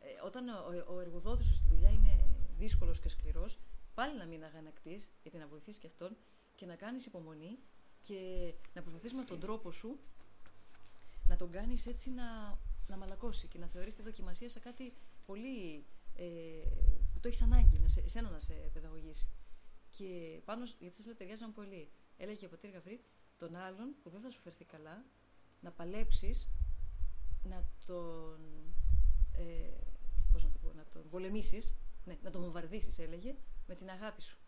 ε, 0.00 0.24
όταν 0.24 0.48
ο, 0.48 0.94
ο 0.94 1.00
εργοδότης 1.00 1.46
σου 1.46 1.54
στη 1.54 1.68
δουλειά 1.68 1.90
είναι 1.90 2.26
δύσκολος 2.58 3.00
και 3.00 3.08
σκληρός, 3.08 3.58
πάλι 3.94 4.18
να 4.18 4.24
μην 4.24 4.44
αγανακτείς, 4.44 5.12
γιατί 5.22 5.38
να 5.38 5.46
βοηθήσει 5.46 5.80
και 5.80 5.86
αυτόν 5.86 6.16
και 6.54 6.66
να 6.66 6.74
κάνεις 6.74 7.06
υπομονή 7.06 7.58
και 8.00 8.52
να 8.74 8.82
προσπαθήσει 8.82 9.14
με 9.14 9.24
τον 9.24 9.40
τρόπο 9.40 9.72
σου 9.72 9.98
να 11.28 11.36
τον 11.36 11.50
κάνεις 11.50 11.86
έτσι 11.86 12.10
να, 12.10 12.58
να 12.86 12.96
μαλακώσει 12.96 13.46
και 13.46 13.58
να 13.58 13.66
θεωρήσει 13.66 13.96
τη 13.96 14.02
δοκιμασία 14.02 14.48
σε 14.48 14.60
κάτι 14.60 14.92
πολύ. 15.26 15.84
Ε, 16.16 16.24
που 16.98 17.03
το 17.24 17.30
έχεις 17.30 17.42
ανάγκη, 17.42 17.78
να 17.78 17.88
σε, 17.88 18.00
εσένα 18.00 18.30
να 18.30 18.40
σε 18.40 18.52
παιδαγωγήσει. 18.52 19.30
Και 19.90 20.40
πάνω, 20.44 20.64
γιατί 20.78 20.96
σας 20.96 21.06
λέω, 21.06 21.14
ταιριάζαν 21.14 21.52
πολύ. 21.52 21.90
Έλεγε 22.16 22.46
ο 22.46 22.48
πατήρ 22.48 22.70
Γαβρί, 22.70 23.04
τον 23.36 23.56
άλλον 23.56 23.94
που 24.02 24.10
δεν 24.10 24.20
θα 24.20 24.30
σου 24.30 24.40
φερθεί 24.40 24.64
καλά, 24.64 25.04
να 25.60 25.70
παλέψεις 25.70 26.48
να 27.42 27.68
τον. 27.86 28.40
Ε, 29.32 29.70
πώς 30.32 30.42
να 30.42 30.50
το 30.50 30.58
πω, 30.58 30.72
να 30.72 30.84
τον 30.84 31.08
πολεμήσεις, 31.08 31.74
ναι, 32.04 32.18
να 32.22 32.30
τον 32.30 32.42
βομβαρδίσεις, 32.42 32.98
έλεγε, 32.98 33.34
με 33.66 33.74
την 33.74 33.90
αγάπη 33.90 34.22
σου. 34.22 34.38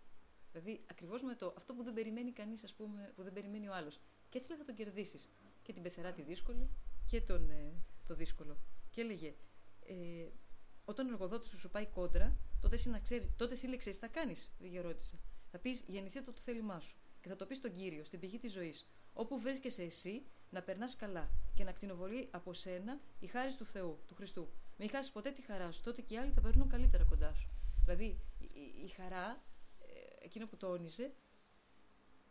Δηλαδή, 0.52 0.84
ακριβώς 0.86 1.22
με 1.22 1.34
το 1.34 1.54
αυτό 1.56 1.74
που 1.74 1.82
δεν 1.82 1.94
περιμένει 1.94 2.32
κανείς, 2.32 2.64
ας 2.64 2.74
πούμε, 2.74 3.12
που 3.14 3.22
δεν 3.22 3.32
περιμένει 3.32 3.68
ο 3.68 3.74
άλλος. 3.74 4.00
Και 4.28 4.38
έτσι 4.38 4.50
λέει 4.50 4.58
θα 4.58 4.64
τον 4.64 4.74
κερδίσεις. 4.74 5.32
Και 5.62 5.72
την 5.72 5.82
πεθερά 5.82 6.12
τη 6.12 6.22
δύσκολη 6.22 6.70
και 7.06 7.20
τον, 7.20 7.50
ε, 7.50 7.72
το 8.06 8.14
δύσκολο. 8.14 8.58
Και 8.90 9.00
έλεγε, 9.00 9.34
ε, 9.86 10.28
όταν 10.84 11.06
ο 11.06 11.10
εργοδότης 11.12 11.48
σου 11.48 11.58
σου 11.58 11.70
πάει 11.70 11.86
κόντρα, 11.86 12.36
τότε 12.60 12.74
εσύ, 12.74 12.88
να 12.88 12.98
ξέρεις, 12.98 13.28
τότε 13.36 13.52
εσύ 13.52 13.76
τι 13.76 13.92
θα 13.92 14.06
κάνεις, 14.06 14.50
λίγη 14.58 14.78
ρώτησα. 14.78 15.18
Θα 15.50 15.58
πεις, 15.58 15.84
γεννηθεί 15.86 16.22
το, 16.22 16.32
το 16.32 16.40
θέλημά 16.40 16.80
σου. 16.80 16.96
Και 17.20 17.28
θα 17.28 17.36
το 17.36 17.46
πεις 17.46 17.56
στον 17.56 17.72
κύριο, 17.72 18.04
στην 18.04 18.20
πηγή 18.20 18.38
της 18.38 18.52
ζωής. 18.52 18.86
Όπου 19.12 19.38
βρίσκεσαι 19.38 19.82
εσύ, 19.82 20.26
να 20.50 20.62
περνάς 20.62 20.96
καλά 20.96 21.30
και 21.54 21.64
να 21.64 21.72
κτηνοβολεί 21.72 22.28
από 22.30 22.52
σένα 22.52 23.00
η 23.20 23.26
χάρη 23.26 23.54
του 23.54 23.64
Θεού, 23.64 23.98
του 24.06 24.14
Χριστού. 24.14 24.48
Μην 24.76 24.90
χάσεις 24.90 25.12
ποτέ 25.12 25.30
τη 25.30 25.42
χαρά 25.42 25.72
σου, 25.72 25.82
τότε 25.82 26.00
και 26.02 26.14
οι 26.14 26.18
άλλοι 26.18 26.32
θα 26.32 26.40
περνούν 26.40 26.68
καλύτερα 26.68 27.04
κοντά 27.04 27.34
σου. 27.34 27.48
Δηλαδή, 27.84 28.20
η, 28.38 28.84
η 28.84 28.88
χαρά, 28.88 29.42
ε, 29.78 30.24
εκείνο 30.24 30.46
που 30.46 30.56
τόνιζε, 30.56 31.12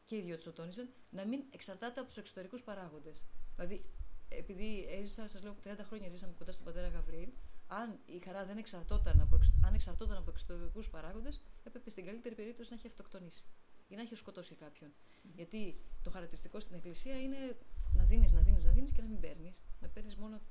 και 0.06 0.16
οι 0.16 0.22
δύο 0.22 0.38
το 0.38 0.52
τόνιζαν, 0.54 0.90
να 1.10 1.26
μην 1.26 1.44
εξαρτάται 1.50 2.00
από 2.00 2.10
τους 2.10 2.18
εξωτερικούς 2.18 2.64
παράγοντες. 2.64 3.26
Δηλαδή, 3.56 3.86
επειδή 4.30 4.88
έζησα, 4.90 5.28
σας 5.28 5.44
λέω, 5.44 5.56
30 5.64 5.84
χρόνια 5.84 6.10
ζήσαμε 6.10 6.34
κοντά 6.38 6.52
στον 6.52 6.66
πατέρα 6.66 6.88
Γαβρίλ, 6.88 7.30
αν 7.68 8.00
η 8.06 8.20
χαρά 8.20 8.46
δεν 8.46 8.58
εξαρτώταν 8.58 9.22
από, 9.22 9.40
αν 9.66 9.74
εξαρτώταν 9.74 10.18
από 10.18 10.30
εξωτερικούς 10.30 10.90
παράγοντες, 10.90 11.42
έπρεπε 11.64 11.90
στην 11.90 12.06
καλύτερη 12.06 12.36
περίπτωση 12.36 12.70
να 12.70 12.76
έχει 12.76 12.88
αυτοκτονήσει 12.88 13.46
ή 13.88 13.96
να 13.96 14.02
έχει 14.02 14.16
σκοτώσει 14.16 14.56
κάποιον. 14.56 14.94
Γιατί 15.36 15.80
το 16.04 16.10
χαρακτηριστικό 16.10 16.60
στην 16.60 16.76
Εκκλησία 16.76 17.22
είναι 17.22 17.58
να 17.94 18.04
δίνεις, 18.04 18.32
να 18.32 18.42
δίνεις, 18.42 18.64
να 18.64 18.72
δίνεις 18.72 18.92
και 18.92 19.02
να 19.02 19.08
μην 19.08 19.20
παίρνεις. 19.20 19.64
Να 19.82 19.88
παίρνεις 19.88 20.16
μόνο 20.16 20.42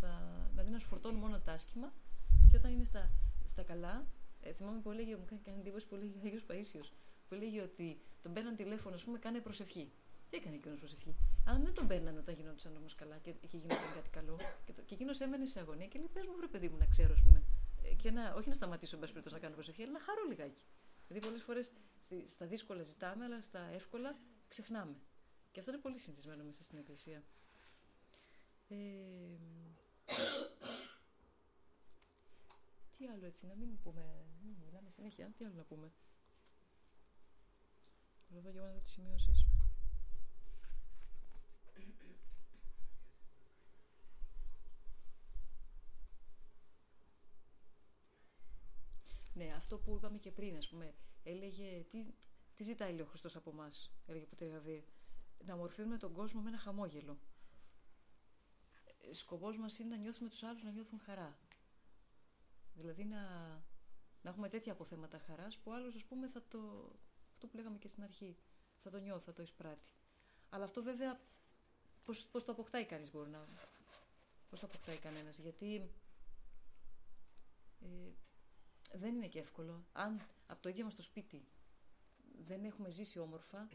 τα. 0.00 0.48
να 0.54 0.62
δίνεις 0.62 0.72
να 0.72 0.78
σου 0.78 0.86
φορτώνει 0.88 1.18
μόνο 1.18 1.38
τα 1.40 1.52
άσχημα 1.52 1.92
και 2.50 2.56
όταν 2.56 2.72
είναι 2.72 2.84
στα, 2.84 3.10
στα 3.44 3.62
καλά. 3.62 4.06
Ε, 4.40 4.52
θυμάμαι 4.52 4.80
που 4.80 4.90
έλεγε, 4.90 5.16
μου 5.16 5.24
κάνει 5.42 5.58
εντύπωση 5.58 5.86
που 5.86 5.94
έλεγε 5.94 6.12
ο 6.16 6.20
Αγίο 6.24 6.40
Παίσιο, 6.46 6.80
που 7.28 7.34
έλεγε 7.34 7.62
ότι 7.62 8.00
τον 8.22 8.32
παίρναν 8.32 8.56
τηλέφωνο, 8.56 8.94
ας 8.94 9.04
πούμε, 9.04 9.18
κάνε 9.18 9.38
προσευχή. 9.38 9.92
Τι 10.34 10.40
έκανε 10.40 10.56
εκείνος 10.56 10.78
προσευχή. 10.78 11.16
Αν 11.44 11.64
δεν 11.64 11.74
τον 11.74 11.86
παίρνανε 11.86 12.18
όταν 12.18 12.34
γινόντουσαν 12.34 12.76
όμως 12.76 12.94
καλά 12.94 13.18
και, 13.18 13.32
και 13.32 13.56
γινόταν 13.56 13.92
κάτι 13.94 14.10
καλό. 14.10 14.36
Και, 14.64 14.72
το, 14.72 14.82
και 14.82 14.94
εκείνος 14.94 15.20
έμενε 15.20 15.46
σε 15.46 15.60
αγωνία 15.60 15.86
και 15.86 15.98
λέει: 15.98 16.08
Πες 16.12 16.26
μου, 16.26 16.34
βρε 16.36 16.46
παιδί 16.46 16.68
μου, 16.68 16.76
να 16.76 16.86
ξέρω, 16.86 17.14
πούμε. 17.22 17.42
Ε, 17.82 17.94
και 17.94 18.10
να, 18.10 18.34
όχι 18.34 18.48
να 18.48 18.54
σταματήσω, 18.54 18.96
εν 18.96 19.22
να 19.30 19.38
κάνω 19.38 19.54
προσευχή, 19.54 19.82
αλλά 19.82 19.92
να 19.92 20.00
χαρώ 20.00 20.22
λιγάκι. 20.28 20.64
Δηλαδή, 21.08 21.26
πολλές 21.26 21.42
φορές 21.42 21.72
στα 22.26 22.46
δύσκολα 22.46 22.82
ζητάμε, 22.82 23.24
αλλά 23.24 23.42
στα 23.42 23.60
εύκολα 23.60 24.18
ξεχνάμε. 24.48 24.96
Και 25.52 25.60
αυτό 25.60 25.72
είναι 25.72 25.80
πολύ 25.80 25.98
συνηθισμένο 25.98 26.44
μέσα 26.44 26.62
στην 26.62 26.78
Εκκλησία. 26.78 27.22
Ε, 28.68 28.76
τι 32.96 33.06
άλλο 33.06 33.26
έτσι, 33.26 33.46
να 33.46 33.54
μην 33.54 33.78
πούμε. 33.82 34.02
Μιλάμε 34.64 34.90
συνέχεια. 34.90 35.32
Τι 35.36 35.44
άλλο 35.44 35.54
να 35.56 35.64
πούμε. 35.64 35.92
Προσπαθώ 38.26 38.50
και 38.52 38.58
εγώ 38.58 38.66
να 38.66 38.72
δω 38.72 39.73
Ναι, 49.34 49.52
αυτό 49.56 49.78
που 49.78 49.94
είπαμε 49.96 50.18
και 50.18 50.30
πριν, 50.30 50.56
ας 50.56 50.68
πούμε, 50.68 50.94
έλεγε 51.22 51.84
τι, 51.90 52.06
τι 52.54 52.62
ζητάει 52.62 53.00
ο 53.00 53.04
Χριστός 53.04 53.36
από 53.36 53.50
εμάς, 53.50 53.90
έλεγε 54.06 54.26
ο 54.40 54.46
Γαβίρ, 54.46 54.82
να 55.44 55.56
μορφύνουμε 55.56 55.96
τον 55.96 56.12
κόσμο 56.12 56.40
με 56.40 56.48
ένα 56.48 56.58
χαμόγελο. 56.58 57.18
Σκοπός 59.10 59.58
μας 59.58 59.78
είναι 59.78 59.88
να 59.88 59.96
νιώθουμε 59.96 60.28
τους 60.28 60.42
άλλους 60.42 60.62
να 60.62 60.70
νιώθουν 60.70 61.00
χαρά. 61.00 61.38
Δηλαδή 62.74 63.04
να, 63.04 63.20
να 64.22 64.30
έχουμε 64.30 64.48
τέτοια 64.48 64.72
αποθέματα 64.72 65.18
χαράς 65.18 65.58
που 65.58 65.72
άλλος 65.72 65.94
ας 65.94 66.04
πούμε 66.04 66.28
θα 66.28 66.42
το, 66.48 66.92
αυτό 67.32 67.46
που 67.46 67.56
λέγαμε 67.56 67.78
και 67.78 67.88
στην 67.88 68.02
αρχή, 68.02 68.36
θα 68.82 68.90
το 68.90 68.98
νιώθει, 68.98 69.24
θα 69.24 69.32
το 69.32 69.42
εισπράττει. 69.42 69.92
Αλλά 70.48 70.64
αυτό 70.64 70.82
βέβαια 70.82 71.20
πώς, 72.04 72.26
πώς 72.26 72.44
το 72.44 72.52
αποκτάει 72.52 72.84
κανείς 72.84 73.10
μπορεί 73.10 73.30
να... 73.30 73.48
Πώς 74.50 74.60
το 74.60 74.66
αποκτάει 74.66 74.98
κανένας, 74.98 75.38
γιατί 75.38 75.90
ε, 77.80 78.12
δεν 78.98 79.14
είναι 79.14 79.28
και 79.28 79.38
εύκολο. 79.38 79.86
Αν 79.92 80.20
από 80.46 80.62
το 80.62 80.68
ίδιο 80.68 80.84
μας 80.84 80.94
το 80.94 81.02
σπίτι 81.02 81.48
δεν 82.46 82.64
έχουμε 82.64 82.90
ζήσει 82.90 83.18
όμορφα, 83.18 83.68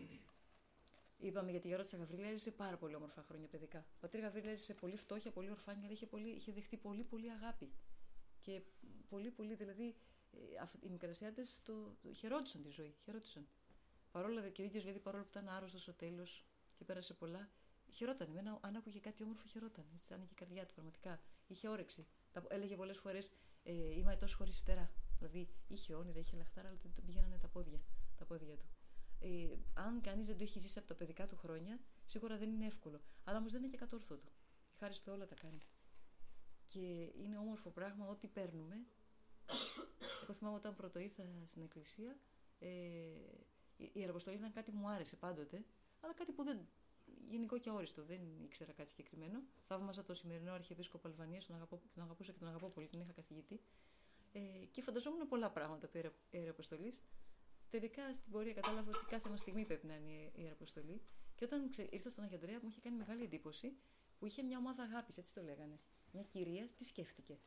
Είπαμε 1.21 1.51
για 1.51 1.59
τη 1.59 1.67
Γερόντισσα 1.67 1.97
Γαβρίλα, 1.97 2.27
έζησε 2.27 2.51
πάρα 2.51 2.77
πολύ 2.77 2.95
όμορφα 2.95 3.23
χρόνια 3.23 3.47
παιδικά. 3.47 3.79
Ο 3.79 3.97
πατήρ 3.99 4.19
Γαβρίλα 4.19 4.49
έζησε 4.49 4.73
πολύ 4.73 4.95
φτώχεια, 4.95 5.31
πολύ 5.31 5.49
ορφάνια, 5.49 5.83
αλλά 5.83 5.91
είχε, 5.91 6.05
πολύ, 6.05 6.29
είχε 6.29 6.51
δεχτεί 6.51 6.77
πολύ, 6.77 7.03
πολύ 7.03 7.31
αγάπη. 7.31 7.71
Και 8.41 8.61
πολύ, 9.09 9.31
πολύ, 9.31 9.55
δηλαδή, 9.55 9.95
ε, 10.31 10.37
οι 10.79 10.89
μικρασιάτες 10.89 11.59
το, 11.63 11.97
το 12.01 12.13
χαιρόντουσαν 12.13 12.61
τη 12.61 12.69
ζωή. 12.69 12.95
Χαιρόντουσαν. 13.03 13.47
Παρόλο 14.11 14.41
και 14.49 14.61
ο 14.61 14.65
ίδιος, 14.65 14.83
δηλαδή, 14.83 14.99
παρόλο 14.99 15.23
που 15.23 15.29
ήταν 15.31 15.49
άρρωστος 15.49 15.81
στο 15.81 15.93
τέλος 15.93 16.45
και 16.75 16.83
πέρασε 16.83 17.13
πολλά, 17.13 17.49
χαιρόταν. 17.91 18.29
Εμένα, 18.29 18.59
αν 18.61 18.75
άκουγε 18.75 18.99
κάτι 18.99 19.23
όμορφο, 19.23 19.47
χαιρόταν. 19.47 19.85
Έτσι, 19.95 20.13
άνοιγε 20.13 20.31
η 20.31 20.35
καρδιά 20.35 20.65
του, 20.65 20.73
πραγματικά. 20.73 21.21
Είχε 21.47 21.67
όρεξη. 21.67 22.07
Τα, 22.31 22.43
έλεγε 22.49 22.75
πολλές 22.75 22.97
φορές, 22.97 23.31
ε, 23.63 23.97
Είμαι 23.97 24.15
τόσο 24.15 24.37
χωρίς 24.37 24.57
φτερά. 24.57 24.91
Δηλαδή, 25.19 25.49
είχε 25.67 25.95
όνειρα, 25.95 26.19
είχε 26.19 26.37
λαχτάρα, 26.37 26.67
αλλά 26.67 26.77
δεν 26.81 26.91
τον 26.93 27.05
πηγαίνανε 27.05 27.37
τα 27.37 27.47
πόδια, 27.47 27.79
τα 28.17 28.25
πόδια 28.25 28.55
του. 28.55 28.69
Ε, 29.19 29.57
αν 29.73 30.01
κανείς 30.01 30.27
δεν 30.27 30.37
το 30.37 30.43
έχει 30.43 30.59
ζήσει 30.59 30.79
από 30.79 30.87
τα 30.87 30.95
παιδικά 30.95 31.27
του 31.27 31.37
χρόνια, 31.37 31.79
σίγουρα 32.05 32.37
δεν 32.37 32.49
είναι 32.49 32.65
εύκολο. 32.65 33.01
Αλλά 33.23 33.37
όμως 33.37 33.51
δεν 33.51 33.61
είναι 33.61 33.71
και 33.71 33.77
κατόρθωτο. 33.77 34.31
Η 34.73 34.77
χάρη 34.79 34.93
του 34.93 35.11
όλα 35.13 35.25
τα 35.25 35.35
κάνει. 35.35 35.59
Και 36.65 37.11
είναι 37.23 37.37
όμορφο 37.37 37.69
πράγμα 37.69 38.07
ό,τι 38.07 38.27
παίρνουμε. 38.27 38.75
Εγώ 40.23 40.33
θυμάμαι 40.33 40.55
όταν 40.55 40.75
πρώτο 40.75 40.99
ήρθα 40.99 41.23
στην 41.43 41.61
εκκλησία, 41.61 42.17
ε, 42.59 42.67
η 43.93 44.03
Αργοστολή 44.03 44.35
ήταν 44.37 44.51
κάτι 44.51 44.71
που 44.71 44.77
μου 44.77 44.89
άρεσε 44.89 45.15
πάντοτε, 45.15 45.65
αλλά 45.99 46.13
κάτι 46.13 46.31
που 46.31 46.43
δεν. 46.43 46.67
γενικό 47.29 47.57
και 47.57 47.69
αόριστο, 47.69 48.03
δεν 48.03 48.21
ήξερα 48.43 48.71
κάτι 48.71 48.89
συγκεκριμένο. 48.89 49.41
Θαύμαζα 49.67 50.03
το 50.03 50.13
σημερινό 50.13 50.51
Αρχιεπίσκοπο 50.53 51.07
Αλβανίας, 51.07 51.45
τον, 51.45 51.67
τον 51.93 52.03
αγαπούσα 52.03 52.31
και 52.31 52.39
τον 52.39 52.47
αγαπώ 52.47 52.69
πολύ, 52.69 52.87
τον 52.87 52.99
είχα 52.99 53.11
καθηγητή. 53.11 53.61
Ε, 54.31 54.39
και 54.71 54.81
φανταζόμουν 54.81 55.27
πολλά 55.27 55.49
πράγματα 55.49 55.87
περί 55.87 56.11
Ιεραποστολή. 56.31 56.93
Τελικά 57.69 58.13
στην 58.13 58.31
πορεία 58.31 58.53
κατάλαβα 58.53 58.89
ότι 58.95 59.05
κάθε 59.05 59.29
μας 59.29 59.39
στιγμή 59.39 59.65
πρέπει 59.65 59.87
να 59.87 59.95
είναι 59.95 60.11
η 60.11 60.31
Ιεραποστολή. 60.35 61.01
Και 61.35 61.45
όταν 61.45 61.69
ξε... 61.69 61.87
ήρθα 61.91 62.09
στον 62.09 62.23
Αγιαντρέα, 62.23 62.59
μου 62.61 62.67
είχε 62.69 62.79
κάνει 62.79 62.95
μεγάλη 62.97 63.23
εντύπωση 63.23 63.77
που 64.19 64.25
είχε 64.25 64.43
μια 64.43 64.57
ομάδα 64.57 64.83
αγάπης, 64.83 65.17
έτσι 65.17 65.33
το 65.33 65.41
λέγανε. 65.41 65.79
Μια 66.11 66.23
κυρία 66.23 66.69
τι 66.75 66.83
σκέφτηκε. 66.83 67.39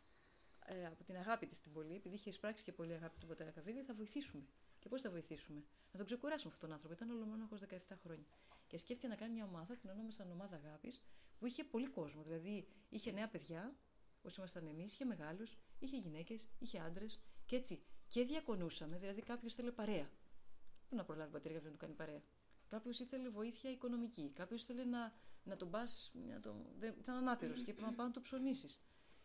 Ε, 0.66 0.86
από 0.86 1.04
την 1.04 1.16
αγάπη 1.16 1.46
της 1.46 1.56
στην 1.56 1.72
πολύ, 1.72 1.94
επειδή 1.94 2.14
είχε 2.14 2.28
εισπράξει 2.28 2.64
και 2.64 2.72
πολύ 2.72 2.92
αγάπη 2.92 3.18
του 3.18 3.26
πατέρα 3.26 3.50
Καβίδη, 3.50 3.82
θα 3.82 3.94
βοηθήσουμε. 3.94 4.44
Και 4.78 4.88
πώς 4.88 5.00
θα 5.00 5.10
βοηθήσουμε; 5.10 5.64
Να 5.92 5.98
τον 5.98 6.06
ξεκουράσουμε 6.06 6.52
αυτόν 6.54 6.68
τον 6.68 6.78
άνθρωπο. 6.78 6.94
Ήταν 6.94 7.10
ολομόναχος 7.16 7.60
17 7.60 7.96
χρόνια. 8.02 8.26
και 8.66 8.78
σκέφτηκε 8.78 9.08
να 9.08 9.14
κάνει 9.14 9.32
μια 9.32 9.44
ομάδα, 9.44 9.76
την 9.76 9.90
ονόμασαν 9.90 10.30
Ομάδα 10.30 10.56
Αγάπης, 10.56 11.02
που 11.38 11.46
είχε 11.46 11.64
πολύ 11.64 11.86
κόσμο. 11.86 12.22
Δηλαδή 12.22 12.66
είχε 12.88 13.12
νέα 13.12 13.28
παιδιά, 13.28 13.74
όσοι 14.22 14.34
ήμασταν 14.38 14.66
εμείς, 14.66 14.92
είχε 14.92 15.04
μεγάλους, 15.04 15.56
είχε 15.78 15.96
γυναίκες, 15.96 16.50
είχε 16.58 16.78
άντρες 16.78 17.20
και 17.46 17.56
έτσι 17.56 17.82
και 18.08 18.24
διακονούσαμε. 18.24 18.98
Δηλαδή 18.98 19.22
κάποιος 19.22 19.54
θέλει 19.54 19.72
παρέα. 19.72 20.10
Πού 20.88 20.96
να 20.96 21.04
προλάβει 21.04 21.32
πατέρα 21.32 21.60
να 21.64 21.70
του 21.70 21.76
κάνει 21.76 21.94
παρέα. 21.94 22.22
Κάποιος 22.68 23.00
ήθελε 23.00 23.28
βοήθεια 23.28 23.70
οικονομική. 23.70 24.32
Κάποιος 24.34 24.62
ήθελε 24.62 24.84
να, 24.84 25.12
να 25.44 25.56
τον 25.56 25.70
πας. 25.70 26.12
Τον... 26.42 26.66
Ήταν 26.98 27.16
ανάπηρος 27.16 27.62
και 27.62 27.70
είπε 27.70 27.80
να 27.80 27.92
πάω 27.92 28.06
να 28.06 28.12
το 28.12 28.20
ψωνίσεις. 28.20 28.80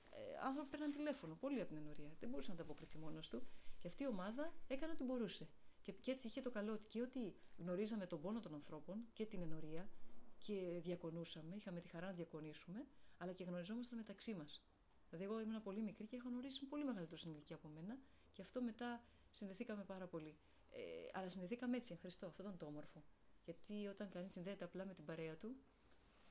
Ε, 0.10 0.46
άνθρωποι 0.46 0.70
παίρναν 0.70 0.92
τηλέφωνο, 0.92 1.36
πολύ 1.36 1.60
από 1.60 1.70
την 1.70 1.78
ενορία. 1.78 2.16
Δεν 2.20 2.30
μπορούσε 2.30 2.50
να 2.50 2.54
ανταποκριθεί 2.54 2.98
μόνος 2.98 3.30
του. 3.30 3.48
Και 3.80 3.88
αυτή 3.88 4.04
η 4.04 4.08
ομάδα 4.08 4.54
έκανε 4.68 4.92
ό,τι 4.92 5.04
μπορούσε. 5.04 5.48
Και, 5.82 5.92
και 5.92 6.12
έτσι 6.12 6.28
είχε 6.28 6.42
το 6.42 6.52
καλό 6.52 6.78
και 6.88 7.02
ότι 7.02 7.36
γνωρίζαμε 7.58 8.06
τον 8.06 8.22
πόνο 8.22 8.40
των 8.40 8.54
ανθρώπων 8.54 9.08
και 9.14 9.26
την 9.26 9.42
ενορία 9.42 9.90
και 10.38 10.80
διακονούσαμε, 10.82 11.56
είχαμε 11.56 11.82
τη 11.82 11.88
χαρά 11.88 12.06
να 12.06 12.14
διακονήσουμε, 12.14 12.86
αλλά 13.18 13.34
και 13.34 13.44
γνωριζόμασταν 13.44 13.98
μεταξύ 13.98 14.34
μας. 14.34 14.67
Δηλαδή, 15.10 15.26
εγώ 15.30 15.40
ήμουν 15.40 15.62
πολύ 15.62 15.82
μικρή 15.82 16.08
και 16.08 16.16
είχα 16.16 16.30
γνωρίσει 16.30 16.66
πολύ 16.66 16.84
μεγαλύτερο 16.84 17.18
στην 17.18 17.32
ηλικία 17.32 17.56
από 17.56 17.68
μένα 17.68 17.98
και 18.34 18.42
αυτό 18.42 18.62
μετά 18.62 19.04
συνδεθήκαμε 19.32 19.84
πάρα 19.84 20.08
πολύ. 20.08 20.38
Ε, 20.70 20.82
αλλά 21.14 21.30
συνδεθήκαμε 21.30 21.78
έτσι, 21.78 21.94
ευχαριστώ, 21.94 22.26
αυτό 22.28 22.44
ήταν 22.44 22.58
το 22.58 22.66
όμορφο. 22.66 23.04
Γιατί 23.46 23.88
όταν 23.88 24.10
κανείς 24.10 24.32
συνδέεται 24.32 24.64
απλά 24.64 24.86
με 24.86 24.94
την 24.94 25.06
παρέα 25.06 25.36
του, 25.36 25.56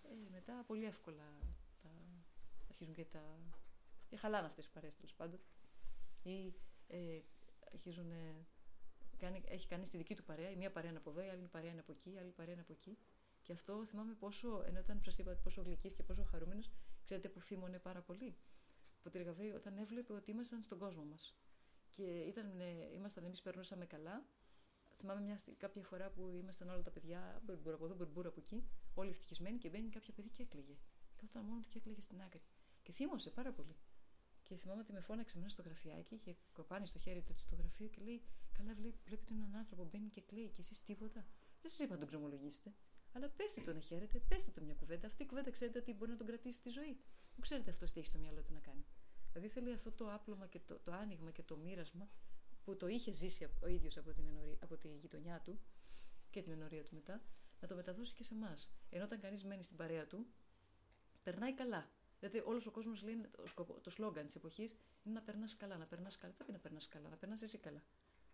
ε, 0.03 0.31
μετά 0.31 0.65
πολύ 0.67 0.85
εύκολα 0.85 1.39
τα, 1.83 1.91
αρχίζουν 2.69 2.95
και 2.95 3.05
τα. 3.05 3.39
και 4.07 4.17
χαλάνε 4.17 4.47
αυτές 4.47 4.67
οι 4.67 4.71
παρέες 4.71 4.97
τέλος 4.97 5.15
πάντων. 5.15 5.41
Ή 6.23 6.55
ε, 6.87 7.21
αρχίζουν. 7.73 8.11
Ε, 8.11 8.47
κάνει, 9.17 9.43
έχει 9.47 9.67
κάνει 9.67 9.89
τη 9.89 9.97
δική 9.97 10.15
του 10.15 10.25
παρέα, 10.25 10.51
η 10.51 10.57
μία 10.57 10.71
παρέα 10.71 10.91
είναι 10.91 10.99
από 10.99 11.11
εδώ, 11.11 11.23
η 11.23 11.29
άλλη 11.29 11.47
παρέα 11.47 11.71
είναι 11.71 11.81
από 11.81 11.93
εκεί, 11.93 12.13
η 12.13 12.19
άλλη 12.19 12.31
παρέα 12.31 12.53
είναι 12.53 12.63
από 12.63 12.73
εκεί. 12.73 12.99
Και 13.43 13.53
αυτό 13.53 13.85
θυμάμαι 13.87 14.15
πόσο, 14.15 14.63
ενώ 14.67 14.79
όταν 14.79 15.03
σα 15.09 15.23
είπα 15.23 15.33
πόσο 15.43 15.63
γλυκής 15.63 15.95
και 15.95 16.03
πόσο 16.03 16.23
χαρούμενος, 16.23 16.71
ξέρετε 17.05 17.29
που 17.29 17.41
θύμωνε 17.41 17.79
πάρα 17.79 18.01
πολύ. 18.01 18.37
Που 19.11 19.55
όταν 19.55 19.77
έβλεπε 19.79 20.13
ότι 20.13 20.31
ήμασταν 20.31 20.63
στον 20.63 20.79
κόσμο 20.79 21.05
μας. 21.05 21.37
Και 21.91 22.03
ήταν, 22.03 22.61
ε, 22.61 22.95
ήμασταν 22.95 23.25
εμείς, 23.25 23.43
περνούσαμε 23.43 23.87
καλά. 23.87 24.25
Θυμάμαι 24.97 25.21
μια, 25.21 25.39
κάποια 25.57 25.83
φορά 25.83 26.11
που 26.11 26.37
ήμασταν 26.37 26.69
όλα 26.69 26.83
τα 26.83 26.91
παιδιά, 26.91 27.43
μπουρμπούρα 27.45 27.75
από 27.75 27.85
εδώ, 27.85 27.95
μπουρμπούρα 27.95 28.29
από 28.29 28.41
εκεί, 28.41 28.69
όλοι 28.95 29.11
ευτυχισμένοι 29.11 29.59
και 29.59 29.69
μπαίνει 29.69 29.89
κάποια 29.89 30.13
παιδί 30.15 30.29
και 30.29 30.43
έκλαιγε. 30.43 30.77
Και 31.17 31.25
όταν 31.29 31.45
μόνο 31.45 31.61
του 31.61 31.69
και 31.69 31.79
έκλαιγε 31.79 32.01
στην 32.01 32.21
άκρη. 32.23 32.43
Και 32.83 32.93
θύμωσε 32.93 33.31
πάρα 33.31 33.53
πολύ. 33.53 33.77
Και 34.43 34.57
θυμάμαι 34.57 34.81
ότι 34.81 34.93
με 34.93 35.01
φώναξε 35.01 35.39
μέσα 35.39 35.51
στο 35.51 35.63
γραφιάκι 35.63 36.17
και 36.19 36.35
κοπάνει 36.53 36.87
στο 36.87 36.99
χέρι 36.99 37.23
του 37.23 37.35
στο 37.37 37.57
γραφείο 37.57 37.89
και 37.89 38.01
λέει: 38.03 38.23
Καλά, 38.53 38.75
βλέπετε 39.05 39.33
έναν 39.35 39.57
άνθρωπο 39.57 39.85
μπαίνει 39.85 40.09
και 40.09 40.21
κλαίει 40.21 40.49
και 40.49 40.61
εσείς 40.61 40.85
τίποτα. 40.85 41.27
Δεν 41.63 41.71
σας 41.71 41.79
είπα 41.79 41.93
να 41.93 41.99
τον 41.99 42.09
ξομολογήσετε. 42.09 42.75
Αλλά 43.13 43.29
πέστε 43.29 43.61
το 43.61 43.73
να 43.73 43.81
χαίρετε, 43.81 44.19
πέστε 44.29 44.51
το 44.51 44.61
μια 44.61 44.75
κουβέντα. 44.75 45.07
Αυτή 45.07 45.23
η 45.23 45.27
κουβέντα 45.27 45.51
ξέρετε 45.51 45.79
ότι 45.79 45.93
μπορεί 45.93 46.11
να 46.11 46.17
τον 46.17 46.27
κρατήσει 46.27 46.59
στη 46.59 46.71
ζωή. 46.71 47.01
Μου 47.35 47.41
ξέρετε 47.41 47.71
αυτό 47.71 47.85
τι 47.85 47.93
έχει 48.01 48.07
στο 48.07 48.19
μυαλό 48.19 48.43
του 48.43 48.53
να 48.53 48.61
κάνει. 48.61 48.85
Δηλαδή 49.37 49.55
θέλει 49.55 49.73
αυτό 49.73 49.93
το 49.93 50.13
άπλωμα 50.13 50.47
και 50.47 50.61
το, 50.61 50.79
το 50.79 50.93
άνοιγμα 50.93 51.31
και 51.31 51.43
το 51.43 51.57
μοίρασμα 51.57 52.09
που 52.65 52.77
το 52.77 52.87
είχε 52.87 53.13
ζήσει 53.13 53.49
ο 53.63 53.67
ίδιος 53.67 53.97
από, 53.97 54.13
την 54.13 54.25
από 54.61 54.77
τη 54.77 54.89
γειτονιά 54.89 55.41
του 55.41 55.61
και 56.31 56.43
την 56.43 56.53
ενορία 56.53 56.83
του 56.83 56.95
μετά, 56.95 57.23
να 57.61 57.69
το 57.69 57.75
μεταδώσει 57.75 58.15
και 58.15 58.23
σε 58.23 58.35
εμάς. 58.35 58.73
Ενώ 58.91 59.05
όταν 59.05 59.21
κανείς 59.21 59.45
μένει 59.45 59.63
στην 59.63 59.77
παρέα 59.77 60.07
του, 60.07 60.27
περνάει 61.23 61.55
καλά. 61.55 61.91
Δηλαδή, 62.19 62.43
όλος 62.45 62.67
ο 62.67 62.71
κόσμος 62.71 63.03
λέει 63.03 63.21
το, 63.55 63.65
το 63.65 63.91
σλόγγαν 63.91 64.27
της 64.27 64.37
εποχής 64.37 64.77
είναι 65.03 65.15
να 65.15 65.23
περνάς 65.23 65.57
καλά, 65.57 65.77
να 65.77 65.87
περνάς 65.87 66.17
καλά. 66.17 66.35
Δεν 66.39 66.47
να 66.53 66.59
περνάς 66.59 66.89
καλά, 66.89 67.09
να 67.09 67.17
περνάς 67.17 67.43
εσύ 67.43 67.59
καλά. 67.59 67.83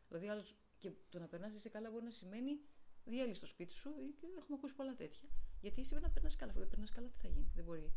Δηλαδή, 0.09 0.29
άλλος, 0.29 0.57
και 0.79 0.93
το 1.09 1.19
να 1.19 1.27
περνάς 1.27 1.55
εσύ 1.55 1.71
καλά 1.71 1.91
μπορεί 1.91 2.05
να 2.05 2.11
σημαίνει 2.11 2.61
διέλυση 3.05 3.35
στο 3.35 3.47
σπίτι 3.47 3.75
σου. 3.75 3.91
Έχουμε 4.39 4.57
ακούσει 4.57 4.75
πολλά 4.75 4.95
τέτοια. 4.95 5.29
Γιατί 5.61 5.81
εσύ 5.81 5.95
να 5.95 6.11
περνάς 6.11 6.37
καλά. 6.37 6.51
Αφού 6.51 6.61
δεν 6.61 6.69
περνάς 6.69 6.91
καλά, 6.91 7.09
τι 7.09 7.19
θα 7.19 7.29
γίνει. 7.29 7.51
Δεν 7.55 7.65
μπορεί. 7.65 7.93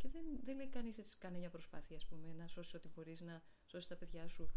Και 0.00 0.08
δεν, 0.08 0.24
δεν 0.44 0.56
λέει 0.56 0.68
κανείς 0.68 0.98
έτσι, 0.98 1.18
κάνει 1.18 1.38
μια 1.38 1.50
προσπάθεια, 1.50 1.96
ας 1.96 2.06
πούμε, 2.06 2.32
να 2.32 2.46
σώσεις 2.46 2.74
ό,τι 2.74 2.88
μπορείς, 2.88 3.20
να 3.20 3.42
σώσεις 3.66 3.88
τα 3.88 3.96
παιδιά 3.96 4.28
σου. 4.28 4.50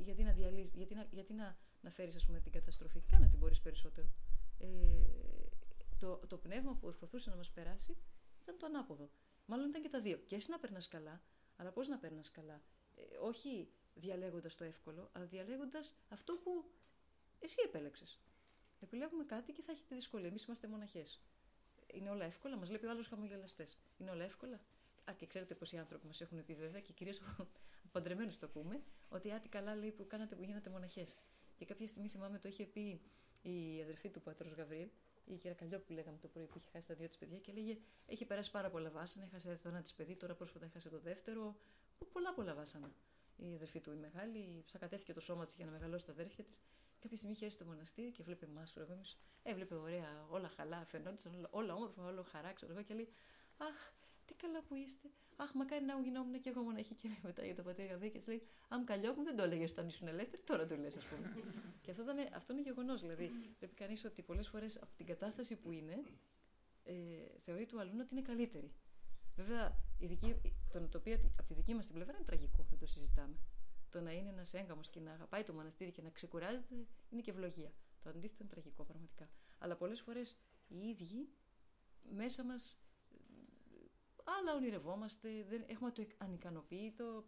Γιατί 0.00 0.22
να, 0.22 0.32
διαλύσεις, 0.32 0.74
γιατί 0.74 0.94
να, 0.94 1.06
γιατί 1.10 1.32
να, 1.32 1.56
να 1.80 1.90
φέρεις, 1.90 2.26
την 2.42 2.52
καταστροφή. 2.52 3.00
Κάνε 3.00 3.26
ό,τι 3.26 3.36
μπορείς 3.36 3.60
περισσότερο. 3.60 4.08
Ε, 4.58 4.68
το, 5.98 6.16
το 6.26 6.36
πνεύμα 6.38 6.72
που 6.72 6.78
προσπαθούσε 6.78 7.30
να 7.30 7.36
μας 7.36 7.50
περάσει 7.50 7.96
ήταν 8.42 8.58
το 8.58 8.66
ανάποδο. 8.66 9.10
Μάλλον 9.46 9.68
ήταν 9.68 9.82
και 9.82 9.88
τα 9.88 10.00
δύο. 10.00 10.16
Και 10.16 10.34
εσύ 10.34 10.50
να 10.50 10.58
περνάς 10.58 10.88
καλά, 10.88 11.22
αλλά 11.56 11.72
πώς 11.72 11.88
να 11.88 11.98
περνάς 11.98 12.30
καλά. 12.30 12.62
Ε, 12.94 13.16
όχι 13.20 13.72
διαλέγοντας 13.94 14.54
το 14.54 14.64
εύκολο, 14.64 15.10
αλλά 15.12 15.24
διαλέγοντας 15.26 15.96
αυτό 16.08 16.34
που 16.34 16.70
εσύ 17.38 17.56
επέλεξες. 17.64 18.20
Επιλέγουμε 18.80 19.24
κάτι 19.24 19.52
και 19.52 19.62
θα 19.62 19.72
έχετε 19.72 19.94
δυσκολία. 19.94 20.28
Εμείς 20.28 20.44
είμαστε 20.44 20.68
μοναχές. 20.68 21.22
Είναι 21.86 22.10
όλα 22.10 22.24
εύκολα, 22.24 22.56
μας 22.56 22.70
λέει 22.70 22.84
ο 22.84 22.90
άλλος 22.90 23.08
χαμογελαστές. 23.08 23.78
Είναι 23.98 24.10
όλα 24.10 24.24
εύκολα. 24.24 24.60
Α, 25.08 25.12
και 25.16 25.26
ξέρετε 25.26 25.54
πως 25.54 25.72
οι 25.72 25.78
άνθρωποι 25.78 26.06
μας 26.06 26.20
έχουν 26.20 26.44
πει 26.44 26.54
βέβαια 26.54 26.80
και 26.80 26.92
κυρίως 26.92 27.20
από 27.20 27.48
παντρεμένου 27.92 28.30
το 28.30 28.46
ακούμε, 28.46 28.82
ότι 29.08 29.30
άτι 29.32 29.48
καλά 29.48 29.74
λέει 29.74 29.90
που 29.90 30.06
κάνατε 30.06 30.34
που 30.34 30.42
γίνατε 30.42 30.70
μοναχές. 30.70 31.18
Και 31.56 31.64
κάποια 31.64 31.86
στιγμή 31.86 32.08
θυμάμαι 32.08 32.38
το 32.38 32.48
είχε 32.48 32.64
πει 32.64 33.00
η 33.42 33.82
αδερφή 33.82 34.08
του 34.08 34.20
πατρός 34.22 34.52
Γαβρίλ, 34.52 34.88
η 35.24 35.36
κυρία 35.36 35.54
Καλλιό 35.54 35.80
που 35.80 35.92
λέγαμε 35.92 36.18
το 36.18 36.28
πρωί 36.28 36.46
που 36.46 36.58
είχε 36.58 36.68
χάσει 36.72 36.86
τα 36.86 36.94
δύο 36.94 37.08
της 37.08 37.16
παιδιά 37.16 37.38
και 37.38 37.52
λέγε: 37.52 37.78
Έχει 38.06 38.24
περάσει 38.24 38.50
πάρα 38.50 38.70
πολλά 38.70 38.90
βάσανα. 38.90 39.24
Έχασε 39.24 39.58
το 39.62 39.68
ένα 39.68 39.82
της 39.82 39.94
παιδί, 39.94 40.16
τώρα 40.16 40.34
πρόσφατα 40.34 40.64
έχασε 40.64 40.88
το 40.88 40.98
δεύτερο. 41.00 41.56
Πολλά 42.12 42.34
πολλά 42.34 42.54
βάσανα. 42.54 42.92
Η 43.36 43.54
αδερφή 43.54 43.80
του 43.80 43.92
η 43.92 43.96
μεγάλη, 43.96 44.62
ψακατεύτηκε 44.66 45.12
το 45.12 45.20
σώμα 45.20 45.44
της 45.44 45.54
για 45.54 45.64
να 45.64 45.70
μεγαλώσει 45.70 46.06
τα 46.06 46.12
αδέρφια 46.12 46.44
της. 46.44 46.60
Κάποια 47.00 47.16
στιγμή 47.16 47.34
είχε 47.34 47.48
στο 47.48 47.64
μοναστήρι 47.64 48.10
και 48.10 48.22
βλέπει 48.22 48.44
εμά 48.44 48.66
προηγούμενου. 48.74 49.04
Έβλεπε 49.42 49.74
ωραία, 49.74 50.26
όλα 50.28 50.48
χαλά, 50.48 50.84
φαινόντουσαν 50.84 51.34
όλα, 51.34 51.48
όλα 51.50 51.74
όμορφα, 51.74 52.04
όλα 52.04 52.24
χαρά, 52.24 52.52
ξέρω 52.52 52.72
εγώ 52.72 52.82
και 52.82 52.94
λέει: 52.94 53.08
Αχ, 53.56 53.92
τι 54.28 54.34
καλά 54.34 54.60
που 54.62 54.74
είστε. 54.74 55.08
Αχ, 55.36 55.52
μακάρι 55.54 55.84
να 55.84 56.00
γινόμουν 56.00 56.40
και 56.40 56.48
εγώ 56.48 56.62
μοναχή. 56.62 56.94
Και 56.94 57.08
λέει 57.08 57.20
μετά 57.22 57.44
για 57.44 57.54
το 57.54 57.62
πατέρα 57.62 57.88
Γαβρί 57.92 58.10
και 58.10 58.20
λέει: 58.26 58.42
Αν 58.68 58.84
καλλιόπουν 58.84 59.24
δεν 59.24 59.36
το 59.36 59.42
έλεγες 59.42 59.70
όταν 59.70 59.86
ήσουν 59.86 60.08
ελεύθερη, 60.08 60.42
τώρα 60.42 60.66
το 60.66 60.76
λες, 60.76 60.96
ας 60.96 61.04
πούμε. 61.04 61.34
και 61.82 61.90
αυτό, 61.90 62.02
ήταν, 62.02 62.16
αυτό 62.34 62.52
είναι 62.52 62.62
γεγονός. 62.62 63.00
Δηλαδή, 63.00 63.30
βλέπει 63.58 63.74
κανείς 63.74 64.04
ότι 64.04 64.22
πολλές 64.22 64.48
φορές 64.48 64.76
από 64.82 64.94
την 64.96 65.06
κατάσταση 65.06 65.56
που 65.56 65.72
είναι, 65.72 66.02
ε, 66.84 66.94
θεωρεί 67.44 67.66
του 67.66 67.80
αλλού 67.80 67.96
ότι 68.00 68.08
είναι 68.12 68.22
καλύτερη. 68.22 68.72
Βέβαια, 69.36 69.76
η 69.98 70.06
δική, 70.06 70.40
το, 70.72 70.88
το 70.88 70.98
οποίο 70.98 71.14
από 71.38 71.48
τη 71.48 71.54
δική 71.54 71.74
μας 71.74 71.86
την 71.86 71.94
πλευρά 71.94 72.14
είναι 72.16 72.24
τραγικό, 72.24 72.66
δεν 72.70 72.78
το 72.78 72.86
συζητάμε. 72.86 73.36
Το 73.90 74.00
να 74.00 74.12
είναι 74.12 74.28
ένας 74.28 74.54
έγκαμος 74.54 74.88
και 74.88 75.00
να 75.00 75.12
αγαπάει 75.12 75.42
το 75.42 75.52
μοναστήρι 75.52 75.90
και 75.90 76.02
να 76.02 76.10
ξεκουράζεται 76.10 76.74
είναι 77.10 77.20
και 77.20 77.30
ευλογία. 77.30 77.72
Το 78.02 78.08
αντίθετο 78.08 78.36
είναι 78.40 78.50
τραγικό 78.50 78.84
πραγματικά. 78.84 79.28
Αλλά 79.58 79.76
πολλές 79.76 80.00
φορές 80.00 80.38
οι 80.68 80.88
ίδιοι 80.88 81.28
μέσα 82.10 82.44
μας 82.44 82.78
άλλα 84.38 84.54
ονειρευόμαστε, 84.54 85.44
δεν, 85.48 85.64
έχουμε 85.66 85.90
το 85.90 86.06
ανικανοποιητό. 86.18 87.24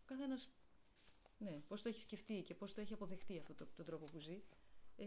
Ο 0.00 0.04
καθένας 0.04 0.50
ναι, 1.38 1.62
πώς 1.68 1.82
το 1.82 1.88
έχει 1.88 2.00
σκεφτεί 2.00 2.42
και 2.42 2.54
πώς 2.54 2.74
το 2.74 2.80
έχει 2.80 2.92
αποδεχτεί 2.92 3.38
αυτό 3.38 3.54
το, 3.54 3.66
τον 3.66 3.84
τρόπο 3.84 4.04
που 4.04 4.18
ζει. 4.18 4.42
Ε, 4.96 5.04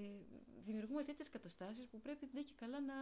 δημιουργούμε 0.64 1.04
τέτοιες 1.04 1.30
καταστάσεις 1.30 1.88
που 1.88 2.00
πρέπει 2.02 2.26
δεν 2.26 2.46
και 2.46 2.54
καλά 2.56 2.80
να. 2.80 2.94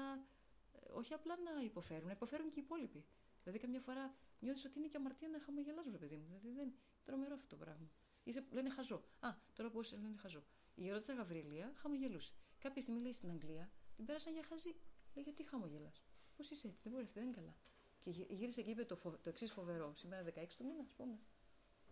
Ε, 0.72 0.92
όχι 0.92 1.14
απλά 1.14 1.36
να 1.38 1.62
υποφέρουν, 1.64 2.06
να 2.06 2.12
υποφέρουν 2.12 2.50
και 2.50 2.60
οι 2.60 2.64
υπόλοιποι. 2.66 3.06
Δηλαδή, 3.44 3.60
καμιά 3.60 3.80
φορά 3.80 4.16
νιώθεις 4.40 4.66
ότι 4.66 4.80
είναι 4.80 4.88
και 4.88 4.98
αμαρτία 4.98 5.28
να 5.30 5.40
χαμογελάς, 5.40 5.86
ρε 5.92 5.98
παιδί 5.98 6.16
μου. 6.16 6.26
Δηλαδή, 6.26 6.52
δεν, 6.52 6.74
τρομερό 7.04 7.34
αυτό 7.34 7.48
το 7.48 7.56
πράγμα. 7.56 7.92
Είσαι, 8.24 8.46
λένε 8.52 8.70
χαζό. 8.70 9.04
Α, 9.20 9.30
τώρα 9.54 9.70
πώ 9.70 9.80
λένε 10.02 10.18
χαζό. 10.18 10.44
Η 10.76 10.82
γερότητα 10.82 11.14
Γαβρίλια 11.14 11.74
χαμογελούσε. 11.76 12.34
Κάποια 12.60 12.82
στιγμή 12.82 13.02
λέει 13.02 13.14
στην 13.14 13.30
Αγγλία, 13.30 13.72
την 13.96 14.06
πέρασαν 14.06 14.34
για 14.34 14.44
χαζή. 14.44 14.76
Λέει, 15.14 15.24
γιατί 15.24 15.44
χαμογελάς; 15.44 16.04
Πώς 16.36 16.52
είσαι, 16.52 16.76
δεν 16.84 16.92
μπορεί, 16.92 17.04
αυτή 17.04 17.20
δεν 17.20 17.28
είναι 17.28 17.36
καλά. 17.36 17.56
Και 18.00 18.10
γύρισε 18.30 18.62
και 18.62 18.70
είπε 18.70 18.86
το, 18.86 18.96
φοβ... 18.96 19.16
το 19.22 19.30
εξής 19.30 19.52
φοβερό. 19.52 19.94
Σήμερα 19.96 20.24
16 20.26 20.30
του 20.58 20.66
μήνα, 20.66 20.82
ας 20.82 20.94
πούμε. 20.94 21.20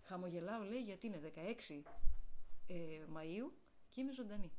Χαμογελάω, 0.02 0.64
λέει, 0.64 0.82
γιατί 0.82 1.08
είναι 1.08 1.32
16 1.70 1.82
ε, 2.68 3.06
Μαΐου 3.16 3.52
και 3.90 4.02
είμαι 4.02 4.14
ζωντανή. 4.14 4.52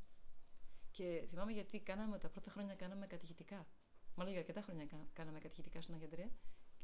Και 0.91 1.25
θυμάμαι 1.29 1.51
γιατί 1.51 1.79
κάναμε 1.79 2.17
τα 2.17 2.29
πρώτα 2.29 2.51
χρόνια 2.51 2.75
κάναμε 2.75 3.07
κατηχητικά. 3.07 3.67
Μάλλον 4.15 4.31
για 4.31 4.41
αρκετά 4.41 4.61
χρόνια 4.61 4.87
κάναμε 5.13 5.39
κατηχητικά 5.39 5.81
στον 5.81 5.95
Αγιαντρέα. 5.95 6.29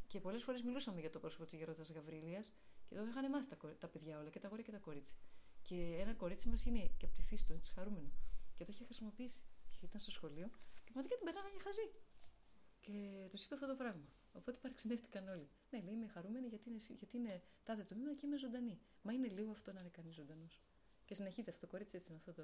Και 0.08 0.20
πολλές 0.20 0.44
φορές 0.44 0.62
μιλούσαμε 0.62 1.00
για 1.00 1.10
το 1.10 1.20
πρόσωπο 1.20 1.44
της 1.46 1.54
γερότητα 1.54 1.94
Γαβρίλια 1.94 2.44
και 2.86 2.96
το 2.96 3.06
είχαν 3.10 3.30
μάθει 3.30 3.48
τα, 3.48 3.76
τα 3.80 3.88
παιδιά 3.88 4.20
όλα, 4.20 4.30
και 4.30 4.40
τα 4.40 4.48
γόρια 4.48 4.64
και 4.64 4.72
τα 4.72 4.78
κορίτσι. 4.78 5.16
Και 5.62 5.98
ένα 6.00 6.14
κορίτσι 6.14 6.50
μας 6.50 6.66
είναι 6.66 6.80
και 6.98 7.06
από 7.06 7.16
τη 7.16 7.22
φύση 7.22 7.46
του, 7.48 7.54
έτσι 7.54 7.74
χαρούμενο. 7.74 8.10
Και 8.56 8.64
το 8.66 8.72
είχε 8.74 8.84
χρησιμοποιήσει. 8.84 9.42
Και 9.80 9.86
ήταν 9.86 10.02
στο 10.02 10.12
σχολείο 10.12 10.50
και 10.84 10.92
πραγματικά 10.92 11.16
την 11.16 11.26
περνάγανε 11.26 11.54
για 11.54 11.64
χαζή. 11.64 11.88
Και 12.86 13.28
τους 13.30 13.44
είπε 13.44 13.54
αυτό 13.54 13.68
το 13.68 13.76
πράγμα. 13.76 14.08
Οπότε 14.34 14.58
παραξενεύτηκαν 14.62 15.28
όλοι. 15.28 15.50
Ναι, 15.70 15.82
λέει, 15.82 15.94
είμαι 15.94 16.08
χαρούμενη 16.08 16.48
γιατί 16.48 16.70
είναι, 16.70 16.80
γιατί 16.98 17.18
είναι 17.18 17.42
τάδε 17.64 17.84
το 17.84 17.96
μήνα 17.96 18.14
και 18.14 18.26
είμαι 18.26 18.38
ζωντανή. 18.38 18.80
Μα 19.02 19.14
είναι 19.14 19.28
λίγο 19.28 19.52
αυτό 19.52 19.74
να 19.74 19.80
είναι 19.80 19.90
κανείς 19.90 20.16
ζωντανός. 20.16 20.62
Και 21.06 21.14
συνεχίζει 21.14 21.50
αυτό 21.50 21.62
το 21.66 21.68
κορίτσι 21.72 21.96
έτσι 21.96 22.12
με 22.12 22.18
αυτό 22.18 22.34
το, 22.34 22.44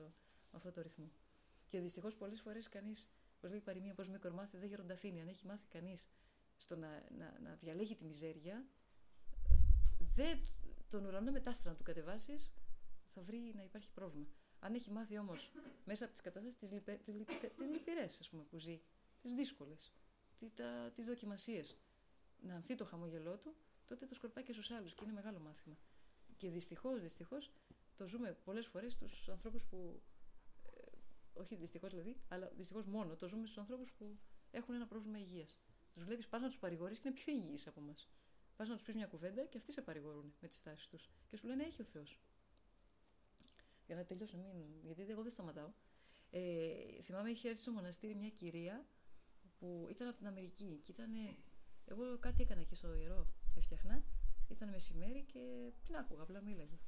με 0.51 0.57
αυτό 0.57 0.71
το 0.71 0.81
ρυθμό. 0.81 1.11
Και 1.67 1.79
δυστυχώς 1.79 2.15
πολλές 2.15 2.41
φορές 2.41 2.69
κανείς, 2.69 3.09
όπως 3.37 3.49
λέει 3.49 3.59
η 3.59 3.61
παροιμία, 3.61 3.93
πώς 3.93 4.09
μικρομάθει 4.09 4.57
δεν 4.57 4.67
γερονταφίνει. 4.67 5.21
Αν 5.21 5.27
έχει 5.27 5.45
μάθει 5.45 5.67
κανείς 5.67 6.09
στο 6.57 6.75
να, 6.75 7.03
να, 7.17 7.39
να 7.39 7.55
διαλέγει 7.55 7.95
τη 7.95 8.03
μιζέρια, 8.03 8.65
δεν 10.15 10.39
τον 10.89 11.05
ουρανό 11.05 11.31
μετάστρα 11.31 11.71
να 11.71 11.77
του 11.77 11.83
κατεβάσεις, 11.83 12.53
θα 13.13 13.21
βρει 13.21 13.53
να 13.55 13.63
υπάρχει 13.63 13.91
πρόβλημα. 13.91 14.27
Αν 14.59 14.73
έχει 14.73 14.91
μάθει 14.91 15.17
όμως 15.17 15.51
μέσα 15.85 16.03
από 16.03 16.13
τις 16.13 16.21
καταστάσεις 16.21 16.59
τις 16.59 16.71
λυπηρές 17.71 18.29
που 18.49 18.57
ζει 18.57 18.81
τις 19.21 19.33
δύσκολες, 19.33 19.91
τις 20.95 21.05
δοκιμασίες. 21.05 21.77
Να 22.41 22.55
ανθεί 22.55 22.75
το 22.75 22.85
χαμόγελό 22.85 23.37
του, 23.37 23.55
τότε 23.85 24.05
το 24.05 24.15
σκορπάει 24.15 24.43
και 24.43 24.53
στους 24.53 24.71
άλλους 24.71 24.95
και 24.95 25.03
είναι 25.03 25.13
μεγάλο 25.13 25.39
μάθημα. 25.39 25.77
Και 26.37 26.49
δυστυχώς, 26.49 27.01
δυστυχώς, 27.01 27.51
το 27.97 28.07
ζούμε 28.07 28.37
πολλές 28.43 28.67
φορές 28.67 28.93
στους 28.93 29.29
ανθρώπους 29.29 29.63
που. 29.63 30.01
Ε, 30.63 30.97
όχι 31.33 31.55
δυστυχώς 31.55 31.89
δηλαδή, 31.89 32.21
αλλά 32.27 32.51
δυστυχώς 32.55 32.85
μόνο 32.85 33.15
το 33.15 33.27
ζούμε 33.27 33.45
στους 33.45 33.57
ανθρώπους 33.57 33.91
που 33.91 34.17
έχουν 34.51 34.75
ένα 34.75 34.87
πρόβλημα 34.87 35.19
υγείας. 35.19 35.59
Τους 35.93 36.03
βλέπεις, 36.03 36.27
πας 36.27 36.41
να 36.41 36.47
τους 36.47 36.59
παρηγορείς 36.59 36.99
και 36.99 37.07
είναι 37.07 37.17
πιο 37.17 37.33
υγιείς 37.33 37.67
από 37.67 37.79
εμάς. 37.79 38.09
Πας 38.55 38.67
να 38.67 38.75
τους 38.75 38.83
πεις 38.83 38.95
μια 38.95 39.07
κουβέντα 39.07 39.45
και 39.45 39.57
αυτοί 39.57 39.71
σε 39.71 39.81
παρηγορούν 39.81 40.33
με 40.39 40.47
τις 40.47 40.61
τάσεις 40.61 40.87
τους. 40.87 41.09
Και 41.27 41.37
σου 41.37 41.47
λένε 41.47 41.63
έχει 41.63 41.81
ο 41.81 41.85
Θεός. 41.85 42.19
Για 43.85 43.95
να 43.95 44.05
τελειώσω, 44.05 44.37
μην... 44.37 44.51
γιατί 44.83 45.11
εγώ 45.11 45.21
δεν 45.21 45.31
σταματάω. 45.31 45.71
Ε, 46.29 47.01
θυμάμαι 47.01 47.29
είχε 47.29 47.49
έρθει 47.49 47.61
στο 47.61 47.71
μοναστήρι 47.71 48.15
μια 48.15 48.29
κυρία 48.29 48.85
που 49.61 49.87
ήταν 49.89 50.07
από 50.07 50.17
την 50.17 50.27
Αμερική 50.27 50.79
και 50.83 50.91
ήταν. 50.91 51.11
Εγώ 51.85 52.17
κάτι 52.19 52.41
έκανα 52.41 52.61
εκεί 52.61 52.75
στο 52.75 52.95
ιερό, 52.95 53.27
έφτιαχνα. 53.57 54.03
Ήταν 54.47 54.69
μεσημέρι 54.69 55.23
και 55.23 55.71
την 55.83 55.95
άκουγα, 55.95 56.21
απλά 56.21 56.41
μίλαγε. 56.41 56.79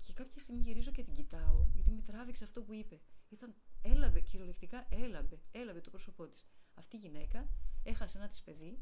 Και 0.00 0.12
κάποια 0.12 0.40
στιγμή 0.40 0.60
γυρίζω 0.60 0.90
και 0.90 1.02
την 1.02 1.14
κοιτάω, 1.14 1.66
γιατί 1.74 1.90
με 1.90 2.02
τράβηξε 2.02 2.44
αυτό 2.44 2.62
που 2.62 2.72
είπε. 2.72 3.00
Ήταν, 3.28 3.54
έλαβε, 3.82 4.20
κυριολεκτικά 4.20 4.86
έλαβε, 4.90 5.40
έλαβε 5.52 5.80
το 5.80 5.90
πρόσωπό 5.90 6.26
της. 6.28 6.46
Αυτή 6.74 6.96
η 6.96 6.98
γυναίκα 6.98 7.48
έχασε 7.82 8.18
ένα 8.18 8.28
της 8.28 8.42
παιδί, 8.42 8.78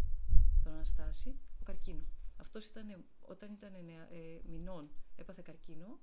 τον 0.62 0.72
Αναστάση, 0.72 1.38
ο 1.60 1.62
καρκίνο. 1.64 2.04
Αυτός 2.36 2.66
ήταν 2.66 3.04
όταν 3.20 3.52
ήταν 3.52 3.74
ε, 3.74 4.40
μηνών, 4.44 4.90
έπαθε 5.16 5.42
καρκίνο, 5.44 6.00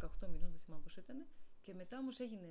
18 0.00 0.08
μηνών, 0.28 0.50
δεν 0.50 0.60
θυμάμαι 0.60 0.82
πώς 0.82 0.96
ήταν, 0.96 1.26
και 1.62 1.74
μετά 1.74 1.98
όμως 1.98 2.18
έγινε, 2.18 2.48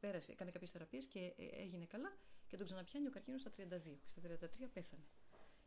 πέρασε, 0.00 0.32
έκανε 0.32 0.50
κάποιες 0.50 0.70
θεραπείες 0.70 1.06
και 1.06 1.18
ε, 1.18 1.62
έγινε 1.62 1.84
καλά 1.84 2.16
και 2.46 2.56
τον 2.56 2.66
ξαναπιάνει 2.66 3.06
ο 3.06 3.10
καρκίνος 3.10 3.40
στα 3.40 3.50
32. 3.50 3.98
Και 4.14 4.20
στα 4.20 4.20
33 4.22 4.68
πέθανε. 4.72 5.04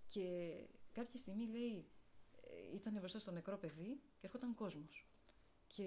Και 0.08 0.54
κάποια 0.92 1.18
στιγμή 1.18 1.48
λέει, 1.48 1.86
ε, 2.42 2.76
ήταν 2.76 2.94
μπροστά 2.94 3.20
στο 3.20 3.32
νεκρό 3.32 3.58
παιδί 3.58 4.02
και 4.18 4.26
έρχονταν 4.26 4.56
κόσμος. 4.56 5.06
Και 5.68 5.84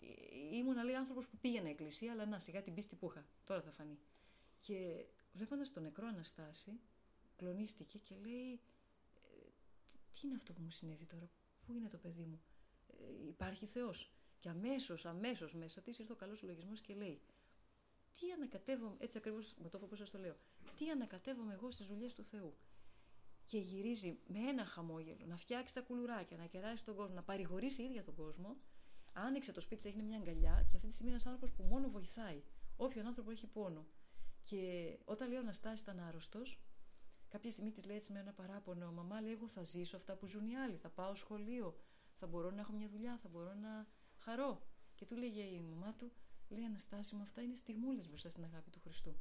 ε, 0.00 0.56
ήμουν 0.56 0.84
λέει 0.84 0.94
άνθρωπος 0.94 1.26
που 1.28 1.38
πήγαινε 1.38 1.68
εκκλησία, 1.68 2.12
αλλά 2.12 2.26
να 2.26 2.38
σιγά 2.38 2.62
την 2.62 2.74
πίστη 2.74 2.96
που 2.96 3.06
είχα. 3.10 3.26
Τώρα 3.44 3.62
θα 3.62 3.70
φανεί. 3.70 3.98
Και 4.60 5.06
βλέποντας 5.32 5.72
τον 5.72 5.82
νεκρό 5.82 6.06
Αναστάση, 6.06 6.80
κλονίστηκε 7.36 7.98
και 7.98 8.14
λέει: 8.14 8.60
Τι 10.12 10.20
είναι 10.26 10.34
αυτό 10.36 10.52
που 10.52 10.62
μου 10.62 10.70
συνέβη 10.70 11.04
τώρα, 11.04 11.30
Πού 11.66 11.72
είναι 11.74 11.88
το 11.88 11.98
παιδί 11.98 12.24
μου, 12.24 12.40
Υπάρχει 13.28 13.66
Θεός. 13.66 14.12
Και 14.40 14.48
αμέσως, 14.48 15.06
αμέσως 15.06 15.54
μέσα 15.54 15.80
της 15.80 15.98
ήρθε 15.98 16.12
ο 16.12 16.16
καλός 16.16 16.42
λογισμός 16.42 16.80
και 16.80 16.94
λέει: 16.94 17.20
Τι 18.20 18.32
ανακατεύομαι, 18.32 18.96
έτσι 18.98 19.18
ακριβώς 19.18 19.54
με 19.62 19.68
το 19.68 19.80
όπω 19.82 19.96
σας 19.96 20.10
το 20.10 20.18
λέω, 20.18 20.36
τι 20.76 20.90
ανακατεύομαι 20.90 21.54
εγώ 21.54 21.70
στις 21.70 21.86
δουλειές 21.86 22.14
του 22.14 22.24
Θεού. 22.24 22.56
Και 23.46 23.58
γυρίζει 23.58 24.18
με 24.26 24.38
ένα 24.38 24.64
χαμόγελο 24.64 25.26
να 25.26 25.36
φτιάξει 25.36 25.74
τα 25.74 25.80
κουλουράκια, 25.80 26.36
να 26.36 26.46
κεράσει 26.46 26.84
τον 26.84 26.94
κόσμο, 26.94 27.14
να 27.14 27.22
παρηγορήσει 27.22 27.82
ίδια 27.82 28.04
τον 28.04 28.14
κόσμο. 28.14 28.56
Άνοιξε 29.12 29.52
το 29.52 29.60
σπίτι, 29.60 29.88
έγινε 29.88 30.02
μια 30.02 30.18
αγκαλιά 30.18 30.66
και 30.68 30.76
αυτή 30.76 30.88
τη 30.88 30.92
στιγμή 30.92 31.10
είναι 31.10 31.20
ένας 31.22 31.26
άνθρωπος 31.26 31.52
που 31.56 31.62
μόνο 31.62 31.88
βοηθάει. 31.88 32.42
Όποιον 32.76 33.06
άνθρωπο 33.06 33.30
έχει 33.30 33.46
πόνο. 33.46 33.86
Και 34.42 34.98
όταν 35.04 35.28
λέει 35.28 35.36
ο 35.36 35.40
Αναστάσης 35.40 35.80
ήταν 35.80 36.00
άρρωστος, 36.00 36.60
κάποια 37.28 37.50
στιγμή 37.50 37.70
της 37.70 37.84
λέει 37.84 37.96
έτσι 37.96 38.12
με 38.12 38.18
ένα 38.18 38.32
παράπονο: 38.32 38.92
Μαμά, 38.92 39.20
λέει: 39.20 39.32
Εγώ 39.32 39.48
θα 39.48 39.62
ζήσω 39.62 39.96
αυτά 39.96 40.16
που 40.16 40.26
ζουν 40.26 40.46
οι 40.46 40.56
άλλοι. 40.56 40.76
Θα 40.76 40.88
πάω 40.88 41.14
σχολείο, 41.14 41.76
θα 42.14 42.26
μπορώ 42.26 42.50
να 42.50 42.60
έχω 42.60 42.72
μια 42.72 42.88
δουλειά, 42.88 43.18
θα 43.22 43.28
μπορώ 43.28 43.54
να 43.54 43.86
χαρώ. 44.18 44.62
Και 44.94 45.06
του 45.06 45.16
λέγε 45.16 45.42
η 45.42 45.60
μαμά 45.60 45.94
του, 45.94 46.12
λέει 46.54 46.64
Αναστάση 46.64 47.14
μου, 47.14 47.22
αυτά 47.22 47.42
είναι 47.42 47.54
στιγμούλες 47.54 48.08
μπροστά 48.08 48.30
στην 48.30 48.44
αγάπη 48.44 48.70
του 48.70 48.80
Χριστού. 48.80 49.16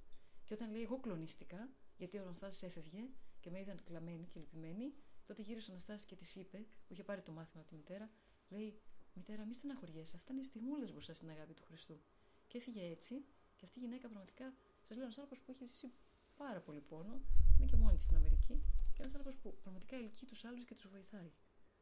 Και 0.46 0.54
όταν 0.54 0.72
λέει, 0.72 0.82
Εγώ 0.82 1.00
κλονίστηκα, 1.00 1.70
γιατί 1.98 2.18
ο 2.18 2.22
Αναστάση 2.22 2.66
έφευγε 2.66 3.10
και 3.40 3.50
με 3.50 3.60
είδαν 3.60 3.84
κλαμμένη 3.84 4.26
και 4.26 4.40
λυπημένη, 4.40 4.94
τότε 5.26 5.42
γύρισε 5.42 5.70
ο 5.70 5.74
Αναστάση 5.74 6.06
και 6.06 6.16
της 6.16 6.36
είπε, 6.36 6.58
που 6.58 6.94
είχε 6.94 7.04
πάρει 7.04 7.22
το 7.22 7.32
μάθημα 7.32 7.62
από 7.62 7.70
τη 7.70 7.76
μητέρα, 7.76 8.10
λέει, 8.50 8.80
Μητέρα, 9.18 9.46
μη 9.46 9.54
στεναχωριέσαι, 9.54 10.16
αυτά 10.16 10.34
είναι 10.34 10.44
στιγμούλες 10.44 10.92
μπροστά 10.92 11.14
στην 11.14 11.30
αγάπη 11.30 11.54
του 11.54 11.64
Χριστού. 11.64 12.02
Και 12.48 12.58
έφυγε 12.58 12.82
έτσι, 12.82 13.26
και 13.56 13.66
αυτή 13.66 13.80
η 13.80 13.82
γυναίκα 13.82 14.08
πραγματικά, 14.08 14.54
σας 14.82 14.98
λέω, 14.98 15.06
ένας 15.06 15.18
άνθρωπος 15.18 15.46
που 15.46 15.52
έχει 15.52 15.66
ζήσει 15.66 15.94
πάρα 16.36 16.62
πολύ 16.62 16.82
πόνο, 16.82 17.22
είναι 17.58 17.66
και 17.66 17.76
μόνη 17.76 17.96
της 17.96 18.04
στην 18.06 18.16
Αμερική, 18.16 18.64
και 18.94 19.02
ένας 19.02 19.14
άνθρωπος 19.14 19.36
που 19.42 19.58
πραγματικά 19.62 19.96
ελκύει 19.96 20.28
τους 20.28 20.44
άλλους 20.44 20.66
και 20.66 20.74
τους 20.74 20.88
βοηθάει. 20.88 21.32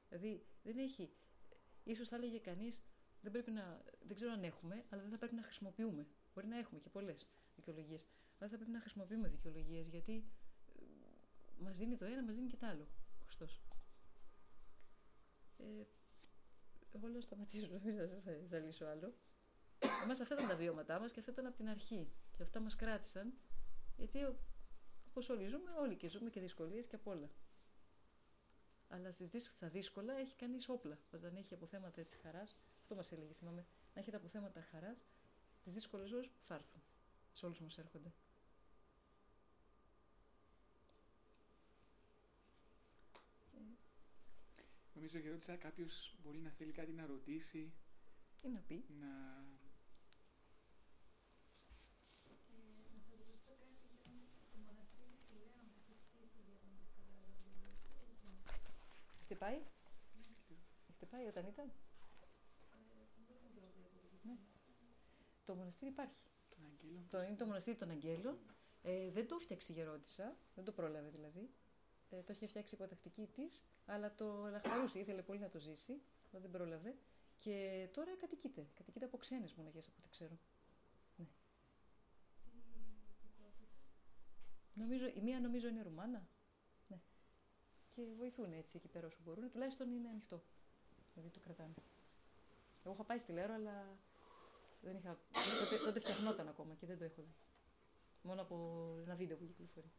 Δηλαδή 0.09 0.45
δεν 0.63 0.77
έχει, 0.77 1.13
ίσως 1.83 2.07
θα 2.07 2.15
έλεγε 2.15 2.39
κανείς, 2.39 2.83
δεν, 3.25 3.31
πρέπει 3.31 3.51
να, 3.51 3.81
δεν 4.07 4.15
ξέρω 4.15 4.31
αν 4.31 4.43
έχουμε, 4.43 4.85
αλλά 4.89 5.01
δεν 5.01 5.11
θα 5.11 5.17
πρέπει 5.17 5.35
να 5.35 5.43
χρησιμοποιούμε. 5.43 6.07
Μπορεί 6.33 6.47
να 6.47 6.57
έχουμε 6.57 6.79
και 6.79 6.89
πολλές 6.89 7.27
δικαιολογίες. 7.55 8.07
Αλλά 8.39 8.49
θα 8.49 8.55
πρέπει 8.55 8.71
να 8.71 8.79
χρησιμοποιούμε 8.79 9.27
δικαιολογίες 9.27 9.87
γιατί 9.87 10.25
ε, 10.75 10.83
μας 11.57 11.77
δίνει 11.77 11.97
το 11.97 12.05
ένα, 12.05 12.23
μας 12.23 12.35
δίνει 12.35 12.47
και 12.47 12.57
το 12.57 12.65
άλλο. 12.65 12.87
Χριστός. 13.23 13.61
Ε, 15.57 15.83
εγώ 16.91 17.07
λέω 17.07 17.21
σταματήσω, 17.21 17.67
μην 17.83 17.95
σας 18.21 18.47
ζαλίσω 18.47 18.85
άλλο. 18.85 19.13
Εμάς 20.03 20.19
αυτά 20.19 20.35
ήταν 20.35 20.47
τα 20.47 20.55
βιώματά 20.55 20.99
μας 20.99 21.11
και 21.11 21.19
αυτά 21.19 21.31
ήταν 21.31 21.45
από 21.45 21.55
την 21.55 21.69
αρχή. 21.69 22.11
Και 22.37 22.43
αυτά 22.43 22.59
μας 22.59 22.75
κράτησαν. 22.75 23.33
Γιατί 23.97 24.19
όπως 25.07 25.29
όλοι 25.29 25.47
ζούμε, 25.47 25.71
όλοι 25.71 25.95
και 25.95 26.07
ζούμε 26.09 26.29
και 26.29 26.39
δυσκολίες 26.39 26.87
και 26.87 26.95
απ' 26.95 27.07
όλα. 27.07 27.29
Αλλά 28.87 29.11
στις, 29.11 29.45
στα 29.55 29.69
δύσκολα 29.69 30.13
έχει 30.13 30.35
κανείς 30.35 30.69
όπλα. 30.69 30.99
Όταν 31.13 31.35
έχει 31.35 31.53
αποθέματα 31.53 32.01
έτσι 32.01 32.17
χαράς, 32.17 32.57
αυτό 32.85 32.95
μα 32.95 33.17
έλεγε, 33.17 33.33
θυμάμαι. 33.33 33.65
Να 33.93 34.01
έχετε 34.01 34.17
αποθέματα 34.17 34.61
χαράς 34.61 34.97
τις 35.63 35.73
δύσκολες 35.73 36.11
ώρε 36.11 36.27
που 36.27 36.43
θα 36.43 36.55
έρθουν. 36.55 36.81
Σε 37.33 37.45
όλους 37.45 37.59
μας 37.59 37.77
έρχονται. 37.77 38.13
Νομίζω 44.93 45.19
ότι 45.19 45.29
ρώτησα 45.29 45.55
κάποιος 45.55 46.15
μπορεί 46.23 46.39
να 46.39 46.49
θέλει 46.49 46.71
κάτι 46.71 46.91
να 46.91 47.05
ρωτήσει. 47.05 47.73
Τι 48.41 48.47
να 48.49 48.59
πει; 48.59 48.85
Να... 48.99 49.07
Έχετε 59.15 59.35
πάει. 59.35 59.61
Έχετε 60.89 61.05
πάει 61.05 61.25
όταν 61.27 61.45
ήταν; 61.45 61.71
Ναι. 64.25 64.37
Το 65.45 65.55
μοναστήρι 65.55 65.91
υπάρχει. 65.91 66.15
Το, 67.09 67.21
είναι 67.21 67.35
το 67.35 67.45
μοναστήρι 67.45 67.77
των 67.77 67.89
Αγγέλων. 67.89 68.37
Ε, 68.81 69.11
δεν 69.11 69.27
το 69.27 69.37
φτιάξει 69.37 69.71
η 69.71 69.75
Γερόντισσα, 69.75 70.37
δεν 70.55 70.63
το 70.63 70.71
πρόλαβε 70.71 71.09
δηλαδή. 71.09 71.49
Ε, 72.09 72.21
το 72.21 72.33
είχε 72.33 72.47
φτιάξει 72.47 72.75
η 72.75 72.77
υποτακτική 72.81 73.27
της, 73.27 73.63
αλλά 73.85 74.15
το 74.15 74.47
λαχταρούσε. 74.51 74.99
Ήθελε 74.99 75.21
πολύ 75.21 75.39
να 75.39 75.49
το 75.49 75.59
ζήσει, 75.59 76.01
αλλά 76.31 76.41
δεν 76.41 76.51
πρόλαβε. 76.51 76.95
Και 77.37 77.87
τώρα 77.93 78.15
κατοικείται. 78.15 78.67
Κατοικείται 78.73 79.05
από 79.05 79.17
ξένες 79.17 79.53
μοναχές 79.53 79.87
από 79.87 79.95
ό,τι 79.99 80.09
ξέρω. 80.09 80.37
Ναι. 81.17 81.27
Νομίζω, 84.73 85.07
η 85.07 85.21
μία 85.21 85.39
νομίζω 85.39 85.67
είναι 85.67 85.81
Ρουμάνα. 85.81 86.27
Ναι. 86.87 86.99
Και 87.89 88.01
βοηθούν 88.17 88.53
έτσι 88.53 88.77
εκεί 88.77 88.87
πέρα 88.87 89.07
όσο 89.07 89.19
μπορούν. 89.23 89.49
Τουλάχιστον 89.49 89.91
είναι 89.91 90.09
ανοιχτό. 90.09 90.43
Δηλαδή 91.13 91.31
το 91.31 91.39
κρατάνε. 91.39 91.73
Εγώ 92.83 92.93
είχα 92.93 93.03
πάει 93.03 93.17
στη 93.17 93.31
Λέρο, 93.31 93.53
αλλά 93.53 93.97
δεν 94.85 94.97
είχα... 94.97 95.19
τότε, 95.59 95.83
τότε 95.83 95.99
φτιαχνόταν 95.99 96.47
ακόμα 96.47 96.73
και 96.75 96.85
δεν 96.85 96.97
το 96.97 97.03
έχω 97.03 97.21
δει. 97.21 97.35
Μόνο 98.21 98.41
από 98.41 98.55
ένα 99.03 99.15
βίντεο 99.15 99.37
που 99.37 99.45
κυκλοφορεί. 99.45 99.91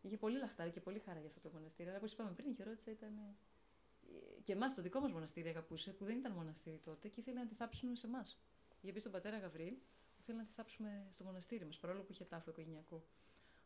Είχε 0.00 0.16
πολύ 0.16 0.38
λαχτάρι 0.38 0.70
και 0.70 0.80
πολύ 0.80 0.98
χαρά 0.98 1.18
για 1.18 1.28
αυτό 1.28 1.40
το 1.40 1.50
μοναστήρι. 1.52 1.88
Αλλά 1.88 1.98
όπως 1.98 2.12
είπαμε 2.12 2.30
πριν, 2.30 2.50
η 2.50 2.54
χειρότητα 2.54 2.90
ήταν. 2.90 3.18
Ε, 3.18 4.40
και 4.42 4.52
εμάς 4.52 4.74
το 4.74 4.82
δικό 4.82 5.00
μας 5.00 5.12
μοναστήρι 5.12 5.48
αγαπούσε, 5.48 5.92
που 5.92 6.04
δεν 6.04 6.18
ήταν 6.18 6.32
μοναστήρι 6.32 6.78
τότε 6.78 7.08
και 7.08 7.20
ήθελε 7.20 7.38
να 7.38 7.46
τη 7.46 7.54
θάψουν 7.54 7.96
σε 7.96 8.06
εμάς. 8.06 8.38
Είχε 8.80 8.92
πει 8.92 9.00
στον 9.00 9.12
πατέρα 9.12 9.38
Γαβρίλ, 9.38 9.74
που 10.16 10.22
θέλει 10.22 10.38
να 10.38 10.44
τη 10.44 10.52
θάψουμε 10.52 11.06
στο 11.10 11.24
μοναστήρι 11.24 11.64
μας, 11.64 11.78
παρόλο 11.78 12.02
που 12.02 12.12
είχε 12.12 12.24
τάφο 12.24 12.50
οικογενειακό. 12.50 13.06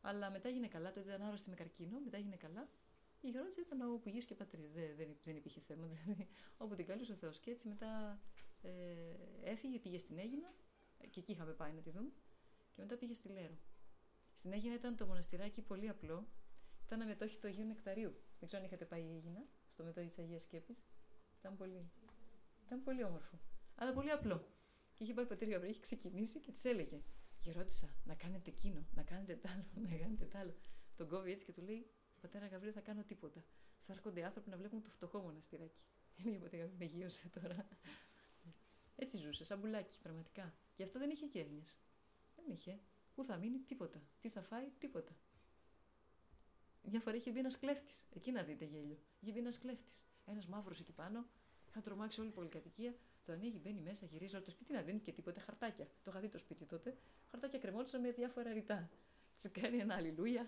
Αλλά 0.00 0.30
μετά 0.30 0.48
έγινε 0.48 0.68
καλά, 0.68 0.92
τότε 0.92 1.08
ήταν 1.08 1.22
άρρωστη 1.22 1.50
με 1.50 1.56
καρκίνο, 1.56 2.00
μετά 2.00 2.16
έγινε 2.16 2.36
καλά 2.36 2.68
η 3.20 3.28
Γερόντισσα 3.28 3.60
ήταν 3.60 3.92
όπου 3.92 4.08
γη 4.08 4.24
και 4.24 4.34
πατρίδα. 4.34 4.68
Δεν, 4.74 4.96
δεν, 4.96 5.16
δεν 5.24 5.36
υπήρχε 5.36 5.60
θέμα. 5.60 5.86
Δηλαδή, 6.04 6.28
όπου 6.56 6.74
την 6.74 6.86
καλούσε 6.86 7.12
ο 7.12 7.16
Θεός. 7.16 7.38
Και 7.38 7.50
έτσι 7.50 7.68
μετά 7.68 8.20
ε, 8.62 8.70
έφυγε, 9.42 9.78
πήγε 9.78 9.98
στην 9.98 10.18
Έγινα 10.18 10.54
και 11.10 11.20
εκεί 11.20 11.32
είχαμε 11.32 11.52
πάει 11.52 11.72
να 11.72 11.80
τη 11.80 11.90
δούμε. 11.90 12.12
Και 12.72 12.82
μετά 12.82 12.96
πήγε 12.96 13.14
στη 13.14 13.28
Λέρο. 13.28 13.58
Στην 14.32 14.52
Έγινα 14.52 14.74
ήταν 14.74 14.96
το 14.96 15.06
μοναστηράκι 15.06 15.62
πολύ 15.62 15.88
απλό. 15.88 16.28
Ήταν 16.86 17.00
ένα 17.00 17.08
μετόχι 17.08 17.38
του 17.38 17.46
Αγίου 17.46 17.64
Νεκταρίου. 17.66 18.10
Δεν 18.10 18.48
ξέρω 18.48 18.62
αν 18.62 18.68
είχατε 18.68 18.84
πάει 18.84 19.02
η 19.02 19.14
Έγινα, 19.14 19.46
στο 19.66 19.84
μετόχι 19.84 20.08
της 20.08 20.18
Αγίας 20.18 20.42
Σκέπης. 20.42 20.84
Ήταν 21.38 21.56
πολύ, 21.56 21.90
ήταν 22.66 22.82
πολύ 22.82 23.04
όμορφο. 23.04 23.38
Αλλά 23.74 23.92
πολύ 23.92 24.10
απλό. 24.10 24.46
Και 24.94 25.04
είχε 25.04 25.14
πάει 25.14 25.24
ο 25.24 25.28
πατήρ 25.28 25.48
Γαβρή, 25.48 25.68
είχε 25.68 25.80
ξεκινήσει 25.80 26.40
και 26.40 26.52
της 26.52 26.64
έλεγε: 26.64 27.02
Γερόντισσα, 27.42 27.94
να 28.04 28.14
κάνετε 28.14 28.50
εκείνο, 28.50 28.86
να 28.94 29.02
κάνετε 29.02 29.34
τ' 29.34 29.46
άλλο, 29.46 29.64
να 29.74 29.96
κάνετε 29.96 30.24
τ' 30.24 30.36
άλλο. 30.36 30.54
Τον 30.96 31.08
κόβει 31.08 31.30
έτσι 31.30 31.44
και 31.44 31.52
του 31.52 31.62
λέει: 31.62 31.90
Πατέρα 32.20 32.46
Γαβρίλ, 32.46 32.72
θα 32.74 32.80
κάνω 32.80 33.02
τίποτα. 33.02 33.44
Θα 33.86 33.92
έρχονται 33.92 34.24
άνθρωποι 34.24 34.50
να 34.50 34.56
βλέπουν 34.56 34.82
το 34.82 34.90
φτωχό 34.90 35.18
μοναστηράκι. 35.18 35.80
Είναι 36.24 36.36
η 36.36 36.38
πατέρα 36.38 36.70
με 36.78 36.84
γύρωσε 36.84 37.28
τώρα. 37.28 37.68
Έτσι 39.00 39.16
ζούσε, 39.16 39.44
σαν 39.44 39.58
μπουλάκι, 39.58 39.98
πραγματικά. 40.02 40.54
Και 40.74 40.82
αυτό 40.82 40.98
δεν 40.98 41.10
είχε 41.10 41.26
κέρνε. 41.26 41.62
Δεν 42.36 42.44
είχε. 42.48 42.80
Πού 43.14 43.24
θα 43.24 43.36
μείνει, 43.36 43.58
τίποτα. 43.58 44.02
Τι 44.20 44.28
θα 44.28 44.42
φάει, 44.42 44.70
τίποτα. 44.78 45.16
Μια 46.82 47.00
φορά 47.00 47.16
είχε 47.16 47.30
μπει 47.30 47.38
ένας 47.38 47.58
κλέφτης. 47.58 48.06
Εκεί 48.14 48.30
να 48.30 48.42
δείτε 48.42 48.64
γέλιο. 48.64 48.98
Είχε 49.20 49.32
μπει 49.32 49.38
ένας 49.38 49.58
κλέφτης. 49.58 50.04
Ένας 50.26 50.46
μαύρος 50.46 50.80
εκεί 50.80 50.92
πάνω. 50.92 51.26
Είχα 51.68 51.80
τρομάξει 51.80 52.20
όλη 52.20 52.28
η 52.28 52.32
πολυκατοικία. 52.32 52.94
Το 53.24 53.32
ανοίγει, 53.32 53.60
μπαίνει 53.62 53.80
μέσα, 53.80 54.06
γυρίζει 54.06 54.34
όλο 54.34 54.44
το 54.44 54.50
σπίτι 54.50 54.72
να 54.72 54.82
δίνει 54.82 55.00
και 55.00 55.12
τίποτα 55.12 55.40
χαρτάκια. 55.40 55.84
Το 55.84 56.10
είχα 56.10 56.20
δει 56.20 56.28
το 56.28 56.38
σπίτι 56.38 56.64
τότε. 56.64 56.96
Χαρτάκια 57.30 57.58
κρεμόλουσαν 57.58 58.00
με 58.00 58.10
διάφορα 58.10 58.52
ρητά. 58.52 58.90
Του 59.42 59.50
κάνει 59.52 59.78
ένα 59.78 59.94
αλληλούια. 59.94 60.46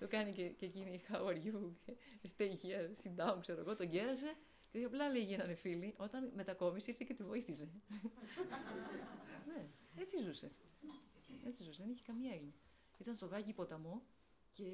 το 0.00 0.08
κάνει 0.08 0.32
και, 0.32 0.48
και 0.48 0.66
εκείνη 0.66 1.02
how 1.08 1.26
are 1.26 1.42
you, 1.44 1.72
stay 2.36 2.50
here, 2.50 2.90
sit 3.02 3.16
down, 3.16 3.38
ξέρω 3.40 3.60
εγώ. 3.60 3.76
Τον 3.76 3.88
κέρασε 3.88 4.36
και 4.68 4.76
όχι 4.76 4.86
απλά 4.86 5.08
λέει 5.08 5.22
γίνανε 5.24 5.54
φίλοι. 5.54 5.94
Όταν 5.96 6.32
μετακόμισε 6.34 6.90
ήρθε 6.90 7.04
και 7.06 7.14
τη 7.14 7.22
βοήθησε. 7.22 7.68
ναι, 9.48 9.68
έτσι 9.94 10.16
ζούσε. 10.22 10.52
Έτσι 11.46 11.62
ζούσε, 11.62 11.82
δεν 11.82 11.90
είχε 11.90 12.02
καμία 12.06 12.32
έγνοια. 12.32 12.54
Ήταν 12.98 13.14
στο 13.14 13.26
Γάγκη 13.26 13.52
ποταμό 13.52 14.02
και 14.52 14.64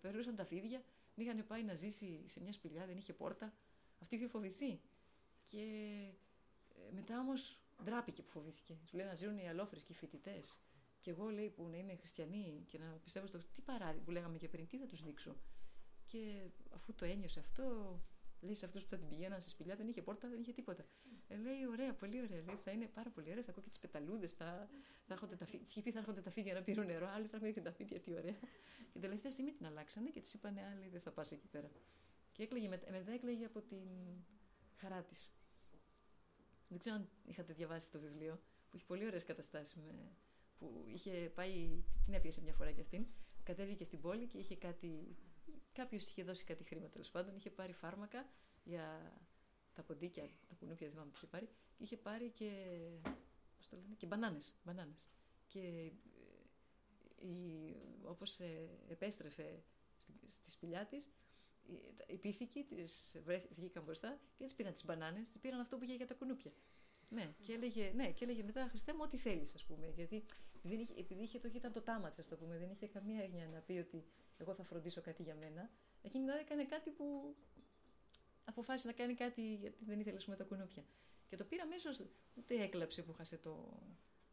περνούσαν 0.00 0.36
τα 0.36 0.44
φίδια. 0.44 0.82
Είχαν 1.14 1.46
πάει 1.46 1.62
να 1.62 1.74
ζήσει 1.74 2.24
σε 2.26 2.40
μια 2.40 2.52
σπηλιά, 2.52 2.86
δεν 2.86 2.96
είχε 2.96 3.12
πόρτα. 3.12 3.52
Αυτή 3.98 4.16
είχε 4.16 4.26
φοβηθεί. 4.26 4.80
Και 5.46 5.60
ε, 6.68 6.92
μετά 6.92 7.18
όμως 7.18 7.58
ντράπηκε 7.84 8.22
που 8.22 8.30
φοβήθηκε. 8.30 8.78
Σου 8.88 8.96
λέει 8.96 9.06
να 9.06 9.14
ζουν 9.14 9.38
οι 9.38 9.48
αλόφρες 9.48 9.82
και 9.82 9.92
οι 9.92 9.94
φοιτητές. 9.94 10.58
Και 11.00 11.10
εγώ 11.10 11.28
λέει 11.28 11.50
που 11.50 11.68
να 11.68 11.76
είμαι 11.76 11.96
χριστιανή 11.96 12.64
και 12.66 12.78
να 12.78 13.00
πιστεύω 13.04 13.26
στο. 13.26 13.38
Τι 13.38 13.60
παράδειγμα 13.60 14.04
που 14.04 14.10
λέγαμε 14.10 14.38
και 14.38 14.48
πριν, 14.48 14.66
τι 14.66 14.78
θα 14.78 14.86
τους 14.86 15.02
δείξω. 15.02 15.36
Και 16.06 16.50
αφού 16.74 16.94
το 16.94 17.04
ένιωσε 17.04 17.40
αυτό, 17.40 17.98
λέει 18.42 18.54
σε 18.54 18.64
αυτούς 18.64 18.82
που 18.82 18.88
θα 18.88 18.96
την 18.96 19.08
πηγαίναν 19.08 19.40
στη 19.40 19.50
σπηλιά, 19.50 19.76
δεν 19.76 19.88
είχε 19.88 20.02
πόρτα, 20.02 20.28
δεν 20.28 20.40
είχε 20.40 20.52
τίποτα. 20.52 20.84
Ε, 21.28 21.36
λέει, 21.36 21.66
ωραία, 21.66 21.94
πολύ 21.94 22.20
ωραία. 22.22 22.42
Λέει, 22.42 22.56
θα 22.64 22.70
είναι 22.70 22.86
πάρα 22.86 23.10
πολύ 23.10 23.30
ωραία. 23.30 23.42
Θα 23.42 23.50
ακούω 23.50 23.62
και 23.62 23.68
τις 23.68 23.80
πεταλούδες, 23.80 24.32
θα, 24.32 24.68
θα 25.06 25.12
έρχονται 25.14 25.36
τα 25.36 25.46
φίδια. 25.46 25.82
πει, 25.82 25.90
θα 25.90 25.98
έρχονται 25.98 26.20
τα 26.20 26.30
φίδια 26.30 26.54
να 26.54 26.62
πήρουν 26.62 26.86
νερό, 26.86 27.08
άλλοι 27.08 27.26
θα 27.26 27.36
έρχονται 27.36 27.52
και 27.52 27.60
τα 27.60 27.72
φίδια, 27.72 28.00
τι 28.00 28.12
ωραία. 28.12 28.36
Και 28.92 28.98
τελευταία 28.98 29.30
στιγμή 29.30 29.52
την 29.52 29.66
αλλάξανε 29.66 30.10
και 30.10 30.20
της 30.20 30.34
είπανε 30.34 30.60
άλλοι, 30.72 30.88
δεν 30.88 31.00
θα 31.00 31.10
πας 31.10 31.32
εκεί 31.32 31.46
πέρα. 31.46 31.70
Και 32.32 32.42
έκλαιγε, 32.42 32.68
μετά 32.68 33.12
έκλαιγε 33.12 33.44
από 33.44 33.60
την 33.60 33.88
χαρά 34.76 35.02
της. 35.02 35.34
Δεν 36.68 36.78
ξέρω 36.78 36.96
αν 36.96 37.08
είχατε 37.24 37.52
διαβάσει 37.52 37.90
το 37.90 38.00
βιβλίο, 38.00 38.40
που 38.68 38.76
έχει 38.76 38.86
πολύ 38.86 39.06
ωραίες 39.06 39.24
καταστάσεις. 39.24 39.74
Με, 39.74 40.16
που 40.58 40.84
είχε 40.86 41.10
πάει, 41.34 41.84
την 42.04 42.14
έπιασε 42.14 42.42
μια 42.42 42.52
φορά 42.52 42.72
κι 42.72 42.80
αυτήν. 42.80 43.06
Κατέβηκε 43.42 43.84
στην 43.84 44.00
πόλη 44.00 44.26
και 44.26 44.38
είχε 44.38 44.56
κάτι. 44.56 45.16
Κάποιος 45.72 46.08
είχε 46.08 46.22
δώσει 46.22 46.44
κάτι 46.44 46.64
χρήμα 46.64 46.88
τέλος 46.88 47.10
πάντων. 47.10 47.36
Είχε 47.36 47.50
πάρει 47.50 47.72
φάρμακα 47.72 48.26
για 48.64 49.12
τα 49.72 49.82
ποντίκια, 49.82 50.22
τα 50.48 50.54
κουνούπια, 50.58 50.86
δεν 50.86 50.90
θυμάμαι 50.90 51.10
τι 51.10 51.16
είχε 51.16 51.26
πάρει. 51.26 51.48
Είχε 51.78 51.96
πάρει 51.96 52.30
και. 52.30 52.50
Πώς 53.56 53.68
το 53.68 53.76
λένε, 53.76 53.94
και 53.94 54.06
μπανάνες, 54.06 54.54
μπανάνες. 54.64 55.08
Και 55.46 55.92
ε, 57.20 57.28
όπως 58.02 58.40
ε, 58.40 58.68
επέστρεφε 58.88 59.62
στη, 59.96 60.12
στη 60.26 60.50
σπηλιά 60.50 60.86
της, 60.86 61.12
οι 62.06 62.16
πίθηκοι 62.16 62.64
τις 62.64 63.16
βγήκαν 63.50 63.82
μπροστά 63.82 64.20
και 64.36 64.44
τις 64.44 64.54
πήραν 64.54 64.72
τις 64.72 64.84
μπανάνες, 64.84 65.30
τις 65.30 65.40
πήραν 65.40 65.60
αυτό 65.60 65.76
που 65.78 65.84
είχε 65.84 65.94
για 65.94 66.06
τα 66.06 66.14
κουνούπια. 66.14 66.52
Ναι, 67.08 67.34
και 67.40 67.52
έλεγε, 67.52 67.92
ναι, 67.94 68.12
και 68.12 68.24
έλεγε 68.24 68.42
μετά 68.42 68.66
Χριστέ 68.68 68.92
μου, 68.92 69.00
ό,τι 69.02 69.16
θέλεις, 69.16 69.54
ας 69.54 69.64
πούμε. 69.64 69.88
Γιατί 69.88 70.24
δεν 70.62 70.78
είχε, 70.78 70.94
επειδή 70.96 71.22
είχε, 71.22 71.38
το, 71.38 71.50
ήταν 71.54 71.72
το 71.72 71.82
τάμα 71.82 72.10
της, 72.10 72.32
ας 72.32 72.38
πούμε, 72.38 72.58
δεν 72.58 72.70
είχε 72.70 72.86
καμία 72.86 73.22
έγνοια 73.22 73.48
να 73.48 73.60
πει 73.60 73.72
ότι 73.72 74.04
εγώ 74.42 74.54
θα 74.54 74.64
φροντίσω 74.64 75.00
κάτι 75.00 75.22
για 75.22 75.34
μένα. 75.34 75.70
Εκείνη 76.02 76.24
δηλαδή 76.24 76.40
έκανε 76.40 76.64
κάτι 76.64 76.90
που 76.90 77.36
αποφάσισε 78.44 78.86
να 78.86 78.92
κάνει 78.92 79.14
κάτι 79.14 79.54
γιατί 79.54 79.84
δεν 79.84 80.00
ήθελε 80.00 80.18
με 80.26 80.36
τα 80.36 80.44
κουνούπια. 80.44 80.84
Και 81.28 81.36
το 81.36 81.44
πήρα 81.44 81.62
αμέσως, 81.62 82.02
ούτε 82.34 82.62
έκλαψε 82.62 83.02
που 83.02 83.12
χάσε 83.12 83.36
το, 83.36 83.78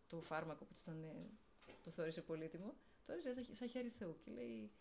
το 0.07 0.21
φάρμακο 0.21 0.65
που 0.65 0.73
ήταν, 0.81 1.05
το 1.83 1.91
θεώρησε 1.91 2.21
πολύτιμο. 2.21 2.73
Το 3.05 3.11
έριζε 3.11 3.55
σαν 3.55 3.69
χέρι 3.69 3.89
Θεού 3.89 4.17
και 4.19 4.31
λέει 4.31 4.71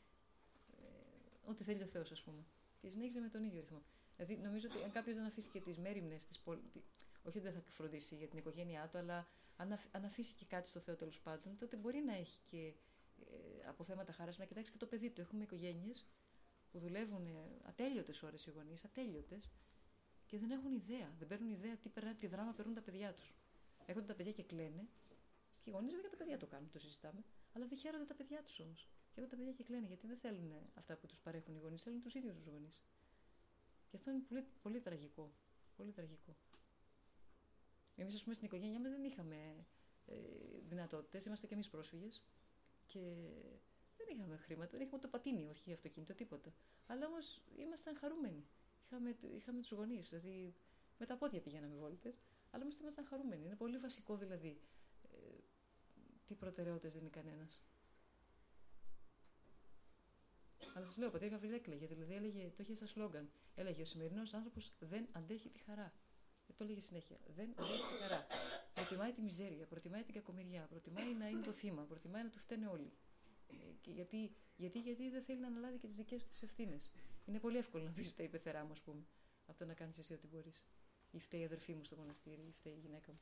ε, 0.70 1.51
ό,τι 1.51 1.64
θέλει 1.64 1.83
ο 1.83 1.87
Θεός, 1.87 2.11
ας 2.11 2.22
πούμε. 2.22 2.45
Και 2.81 2.89
συνέχιζε 2.89 3.20
με 3.20 3.29
τον 3.29 3.43
ίδιο 3.45 3.61
ρυθμό. 3.61 3.83
Δηλαδή, 4.16 4.37
νομίζω 4.43 4.68
ότι 4.70 4.85
αν 4.85 4.91
κάποιος 4.91 5.16
δεν 5.16 5.24
αφήσει 5.24 5.49
και 5.49 5.61
τις 5.61 5.79
μέρημνες 5.79 6.24
της 6.24 6.39
πόλη. 6.39 6.62
Όχι 7.22 7.39
ότι 7.39 7.49
δεν 7.51 7.53
θα 7.53 7.70
φροντίσει 7.70 8.14
για 8.14 8.29
την 8.29 8.39
οικογένειά 8.39 8.89
του, 8.89 8.99
αλλά 8.99 9.26
αν, 9.57 9.79
αν 9.91 10.05
αφήσει 10.05 10.35
και 10.35 10.45
κάτι 10.45 10.68
στο 10.68 10.81
Θεό 10.81 10.97
τέλος 10.97 11.20
πάντων, 11.20 11.57
τότε 11.57 11.76
μπορεί 11.76 11.99
να 11.99 12.14
έχει 12.14 12.39
και 12.45 12.57
ε, 12.57 12.72
από 13.69 13.85
θέματα 13.85 14.12
χάρα 14.12 14.33
να 14.37 14.45
κοιτάξει 14.45 14.73
και 14.73 14.79
το 14.79 14.87
παιδί 14.87 15.11
του. 15.11 15.21
Έχουμε 15.21 15.43
οικογένειες 15.43 16.07
που 16.71 16.79
δουλεύουν 16.79 17.27
ατέλειωτες 17.62 18.23
ώρες 18.23 18.47
οι 18.47 18.51
γονείς, 18.51 18.85
ατέλειωτες, 18.85 19.51
και 20.27 20.39
δεν 20.39 20.51
έχουν 20.51 20.73
ιδέα. 20.73 21.14
Δεν 21.19 21.29
παίρνουν 21.29 21.51
ιδέα 21.51 21.77
τι, 21.77 21.89
περνά, 21.89 22.14
τι 22.14 22.27
δράμα 22.27 22.53
παίρνουν 22.53 22.75
τα 22.75 22.81
παιδιά 22.81 23.12
τους. 23.12 23.35
Έχουν 23.87 24.07
τα 24.07 24.14
παιδιά 24.14 24.33
και 24.33 24.43
κλαίνε. 24.43 24.89
Και 25.61 25.71
οι 25.71 25.73
γονείς 25.73 25.95
βέβαια 25.95 26.11
τα 26.11 26.16
παιδιά 26.16 26.39
το 26.39 26.47
κάνουν, 26.47 26.71
το 26.71 26.79
συζητάμε. 26.79 27.25
Αλλά 27.53 27.66
δεν 27.66 27.79
χαίρονται 27.79 28.05
τα 28.05 28.14
παιδιά 28.14 28.43
τους 28.43 28.61
όμως. 28.61 28.89
Και 29.12 29.21
έχουν 29.21 29.31
τα 29.31 29.37
παιδιά 29.37 29.53
και 29.53 29.62
κλαίνε 29.62 29.87
γιατί 29.87 30.07
δεν 30.07 30.16
θέλουν 30.16 30.53
αυτά 30.75 30.97
που 30.97 31.07
τους 31.07 31.19
παρέχουν 31.19 31.55
οι 31.55 31.59
γονείς, 31.59 31.83
θέλουν 31.83 32.01
τους 32.01 32.14
ίδιους 32.14 32.35
τους 32.35 32.47
γονείς. 32.47 32.85
Και 33.89 33.97
αυτό 33.97 34.11
είναι 34.11 34.21
πολύ, 34.29 34.47
πολύ 34.62 34.81
τραγικό. 34.81 35.33
Πολύ 35.77 35.93
τραγικό. 35.93 36.37
Εμείς, 37.97 38.14
ας 38.14 38.23
πούμε, 38.23 38.35
στην 38.35 38.47
οικογένειά 38.47 38.81
μας 38.81 38.91
δεν 38.91 39.05
είχαμε 39.05 39.66
ε, 40.07 40.14
δυνατότητες. 40.64 41.25
Είμαστε 41.25 41.47
κι 41.47 41.53
εμείς 41.53 41.69
πρόσφυγες. 41.69 42.23
Και 42.89 43.01
δεν 43.97 44.07
είχαμε 44.12 44.36
χρήματα, 44.36 44.70
δεν 44.70 44.80
είχαμε 44.86 45.03
το 45.03 45.09
πατίνι, 45.09 45.49
όχι 45.49 45.72
αυτοκίνητο, 45.72 46.14
τίποτα. 46.14 46.55
Αλλά 46.86 47.07
όμως 47.07 47.43
ήμασταν 47.57 47.97
χαρούμενοι. 47.97 48.47
Είχαμε, 48.84 49.16
είχαμε 49.36 49.61
τους 49.61 49.70
γονείς, 49.70 50.09
δηλαδή 50.09 50.55
με 50.99 51.07
τα 51.07 51.16
πόδια 51.16 51.41
πηγαίναμε 51.41 51.74
βόλτες, 51.74 52.22
αλλά 52.51 52.62
όμως 52.62 52.76
ήμασταν 52.76 53.05
χαρούμενοι. 53.05 53.45
Είναι 53.45 53.57
πολύ 53.57 53.78
βασικό 53.78 54.16
δηλαδή 54.16 54.61
ε, 55.03 55.16
τι 56.26 56.34
προτεραιότητες 56.34 56.95
δίνει 56.95 57.11
κανένας. 57.11 57.62
Αλλά 60.74 60.86
σας 60.86 60.99
λέω, 60.99 61.09
ο 61.09 61.11
πατήρ 61.11 61.30
Γαβριήλ 61.30 61.53
έκλαιγε, 61.53 61.86
δηλαδή 61.86 62.14
έλεγε, 62.14 62.53
το 62.57 62.62
είχε 62.62 62.74
σαν 62.74 62.89
σλόγγαν. 62.89 63.30
Έλεγε: 63.55 63.82
Ο 63.82 63.84
σημερινός 63.84 64.34
άνθρωπος 64.34 64.72
δεν 64.78 65.09
αντέχει 65.12 65.49
τη 65.49 65.59
χαρά. 65.59 65.93
Και 66.47 66.53
το 66.53 66.64
έλεγε 66.64 66.80
συνέχεια. 66.80 67.18
Δεν 67.26 67.55
αντέχει 67.57 67.82
τη 67.97 68.03
χαρά. 68.03 68.26
Προτιμάει 68.79 69.12
τη 69.12 69.20
μιζέρια, 69.20 69.66
προτιμάει 69.66 70.03
την 70.03 70.14
κακομοιριά, 70.14 70.66
προτιμάει 70.66 71.14
να 71.14 71.29
είναι 71.29 71.41
το 71.41 71.53
θύμα, 71.53 71.83
προτιμάει 71.83 72.22
να 72.22 72.31
του 72.31 72.39
φταίνε 72.39 72.66
όλοι. 72.66 72.93
Και 73.81 73.91
γιατί, 73.91 74.33
γιατί, 74.57 74.79
γιατί 74.81 75.11
δεν 75.11 75.22
θέλει 75.22 75.41
να 75.41 75.47
αναλάβει 75.47 75.79
και 75.79 75.87
τις 75.87 75.97
δικές 75.97 76.24
του 76.24 76.45
ευθύνες. 76.45 76.93
Είναι 77.26 77.39
πολύ 77.39 77.57
εύκολο 77.57 77.85
να 77.85 77.91
πει 77.91 78.03
φταίει 78.03 78.26
η 78.26 78.29
πεθερά 78.29 78.64
μου, 78.64 78.72
ας 78.72 78.81
πούμε. 78.81 79.07
Αυτό 79.47 79.64
να 79.64 79.74
κάνεις 79.74 79.99
εσύ 79.99 80.12
ό,τι 80.12 80.26
μπορείς. 80.26 80.64
Ή 81.11 81.18
φταίει 81.18 81.41
η 81.41 81.45
αδερφή 81.45 81.74
μου 81.74 81.85
στο 81.85 81.97
μοναστήρι, 81.97 82.43
ή 82.49 82.53
φταίει 82.53 82.72
η 82.72 82.79
γυναίκα 82.79 83.12
μου. 83.12 83.20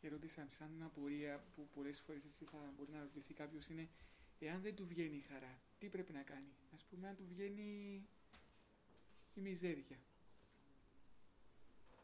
Η 0.00 0.06
ερώτηση 0.06 0.44
σαν 0.48 0.70
μια 0.70 0.84
απορία 0.84 1.44
που 1.54 1.68
πολλές 1.74 2.00
φορές 2.00 2.24
εσύ 2.24 2.44
θα 2.44 2.72
μπορεί 2.76 2.90
να 2.90 3.00
ρωτηθεί 3.00 3.34
κάποιος 3.34 3.68
είναι 3.68 3.88
εάν 4.38 4.62
δεν 4.62 4.74
του 4.74 4.86
βγαίνει 4.86 5.16
η 5.16 5.20
χαρά, 5.20 5.60
τι 5.78 5.88
πρέπει 5.88 6.12
να 6.12 6.22
κάνει; 6.22 6.52
Α 6.70 6.76
πούμε, 6.90 7.08
αν 7.08 7.16
του 7.16 7.24
βγαίνει 7.28 8.02
η 9.34 9.40
μιζέρια. 9.40 9.98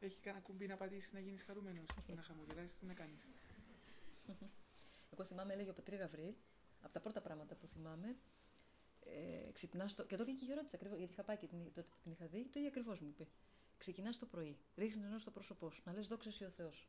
Έχει 0.01 0.21
κανένα 0.21 0.43
κουμπί 0.43 0.67
να 0.67 0.77
πατήσεις 0.77 1.13
να 1.13 1.21
γίνεις 1.21 1.43
χαρούμενος, 1.43 1.87
να 2.15 2.23
χαμογελάσεις, 2.23 2.77
τι 2.77 2.87
να 2.87 2.95
κάνεις. 2.95 3.31
Εγώ 5.13 5.25
θυμάμαι, 5.25 5.53
έλεγε 5.53 5.71
ο 5.71 5.75
Πατρί 5.75 5.97
Γαβρίλ, 5.97 6.35
από 6.83 6.93
τα 6.93 7.01
πρώτα 7.01 7.21
πράγματα 7.21 7.55
που 7.55 7.67
θυμάμαι, 7.67 8.17
ε, 9.01 9.51
ξυπνάς 9.53 9.95
το. 9.95 10.05
Και 10.05 10.17
τότε 10.17 10.33
και 10.33 10.45
η 10.45 10.55
ρώτησα 10.55 10.77
ακριβώς, 10.77 10.99
γιατί 10.99 11.13
είχα 11.13 11.23
πάει 11.23 11.37
και 11.37 11.47
την, 11.47 11.65
τότε 11.65 11.83
που 11.83 11.97
την 12.03 12.13
είχα 12.13 12.27
δει, 12.27 12.45
το 12.45 12.59
ίδιο 12.59 12.69
ακριβώς 12.69 13.01
μου 13.01 13.09
είπε. 13.09 13.27
Ξεκινάς 13.79 14.19
το 14.19 14.27
πρωί, 14.27 14.57
ρίχνεις 14.77 15.05
ενό 15.05 15.19
στο 15.19 15.31
πρόσωπό 15.31 15.71
σου, 15.71 15.83
να 15.85 15.93
λες 15.93 16.07
δόξα 16.07 16.47
ο 16.47 16.51
Θεός. 16.51 16.89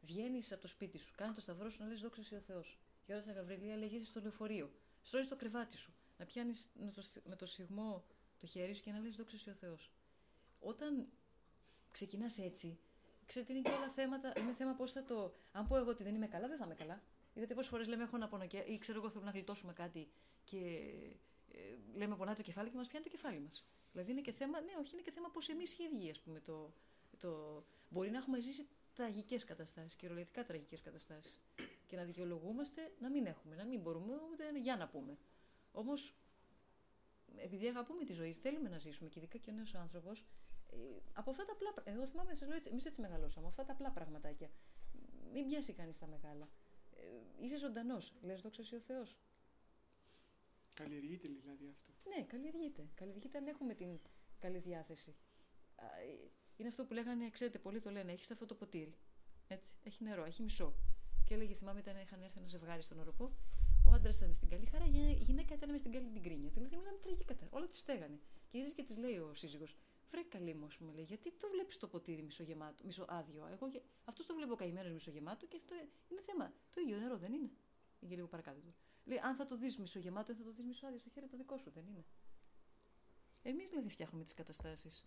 Βγαίνεις 0.00 0.52
από 0.52 0.60
το 0.60 0.68
σπίτι 0.68 0.98
σου, 0.98 1.12
κάνεις 1.16 1.34
το 1.34 1.40
σταυρό 1.40 1.70
σου 1.70 1.82
να 1.82 1.88
λες 1.88 2.00
δόξα 2.00 2.36
ο 2.36 2.40
Θεός. 2.40 2.78
Και 3.04 3.14
όταν 3.14 3.34
Γαβριλία 3.34 3.76
λέγει 3.76 4.04
στο 4.04 4.20
λεωφορείο, 4.20 4.70
στρώνεις 5.02 5.28
το 5.28 5.36
κρεβάτι 5.36 5.76
σου, 5.76 5.92
να 6.18 6.24
πιάνεις 6.24 6.70
με 6.74 6.90
το, 6.90 7.02
με 7.24 7.36
το 7.36 7.46
σιγμό 7.46 8.04
το 8.40 8.46
χέρι 8.46 8.74
σου 8.74 8.82
και 8.82 8.92
να 8.92 8.98
λες 8.98 9.16
δόξα 9.16 9.52
ο 9.52 9.54
Θεός. 9.54 9.92
Όταν 10.60 11.08
ξεκινάς 11.98 12.38
έτσι, 12.38 12.78
ξέρετε, 13.26 13.52
είναι 13.52 13.62
και 13.62 13.70
όλα 13.70 13.88
θέματα. 13.88 14.32
Είναι 14.38 14.52
θέμα 14.52 14.72
πώς 14.74 14.92
θα 14.92 15.04
το. 15.04 15.34
Αν 15.52 15.66
πω 15.66 15.76
εγώ 15.76 15.90
ότι 15.90 16.02
δεν 16.02 16.14
είμαι 16.14 16.26
καλά, 16.26 16.48
δεν 16.48 16.58
θα 16.58 16.64
είμαι 16.64 16.74
καλά. 16.74 17.02
Είδατε 17.34 17.54
πόσες 17.54 17.70
φορές 17.70 17.88
λέμε 17.88 18.02
έχω 18.02 18.16
να 18.16 18.28
πονώ 18.28 18.46
και, 18.46 18.58
ή 18.58 18.78
ξέρω 18.78 18.98
εγώ 18.98 19.10
θέλω 19.10 19.24
να 19.24 19.30
γλιτώσουμε 19.30 19.72
κάτι 19.72 20.08
και 20.44 20.58
ε, 21.52 21.58
λέμε 21.94 22.16
πονάει 22.16 22.34
το 22.34 22.42
κεφάλι 22.42 22.70
και 22.70 22.76
μας 22.76 22.86
πιάνει 22.86 23.04
το 23.04 23.10
κεφάλι 23.10 23.40
μας. 23.40 23.66
Δηλαδή 23.92 24.10
είναι 24.10 24.20
και 24.20 24.32
θέμα, 24.32 24.60
ναι, 24.60 24.72
όχι, 24.80 24.92
είναι 24.92 25.02
και 25.02 25.10
θέμα 25.10 25.28
πώς 25.30 25.48
εμείς 25.48 25.78
οι 25.78 25.84
ίδιοι, 25.84 26.10
ας 26.10 26.20
πούμε, 26.20 26.40
το, 26.40 26.72
το. 27.18 27.64
Μπορεί 27.88 28.10
να 28.10 28.18
έχουμε 28.18 28.40
ζήσει 28.40 28.68
τραγικές 28.94 29.44
καταστάσεις, 29.44 29.94
κυριολεκτικά 29.94 30.44
τραγικές 30.44 30.82
καταστάσεις. 30.82 31.40
Και 31.86 31.96
να 31.96 32.04
δικαιολογούμαστε 32.04 32.92
να 32.98 33.10
μην 33.10 33.26
έχουμε, 33.26 33.54
να 33.56 33.64
μην 33.64 33.80
μπορούμε 33.80 34.14
ούτε 34.32 34.58
για 34.58 34.76
να 34.76 34.88
πούμε. 34.88 35.18
Όμως, 35.72 36.14
επειδή 37.36 37.66
αγαπούμε 37.66 38.04
τη 38.04 38.12
ζωή, 38.12 38.32
θέλουμε 38.32 38.68
να 38.68 38.78
ζήσουμε 38.78 39.08
και 39.08 39.18
ειδικά 39.18 39.38
και 39.38 39.50
ο 39.50 39.52
νέος 39.52 39.74
άνθρωπος, 39.74 40.18
ε, 40.20 40.24
από 41.12 41.30
αυτά 41.30 41.44
τα 41.44 41.52
απλά. 41.52 41.74
Εγώ 41.84 42.06
θυμάμαι, 42.06 42.34
σας 42.34 42.48
λέω 42.48 42.56
έτσι, 42.56 42.68
εμείς 42.70 42.84
έτσι 42.84 43.00
μεγαλώσαμε, 43.00 43.46
αυτά 43.46 43.64
τα 43.64 43.72
απλά 43.72 43.90
πραγματάκια. 43.90 44.50
Μην 45.32 45.46
πιάσει 45.46 45.72
κανείς 45.72 45.98
τα 45.98 46.06
μεγάλα. 46.06 46.48
Ε, 46.94 47.44
είσαι 47.44 47.56
ζωντανός. 47.58 48.14
Λες, 48.22 48.40
δόξα 48.40 48.62
ο 48.76 48.80
Θεός. 48.80 49.16
Καλλιεργείται 50.74 51.28
δηλαδή 51.28 51.68
αυτό. 51.68 51.92
Ναι, 52.08 52.22
καλλιεργείται. 52.22 52.88
Καλλιεργείται 52.94 53.38
αν 53.38 53.46
έχουμε 53.46 53.74
την 53.74 54.00
καλή 54.38 54.58
διάθεση. 54.58 55.16
Ε, 55.76 56.28
είναι 56.56 56.68
αυτό 56.68 56.84
που 56.84 56.92
λέγανε, 56.92 57.30
ξέρετε, 57.30 57.58
πολλοί 57.58 57.80
το 57.80 57.90
λένε, 57.90 58.12
έχεις 58.12 58.30
αυτό 58.30 58.46
το 58.46 58.54
ποτήρι. 58.54 58.94
Έτσι, 59.48 59.72
έχει 59.82 60.04
νερό, 60.04 60.24
έχει 60.24 60.42
μισό. 60.42 60.74
Και 61.24 61.34
έλεγε, 61.34 61.54
θυμάμαι, 61.54 61.80
ήταν, 61.80 61.96
είχαν 62.00 62.22
έρθει 62.22 62.38
ένα 62.38 62.46
ζευγάρι 62.46 62.82
στον 62.82 62.98
οροπό. 62.98 63.32
Ο 63.86 63.92
άντρας 63.92 64.16
ήταν 64.16 64.28
με 64.28 64.34
στην 64.34 64.48
καλή 64.48 64.66
χαρά, 64.66 64.84
η 64.84 65.22
γυναίκα 65.22 65.54
ήταν 65.54 65.70
μες 65.70 65.80
στην 65.80 65.92
καλή 65.92 66.10
την 66.10 66.22
κρίνια. 66.22 66.50
Δηλαδή, 66.50 66.76
μιλάμε 66.76 66.98
τραγικά. 66.98 67.36
Όλα 67.50 67.68
τη 67.68 67.76
στέγανε. 67.76 68.18
Και 68.48 68.56
γυρίζει 68.56 68.74
και 68.74 68.82
της 68.82 68.96
λέει 68.96 69.18
ο 69.18 69.34
σύζυγος, 69.34 69.76
Βρε 70.10 70.22
καλή 70.22 70.54
μου, 70.54 70.68
μου 70.78 70.92
λέει, 70.92 71.04
γιατί 71.04 71.32
το 71.32 71.48
βλέπεις 71.48 71.76
το 71.76 71.88
ποτήρι 71.88 72.22
μισογεμάτο, 72.22 72.84
μισοάδιο. 72.84 73.46
Εγώ 73.46 73.70
αυτός 74.04 74.26
το 74.26 74.34
βλέπω 74.34 74.54
καημένος 74.54 74.92
μισογεμάτο 74.92 75.46
και 75.46 75.56
αυτό 75.56 75.74
είναι 76.08 76.20
θέμα. 76.20 76.52
Το 76.70 76.80
ίδιο 76.80 76.98
νερό 76.98 77.16
δεν 77.16 77.32
είναι. 77.32 77.50
Για 78.00 78.16
λίγο 78.16 78.28
παρακάτω. 78.28 78.60
Λέει, 79.04 79.18
αν 79.18 79.34
θα 79.34 79.46
το 79.46 79.56
δεις 79.56 79.78
μισογεμάτο, 79.78 80.34
θα 80.34 80.42
το 80.42 80.52
δεις 80.52 80.64
μισοάδιο 80.64 80.98
στο 80.98 81.08
χέρι 81.10 81.26
το 81.26 81.36
δικό 81.36 81.56
σου, 81.56 81.70
δεν 81.70 81.86
είναι. 81.86 82.04
Εμείς 83.42 83.68
δηλαδή 83.70 83.88
φτιάχνουμε 83.88 84.24
τις 84.24 84.34
καταστάσεις. 84.34 85.04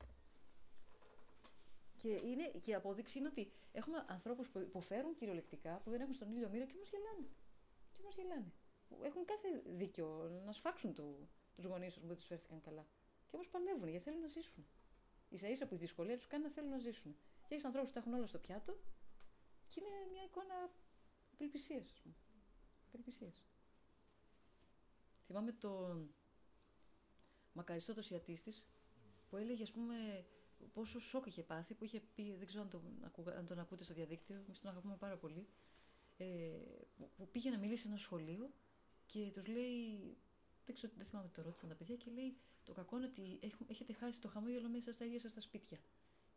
Και, 1.98 2.10
είναι, 2.10 2.52
και 2.62 2.72
η 2.72 2.74
απόδειξη 2.74 3.18
είναι 3.18 3.28
ότι 3.28 3.52
έχουμε 3.72 4.06
ανθρώπους 4.08 4.50
που 4.50 4.60
υποφέρουν 4.60 5.16
κυριολεκτικά, 5.16 5.82
που 5.84 5.90
δεν 5.90 6.02
έχουν 6.02 6.14
στον 6.14 6.32
ήλιο 6.32 6.50
μοίρα 6.50 6.66
και 6.66 6.74
όμως 6.76 6.90
γελάνε. 6.90 7.30
Και 7.92 7.98
όμως 8.02 8.16
γελάνε. 8.16 8.54
Που 8.88 9.00
έχουν 9.04 9.26
κάθε 9.26 9.62
δίκιο 9.66 10.30
να 10.46 10.52
σφάξουν 10.52 10.94
τους 10.94 11.66
γονείς 11.66 11.94
τους 11.94 12.02
που 12.02 12.08
δεν 12.08 12.16
τους 12.16 12.26
φέρθηκαν 12.26 12.62
καλά. 12.62 12.88
Και 13.28 13.36
όμως 13.36 13.48
παλεύουν 13.48 13.88
γιατί 13.88 14.04
θέλουν 14.04 14.22
να 14.22 14.28
ζήσουν. 14.28 14.66
Σα 15.38 15.48
ίσα 15.48 15.68
που 15.68 15.76
η 15.76 15.78
δυσκολία 15.78 16.18
τους 16.18 16.28
κάνει 16.28 16.44
να 16.44 16.50
θέλουν 16.50 16.70
να 16.70 16.78
ζήσουν. 16.78 17.16
Και 17.48 17.54
έχεις 17.54 17.66
ανθρώπους 17.66 17.90
που 17.90 17.94
τα 17.94 18.00
έχουν 18.00 18.14
όλα 18.14 18.28
στο 18.28 18.38
πιάτο 18.38 18.78
και 19.68 19.80
είναι 19.80 20.12
μια 20.12 20.24
εικόνα 20.24 20.72
απελπισίας, 21.34 21.92
ας 21.92 22.00
πούμε. 22.02 22.16
Απελπισίας. 22.88 23.44
Θυμάμαι 25.26 25.52
το 25.52 26.02
μακαριστό 27.54 27.94
το 27.94 28.02
τη 28.02 28.36
που 29.30 29.38
έλεγε, 29.38 29.64
ας 29.64 29.72
πούμε, 29.72 30.26
πόσο 30.74 31.00
σοκ 31.00 31.26
είχε 31.26 31.44
πάθει, 31.44 31.74
που 31.74 31.84
είχε 31.84 32.00
πει, 32.16 32.36
δεν 32.36 32.48
ξέρω 32.48 32.64
αν 32.64 32.70
τον, 32.70 33.12
αν 33.38 33.46
τον 33.46 33.60
ακούτε 33.60 33.84
στο 33.84 33.94
διαδίκτυο, 33.94 34.36
εμείς 34.36 34.60
τον 34.60 34.72
αγαπούμε 34.72 34.96
πάρα 34.96 35.18
πολύ, 35.18 35.48
ε, 36.18 36.26
που 37.18 37.30
πήγε 37.32 37.50
να 37.50 37.58
μιλήσει 37.58 37.82
σε 37.82 37.88
ένα 37.88 37.98
σχολείο 37.98 38.52
και 39.06 39.32
τους 39.34 39.48
λέει, 39.48 40.00
δεν 40.66 40.76
ξέρω, 40.76 40.94
δεν 40.98 41.06
θυμάμαι 41.06 41.30
το 41.30 41.42
ρώτησαν 41.42 41.70
τα 41.70 41.76
παιδιά 41.76 41.96
και 41.96 42.12
λέει, 42.12 42.38
το 42.64 42.74
κακό 42.74 42.98
είναι 42.98 43.06
ότι 43.06 43.40
έχετε 43.68 43.94
χάσει 43.94 44.22
το 44.22 44.28
χαμόγελο 44.28 44.70
μέσα 44.70 44.94
στα 44.94 45.06
ίδια 45.06 45.20
σας 45.20 45.34
τα 45.34 45.42
σπίτια. 45.42 45.80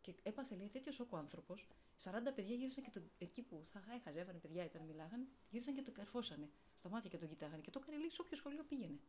Και 0.01 0.15
έπαθε 0.23 0.55
λέει 0.55 0.69
τέτοιο 0.69 0.91
σοκ 0.91 1.13
ο 1.13 1.17
άνθρωπος. 1.17 1.67
40 2.03 2.11
παιδιά 2.35 2.55
γύρισαν 2.55 2.83
και 2.83 2.89
το, 2.89 3.01
εκεί 3.17 3.41
που 3.41 3.63
θα 3.71 3.83
χαζεύανε 4.03 4.37
παιδιά, 4.39 4.63
ήταν 4.65 4.81
μιλάγαν, 4.81 5.27
γύρισαν 5.49 5.75
και 5.75 5.81
το 5.81 5.91
καρφώσανε. 5.91 6.49
Στα 6.75 6.89
μάτια 6.89 7.09
και 7.09 7.17
το 7.17 7.25
κοιτάγανε. 7.25 7.61
Και 7.61 7.71
το 7.71 7.79
έκανε 7.81 7.97
λέει 7.97 8.09
σε 8.09 8.21
όποιο 8.21 8.37
σχολείο 8.37 8.63
πήγαινε. 8.63 8.99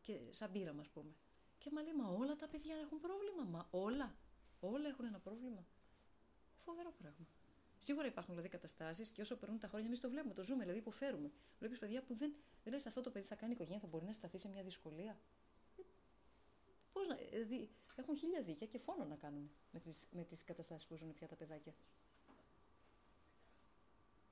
Και 0.00 0.20
σαν 0.30 0.50
πείραμα, 0.52 0.80
ας 0.80 0.88
πούμε. 0.88 1.12
Και 1.58 1.70
μα 1.72 1.82
λέει, 1.82 1.94
μα 1.94 2.08
όλα 2.08 2.36
τα 2.36 2.48
παιδιά 2.48 2.76
έχουν 2.76 3.00
πρόβλημα. 3.00 3.44
Μα 3.44 3.68
όλα. 3.70 4.14
Όλα 4.60 4.88
έχουν 4.88 5.04
ένα 5.04 5.18
πρόβλημα. 5.18 5.66
Φοβερό 6.56 6.92
πράγμα. 6.98 7.26
Σίγουρα 7.78 8.06
υπάρχουν 8.06 8.34
δηλαδή 8.34 8.48
καταστάσεις 8.48 9.10
και 9.10 9.20
όσο 9.20 9.36
περνούν 9.36 9.58
τα 9.58 9.68
χρόνια, 9.68 9.86
εμείς 9.86 10.00
το 10.00 10.10
βλέπουμε, 10.10 10.34
το 10.34 10.44
ζούμε, 10.44 10.60
δηλαδή 10.60 10.78
υποφέρουμε. 10.78 11.30
Βλέπεις 11.58 11.78
παιδιά 11.78 12.02
που 12.02 12.14
δεν, 12.14 12.34
δεν 12.64 12.72
λες 12.72 12.86
αυτό 12.86 13.00
το 13.00 13.10
παιδί 13.10 13.26
θα 13.26 13.34
κάνει 13.34 13.52
οικογένεια, 13.52 13.80
θα 13.80 13.86
μπορεί 13.86 14.04
να 14.04 14.12
σταθεί 14.12 14.38
σε 14.38 14.48
μια 14.48 14.62
δυσκολία. 14.62 15.18
Πώς 16.92 17.06
να. 17.06 17.14
Δηλαδή, 17.14 17.68
έχουν 17.96 18.16
χίλια 18.16 18.42
δίκια 18.42 18.66
και 18.66 18.78
φόνο 18.78 19.04
να 19.04 19.16
κάνουν 19.16 19.50
με 19.70 19.80
τις 19.80 20.08
με 20.10 20.24
τις 20.24 20.44
καταστάσεις 20.44 20.86
που 20.86 20.96
ζουν 20.96 21.14
πια 21.14 21.28
τα 21.28 21.36
παιδάκια. 21.36 21.74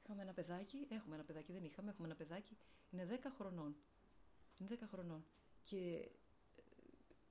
Είχαμε 0.02 0.22
ένα 0.22 0.32
παιδάκι, 0.32 0.86
έχουμε 0.88 1.14
ένα 1.14 1.24
παιδάκι, 1.24 1.52
δεν 1.52 1.64
είχαμε, 1.64 1.90
έχουμε 1.90 2.06
ένα 2.06 2.16
παιδάκι, 2.16 2.56
είναι 2.90 3.20
10 3.22 3.30
χρονών. 3.36 3.76
Είναι 4.58 4.78
10 4.80 4.86
χρονών. 4.86 5.24
Και 5.62 6.10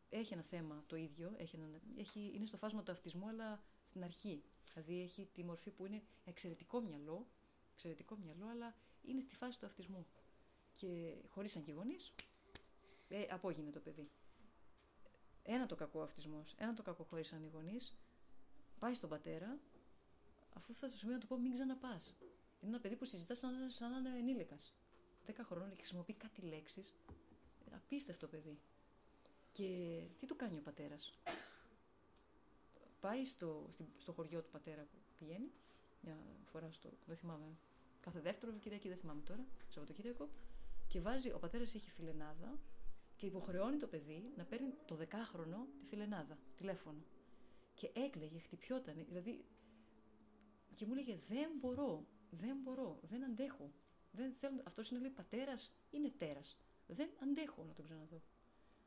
ε, 0.09 0.17
έχει 0.17 0.33
ένα 0.33 0.41
θέμα 0.41 0.83
το 0.87 0.95
ίδιο, 0.95 1.33
έχει 1.37 1.55
ένα, 1.55 1.67
έχει, 1.97 2.31
είναι 2.35 2.45
στο 2.45 2.57
φάσμα 2.57 2.83
του 2.83 2.91
αυτισμού, 2.91 3.27
αλλά 3.27 3.63
στην 3.85 4.03
αρχή. 4.03 4.43
Δηλαδή 4.73 5.01
έχει 5.01 5.29
τη 5.33 5.43
μορφή 5.43 5.71
που 5.71 5.85
είναι 5.85 6.03
εξαιρετικό 6.25 6.81
μυαλό, 6.81 7.27
εξαιρετικό 7.73 8.15
μυαλό, 8.15 8.47
αλλά 8.47 8.75
είναι 9.01 9.21
στη 9.21 9.35
φάση 9.35 9.59
του 9.59 9.65
αυτισμού. 9.65 10.07
Και 10.73 11.15
χωρίσαν 11.27 11.63
και 11.63 11.71
οι 11.71 11.73
γονείς, 11.73 12.13
ε, 13.07 13.25
απόγεινε 13.29 13.71
το 13.71 13.79
παιδί. 13.79 14.09
Ένα 15.49 15.65
το 15.65 15.75
κακό 15.75 16.01
αυτισμός, 16.01 16.55
ένα 16.57 16.73
το 16.73 16.83
κακό 16.83 17.03
χωρίσαν 17.03 17.43
οι 17.43 17.49
γονεί, 17.53 17.77
πάει 18.79 18.93
στον 18.93 19.09
πατέρα, 19.09 19.59
αφού 20.53 20.73
φτάσει 20.73 20.91
στο 20.91 20.99
σημείο 20.99 21.15
να 21.15 21.21
του 21.21 21.27
πω 21.27 21.37
μην 21.37 21.53
ξαναπάς. 21.53 22.15
Είναι 22.61 22.71
ένα 22.71 22.79
παιδί 22.79 22.95
που 22.95 23.05
συζητάς 23.05 23.37
σαν, 23.37 23.69
σαν 23.69 23.91
να 23.91 23.97
είναι 23.97 24.19
ενήλικας. 24.19 24.73
Δέκα 25.25 25.43
χρόνων 25.43 25.69
και 25.69 25.75
χρησιμοποιεί 25.75 26.13
κάτι 26.13 26.41
λέξεις. 26.41 26.93
Απίστευτο 27.71 28.27
παιδί. 28.27 28.59
Και 29.51 30.01
τι 30.19 30.25
του 30.25 30.35
κάνει 30.35 30.57
ο 30.57 30.61
πατέρας; 30.61 31.19
Πάει 32.99 33.25
στο, 33.25 33.69
στο 33.97 34.11
χωριό 34.11 34.41
του 34.41 34.49
πατέρα 34.49 34.81
που 34.81 34.97
πηγαίνει, 35.19 35.51
μια 36.01 36.17
φορά 36.51 36.71
στο. 36.71 36.89
Δεν 37.05 37.17
θυμάμαι. 37.17 37.57
Κάθε 37.99 38.19
δεύτερο 38.19 38.51
Κυριακή, 38.51 38.87
δεν 38.87 38.97
θυμάμαι 38.97 39.21
τώρα, 39.21 39.45
Σαββατοκύριακο. 39.69 40.29
Και 40.87 41.01
βάζει, 41.01 41.31
ο 41.31 41.39
πατέρας 41.39 41.75
έχει 41.75 41.91
φιλενάδα 41.91 42.59
και 43.17 43.25
υποχρεώνει 43.25 43.77
το 43.77 43.87
παιδί 43.87 44.31
να 44.35 44.43
παίρνει 44.43 44.73
το 44.85 44.95
δεκάχρονο 44.95 45.67
τη 45.79 45.85
φιλενάδα, 45.85 46.37
τηλέφωνο. 46.55 47.03
Και 47.73 47.91
έκλαιγε, 47.93 48.39
χτυπιότανε, 48.39 49.03
δηλαδή. 49.03 49.45
Και 50.75 50.85
μου 50.85 50.93
έλεγε: 50.93 51.19
Δεν 51.27 51.51
μπορώ, 51.59 52.05
δεν 52.29 52.57
μπορώ, 52.63 52.99
δεν 53.01 53.23
αντέχω. 53.23 53.71
Δεν 54.11 54.33
θέλω... 54.33 54.61
Αυτός 54.63 54.89
είναι 54.91 54.99
λέει 54.99 55.09
πατέρας, 55.09 55.73
είναι 55.91 56.09
τέρας. 56.17 56.57
Δεν 56.87 57.09
αντέχω 57.23 57.63
να 57.63 57.73
τον 57.73 57.85
ξαναδώ. 57.85 58.21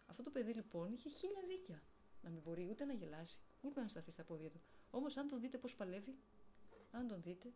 Αυτό 0.07 0.23
το 0.23 0.31
παιδί 0.31 0.53
λοιπόν 0.53 0.93
είχε 0.93 1.09
χίλια 1.09 1.43
δίκια. 1.49 1.83
Να 2.23 2.31
μην 2.31 2.41
μπορεί 2.41 2.69
ούτε 2.71 2.85
να 2.85 2.93
γελάσει, 2.93 3.41
ούτε 3.61 3.81
να 3.81 3.89
σταθεί 3.89 4.11
στα 4.11 4.25
πόδια 4.25 4.51
του. 4.51 4.61
Όμως, 4.91 5.17
αν 5.17 5.29
τον 5.29 5.41
δείτε 5.41 5.59
πώς 5.59 5.75
παλεύει, 5.75 6.19
αν 6.91 7.09
τον 7.09 7.23
δείτε, 7.23 7.49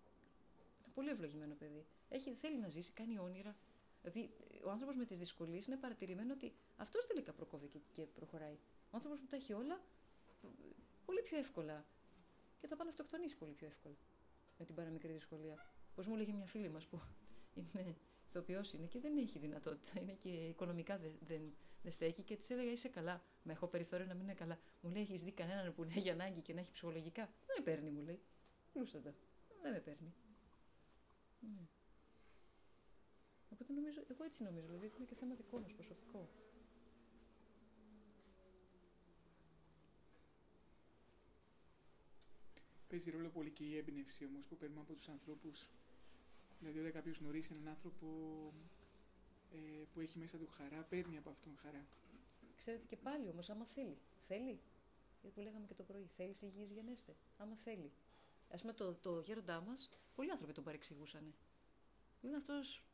είναι 0.79 0.93
πολύ 0.95 1.09
ευλογημένο 1.09 1.55
παιδί. 1.55 1.87
Έχει, 2.09 2.35
θέλει 2.35 2.59
να 2.59 2.69
ζήσει, 2.69 2.93
κάνει 2.93 3.19
όνειρα, 3.19 3.57
Δηλαδή, 4.05 4.31
ο 4.65 4.71
άνθρωπος 4.71 4.97
με 4.97 5.05
τις 5.05 5.19
δυσκολίες 5.19 5.67
είναι 5.67 5.77
παρατηρημένο 5.77 6.33
ότι 6.33 6.53
αυτός 6.77 7.07
τελικά 7.07 7.33
προκόβει 7.33 7.69
και, 7.93 8.07
προχωράει. 8.07 8.59
Ο 8.91 8.97
άνθρωπος 8.97 9.21
που 9.21 9.27
τα 9.27 9.37
έχει 9.37 9.53
όλα 9.53 9.81
πολύ 11.05 11.23
πιο 11.23 11.39
εύκολα 11.39 11.85
και 12.59 12.67
θα 12.67 12.77
πάνε 12.77 12.85
να 12.85 12.91
αυτοκτονήσει 12.91 13.37
πολύ 13.37 13.53
πιο 13.53 13.67
εύκολα 13.67 13.97
με 14.59 14.65
την 14.65 14.75
παραμικρή 14.75 15.13
δυσκολία. 15.13 15.73
Πώς 15.95 16.07
μου 16.07 16.15
έλεγε 16.15 16.33
μια 16.33 16.47
φίλη 16.47 16.69
μας 16.69 16.87
που 16.87 17.01
είναι 17.61 17.97
ηθοποιός 18.29 18.73
είναι 18.73 18.87
και 18.87 19.01
δεν 19.01 19.17
έχει 19.17 19.39
δυνατότητα, 19.39 20.01
είναι 20.01 20.13
και 20.13 20.29
οικονομικά 20.29 20.99
δεν, 20.99 21.13
δεν, 21.27 21.55
δεν 21.83 21.93
στέκει 21.93 22.23
και 22.23 22.37
της 22.37 22.51
έλεγα 22.51 22.71
είσαι 22.71 22.89
καλά. 22.89 23.23
Μα 23.43 23.53
έχω 23.53 23.67
περιθώριο 23.67 24.07
να 24.07 24.15
μην 24.15 24.23
είναι 24.23 24.35
καλά. 24.35 24.59
Μου 24.81 24.91
λέει: 24.91 25.03
Έχεις 25.03 25.23
δει 25.23 25.33
κανέναν 25.33 25.75
που 25.75 25.83
έχει 25.83 26.11
ανάγκη 26.11 26.41
και 26.41 26.55
να 26.55 26.61
έχει 26.61 26.73
ψυχολογικά. 26.73 27.23
Δεν 27.47 27.57
με 27.59 27.65
παίρνει, 27.65 27.91
μου 27.91 28.03
λέει. 28.03 28.21
Πλούστατα. 28.73 29.15
Δεν 29.63 29.73
με 29.73 29.81
παίρνει. 29.81 30.15
Mm. 31.43 31.67
Οπότε 33.53 33.73
νομίζω, 33.73 34.03
εγώ 34.09 34.25
έτσι 34.25 34.43
νομίζω, 34.43 34.67
δηλαδή 34.67 34.93
είναι 34.97 35.07
και 35.07 35.15
θέμα 35.15 35.35
δικό 35.35 35.59
μας 35.59 35.73
προσωπικό. 35.73 36.29
Παίζει 42.95 43.11
ρόλο 43.11 43.29
πολύ 43.29 43.51
και 43.51 43.65
η 43.65 43.77
έμπνευση 43.77 44.25
όμως 44.25 44.45
που 44.45 44.57
παίρνουμε 44.57 44.81
από 44.81 44.93
τους 44.95 45.09
ανθρώπους. 45.09 45.67
Δηλαδή, 46.59 46.79
όταν 46.79 46.93
κάποιος 46.93 47.19
γνωρίζει 47.19 47.49
έναν 47.53 47.69
άνθρωπο 47.69 48.07
ε, 49.53 49.85
που 49.93 50.01
έχει 50.01 50.19
μέσα 50.19 50.39
του 50.39 50.49
χαρά, 50.51 50.83
παίρνει 50.83 51.17
από 51.17 51.31
αυτόν 51.31 51.57
χαρά. 51.63 51.87
Ξέρετε 52.57 52.85
και 52.87 52.97
πάλι 52.97 53.29
όμως, 53.29 53.51
άμα 53.51 53.67
θέλει. 53.75 53.99
Θέλει. 54.27 54.61
Γιατί 55.21 55.35
που 55.35 55.41
λέγαμε 55.41 55.67
και 55.67 55.75
το 55.75 55.83
πρωί. 55.83 56.11
Θέλεις 56.17 56.43
υγιή 56.43 56.67
γενέστε. 56.75 57.17
Άμα 57.39 57.57
θέλει. 57.65 57.93
Α 58.49 58.57
πούμε, 58.57 58.73
το, 58.73 58.95
το 58.95 59.21
γέροντά 59.21 59.61
μας, 59.61 59.91
πολλοί 60.15 60.31
άνθρωποι 60.31 60.53
τον 60.53 60.65
παρεξηγούσαν. 60.65 61.35
Είναι 62.21 62.37
αυτός 62.37 62.85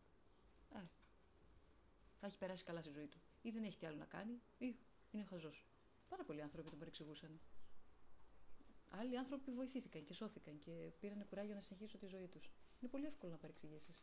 ε, 0.74 0.78
θα 2.20 2.26
έχει 2.26 2.38
περάσει 2.38 2.64
καλά 2.64 2.82
στη 2.82 2.90
ζωή 2.90 3.06
του. 3.06 3.20
Ή 3.42 3.50
δεν 3.50 3.64
έχει 3.64 3.78
τι 3.78 3.86
άλλο 3.86 3.96
να 3.96 4.04
κάνει, 4.04 4.40
ή 4.58 4.76
είναι 5.10 5.24
χαζός. 5.24 5.64
Πάρα 6.08 6.24
πολλοί 6.24 6.42
άνθρωποι 6.42 6.70
τον 6.70 6.78
παρεξηγούσαν. 6.78 7.40
Άλλοι 8.90 9.18
άνθρωποι 9.18 9.52
βοηθήθηκαν 9.52 10.04
και 10.04 10.14
σώθηκαν 10.14 10.58
και 10.58 10.92
πήραν 11.00 11.26
κουράγιο 11.28 11.54
να 11.54 11.60
συνεχίσουν 11.60 12.00
τη 12.00 12.06
ζωή 12.06 12.26
τους. 12.28 12.50
Είναι 12.80 12.90
πολύ 12.90 13.06
εύκολο 13.06 13.32
να 13.32 13.38
παρεξηγήσεις. 13.38 14.02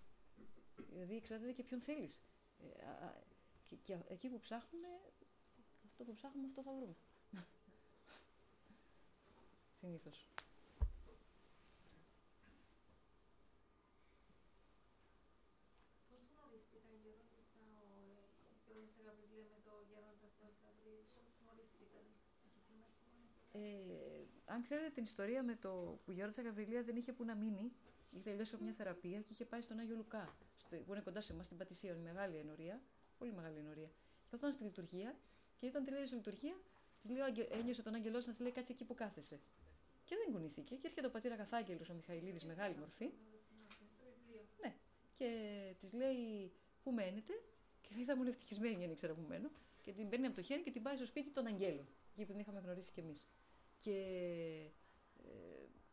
Δηλαδή, 0.90 1.16
εξαρτάται 1.16 1.52
και 1.52 1.64
ποιον 1.64 1.82
θέλεις. 1.82 2.22
Ε, 2.60 2.66
και, 3.66 3.76
και 3.76 3.98
εκεί 4.08 4.30
που 4.30 4.40
ψάχνουμε, 4.40 4.88
αυτό 5.86 6.04
που 6.04 6.14
ψάχνουμε, 6.14 6.48
αυτό 6.48 6.62
θα 6.62 6.72
βρούμε. 6.74 6.96
Συνήθως. 9.80 10.28
Ε, 23.52 23.87
αν 24.58 24.64
ξέρετε 24.64 24.89
την 24.89 25.03
ιστορία 25.03 25.43
με 25.43 25.55
το 25.55 25.99
που 26.03 26.12
η 26.12 26.14
Γιώργο 26.14 26.41
Γαβριλία 26.43 26.84
δεν 26.84 26.95
είχε 26.95 27.12
που 27.14 27.24
να 27.24 27.36
μείνει, 27.36 27.72
είχε 28.12 28.24
τελειώσει 28.24 28.51
από 28.55 28.64
μια 28.64 28.74
θεραπεία 28.74 29.20
και 29.20 29.32
είχε 29.34 29.45
πάει 29.45 29.62
στον 29.62 29.80
Άγιο 29.80 29.95
Λουκά, 29.95 30.36
στο, 30.58 30.78
που 30.86 30.93
είναι 30.93 31.01
κοντά 31.01 31.22
σε 31.22 31.34
εμάς 31.34 31.45
στην 31.45 31.58
Πατησία, 31.58 31.95
μεγάλη 31.95 32.38
ενορία, 32.38 32.82
πολύ 33.18 33.34
μεγάλη 33.34 33.58
ενορία. 33.58 33.89
Καθόταν 34.30 34.51
στη 34.51 34.64
λειτουργία 34.64 35.16
και 35.58 35.66
όταν 35.68 35.84
τελείωσε 35.84 36.16
η 36.16 36.18
λειτουργία, 36.18 36.55
της 37.01 37.10
λέει, 37.10 37.47
ένιωσε 37.60 37.84
τον 37.84 37.93
άγγελός 37.93 38.26
να 38.26 38.32
της 38.32 38.41
λέει 38.41 38.51
κάτσε 38.51 38.72
εκεί 38.72 38.86
που 38.86 38.93
κάθεσαι. 38.93 39.39
Και 40.05 40.16
δεν 40.16 40.34
κουνήθηκε. 40.34 40.76
Και 40.76 40.88
έρχεται 40.88 41.08
ο 41.08 41.10
πατήρα 41.10 41.36
Καθάγγελο, 41.36 41.82
ο 41.91 41.93
Μιχαηλίδης, 41.93 42.45
μεγάλη 42.45 42.76
μορφή. 42.76 43.12
Ναι. 44.62 44.76
Και 45.16 45.30
της 45.80 45.93
λέει, 45.93 46.51
Πού 46.84 46.91
μένετε, 46.91 47.34
και 47.82 47.89
λέει, 47.95 48.05
Θα 48.05 48.14
ήμουν 48.14 48.28
ευτυχισμένη 48.28 48.76
για 48.76 48.86
να 48.86 48.91
ήξερα 48.91 49.14
που 49.14 49.26
μένω. 49.28 49.49
Και 49.82 49.91
την 49.91 50.10
παίρνει 50.10 50.26
από 50.26 50.36
το 50.36 50.41
χέρι 50.41 50.62
και 50.62 50.72
την 50.72 50.82
πάει 50.82 50.95
στο 50.95 51.05
σπίτι 51.05 51.30
των 51.30 51.45
Αγγέλων. 51.45 51.88
Εκεί 52.14 52.26
που 52.26 52.32
την 52.32 52.39
είχαμε 52.39 52.60
γνωρίσει 52.60 52.91
κι 52.91 52.99
εμείς. 52.99 53.28
Και 53.78 53.92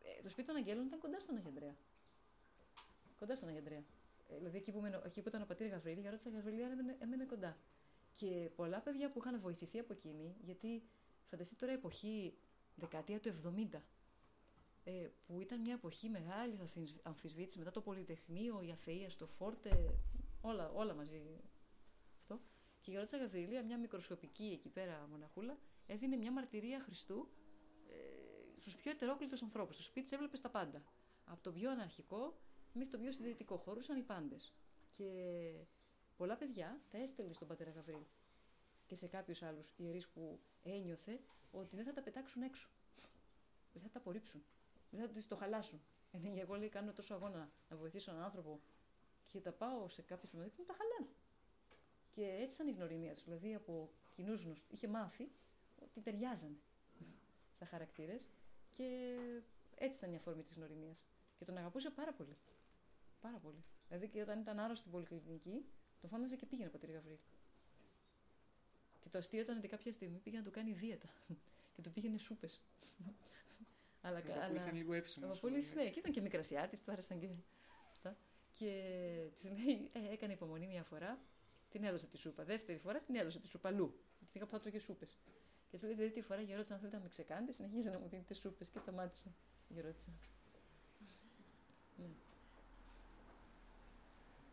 ε, 0.01 0.21
το 0.23 0.29
σπίτι 0.29 0.47
των 0.47 0.55
Αγγέλων 0.55 0.85
ήταν 0.85 0.99
κοντά 0.99 1.19
στον 1.19 1.35
Αγιαντρέα. 1.35 1.75
Κοντά 3.19 3.35
στον 3.35 3.47
Αγιαντρέα. 3.49 3.83
Ε, 4.29 4.37
δηλαδή 4.37 4.57
εκεί 4.57 4.71
που, 4.71 4.79
μένω, 4.79 5.01
εκεί 5.05 5.21
που 5.21 5.27
ήταν 5.27 5.41
ο 5.41 5.45
πατήρ 5.45 5.67
Γαβρίλη, 5.67 6.01
η 6.01 6.09
ρώτησα 6.09 6.29
Γαβρίλη 6.29 6.61
έμενε, 6.61 6.95
έμενε 6.99 7.25
κοντά. 7.25 7.57
Και 8.13 8.49
πολλά 8.55 8.79
παιδιά 8.79 9.11
που 9.11 9.19
είχαν 9.19 9.39
βοηθηθεί 9.39 9.79
από 9.79 9.93
εκείνη, 9.93 10.35
γιατί 10.41 10.83
φανταστείτε 11.25 11.65
τώρα 11.65 11.77
εποχή 11.77 12.37
δεκαετία 12.75 13.19
του 13.19 13.29
70, 13.73 13.79
ε, 14.83 15.07
που 15.27 15.41
ήταν 15.41 15.61
μια 15.61 15.73
εποχή 15.73 16.09
μεγάλης 16.09 16.59
αμφισβήτησης 17.03 17.57
μετά 17.57 17.71
το 17.71 17.81
Πολυτεχνείο, 17.81 18.61
η 18.61 18.71
αφαία 18.71 19.09
στο 19.09 19.27
Φόρτε, 19.27 19.95
όλα, 20.41 20.69
όλα 20.69 20.93
μαζί 20.93 21.21
αυτό. 22.17 22.39
Και 22.81 22.91
η 22.91 22.93
Γερότσα 22.93 23.17
Γαβριλία, 23.17 23.63
μια 23.63 23.77
μικροσκοπική 23.77 24.49
εκεί 24.53 24.69
πέρα 24.69 25.07
μοναχούλα, 25.11 25.57
έδινε 25.87 26.15
μια 26.15 26.31
μαρτυρία 26.31 26.79
Χριστού 26.79 27.27
ε, 27.27 27.44
στου 28.65 28.81
πιο 28.81 28.91
ετερόκλητους 28.91 29.41
ανθρώπους. 29.41 29.75
Στο 29.75 29.83
σπίτι 29.83 30.09
τη 30.09 30.15
έβλεπες 30.15 30.41
τα 30.41 30.49
πάντα. 30.49 30.83
Από 31.25 31.41
το 31.41 31.51
πιο 31.51 31.71
αναρχικό 31.71 32.37
μέχρι 32.73 32.91
το 32.91 32.97
πιο 32.97 33.11
συντηρητικό. 33.11 33.57
Χωρούσαν 33.57 33.97
οι 33.97 34.01
πάντες. 34.01 34.53
Και 34.91 35.09
πολλά 36.15 36.35
παιδιά 36.35 36.81
τα 36.91 36.97
έστελνε 36.97 37.33
στον 37.33 37.47
πατέρα 37.47 37.71
Γαβρίλ 37.71 38.03
και 38.85 38.95
σε 38.95 39.07
κάποιους 39.07 39.41
άλλους 39.41 39.73
ιερείς 39.77 40.07
που 40.07 40.39
ένιωθε 40.63 41.19
ότι 41.51 41.75
δεν 41.75 41.85
θα 41.85 41.93
τα 41.93 42.01
πετάξουν 42.01 42.41
έξω. 42.41 42.69
Δεν 43.73 43.81
θα 43.81 43.89
τα 43.89 43.99
απορρίψουν. 43.99 44.43
Δεν 44.89 45.09
θα 45.09 45.21
το 45.27 45.35
χαλάσουν. 45.35 45.81
Ενώ 46.11 46.39
εγώ 46.39 46.55
λέει 46.55 46.69
κάνω 46.69 46.93
τόσο 46.93 47.13
αγώνα 47.13 47.51
να 47.69 47.77
βοηθήσω 47.77 48.11
έναν 48.11 48.23
άνθρωπο 48.23 48.61
και 49.27 49.39
τα 49.39 49.51
πάω 49.51 49.89
σε 49.89 50.01
κάποιες 50.01 50.29
πνευματικέ 50.29 50.61
μου 50.61 50.67
τα 50.67 50.75
χαλάνε. 50.77 51.15
Και 52.11 52.37
έτσι 52.41 52.55
ήταν 52.55 52.67
η 52.67 52.71
γνωριμία 52.71 53.13
τους. 53.13 53.23
Δηλαδή 53.23 53.55
από 53.55 53.89
κοινούς 54.11 54.41
γνωστού 54.41 54.75
είχε 54.75 54.87
μάθει 54.87 55.31
ότι 55.75 56.01
ταιριάζανε 56.01 56.57
σαν 57.57 57.67
χαρακτήρες 57.67 58.31
και 58.77 59.15
έτσι 59.75 59.97
ήταν 59.97 60.11
η 60.11 60.15
αφορμή 60.15 60.43
της 60.43 60.53
γνωριμία. 60.53 60.95
Και 61.37 61.45
τον 61.45 61.57
αγαπούσε 61.57 61.89
πάρα 61.89 62.13
πολύ. 62.13 62.37
Πάρα 63.21 63.37
πολύ. 63.37 63.63
Δηλαδή 63.87 64.07
και 64.07 64.21
όταν 64.21 64.39
ήταν 64.39 64.59
άρρωστο 64.59 64.75
στην 64.75 64.91
πολυκλινική, 64.91 65.65
τον 66.01 66.09
φώναζε 66.09 66.35
και 66.35 66.45
πήγαινε 66.45 66.69
πατήρ 66.69 66.91
Γαβρίλ. 66.91 67.17
Και 68.99 69.09
το 69.09 69.17
αστείο 69.17 69.39
ήταν 69.39 69.57
ότι 69.57 69.67
κάποια 69.67 69.93
στιγμή 69.93 70.17
πήγε 70.17 70.37
να 70.37 70.43
του 70.43 70.51
κάνει 70.51 70.71
δίαιτα. 70.71 71.07
και 71.73 71.81
του 71.81 71.91
πήγαινε 71.91 72.17
σούπες. 72.17 72.61
αλλά 74.01 74.23
αλλά. 74.41 74.71
λίγο 74.71 74.93
εύσομο. 74.93 75.33
Πολύ 75.41 75.63
ναι, 75.75 75.89
και 75.89 75.99
ήταν 75.99 76.11
και 76.11 76.21
μικρασιάτης, 76.21 76.83
του 76.83 76.91
άρεσαν 76.91 77.19
και 77.19 77.29
αυτά. 77.91 78.17
Και 78.53 78.71
της 79.37 79.49
λέει, 79.49 79.89
ε, 79.93 80.11
έκανε 80.13 80.33
υπομονή 80.33 80.67
μια 80.67 80.83
φορά, 80.83 81.19
την 81.69 81.83
έδωσε 81.83 82.05
τη 82.05 82.17
σούπα. 82.17 82.43
Δεύτερη 82.43 82.77
φορά 82.77 82.99
την 82.99 83.15
έδωσε 83.15 83.39
τη 83.39 83.47
σούπα 83.47 83.69
αλλού. 83.69 83.99
Την 84.31 84.41
είχα 84.41 84.59
που 84.59 84.69
και 84.69 84.79
σούπες. 84.79 85.17
Και 85.75 85.81
του 85.81 85.87
λέει, 85.87 85.95
τρίτη 85.95 86.21
φορά 86.21 86.41
γερότησα, 86.41 86.73
αν 86.73 86.79
θέλετε 86.79 86.97
να 86.97 87.03
με 87.03 87.09
ξεκάνετε, 87.09 87.51
συνεχίζει 87.51 87.89
να 87.89 87.99
μου 87.99 88.07
δίνετε 88.07 88.33
σούπες 88.33 88.69
και 88.69 88.79
σταμάτησε. 88.79 89.33
Γερότησα. 89.67 90.09
Ναι. 91.97 92.07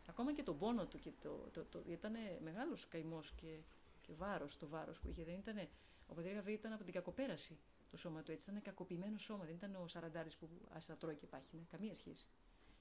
Ακόμα 0.07 0.33
και 0.33 0.43
τον 0.43 0.57
πόνο 0.57 0.85
του, 0.85 0.99
και 0.99 1.11
το, 1.21 1.49
το, 1.51 1.63
το, 1.63 1.83
ήταν 1.87 2.13
μεγάλος 2.43 2.87
καημός 2.87 3.31
και, 3.31 3.59
και 4.01 4.13
βάρος 4.13 4.57
το 4.57 4.67
βάρος 4.67 4.99
που 4.99 5.09
είχε. 5.09 5.23
Δεν 5.23 5.33
ήτανε, 5.33 5.69
ο 6.07 6.13
πατήρ 6.13 6.33
Γαβρή 6.33 6.53
ήταν 6.53 6.73
από 6.73 6.83
την 6.83 6.93
κακοπέραση 6.93 7.57
το 7.91 7.97
σώμα 7.97 8.23
του 8.23 8.31
έτσι. 8.31 8.49
Ήταν 8.49 8.61
κακοποιημένο 8.61 9.17
σώμα. 9.17 9.45
Δεν 9.45 9.55
ήταν 9.55 9.75
ο 9.75 9.87
Σαραντάρης 9.87 10.35
που 10.35 10.49
άστα 10.69 10.97
τρώει 10.97 11.15
και 11.15 11.27
πάχει. 11.27 11.67
Καμία 11.71 11.95
σχέση. 11.95 12.27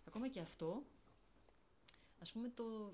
Ακόμα 0.07 0.29
και 0.29 0.41
αυτό, 0.41 0.83
ας 2.21 2.33
πούμε, 2.33 2.49
το, 2.49 2.93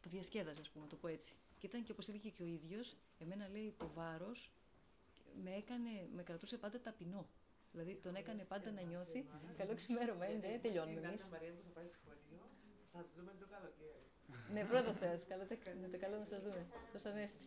το 0.00 0.08
διασκέδαζε, 0.08 0.60
ας 0.60 0.70
πούμε, 0.70 0.86
το 0.86 0.96
πω 0.96 1.08
έτσι. 1.08 1.34
Και 1.58 1.66
ήταν 1.66 1.82
και 1.82 1.92
όπως 1.92 2.08
έλεγε 2.08 2.28
και 2.28 2.42
ο 2.42 2.46
ίδιος, 2.46 2.96
εμένα 3.18 3.48
λέει 3.48 3.74
το 3.76 3.88
βάρος 3.88 4.52
με, 5.44 5.50
έκανε, 5.54 6.08
με 6.14 6.22
κρατούσε 6.22 6.56
πάντα 6.56 6.80
ταπεινό. 6.80 7.28
Δηλαδή 7.72 7.94
τον 7.94 8.14
έκανε 8.14 8.44
πάντα 8.44 8.70
να 8.70 8.82
νιώθει. 8.82 9.26
Καλό 9.56 9.74
ξημέρωμα, 9.74 10.26
δεν 10.26 10.60
τελειώνουμε 10.60 11.00
εμείς. 11.00 11.22
Θα 12.92 13.02
σας 13.02 13.14
δούμε 13.16 13.32
το 13.40 13.46
καλοκαίρι. 13.50 14.04
ναι, 14.52 14.64
πρώτο 14.64 14.92
Θεός. 14.92 15.24
Καλό, 15.28 15.44
το 15.90 15.98
καλό 15.98 16.16
να 16.18 16.24
σας 16.24 16.42
δούμε. 16.42 16.66
Σας 16.92 17.04
ανέστη. 17.04 17.46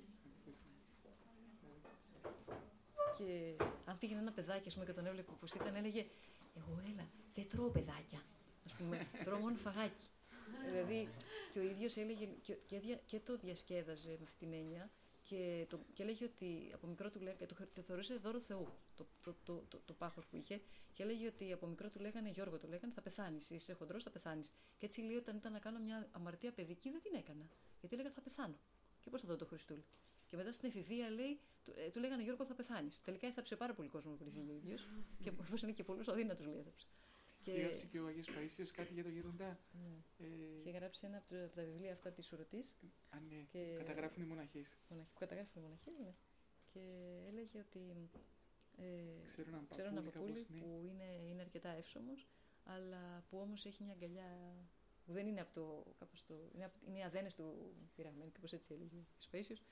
Και 3.17 3.55
αν 3.85 3.97
πήγαινε 3.97 4.19
ένα 4.19 4.31
παιδάκι 4.31 4.67
ας 4.67 4.73
πούμε, 4.73 4.85
και 4.85 4.93
τον 4.93 5.05
έβλεπε 5.05 5.31
πώς 5.39 5.53
ήταν, 5.53 5.75
έλεγε 5.75 6.05
Εγώ 6.55 6.81
έλα, 6.91 7.07
δεν 7.35 7.47
τρώω 7.49 7.69
παιδάκια. 7.69 8.21
Α 8.71 8.75
πούμε, 8.77 9.07
τρώω 9.23 9.39
μόνο 9.39 9.55
φαγάκι. 9.55 10.07
δηλαδή 10.67 11.09
και 11.51 11.59
ο 11.59 11.61
ίδιος 11.61 11.97
έλεγε 11.97 12.25
και, 12.25 12.53
και, 12.53 12.97
και 13.05 13.19
το 13.19 13.37
διασκέδαζε 13.37 14.09
με 14.09 14.23
αυτή 14.23 14.37
την 14.45 14.53
έννοια 14.53 14.89
και, 15.31 15.65
το, 15.69 15.79
και 15.93 16.03
έλεγε 16.03 16.25
ότι 16.25 16.71
από 16.73 16.87
μικρό 16.87 17.09
του 17.09 17.19
λέγανε, 17.19 17.45
το, 17.45 17.55
το 17.73 17.81
θεωρούσε 17.81 18.15
δώρο 18.17 18.39
Θεού 18.39 18.67
το, 18.95 19.05
το, 19.23 19.35
το, 19.43 19.63
το, 19.67 19.81
το 19.85 19.93
πάχος 19.93 20.25
που 20.25 20.35
είχε 20.35 20.61
και 20.93 21.03
έλεγε 21.03 21.27
ότι 21.27 21.51
από 21.51 21.67
μικρό 21.67 21.89
του 21.89 21.99
λέγανε 21.99 22.29
Γιώργο 22.29 22.57
του 22.57 22.67
λέγανε 22.67 22.93
θα 22.93 23.01
πεθάνεις, 23.01 23.49
είσαι 23.49 23.73
χοντρός 23.73 24.03
θα 24.03 24.09
πεθάνεις 24.09 24.53
και 24.77 24.85
έτσι 24.85 25.01
λέει 25.01 25.15
όταν 25.15 25.35
ήταν 25.35 25.51
να 25.51 25.59
κάνω 25.59 25.79
μια 25.79 26.07
αμαρτία 26.11 26.51
παιδική 26.51 26.89
δεν 26.89 27.01
την 27.01 27.13
έκανα 27.15 27.49
γιατί 27.79 27.95
έλεγα 27.95 28.11
θα 28.11 28.21
πεθάνω 28.21 28.59
και 28.99 29.09
πώς 29.09 29.21
θα 29.21 29.27
δω 29.27 29.35
το 29.35 29.45
Χριστούλη. 29.45 29.85
Και 30.27 30.35
μετά 30.35 30.51
στην 30.51 30.69
εφηβεία 30.69 31.09
λέει, 31.09 31.39
του, 31.63 31.73
ε, 31.75 31.89
του 31.89 31.99
λέγανε 31.99 32.23
Γιώργο 32.23 32.45
θα 32.45 32.53
πεθάνεις 32.53 33.01
τελικά 33.01 33.27
έθαψε 33.27 33.55
πάρα 33.55 33.73
πολύ 33.73 33.87
κόσμο 33.89 34.13
πριν 34.13 34.31
φύγει 34.31 34.51
ο 34.51 34.53
ίδιος 34.53 34.87
και 35.19 35.31
όπως 35.49 35.61
είναι 35.61 35.71
και 35.71 35.83
πολλούς 35.83 36.07
αδύνατους 36.07 36.45
λέει 36.45 36.59
έθαψε 36.59 36.87
και... 37.41 37.51
Γράψει 37.51 37.87
και 37.87 37.99
ο 37.99 38.05
Αγίος 38.05 38.29
Παΐσιος 38.29 38.71
κάτι 38.73 38.93
για 38.93 39.03
τον 39.03 39.11
Γέροντα. 39.11 39.59
Ναι. 39.83 40.25
Ε... 40.25 40.61
Και 40.63 40.69
γράψει 40.69 41.05
ένα 41.05 41.17
από, 41.17 41.51
τα 41.55 41.63
βιβλία 41.63 41.93
αυτά 41.93 42.11
της 42.11 42.31
Ουρωτής. 42.31 42.75
Α, 43.09 43.19
ναι. 43.29 43.45
Και... 43.49 43.75
Καταγράφουν 43.77 44.23
οι 44.23 44.25
μοναχές. 44.25 44.77
Μοναχ... 44.89 45.07
Καταγράφουν 45.19 45.61
οι 45.61 45.63
μοναχές, 45.63 45.93
ναι. 45.99 46.13
Και 46.73 46.79
έλεγε 47.27 47.59
ότι 47.59 48.09
ε, 48.77 49.25
ξέρω 49.25 49.47
έναν 49.47 49.67
ξέρω 49.69 49.93
παππούλη 49.93 50.45
που 50.59 50.81
είναι, 50.89 51.29
είναι 51.29 51.41
αρκετά 51.41 51.69
εύσωμος, 51.69 52.27
αλλά 52.63 53.25
που 53.29 53.37
όμως 53.37 53.65
έχει 53.65 53.83
μια 53.83 53.93
αγκαλιά 53.93 54.55
που 55.05 55.11
δεν 55.11 55.27
είναι 55.27 55.41
από 55.41 55.53
το, 55.53 55.95
κάπως 55.99 56.25
το 56.25 56.33
είναι, 56.53 56.65
από, 56.65 56.77
είναι 56.87 56.97
οι 56.97 57.03
αδένες 57.03 57.35
του 57.35 57.73
πειραγμένου, 57.95 58.31
κάπως 58.31 58.53
έτσι 58.53 58.73
έλεγε 58.73 59.05
Σπαίσιος, 59.17 59.63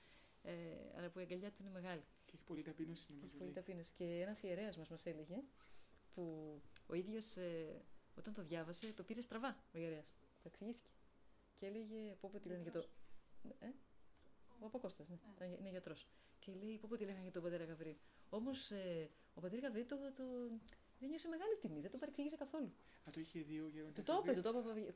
ε, 0.42 0.54
αλλά 0.98 1.10
που 1.10 1.20
η 1.20 1.22
αγκαλιά 1.22 1.52
του 1.52 1.62
είναι 1.62 1.72
μεγάλη. 1.72 2.04
Και 2.26 2.32
έχει 2.36 2.44
πολύ 2.44 2.62
ταπείνωση 2.62 3.08
νομίζω. 3.10 3.28
Έχει 3.28 3.38
πολύ 3.38 3.52
ταπείνωση. 3.52 3.92
Και 3.94 4.04
ένας 4.04 4.44
ιερέας 4.44 4.78
μας 4.78 4.90
μας 4.90 5.06
έλεγε, 5.06 5.44
που 6.20 6.62
ο 6.88 6.94
ίδιος 6.94 7.38
ε, 7.38 7.82
όταν 8.18 8.34
το 8.34 8.42
διάβασε 8.44 8.94
το 8.94 9.04
πήρε 9.04 9.22
στραβά 9.22 9.58
ο 9.74 9.78
ιερέας, 9.78 10.08
το 10.42 10.48
εξηγήθηκε. 10.52 10.90
Και 11.56 11.66
έλεγε, 11.66 12.16
πω 12.20 12.30
πω 12.32 12.40
τι 12.40 12.48
λένε 12.48 12.62
για 12.62 12.72
το... 12.72 12.86
Ε; 13.60 13.68
Ο 14.62 14.66
Αποκώστας, 14.66 15.08
ναι, 15.10 15.20
ε. 15.40 15.58
είναι 15.60 15.70
γιατρός. 15.70 16.08
Και 16.40 16.52
λέει, 16.54 16.78
πω 16.78 16.88
πω 16.90 16.98
τι 16.98 17.06
λένε 17.06 17.22
για 17.22 17.32
τον 17.32 17.44
πατέρα 17.44 17.64
Γαβρίλ. 17.64 17.96
Όμως 18.30 18.72
ε, 18.72 19.10
ο 19.34 19.40
πατέρα 19.40 19.68
Γαβρίλ 19.68 19.86
το, 19.86 19.96
το, 20.16 20.24
δεν 21.00 21.10
νιώσε 21.10 21.28
μεγάλη 21.28 21.58
τιμή, 21.62 21.80
δεν 21.82 21.92
το 21.92 21.98
παρεξήγησε 21.98 22.36
καθόλου. 22.36 22.72
Α, 23.08 23.12
το 23.12 23.20
είχε 23.20 23.40
δει 23.40 23.60
ο 23.60 23.68
Γέροντα. 23.68 23.94
Του 23.94 24.04
το 24.04 24.24
είπε, 24.26 24.42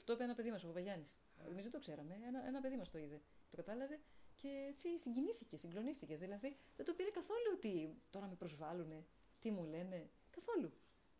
το 0.04 0.14
είπε 0.14 0.24
ένα 0.24 0.34
παιδί 0.34 0.52
μας, 0.52 0.64
ο 0.64 0.68
Παπαγιάννης. 0.68 1.20
Εμεί 1.50 1.62
δεν 1.62 1.72
το 1.72 1.80
ξέραμε. 1.80 2.20
Ένα, 2.28 2.48
ένα 2.48 2.62
παιδί 2.62 2.76
μας 2.76 2.90
το 2.90 2.98
είδε. 2.98 3.22
Το 3.50 3.56
κατάλαβε 3.56 4.00
και 4.36 4.50
έτσι 4.70 5.00
συγκινήθηκε, 5.00 5.58
συγκλονίστηκε. 5.58 6.18
Δηλαδή 6.18 6.58
δεν 6.76 6.86
το 6.86 6.94
πήρε 6.94 7.10
καθόλου 7.10 7.50
ότι 7.54 8.02
τώρα 8.10 8.28
με 8.28 8.36
προσβάλλουν, 8.36 9.06
τι 9.40 9.52
μου 9.52 9.64
λένε. 9.66 10.10
Καθόλου. 10.30 10.72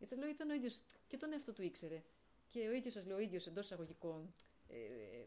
Γιατί 0.04 0.16
λέω 0.22 0.30
ήταν 0.30 0.50
ο 0.50 0.54
ίδιος 0.54 0.82
και 1.08 1.18
τον 1.18 1.34
εαυτό 1.34 1.54
του 1.54 1.64
ήξερε. 1.64 2.04
Και 2.50 2.68
ο 2.68 2.72
ίδιος, 2.72 2.94
σας 2.94 3.06
λέω, 3.06 3.16
ο 3.16 3.20
ίδιος 3.20 3.48
εντός 3.48 3.66
εισαγωγικών 3.66 4.34
ε, 4.68 4.76
ε, 4.78 5.26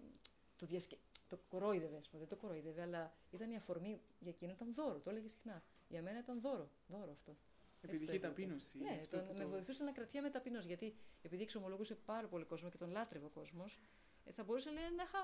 το, 0.57 0.67
διασκε... 0.67 0.99
το 1.29 1.39
κορόιδευε, 1.49 1.97
ας 1.97 2.09
πούμε. 2.09 2.21
Δεν 2.21 2.29
το 2.29 2.37
κορόιδευε, 2.37 2.83
αλλά 2.83 3.15
ήταν 3.31 3.51
η 3.51 3.57
αφορμή 3.57 4.01
για 4.19 4.31
εκείνο, 4.31 4.53
ήταν 4.53 4.75
δώρο. 4.75 4.99
Το 5.01 5.11
έλεγε 5.11 5.29
συχνά. 5.29 5.63
Για 5.89 6.03
μένα 6.03 6.19
ήταν 6.19 6.41
δώρο. 6.41 6.71
Δώρο 6.87 7.11
αυτό. 7.11 7.37
Επειδή 7.81 8.05
είχε 8.05 8.19
ταπείνωση. 8.19 8.79
Ναι, 8.79 9.01
τον, 9.11 9.27
το... 9.27 9.33
με 9.35 9.45
βοηθούσε 9.45 9.83
να 9.85 9.93
κρατιέμαι 9.93 10.31
ταπεινό. 10.31 10.61
Γιατί 10.61 10.97
επειδή 11.23 11.43
εξομολογούσε 11.43 11.95
πάρα 11.95 12.27
πολύ 12.27 12.45
κόσμο 12.45 12.69
και 12.69 12.79
τον 12.79 12.91
λάτρευε 12.91 13.25
ο 13.25 13.29
κόσμος, 13.29 13.81
ε, 14.25 14.33
θα 14.33 14.45
μπορούσε 14.45 14.71
λέει, 14.71 14.85
να 14.97 15.03
είχα, 15.03 15.19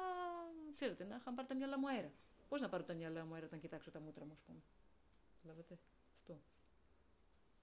ξέρετε, 0.74 1.04
να 1.04 1.16
είχα 1.16 1.34
πάρει 1.34 1.48
τα 1.48 1.54
μυαλά 1.54 1.78
μου 1.78 1.88
αέρα. 1.88 2.12
Πώς 2.48 2.60
να 2.60 2.68
πάρω 2.68 2.82
τα 2.82 2.94
μυαλά 2.94 3.24
μου 3.24 3.34
αέρα 3.34 3.46
όταν 3.46 3.60
κοιτάξω 3.60 3.90
τα 3.90 4.00
μούτρα 4.00 4.24
μου, 4.24 4.32
ας 4.32 4.40
πούμε. 4.40 4.62
Καταλάβατε 5.36 5.78
αυτό. 6.18 6.40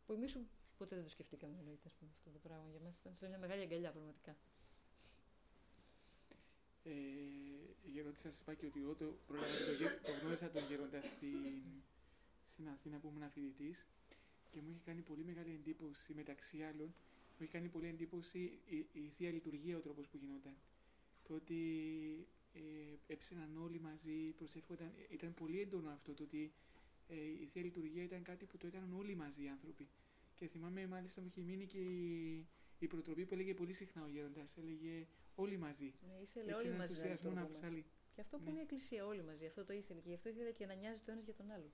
Που 0.06 0.14
εμείς 0.14 0.36
ποτέ 0.80 0.96
δεν 0.96 1.04
το 1.04 1.10
σκεφτήκαμε, 1.10 1.56
εννοείται, 1.60 1.88
αυτό 1.88 2.30
το 2.36 2.40
πράγμα. 2.48 2.68
Για 2.72 2.80
μας 2.80 2.98
ήταν 2.98 3.16
σε 3.16 3.28
μια 3.28 3.38
μεγάλη 3.38 3.62
αγκαλιά, 3.62 3.92
πραγματικά. 3.92 4.36
Ε, 6.84 6.92
η 7.94 8.00
ερώτηση 8.00 8.22
σας 8.28 8.40
είπα 8.40 8.54
και 8.54 8.66
ότι 8.66 8.80
εγώ 8.80 8.94
το, 8.96 9.06
το, 9.28 9.34
το 10.06 10.12
γνώρισα 10.22 10.50
τον 10.52 10.64
γέροντα 10.70 11.02
στην, 11.02 11.38
στην 12.52 12.68
Αθήνα 12.70 12.98
που 13.00 13.08
ήμουν 13.16 13.30
φοιτητή 13.32 13.76
και 14.52 14.62
μου 14.62 14.70
είχε 14.72 14.82
κάνει 14.86 15.02
πολύ 15.02 15.24
μεγάλη 15.24 15.52
εντύπωση 15.54 16.14
μεταξύ 16.14 16.62
άλλων. 16.64 16.88
Μου 17.38 17.44
είχε 17.46 17.52
κάνει 17.52 17.68
πολύ 17.68 17.88
εντύπωση 17.88 18.60
η, 18.66 18.78
η 18.92 19.12
θεία 19.18 19.32
λειτουργία, 19.32 19.78
ο 19.78 19.80
τρόπος 19.80 20.08
που 20.08 20.18
γινόταν. 20.18 20.56
Το 21.28 21.34
ότι 21.34 21.60
ε, 22.54 22.62
έψαιναν 23.14 23.58
όλοι 23.64 23.80
μαζί, 23.80 24.18
προσεύχονταν. 24.38 24.92
Ήταν 25.10 25.34
πολύ 25.34 25.60
έντονο 25.62 25.90
αυτό 25.90 26.14
το 26.14 26.24
ότι 26.24 26.52
ε, 27.08 27.16
η 27.16 27.50
θεία 27.52 27.62
λειτουργία 27.64 28.04
ήταν 28.04 28.24
κάτι 28.24 28.46
που 28.46 28.58
το 28.58 28.68
έκαναν 28.68 28.94
όλοι 28.94 29.16
μαζί 29.16 29.44
οι 29.44 29.50
άνθρωποι. 29.50 29.88
Και 30.40 30.48
θυμάμαι 30.48 30.88
μάλιστα 30.88 31.22
μου 31.22 31.28
είχε 31.28 31.42
μείνει 31.42 31.66
και 31.66 31.78
η, 31.80 32.48
η 32.80 32.88
προτροπή 32.88 33.26
που 33.26 33.34
έλεγε 33.34 33.54
πολύ 33.54 33.74
συχνά 33.74 34.04
ο 34.04 34.08
γέροντας. 34.08 34.58
Έλεγε 34.58 35.08
όλοι 35.36 35.58
μαζί. 35.58 35.94
Ναι, 36.08 36.14
ήθελε 36.22 36.52
Έτσι 36.52 36.60
όλοι 36.60 36.68
ένα 36.68 36.78
μαζί 36.78 36.94
να 36.94 37.00
ενθουσιασμό 37.00 37.30
να 37.32 37.42
λειτουργούμε. 37.42 37.68
ψαλεί. 37.68 37.86
Και 38.14 38.22
αυτό 38.22 38.38
που 38.38 38.44
Ναι. 38.44 38.50
είναι 38.50 38.60
η 38.60 38.62
Εκκλησία, 38.62 39.06
όλοι 39.06 39.24
μαζί. 39.24 39.46
Αυτό 39.46 39.66
το 39.66 39.74
ήθελε. 39.74 40.00
Και 40.00 40.08
γι' 40.10 40.14
αυτό 40.16 40.30
ήθελε 40.30 40.52
και 40.52 40.66
να 40.66 40.74
νοιάζει 40.74 41.02
το 41.02 41.12
ένας 41.12 41.24
για 41.24 41.34
τον 41.34 41.52
άλλο. 41.52 41.72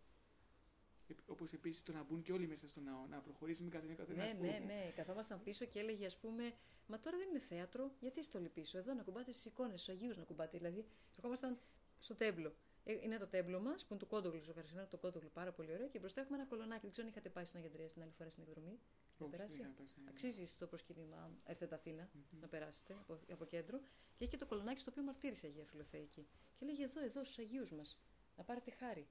Όπως 1.26 1.54
επίσης 1.54 1.84
το 1.84 1.92
να 1.92 2.04
μπουν 2.04 2.22
και 2.22 2.32
όλοι 2.32 2.48
μέσα 2.48 2.68
στο 2.68 2.82
ναό, 2.82 3.06
να 3.08 3.22
προχωρήσουμε 3.22 3.70
καθένα 3.70 3.94
καθένας. 3.94 4.34
Ναι, 4.34 4.48
ναι, 4.48 4.60
ναι. 4.66 4.92
Καθόμασταν 4.96 5.42
πίσω 5.44 5.66
και 5.66 5.80
έλεγε, 5.80 6.06
ας 6.06 6.18
πούμε, 6.18 6.54
Μα 6.88 7.00
τώρα 7.00 7.18
δεν 7.18 7.30
είναι 7.30 7.40
θέατρο, 7.40 7.92
γιατί 8.00 8.20
είστε 8.20 8.38
όλοι 8.38 8.50
πίσω. 8.50 8.78
Εδώ 8.78 8.94
να 8.94 9.04
κουμπάτε 9.04 9.32
στις 9.32 9.46
εικόνες, 9.46 9.82
στους 9.82 9.94
Αγίους 9.94 10.18
να 10.18 10.24
κουμπάτε. 10.24 10.58
Δηλαδή, 10.58 10.86
ερχόμασταν 11.16 11.60
στο 12.00 12.16
τέμπλο. 12.16 12.56
Ε, 12.88 12.94
Είναι 13.04 13.18
το 13.18 13.28
τέμπλο 13.28 13.60
μας, 13.60 13.82
που 13.82 13.88
είναι 13.94 14.00
το 14.00 14.06
κόντογλου, 14.06 14.42
ζωγραφισμένο 14.42 14.88
το 14.88 14.98
κόντογλου, 14.98 15.30
πάρα 15.34 15.52
πολύ 15.52 15.72
ωραίο. 15.74 15.88
Και 15.90 16.00
μπροστά 16.00 16.22
έχουμε 16.22 16.38
ένα 16.38 16.46
κολονάκι. 16.48 16.82
Δεν 16.82 16.92
ξέρω 16.92 17.08
αν 17.08 17.14
είχατε 17.14 17.30
πάει 17.30 17.46
στην 17.46 17.58
Αγία 17.60 17.70
Αντρέα 17.72 17.88
την 17.88 18.02
άλλη 18.02 18.12
φορά 18.12 18.30
στην 18.30 18.44
εκδρομή. 18.44 18.80
Να 19.18 19.28
περάσει. 19.28 19.66
Αξίζει 20.10 20.46
στο 20.46 20.68
προσκύνημα, 20.68 21.18
αν 21.18 21.40
έρθετε 21.46 21.76
Αθήνα, 21.76 22.10
να 22.42 22.48
περάσετε 22.48 22.94
από, 22.94 23.20
από 23.32 23.46
κέντρο. 23.46 23.80
Και 24.16 24.24
έχει 24.24 24.30
και 24.32 24.38
το 24.38 24.46
κολονάκι 24.46 24.80
στο 24.80 24.92
οποίο 24.92 25.04
μαρτύρησε 25.04 25.48
η 25.48 25.50
Αγία 25.50 25.66
Φιλοθέη 25.66 26.10
Και 26.56 26.66
λέγε 26.66 26.84
εδώ, 26.84 27.02
εδώ, 27.04 27.24
στους 27.24 27.38
Αγίους 27.38 27.72
μας. 27.72 28.00
Να 28.38 28.44
πάρετε 28.44 28.72
χάρη. 28.72 29.08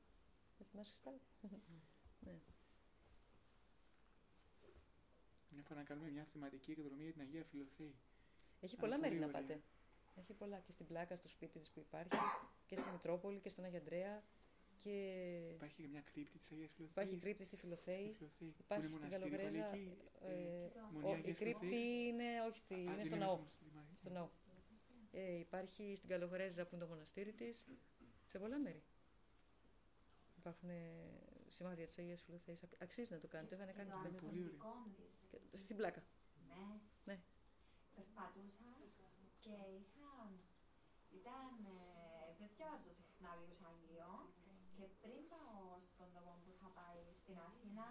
Δεν 0.59 0.67
θυμάσαι, 0.67 0.95
Στάλ. 0.95 1.15
ναι. 2.21 2.41
Μια 5.49 5.63
φορά 5.63 5.81
να 5.81 5.87
κάνουμε 5.87 6.11
μια 6.11 6.25
θεματική 6.33 6.71
εκδρομή 6.71 7.03
για 7.03 7.13
την 7.13 7.21
Αγία 7.21 7.45
Φιλοθέη. 7.45 7.95
Έχει 8.61 8.75
Α, 8.75 8.79
πολλά 8.79 8.99
μέρη 8.99 9.15
πολύ 9.17 9.21
να 9.21 9.27
ωραία. 9.27 9.41
πάτε. 9.41 9.61
Έχει 10.15 10.33
πολλά 10.33 10.59
και 10.59 10.73
στην 10.73 10.87
πλάκα, 10.87 11.17
στο 11.17 11.29
σπίτι 11.29 11.59
της 11.59 11.71
που 11.71 11.81
υπάρχει, 11.81 12.09
και 12.67 12.77
στη 12.77 12.91
Μητρόπολη 12.91 13.41
και 13.41 13.49
στον 13.49 13.65
Άγιο 13.65 13.79
Αντρέα. 13.79 14.23
Και 14.79 14.91
Υπάρχει 15.55 15.83
και 15.83 15.89
μια 15.89 16.01
κρύπτη 16.01 16.39
της 16.39 16.53
Αγίας 16.53 16.73
Φιλοθέης. 16.73 16.91
υπάρχει 16.91 17.17
κρύπτη 17.25 17.45
στη 17.45 17.57
Φιλοθέη. 17.57 18.05
Υπάρχει 18.05 18.55
Υπάρχει 18.59 18.93
στην 18.93 19.09
Καλογρέλα. 19.11 19.67
Εκεί, 19.75 19.97
Ε, 20.21 20.69
Μονή 20.93 21.07
ο- 21.07 21.11
η 21.11 21.13
Αγίας 21.15 21.37
κρύπτη 21.39 21.67
Φιλοθέης. 21.67 22.09
είναι, 22.09 22.41
όχι, 22.49 22.59
στη, 22.59 22.75
Α, 22.75 22.79
είναι 22.79 22.95
δεν 22.95 23.05
στο 23.05 23.15
είναι 23.17 23.25
ναό. 23.25 23.37
στο- 23.37 23.49
στη 23.49 23.65
Μαρία. 23.75 23.95
Στο 24.01 24.11
ναό. 24.11 24.29
Ε, 25.11 25.39
υπάρχει 25.39 25.95
στην 25.97 26.09
Καλογρέζα 26.09 26.63
που 26.67 26.75
είναι 26.75 26.85
το 26.85 26.91
μοναστήρι 26.91 27.33
της. 27.33 27.69
Σε 28.27 28.39
πολλά 28.39 28.59
μέρη. 28.59 28.83
Υπάρχουν 30.39 30.69
ε, 30.69 30.93
σημάδια 31.49 31.87
της 31.87 31.99
Αγίας 31.99 32.23
Φιλοθέης. 32.23 32.61
Αξίζει 32.79 33.13
να 33.13 33.19
το 33.19 33.27
κάνετε. 33.29 33.57
Το 33.57 33.63
είχαν 33.63 33.75
κάνει 33.77 33.91
το 33.91 33.97
και 33.97 34.03
παλιά. 34.03 34.21
πολύ 34.21 34.41
ωραία. 34.43 34.51
ανθρωπικό 34.53 34.91
της. 34.97 35.41
Και- 35.51 35.57
Στην 35.57 35.77
πλάκα. 35.77 36.03
Ναι. 36.49 36.81
Ναι. 37.05 37.21
Περπατούσα 37.95 38.65
και 39.41 39.51
είχα... 39.51 40.04
Ήταν... 41.19 41.51
Ε, 41.75 42.27
δεν 42.39 42.49
διαβάζω 42.57 42.93
συχνά 43.01 43.31
βιβλίους 43.37 43.61
Αγίων 43.71 44.23
και 44.77 44.85
πριν 45.03 45.21
πάω 45.33 45.67
στον 45.89 46.09
τόπο 46.15 46.33
που 46.41 46.49
είχα 46.55 46.69
πάει 46.79 47.03
στην 47.23 47.37
Αθήνα 47.49 47.87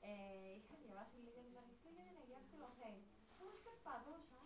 ε, 0.00 0.12
είχα 0.58 0.74
διαβάσει 0.84 1.16
λίγες 1.24 1.46
μέρες 1.54 1.74
πριν 1.80 1.92
για 1.96 2.04
την 2.08 2.16
Αγία 2.22 2.40
Φιλοθέη. 2.50 3.00
Όμως 3.42 3.56
περπατούσα, 3.66 4.40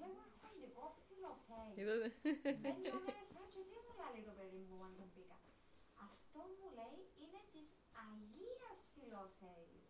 λέγω 0.00 0.20
έχω 0.28 0.38
αγγλικό 0.50 0.84
Φιλοθέη. 1.06 1.72
Είδατε. 1.80 2.06
Μπαίνω 2.60 2.98
μέσα 3.08 3.40
και 3.52 3.62
τι 3.70 3.76
μου 3.84 3.92
λέει 4.00 4.22
το 4.28 4.34
παιδί 4.38 4.60
μου 4.68 4.76
όταν 4.88 5.06
μπήκα. 5.12 5.38
Αυτό 6.08 6.40
μου 6.56 6.68
λέει 6.78 6.98
είναι 7.22 7.40
της 7.54 7.68
Αγίας 8.06 8.80
Φιλοθέης. 8.94 9.86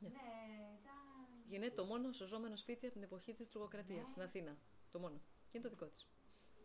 Ναι. 0.00 0.08
Ναι, 0.16 0.30
ήταν... 0.78 1.04
Γίνεται 1.52 1.74
το 1.80 1.84
μόνο 1.90 2.12
σωζόμενο 2.12 2.56
σπίτι 2.56 2.84
από 2.86 2.94
την 2.94 3.04
εποχή 3.08 3.32
της 3.34 3.48
Τουρκοκρατίας 3.48 4.04
Ναι. 4.04 4.10
στην 4.12 4.22
Αθήνα. 4.22 4.52
Το 4.92 4.98
μόνο. 5.04 5.18
Και 5.48 5.54
είναι 5.58 5.64
το 5.68 5.70
δικό 5.74 5.86
της. 5.86 6.08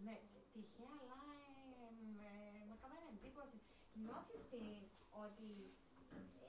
Ναι, 0.06 0.16
τυχαία, 0.54 0.94
αλλά 1.02 1.20
ε, 1.80 1.92
με, 2.18 2.30
με 2.68 2.74
έκανε 2.78 2.98
εντύπωση. 3.14 3.58
Νιώθεις 4.04 4.42
τι, 4.52 4.66
ότι, 5.26 5.50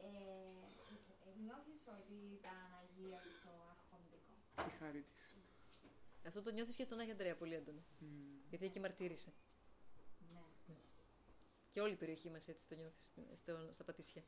ε, 0.06 1.32
νιώθεις 1.44 1.82
ότι 1.96 2.16
ήταν 2.38 2.58
Αγία 2.80 3.20
στο 3.36 3.52
αρχοντικό; 3.74 4.32
Τη 4.64 4.70
χάρη 4.80 5.02
της. 5.02 5.34
Αυτό 6.26 6.42
το 6.42 6.50
νιώθεις 6.50 6.76
και 6.76 6.84
στον 6.84 6.98
Άγιο 6.98 7.12
Αντρέα 7.12 7.36
πολύ 7.36 7.54
έντονο. 7.54 7.82
Γιατί 8.48 8.64
εκεί 8.64 8.80
μαρτύρησε. 8.80 9.32
Ναι. 10.32 10.74
Και 11.72 11.80
όλη 11.80 11.92
η 11.92 11.96
περιοχή 11.96 12.30
μας 12.30 12.48
έτσι 12.48 12.68
το 12.68 12.74
νιώθεις 12.74 13.12
στα 13.70 13.84
Πατήσια. 13.84 14.22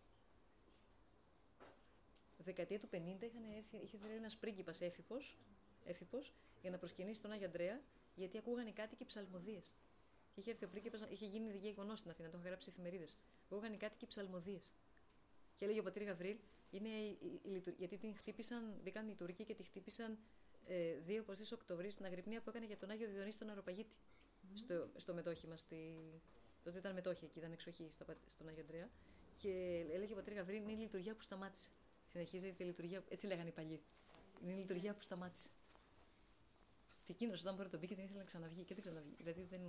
Δεκαετία 2.39 2.79
του 2.79 2.89
50 2.93 2.97
είχαν 2.97 3.45
έρθει, 3.57 3.77
είχε 3.77 3.97
έρθει 3.97 4.17
ένας 4.17 4.37
πρίγκιπας 4.37 4.81
έφυπος, 4.81 5.39
έφυπος 5.85 6.35
για 6.61 6.71
να 6.71 6.79
προσκυνήσει 6.79 7.21
τον 7.21 7.31
Άγιο 7.31 7.47
Αντρέα, 7.47 7.81
γιατί 8.15 8.39
ακούγαν 8.39 8.67
οι 8.67 8.73
κάτοικοι 8.73 9.05
ψαλμοδίες. 9.05 9.75
Είχε 10.35 10.51
έρθει 10.51 10.65
ο 10.65 10.69
πρίγκιπας, 10.69 11.07
είχε 11.11 11.27
γίνει 11.27 11.57
γεγονό 11.57 11.97
στην 11.97 12.11
Αθήνα, 12.11 12.29
το 12.29 12.37
είχαν 12.37 12.49
γράψει 12.49 12.69
εφημερίδες. 12.71 13.17
Ακούγαν 13.45 13.73
οι 13.73 13.77
κάτοικοι 13.77 14.07
ψαλμοδίες. 14.07 14.71
Και 15.57 15.65
έλεγε 15.65 15.81
ο 15.81 15.83
πατήρ 15.83 16.03
Γαβρίλ, 16.03 16.37
είναι 16.71 16.89
η, 16.89 17.19
η, 17.21 17.41
η 17.43 17.49
λειτου- 17.49 17.79
γιατί 17.79 17.97
την 17.99 18.17
χτύπησαν, 18.17 18.79
μπήκαν 18.83 19.09
οι 19.09 19.15
Τουρκοί 19.15 19.45
και 19.45 19.55
τη 19.55 19.63
χτύπησαν 19.63 20.19
ε, 20.67 20.95
2 21.09 21.23
προς 21.25 21.39
3 21.41 21.43
Οκτωβρίου 21.53 21.91
στην 21.91 22.05
Αγρυπνία 22.05 22.43
που 22.43 22.49
έκανε 22.51 22.67
για 22.67 22.77
τον 22.77 22.91
Άγιο 22.91 23.09
Διονύση 23.09 23.39
τον 23.39 23.49
Αεροπαγίτη. 23.49 23.95
Στο, 24.55 24.91
στο 24.97 25.15
μετόχημα, 25.15 25.57
στη, 25.57 25.77
τότε 26.63 26.79
ήταν 26.79 26.95
μετόχοι 26.95 27.25
εκεί, 27.25 27.39
ήταν 27.39 27.53
εξοχή 27.53 27.89
στα, 27.91 28.05
Πα- 28.05 28.17
στον 28.27 28.49
Άγιο 28.49 28.63
Αντρέα. 28.63 28.91
Και 29.37 29.51
έλεγε 29.93 30.13
ο 30.13 30.17
πατήρ 30.17 30.33
Γαβρίλ, 30.35 30.63
είναι 30.63 30.73
η 30.73 30.77
λειτουργία 30.77 31.15
που 31.15 31.23
σταμάτησε. 31.23 31.69
Συνεχίζεται 32.07 32.63
η 32.63 32.67
λειτουργία, 32.67 33.05
έτσι 33.09 33.27
λέγανε 33.27 33.49
οι 33.49 33.53
παλιοί. 33.53 33.83
Είναι 34.43 34.53
η 34.53 34.57
λειτουργία 34.57 34.95
που 34.95 35.03
σταμάτησε. 35.03 35.49
Και 37.05 37.13
εκείνος 37.13 37.41
όταν 37.41 37.53
μπορεί 37.55 37.65
να 37.65 37.71
τον 37.71 37.81
μπήκε 37.81 37.95
δεν 37.95 38.05
ήθελε 38.05 38.19
να 38.19 38.25
ξαναβγεί 38.25 38.63
και 38.65 38.75
δεν 38.75 38.83
ξαναβγεί. 38.83 39.15
Δηλαδή 39.17 39.43
δεν, 39.45 39.61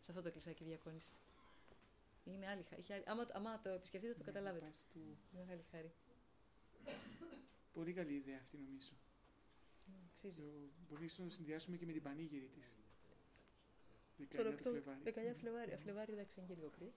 σε 0.00 0.10
αυτό 0.10 0.22
το 0.22 0.30
κλεισάκι 0.30 0.64
διακόνηση. 0.64 1.14
Είναι 2.24 2.46
άλλη 2.48 2.62
χάρη. 2.62 2.80
Είχε 2.82 2.94
άλλη- 2.94 3.04
Άμα, 3.06 3.26
άμα 3.32 3.60
το 3.60 3.70
επισκεφτείτε, 3.70 4.12
Ναι, 4.12 4.18
το 4.18 4.24
καταλάβετε. 4.24 4.64
Πας 4.64 4.84
του- 4.92 5.16
Είναι 5.32 5.42
μεγάλη 5.44 5.64
χάρη. 5.70 5.92
Πολύ 7.72 7.92
καλή 7.92 8.14
ιδέα 8.14 8.38
αυτή 8.38 8.56
νομίζω. 8.56 8.92
Ναι, 9.86 9.98
Αξίζει. 10.12 10.42
Το- 10.42 10.70
Μπορεί 10.88 11.04
ίσως 11.04 11.18
να 11.18 11.24
το 11.24 11.30
συνδυάσουμε 11.30 11.76
και 11.76 11.86
με 11.86 11.92
την 11.92 12.02
πανήγυρη 12.02 12.48
της. 12.54 12.76
19 14.18 14.42
Τον 14.42 14.46
του 14.46 14.56
Οκτώβριο. 14.58 14.82
Φλεβάρι. 14.82 15.02
19 15.04 15.34
Φλεβάρι. 15.40 15.76
Φλεβάρι 15.76 16.12
εντάξει 16.12 16.34
είναι 16.38 16.48
και 16.48 16.54
λίγο 16.54 16.68
πριν. 16.68 16.90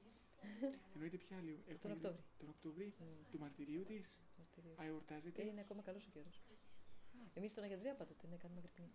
Εννοείται 0.94 1.18
ποια 1.18 1.38
άλλη. 1.38 1.64
έχουμε 1.68 1.78
Τον 1.82 1.92
ήδη- 1.92 2.00
Οκτώβρη. 2.06 2.24
Τον 2.40 2.50
Οκτώβρη 2.50 2.94
Ναι, 3.00 3.06
του 3.32 3.40
μαρτυρίου 3.40 3.84
της. 3.84 4.20
μαρτυρίου. 4.38 4.76
Α, 4.82 4.86
εορτάζεται. 4.86 5.42
Και 5.42 5.48
είναι 5.50 5.62
ακόμα 5.62 5.82
καλός 5.82 6.06
ο 6.08 6.10
καιρός. 6.10 6.42
Εμείς 7.34 7.52
στον 7.52 7.64
Αγιαντρέα 7.64 7.96
πάντοτε 7.96 8.28
ναι, 8.28 8.36
κάνουμε 8.38 8.62
γρυπνή. 8.62 8.92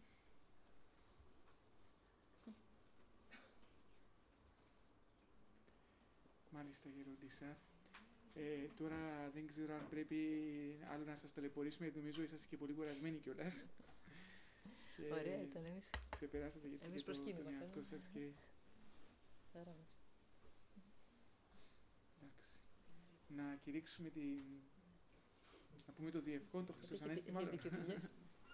Μάλιστα, 6.58 6.88
γερόντισα. 6.96 7.56
Ε, 8.34 8.66
τώρα 8.76 9.30
δεν 9.34 9.46
ξέρω 9.46 9.74
αν 9.74 9.88
πρέπει 9.88 10.18
άλλο 10.92 11.04
να 11.04 11.16
σας 11.16 11.32
ταλαιπωρήσουμε, 11.32 11.84
γιατί 11.84 11.98
νομίζω 11.98 12.22
είσαστε 12.22 12.46
και 12.48 12.56
πολύ 12.56 12.72
κουρασμένοι 12.72 13.18
κιόλας. 13.18 13.64
Ωραία 15.12 15.40
ήταν 15.42 15.64
εμείς. 15.64 15.90
Ξεπεράσατε 16.10 16.66
έτσι 16.74 16.88
Εμείς 16.88 17.02
και 17.02 17.10
το, 17.10 17.12
προσκύνημα 17.12 17.42
τον 17.44 17.52
εαυτό 17.52 17.66
κάναμε. 17.66 17.84
σας 17.86 18.08
και 18.12 18.30
Χαρά 19.52 19.74
μας. 19.78 19.90
εντάξει. 22.16 22.46
Να 23.28 23.56
κηρύξουμε 23.62 24.08
την... 24.10 24.42
Να 25.86 25.92
πούμε 25.92 26.10
το 26.10 26.20
διευκόν, 26.20 26.66
το 26.66 26.72
Χριστός 26.72 27.00
Έχετε- 27.00 27.10
Ανέστη 27.10 27.30
έχετε 27.30 27.44
μάλλον. 27.44 27.58
και 27.62 27.68
δουλειές. 27.68 28.12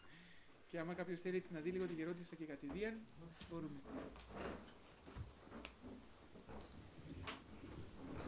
Και 0.69 0.79
άμα 0.79 0.95
κάποιος 0.95 1.21
θέλει 1.21 1.37
έτσι 1.37 1.53
να 1.53 1.61
δει 1.61 1.71
λίγο 1.71 1.87
τη 1.87 1.95
γερόντισα 1.95 2.35
και 2.35 2.45
κατηδίαν, 2.45 3.01
μπορούμε. 3.51 3.81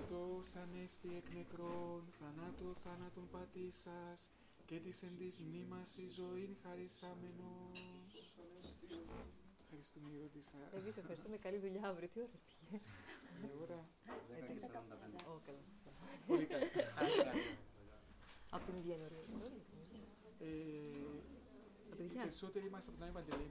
Χριστός 0.07 0.57
Ανέστη 0.63 1.09
εκ 1.17 1.35
νεκρών, 1.35 2.03
θανάτω 2.19 2.75
θάνατον 2.85 3.29
πατήσας, 3.31 4.31
και 4.65 4.77
της 4.81 5.03
εν 5.03 5.17
της 5.17 5.41
μνήμας 5.41 5.97
η 5.97 6.09
ζωήν 6.09 6.57
χαρισάμενος. 6.63 7.75
Ευχαριστούμε 9.63 10.09
γερόντισα. 10.13 10.59
Εμείς 10.75 10.97
ευχαριστούμε. 10.97 11.37
Καλή 11.37 11.59
δουλειά 11.59 11.89
αύριο. 11.89 12.09
Τι 12.09 12.21
ώρα 12.21 12.29
πήγε. 12.47 12.81
Η 13.47 13.51
ώρα. 13.63 13.81
Ω, 15.33 15.41
καλά. 15.47 15.63
Πολύ 16.27 16.45
καλά. 16.47 16.65
Από 18.51 18.65
την 18.65 18.75
ίδια 18.77 18.95
είναι 18.95 19.05
ωραία 19.05 19.23
ιστορία. 19.27 19.65
Ε, 20.39 20.47
Τα 21.91 21.95
οι 21.95 21.97
παιδιά. 21.97 22.23
περισσότεροι 22.23 22.67
είμαστε 22.67 22.91
από 22.91 22.99
τον 22.99 23.09
Άγιο 23.09 23.21
Παντελεήμονα. 23.21 23.45